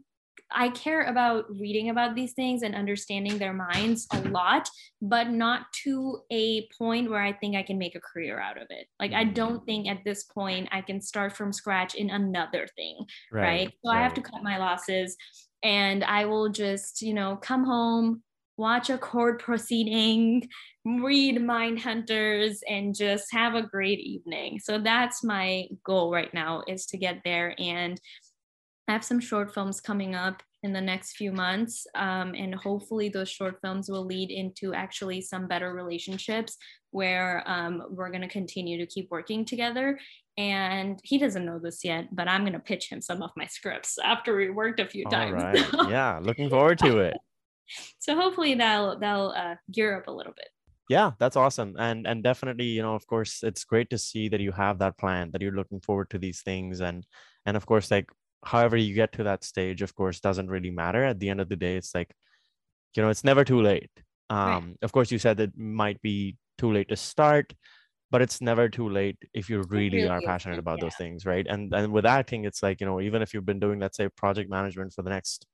I 0.52 0.70
care 0.70 1.04
about 1.04 1.46
reading 1.60 1.90
about 1.90 2.16
these 2.16 2.34
things 2.34 2.64
and 2.64 2.74
understanding 2.74 3.38
their 3.38 3.54
minds 3.54 4.08
a 4.12 4.22
lot, 4.30 4.68
but 5.02 5.30
not 5.30 5.72
to 5.84 6.22
a 6.32 6.68
point 6.78 7.10
where 7.10 7.22
I 7.22 7.34
think 7.34 7.56
I 7.56 7.64
can 7.64 7.78
make 7.78 7.96
a 7.96 8.00
career 8.00 8.40
out 8.40 8.58
of 8.58 8.68
it. 8.72 8.88
Like, 9.00 9.14
I 9.14 9.26
don't 9.26 9.64
think 9.66 9.88
at 9.88 10.04
this 10.04 10.24
point 10.24 10.68
I 10.72 10.82
can 10.82 11.02
start 11.02 11.34
from 11.34 11.54
scratch 11.54 11.94
in 11.94 12.10
another 12.10 12.68
thing, 12.76 12.98
right? 13.32 13.44
right? 13.44 13.74
So 13.86 13.91
right. 13.91 14.00
I 14.00 14.04
have 14.04 14.16
to 14.16 14.22
cut 14.22 14.41
my 14.41 14.58
losses 14.58 15.16
and 15.64 16.03
I 16.03 16.26
will 16.26 16.49
just, 16.49 17.02
you 17.02 17.14
know, 17.14 17.36
come 17.36 17.64
home, 17.64 18.23
watch 18.57 18.90
a 18.90 18.98
court 18.98 19.41
proceeding, 19.41 20.48
read 20.86 21.41
Mind 21.41 21.80
Hunters, 21.80 22.61
and 22.68 22.95
just 22.95 23.31
have 23.31 23.56
a 23.56 23.64
great 23.64 23.99
evening. 23.99 24.60
So 24.60 24.80
that's 24.80 25.23
my 25.23 25.68
goal 25.84 26.11
right 26.11 26.34
now 26.34 26.64
is 26.68 26.86
to 26.88 26.98
get 26.98 27.22
there 27.23 27.56
and 27.57 27.99
I 28.90 28.94
have 28.94 29.06
some 29.06 29.19
short 29.19 29.53
films 29.53 29.80
coming 29.80 30.15
up 30.15 30.41
in 30.64 30.73
the 30.73 30.81
next 30.81 31.15
few 31.15 31.31
months. 31.31 31.86
Um, 31.94 32.34
and 32.36 32.56
hopefully, 32.56 33.07
those 33.07 33.30
short 33.30 33.60
films 33.61 33.88
will 33.88 34.03
lead 34.03 34.31
into 34.31 34.73
actually 34.73 35.22
some 35.22 35.48
better 35.48 35.73
relationships 35.73 36.57
where 36.90 37.44
um, 37.45 37.84
we're 37.91 38.10
going 38.10 38.23
to 38.23 38.27
continue 38.27 38.80
to 38.80 38.88
keep 38.88 39.10
working 39.11 39.45
together. 39.45 39.99
And 40.40 40.99
he 41.03 41.18
doesn't 41.18 41.45
know 41.45 41.60
this 41.60 41.84
yet, 41.84 42.16
but 42.16 42.30
I'm 42.30 42.41
going 42.41 42.53
to 42.53 42.60
pitch 42.60 42.90
him 42.90 43.02
some 43.02 43.22
of 43.22 43.32
my 43.36 43.45
scripts 43.45 43.98
after 44.02 44.36
we 44.36 44.49
worked 44.49 44.80
a 44.80 44.88
few 44.88 45.03
All 45.06 45.11
times. 45.11 45.44
Right. 45.44 45.90
yeah, 45.90 46.20
looking 46.24 46.49
forward 46.49 46.80
to 46.80 46.99
it. 46.99 47.18
so 47.99 48.16
hopefully 48.16 48.56
that'll 48.56 48.98
that'll 48.99 49.32
uh, 49.32 49.56
gear 49.72 49.98
up 49.98 50.07
a 50.07 50.11
little 50.11 50.34
bit 50.36 50.48
yeah 50.90 51.11
that's 51.20 51.36
awesome 51.36 51.76
and 51.78 52.07
and 52.07 52.24
definitely 52.24 52.66
you 52.66 52.82
know 52.82 52.95
of 52.95 53.06
course 53.06 53.44
it's 53.44 53.64
great 53.64 53.90
to 53.90 53.98
see 53.98 54.28
that 54.28 54.41
you 54.41 54.52
have 54.52 54.80
that 54.80 54.98
plan 54.98 55.30
that 55.32 55.41
you're 55.41 55.52
looking 55.52 55.80
forward 55.80 56.10
to 56.10 56.18
these 56.18 56.41
things 56.41 56.82
and 56.82 57.06
and 57.45 57.56
of 57.56 57.66
course 57.66 57.91
like 57.91 58.10
however 58.44 58.76
you 58.76 58.94
get 58.94 59.11
to 59.11 59.24
that 59.24 59.44
stage 59.44 59.82
of 59.82 59.94
course 59.95 60.20
doesn't 60.20 60.49
really 60.49 60.72
matter 60.72 61.03
at 61.03 61.20
the 61.20 61.30
end 61.30 61.40
of 61.40 61.48
the 61.48 61.56
day 61.56 61.78
it's 61.78 61.94
like 61.94 62.11
you 62.95 63.03
know 63.03 63.10
it's 63.10 63.24
never 63.24 63.44
too 63.44 63.61
late 63.61 63.91
um 64.30 64.48
right. 64.48 64.78
of 64.82 64.91
course 64.91 65.11
you 65.11 65.20
said 65.20 65.40
it 65.40 65.56
might 65.56 66.02
be 66.02 66.36
too 66.57 66.74
late 66.74 66.90
to 66.90 66.95
start 66.95 67.53
but 68.11 68.22
it's 68.22 68.41
never 68.41 68.68
too 68.69 68.90
late 68.90 69.18
if 69.34 69.49
you 69.49 69.61
really, 69.69 70.07
are 70.07 70.22
passionate 70.22 70.60
about 70.60 70.80
yeah. 70.80 70.86
those 70.86 70.95
things 70.95 71.26
right 71.26 71.45
and 71.48 71.73
and 71.73 71.91
with 71.91 72.06
acting 72.06 72.45
it's 72.45 72.64
like 72.64 72.80
you 72.80 72.86
know 72.86 72.99
even 73.02 73.22
if 73.22 73.34
you've 73.34 73.45
been 73.45 73.60
doing 73.60 73.80
let's 73.80 73.98
say 73.98 74.10
project 74.10 74.49
management 74.49 74.94
for 74.94 75.02
the 75.02 75.10
next 75.10 75.45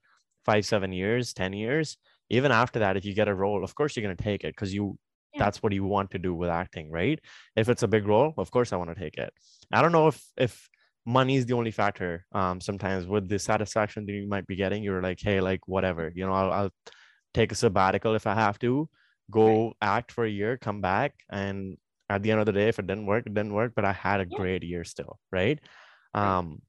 five 0.45 0.65
seven 0.65 0.91
years 0.91 1.33
ten 1.33 1.53
years 1.53 1.97
even 2.29 2.51
after 2.51 2.79
that 2.79 2.97
if 2.97 3.05
you 3.05 3.13
get 3.13 3.27
a 3.27 3.33
role 3.33 3.63
of 3.63 3.75
course 3.75 3.95
you're 3.95 4.05
going 4.05 4.15
to 4.15 4.23
take 4.23 4.43
it 4.43 4.55
because 4.55 4.73
you 4.73 4.97
yeah. 5.33 5.43
that's 5.43 5.61
what 5.61 5.73
you 5.73 5.83
want 5.83 6.11
to 6.11 6.19
do 6.19 6.33
with 6.33 6.49
acting 6.49 6.89
right 6.91 7.19
if 7.55 7.69
it's 7.69 7.83
a 7.83 7.87
big 7.87 8.07
role 8.07 8.33
of 8.37 8.51
course 8.51 8.71
i 8.71 8.75
want 8.75 8.89
to 8.89 8.99
take 8.99 9.17
it 9.17 9.33
i 9.71 9.81
don't 9.81 9.91
know 9.91 10.07
if 10.07 10.23
if 10.37 10.69
money 11.05 11.35
is 11.35 11.45
the 11.45 11.53
only 11.53 11.71
factor 11.71 12.25
um 12.33 12.59
sometimes 12.59 13.05
with 13.05 13.27
the 13.29 13.37
satisfaction 13.37 14.05
that 14.05 14.13
you 14.13 14.27
might 14.27 14.47
be 14.47 14.55
getting 14.55 14.81
you're 14.81 15.01
like 15.01 15.19
hey 15.21 15.39
like 15.39 15.67
whatever 15.67 16.11
you 16.15 16.25
know 16.25 16.33
i'll, 16.33 16.51
I'll 16.51 16.71
take 17.33 17.51
a 17.51 17.55
sabbatical 17.55 18.15
if 18.15 18.25
i 18.25 18.33
have 18.33 18.57
to 18.59 18.89
go 19.29 19.65
right. 19.65 19.75
act 19.81 20.11
for 20.11 20.25
a 20.25 20.29
year 20.29 20.57
come 20.57 20.81
back 20.81 21.13
and 21.29 21.77
at 22.09 22.21
the 22.23 22.31
end 22.31 22.39
of 22.39 22.45
the 22.45 22.51
day 22.51 22.67
if 22.67 22.79
it 22.79 22.87
didn't 22.87 23.05
work 23.05 23.25
it 23.25 23.33
didn't 23.33 23.53
work 23.53 23.73
but 23.75 23.85
i 23.85 23.91
had 23.91 24.19
a 24.19 24.25
great 24.25 24.63
year 24.63 24.83
still 24.83 25.19
right. 25.31 25.59
Um 26.13 26.61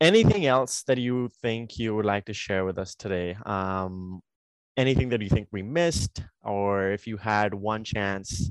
anything 0.00 0.46
else 0.46 0.82
that 0.84 0.98
you 0.98 1.30
think 1.40 1.78
you 1.78 1.94
would 1.94 2.04
like 2.04 2.24
to 2.26 2.34
share 2.34 2.64
with 2.64 2.78
us 2.78 2.94
today? 2.94 3.36
Um 3.46 4.20
anything 4.76 5.10
that 5.10 5.22
you 5.22 5.28
think 5.28 5.48
we 5.52 5.62
missed 5.62 6.24
or 6.42 6.90
if 6.90 7.06
you 7.06 7.16
had 7.16 7.54
one 7.54 7.84
chance 7.84 8.50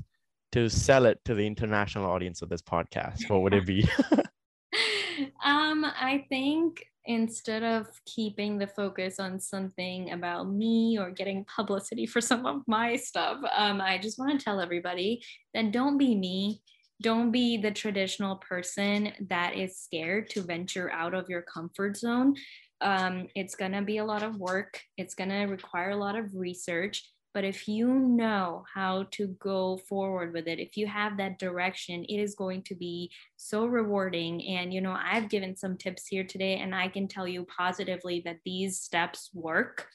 to 0.52 0.68
sell 0.68 1.04
it 1.04 1.18
to 1.24 1.34
the 1.34 1.46
international 1.46 2.10
audience 2.10 2.40
of 2.40 2.48
this 2.48 2.62
podcast, 2.62 3.28
what 3.28 3.42
would 3.42 3.54
it 3.54 3.66
be? 3.66 3.86
um, 5.44 5.84
I 5.84 6.24
think 6.28 6.86
instead 7.06 7.62
of 7.62 7.88
keeping 8.06 8.58
the 8.58 8.66
focus 8.66 9.18
on 9.18 9.38
something 9.38 10.12
about 10.12 10.50
me 10.50 10.98
or 10.98 11.10
getting 11.10 11.44
publicity 11.44 12.06
for 12.06 12.20
some 12.20 12.46
of 12.46 12.62
my 12.66 12.96
stuff, 12.96 13.38
um, 13.56 13.80
I 13.80 13.98
just 13.98 14.18
want 14.18 14.38
to 14.38 14.44
tell 14.44 14.60
everybody 14.60 15.22
that 15.52 15.72
don't 15.72 15.98
be 15.98 16.14
me. 16.14 16.62
Don't 17.02 17.32
be 17.32 17.56
the 17.56 17.72
traditional 17.72 18.36
person 18.36 19.12
that 19.28 19.56
is 19.56 19.78
scared 19.78 20.30
to 20.30 20.42
venture 20.42 20.90
out 20.92 21.12
of 21.12 21.28
your 21.28 21.42
comfort 21.42 21.96
zone. 21.96 22.34
Um, 22.80 23.28
it's 23.34 23.54
going 23.54 23.72
to 23.72 23.82
be 23.82 23.98
a 23.98 24.04
lot 24.04 24.22
of 24.22 24.36
work, 24.36 24.80
it's 24.96 25.14
going 25.14 25.30
to 25.30 25.44
require 25.44 25.90
a 25.90 25.96
lot 25.96 26.16
of 26.16 26.26
research 26.34 27.02
but 27.34 27.42
if 27.42 27.66
you 27.66 27.88
know 27.92 28.64
how 28.72 29.06
to 29.10 29.26
go 29.40 29.76
forward 29.88 30.32
with 30.32 30.46
it, 30.46 30.60
if 30.60 30.76
you 30.76 30.86
have 30.86 31.16
that 31.16 31.40
direction, 31.40 32.04
it 32.04 32.18
is 32.18 32.36
going 32.36 32.62
to 32.62 32.76
be 32.76 33.10
so 33.36 33.66
rewarding. 33.66 34.46
And, 34.46 34.72
you 34.72 34.80
know, 34.80 34.96
I've 34.96 35.28
given 35.28 35.56
some 35.56 35.76
tips 35.76 36.06
here 36.06 36.22
today, 36.22 36.58
and 36.58 36.72
I 36.72 36.86
can 36.86 37.08
tell 37.08 37.26
you 37.26 37.44
positively 37.44 38.22
that 38.24 38.38
these 38.44 38.80
steps 38.80 39.30
work. 39.34 39.88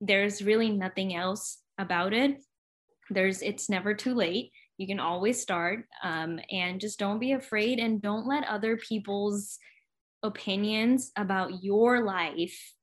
There's 0.00 0.42
really 0.42 0.70
nothing 0.70 1.14
else 1.14 1.58
about 1.78 2.12
it. 2.12 2.42
There's, 3.08 3.40
it's 3.40 3.70
never 3.70 3.94
too 3.94 4.14
late. 4.14 4.50
You 4.76 4.88
can 4.88 4.98
always 4.98 5.40
start. 5.40 5.84
Um, 6.02 6.40
and 6.50 6.80
just 6.80 6.98
don't 6.98 7.20
be 7.20 7.32
afraid 7.32 7.78
and 7.78 8.02
don't 8.02 8.26
let 8.26 8.48
other 8.48 8.76
people's 8.76 9.58
opinions 10.24 11.12
about 11.16 11.62
your 11.62 12.02
life 12.04 12.74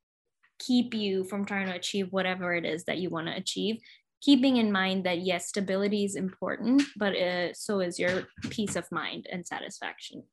keep 0.60 0.94
you 0.94 1.24
from 1.24 1.46
trying 1.46 1.68
to 1.68 1.76
achieve 1.76 2.08
whatever 2.12 2.54
it 2.56 2.66
is 2.66 2.84
that 2.86 2.98
you 2.98 3.10
want 3.10 3.28
to 3.28 3.36
achieve. 3.36 3.78
Keeping 4.22 4.58
in 4.58 4.72
mind 4.72 5.06
that 5.06 5.20
yes 5.20 5.48
stability 5.48 6.04
is 6.04 6.16
important 6.16 6.82
but 6.96 7.16
uh, 7.16 7.54
so 7.54 7.80
is 7.80 8.00
your 8.00 8.24
peace 8.50 8.76
of 8.76 8.92
mind 8.92 9.28
and 9.32 9.46
satisfaction. 9.46 10.24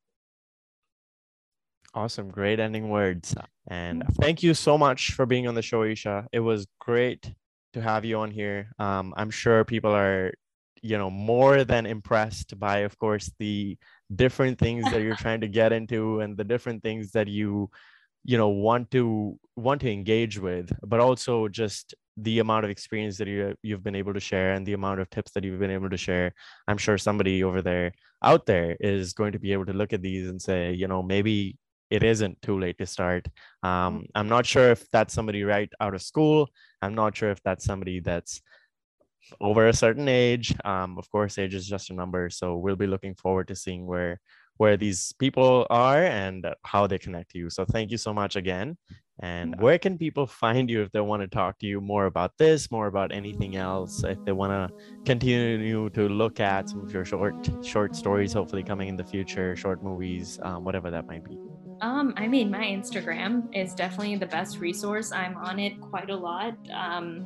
Awesome. 1.92 2.28
Great 2.28 2.58
ending 2.58 2.88
words. 2.88 3.36
And 3.68 4.02
thank 4.20 4.42
you 4.42 4.52
so 4.52 4.76
much 4.76 5.12
for 5.12 5.26
being 5.26 5.46
on 5.46 5.54
the 5.54 5.62
show 5.62 5.84
isha. 5.84 6.26
It 6.32 6.40
was 6.40 6.66
great 6.80 7.32
to 7.74 7.80
have 7.80 8.04
you 8.04 8.18
on 8.18 8.30
here. 8.30 8.70
Um, 8.78 9.12
i'm 9.16 9.30
sure 9.30 9.64
people 9.64 9.94
are 9.94 10.32
you 10.80 10.98
know 10.98 11.10
more 11.10 11.64
than 11.64 11.86
impressed 11.86 12.58
by 12.60 12.78
of 12.80 12.96
course 12.98 13.30
the 13.38 13.76
different 14.14 14.58
things 14.58 14.84
that 14.90 15.00
you're 15.00 15.16
trying 15.26 15.40
to 15.40 15.48
get 15.48 15.72
into 15.72 16.20
and 16.20 16.36
the 16.36 16.44
different 16.44 16.82
things 16.82 17.10
that 17.12 17.26
you 17.26 17.70
you 18.24 18.38
know 18.38 18.48
want 18.48 18.90
to 18.90 19.38
want 19.56 19.80
to 19.80 19.90
engage 19.90 20.38
with 20.38 20.72
but 20.82 21.00
also 21.00 21.48
just 21.48 21.94
the 22.16 22.38
amount 22.38 22.64
of 22.64 22.70
experience 22.70 23.18
that 23.18 23.28
you 23.28 23.54
you've 23.62 23.82
been 23.82 23.96
able 23.96 24.14
to 24.14 24.20
share 24.20 24.52
and 24.52 24.66
the 24.66 24.72
amount 24.72 25.00
of 25.00 25.10
tips 25.10 25.32
that 25.32 25.44
you've 25.44 25.58
been 25.58 25.70
able 25.70 25.90
to 25.90 25.96
share 25.96 26.32
i'm 26.68 26.78
sure 26.78 26.96
somebody 26.96 27.42
over 27.44 27.60
there 27.60 27.92
out 28.22 28.46
there 28.46 28.76
is 28.80 29.12
going 29.12 29.32
to 29.32 29.38
be 29.38 29.52
able 29.52 29.66
to 29.66 29.72
look 29.72 29.92
at 29.92 30.02
these 30.02 30.28
and 30.28 30.40
say 30.40 30.72
you 30.72 30.88
know 30.88 31.02
maybe 31.02 31.56
it 31.90 32.02
isn't 32.02 32.40
too 32.42 32.58
late 32.58 32.78
to 32.78 32.86
start. 32.86 33.26
Um, 33.62 33.70
mm. 33.70 34.06
i'm 34.14 34.28
not 34.28 34.46
sure 34.46 34.70
if 34.70 34.90
that's 34.90 35.14
somebody 35.14 35.44
right 35.44 35.70
out 35.80 35.94
of 35.94 36.02
school. 36.02 36.48
I'm 36.82 36.94
not 36.94 37.16
sure 37.16 37.30
if 37.30 37.42
that's 37.42 37.64
somebody 37.64 38.00
that's 38.00 38.42
over 39.40 39.68
a 39.68 39.72
certain 39.72 40.08
age. 40.08 40.54
Um, 40.64 40.98
of 40.98 41.10
course 41.10 41.38
age 41.38 41.54
is 41.54 41.66
just 41.66 41.90
a 41.90 41.94
number 41.94 42.30
so 42.30 42.56
we'll 42.56 42.76
be 42.76 42.86
looking 42.86 43.14
forward 43.14 43.48
to 43.48 43.56
seeing 43.56 43.86
where 43.86 44.20
where 44.56 44.76
these 44.76 45.12
people 45.18 45.66
are 45.70 46.04
and 46.04 46.46
how 46.62 46.86
they 46.86 46.98
connect 46.98 47.30
to 47.32 47.38
you. 47.38 47.50
So 47.50 47.64
thank 47.64 47.90
you 47.90 47.98
so 47.98 48.12
much 48.14 48.36
again. 48.36 48.76
And 49.20 49.54
where 49.60 49.78
can 49.78 49.96
people 49.96 50.26
find 50.26 50.68
you 50.68 50.82
if 50.82 50.90
they 50.90 51.00
want 51.00 51.22
to 51.22 51.28
talk 51.28 51.60
to 51.60 51.66
you 51.66 51.80
more 51.80 52.06
about 52.06 52.32
this, 52.36 52.70
more 52.72 52.88
about 52.88 53.12
anything 53.12 53.54
else? 53.54 54.02
If 54.02 54.18
they 54.24 54.32
want 54.32 54.50
to 54.52 54.74
continue 55.04 55.88
to 55.90 56.08
look 56.08 56.40
at 56.40 56.68
some 56.68 56.80
of 56.80 56.92
your 56.92 57.04
short 57.04 57.48
short 57.62 57.94
stories, 57.94 58.32
hopefully 58.32 58.64
coming 58.64 58.88
in 58.88 58.96
the 58.96 59.04
future, 59.04 59.54
short 59.54 59.84
movies, 59.84 60.40
um, 60.42 60.64
whatever 60.64 60.90
that 60.90 61.06
might 61.06 61.24
be. 61.24 61.38
Um, 61.80 62.14
I 62.16 62.26
mean, 62.26 62.50
my 62.50 62.64
Instagram 62.64 63.54
is 63.54 63.72
definitely 63.74 64.16
the 64.16 64.26
best 64.26 64.58
resource. 64.58 65.12
I'm 65.12 65.36
on 65.36 65.60
it 65.60 65.80
quite 65.80 66.10
a 66.10 66.16
lot. 66.16 66.56
Um, 66.72 67.24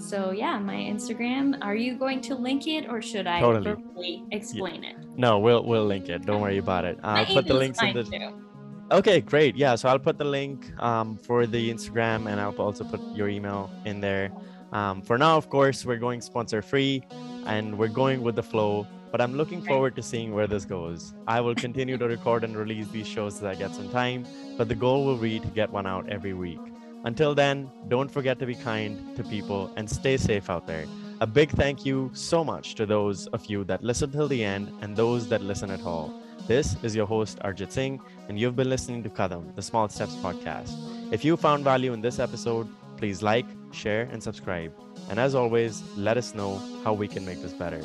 so 0.00 0.30
yeah, 0.30 0.58
my 0.58 0.74
Instagram. 0.74 1.58
Are 1.62 1.76
you 1.76 1.96
going 1.96 2.20
to 2.22 2.34
link 2.34 2.66
it, 2.66 2.88
or 2.88 3.02
should 3.02 3.26
I 3.26 3.40
totally. 3.40 4.24
explain 4.30 4.82
yeah. 4.82 4.90
it? 4.90 4.96
No, 5.16 5.38
we'll 5.38 5.64
we'll 5.64 5.86
link 5.86 6.08
it. 6.08 6.24
Don't 6.26 6.40
worry 6.40 6.58
about 6.58 6.84
it. 6.84 6.98
I'll 7.02 7.26
put 7.26 7.46
the 7.46 7.54
links 7.54 7.82
in 7.82 7.94
the. 7.94 8.04
Too. 8.04 8.46
Okay, 8.92 9.20
great. 9.20 9.54
Yeah, 9.56 9.76
so 9.76 9.88
I'll 9.88 10.00
put 10.00 10.18
the 10.18 10.24
link 10.24 10.66
um, 10.82 11.16
for 11.16 11.46
the 11.46 11.70
Instagram, 11.70 12.28
and 12.28 12.40
I'll 12.40 12.54
also 12.56 12.82
put 12.84 13.00
your 13.14 13.28
email 13.28 13.70
in 13.84 14.00
there. 14.00 14.32
Um, 14.72 15.02
for 15.02 15.16
now, 15.16 15.36
of 15.36 15.48
course, 15.48 15.84
we're 15.84 15.98
going 15.98 16.20
sponsor 16.20 16.62
free, 16.62 17.04
and 17.46 17.78
we're 17.78 17.88
going 17.88 18.22
with 18.22 18.34
the 18.34 18.42
flow. 18.42 18.86
But 19.12 19.20
I'm 19.20 19.36
looking 19.36 19.60
forward 19.62 19.96
to 19.96 20.02
seeing 20.02 20.34
where 20.34 20.46
this 20.46 20.64
goes. 20.64 21.14
I 21.26 21.40
will 21.40 21.54
continue 21.54 21.98
to 21.98 22.06
record 22.06 22.44
and 22.44 22.56
release 22.56 22.88
these 22.88 23.08
shows 23.08 23.36
as 23.38 23.44
I 23.44 23.56
get 23.56 23.74
some 23.74 23.90
time, 23.90 24.24
but 24.56 24.68
the 24.68 24.76
goal 24.76 25.04
will 25.04 25.16
be 25.16 25.40
to 25.40 25.48
get 25.48 25.70
one 25.70 25.86
out 25.86 26.08
every 26.08 26.32
week. 26.32 26.60
Until 27.04 27.34
then, 27.34 27.70
don't 27.88 28.10
forget 28.10 28.38
to 28.40 28.46
be 28.46 28.54
kind 28.54 29.16
to 29.16 29.24
people 29.24 29.72
and 29.76 29.88
stay 29.88 30.16
safe 30.16 30.50
out 30.50 30.66
there. 30.66 30.84
A 31.22 31.26
big 31.26 31.50
thank 31.50 31.86
you 31.86 32.10
so 32.12 32.44
much 32.44 32.74
to 32.74 32.86
those 32.86 33.26
of 33.28 33.46
you 33.46 33.64
that 33.64 33.82
listen 33.82 34.10
till 34.10 34.28
the 34.28 34.44
end 34.44 34.72
and 34.80 34.96
those 34.96 35.28
that 35.28 35.42
listen 35.42 35.70
at 35.70 35.82
all. 35.82 36.12
This 36.46 36.76
is 36.82 36.96
your 36.96 37.06
host, 37.06 37.38
Arjit 37.38 37.72
Singh, 37.72 38.00
and 38.28 38.38
you've 38.38 38.56
been 38.56 38.68
listening 38.68 39.02
to 39.02 39.08
Kadam, 39.08 39.54
the 39.54 39.62
Small 39.62 39.88
Steps 39.88 40.14
podcast. 40.16 40.72
If 41.12 41.24
you 41.24 41.36
found 41.36 41.64
value 41.64 41.92
in 41.92 42.00
this 42.00 42.18
episode, 42.18 42.68
please 42.96 43.22
like, 43.22 43.46
share, 43.72 44.08
and 44.12 44.22
subscribe. 44.22 44.72
And 45.08 45.18
as 45.18 45.34
always, 45.34 45.82
let 45.96 46.16
us 46.16 46.34
know 46.34 46.60
how 46.84 46.92
we 46.92 47.08
can 47.08 47.24
make 47.24 47.40
this 47.40 47.52
better. 47.52 47.82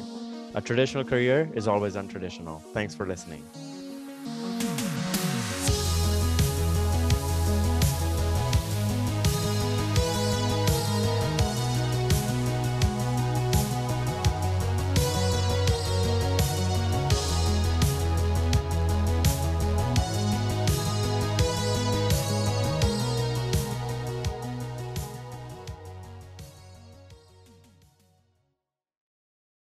A 0.55 0.61
traditional 0.61 1.03
career 1.03 1.49
is 1.53 1.67
always 1.67 1.95
untraditional. 1.95 2.61
Thanks 2.73 2.95
for 2.95 3.05
listening. 3.05 3.43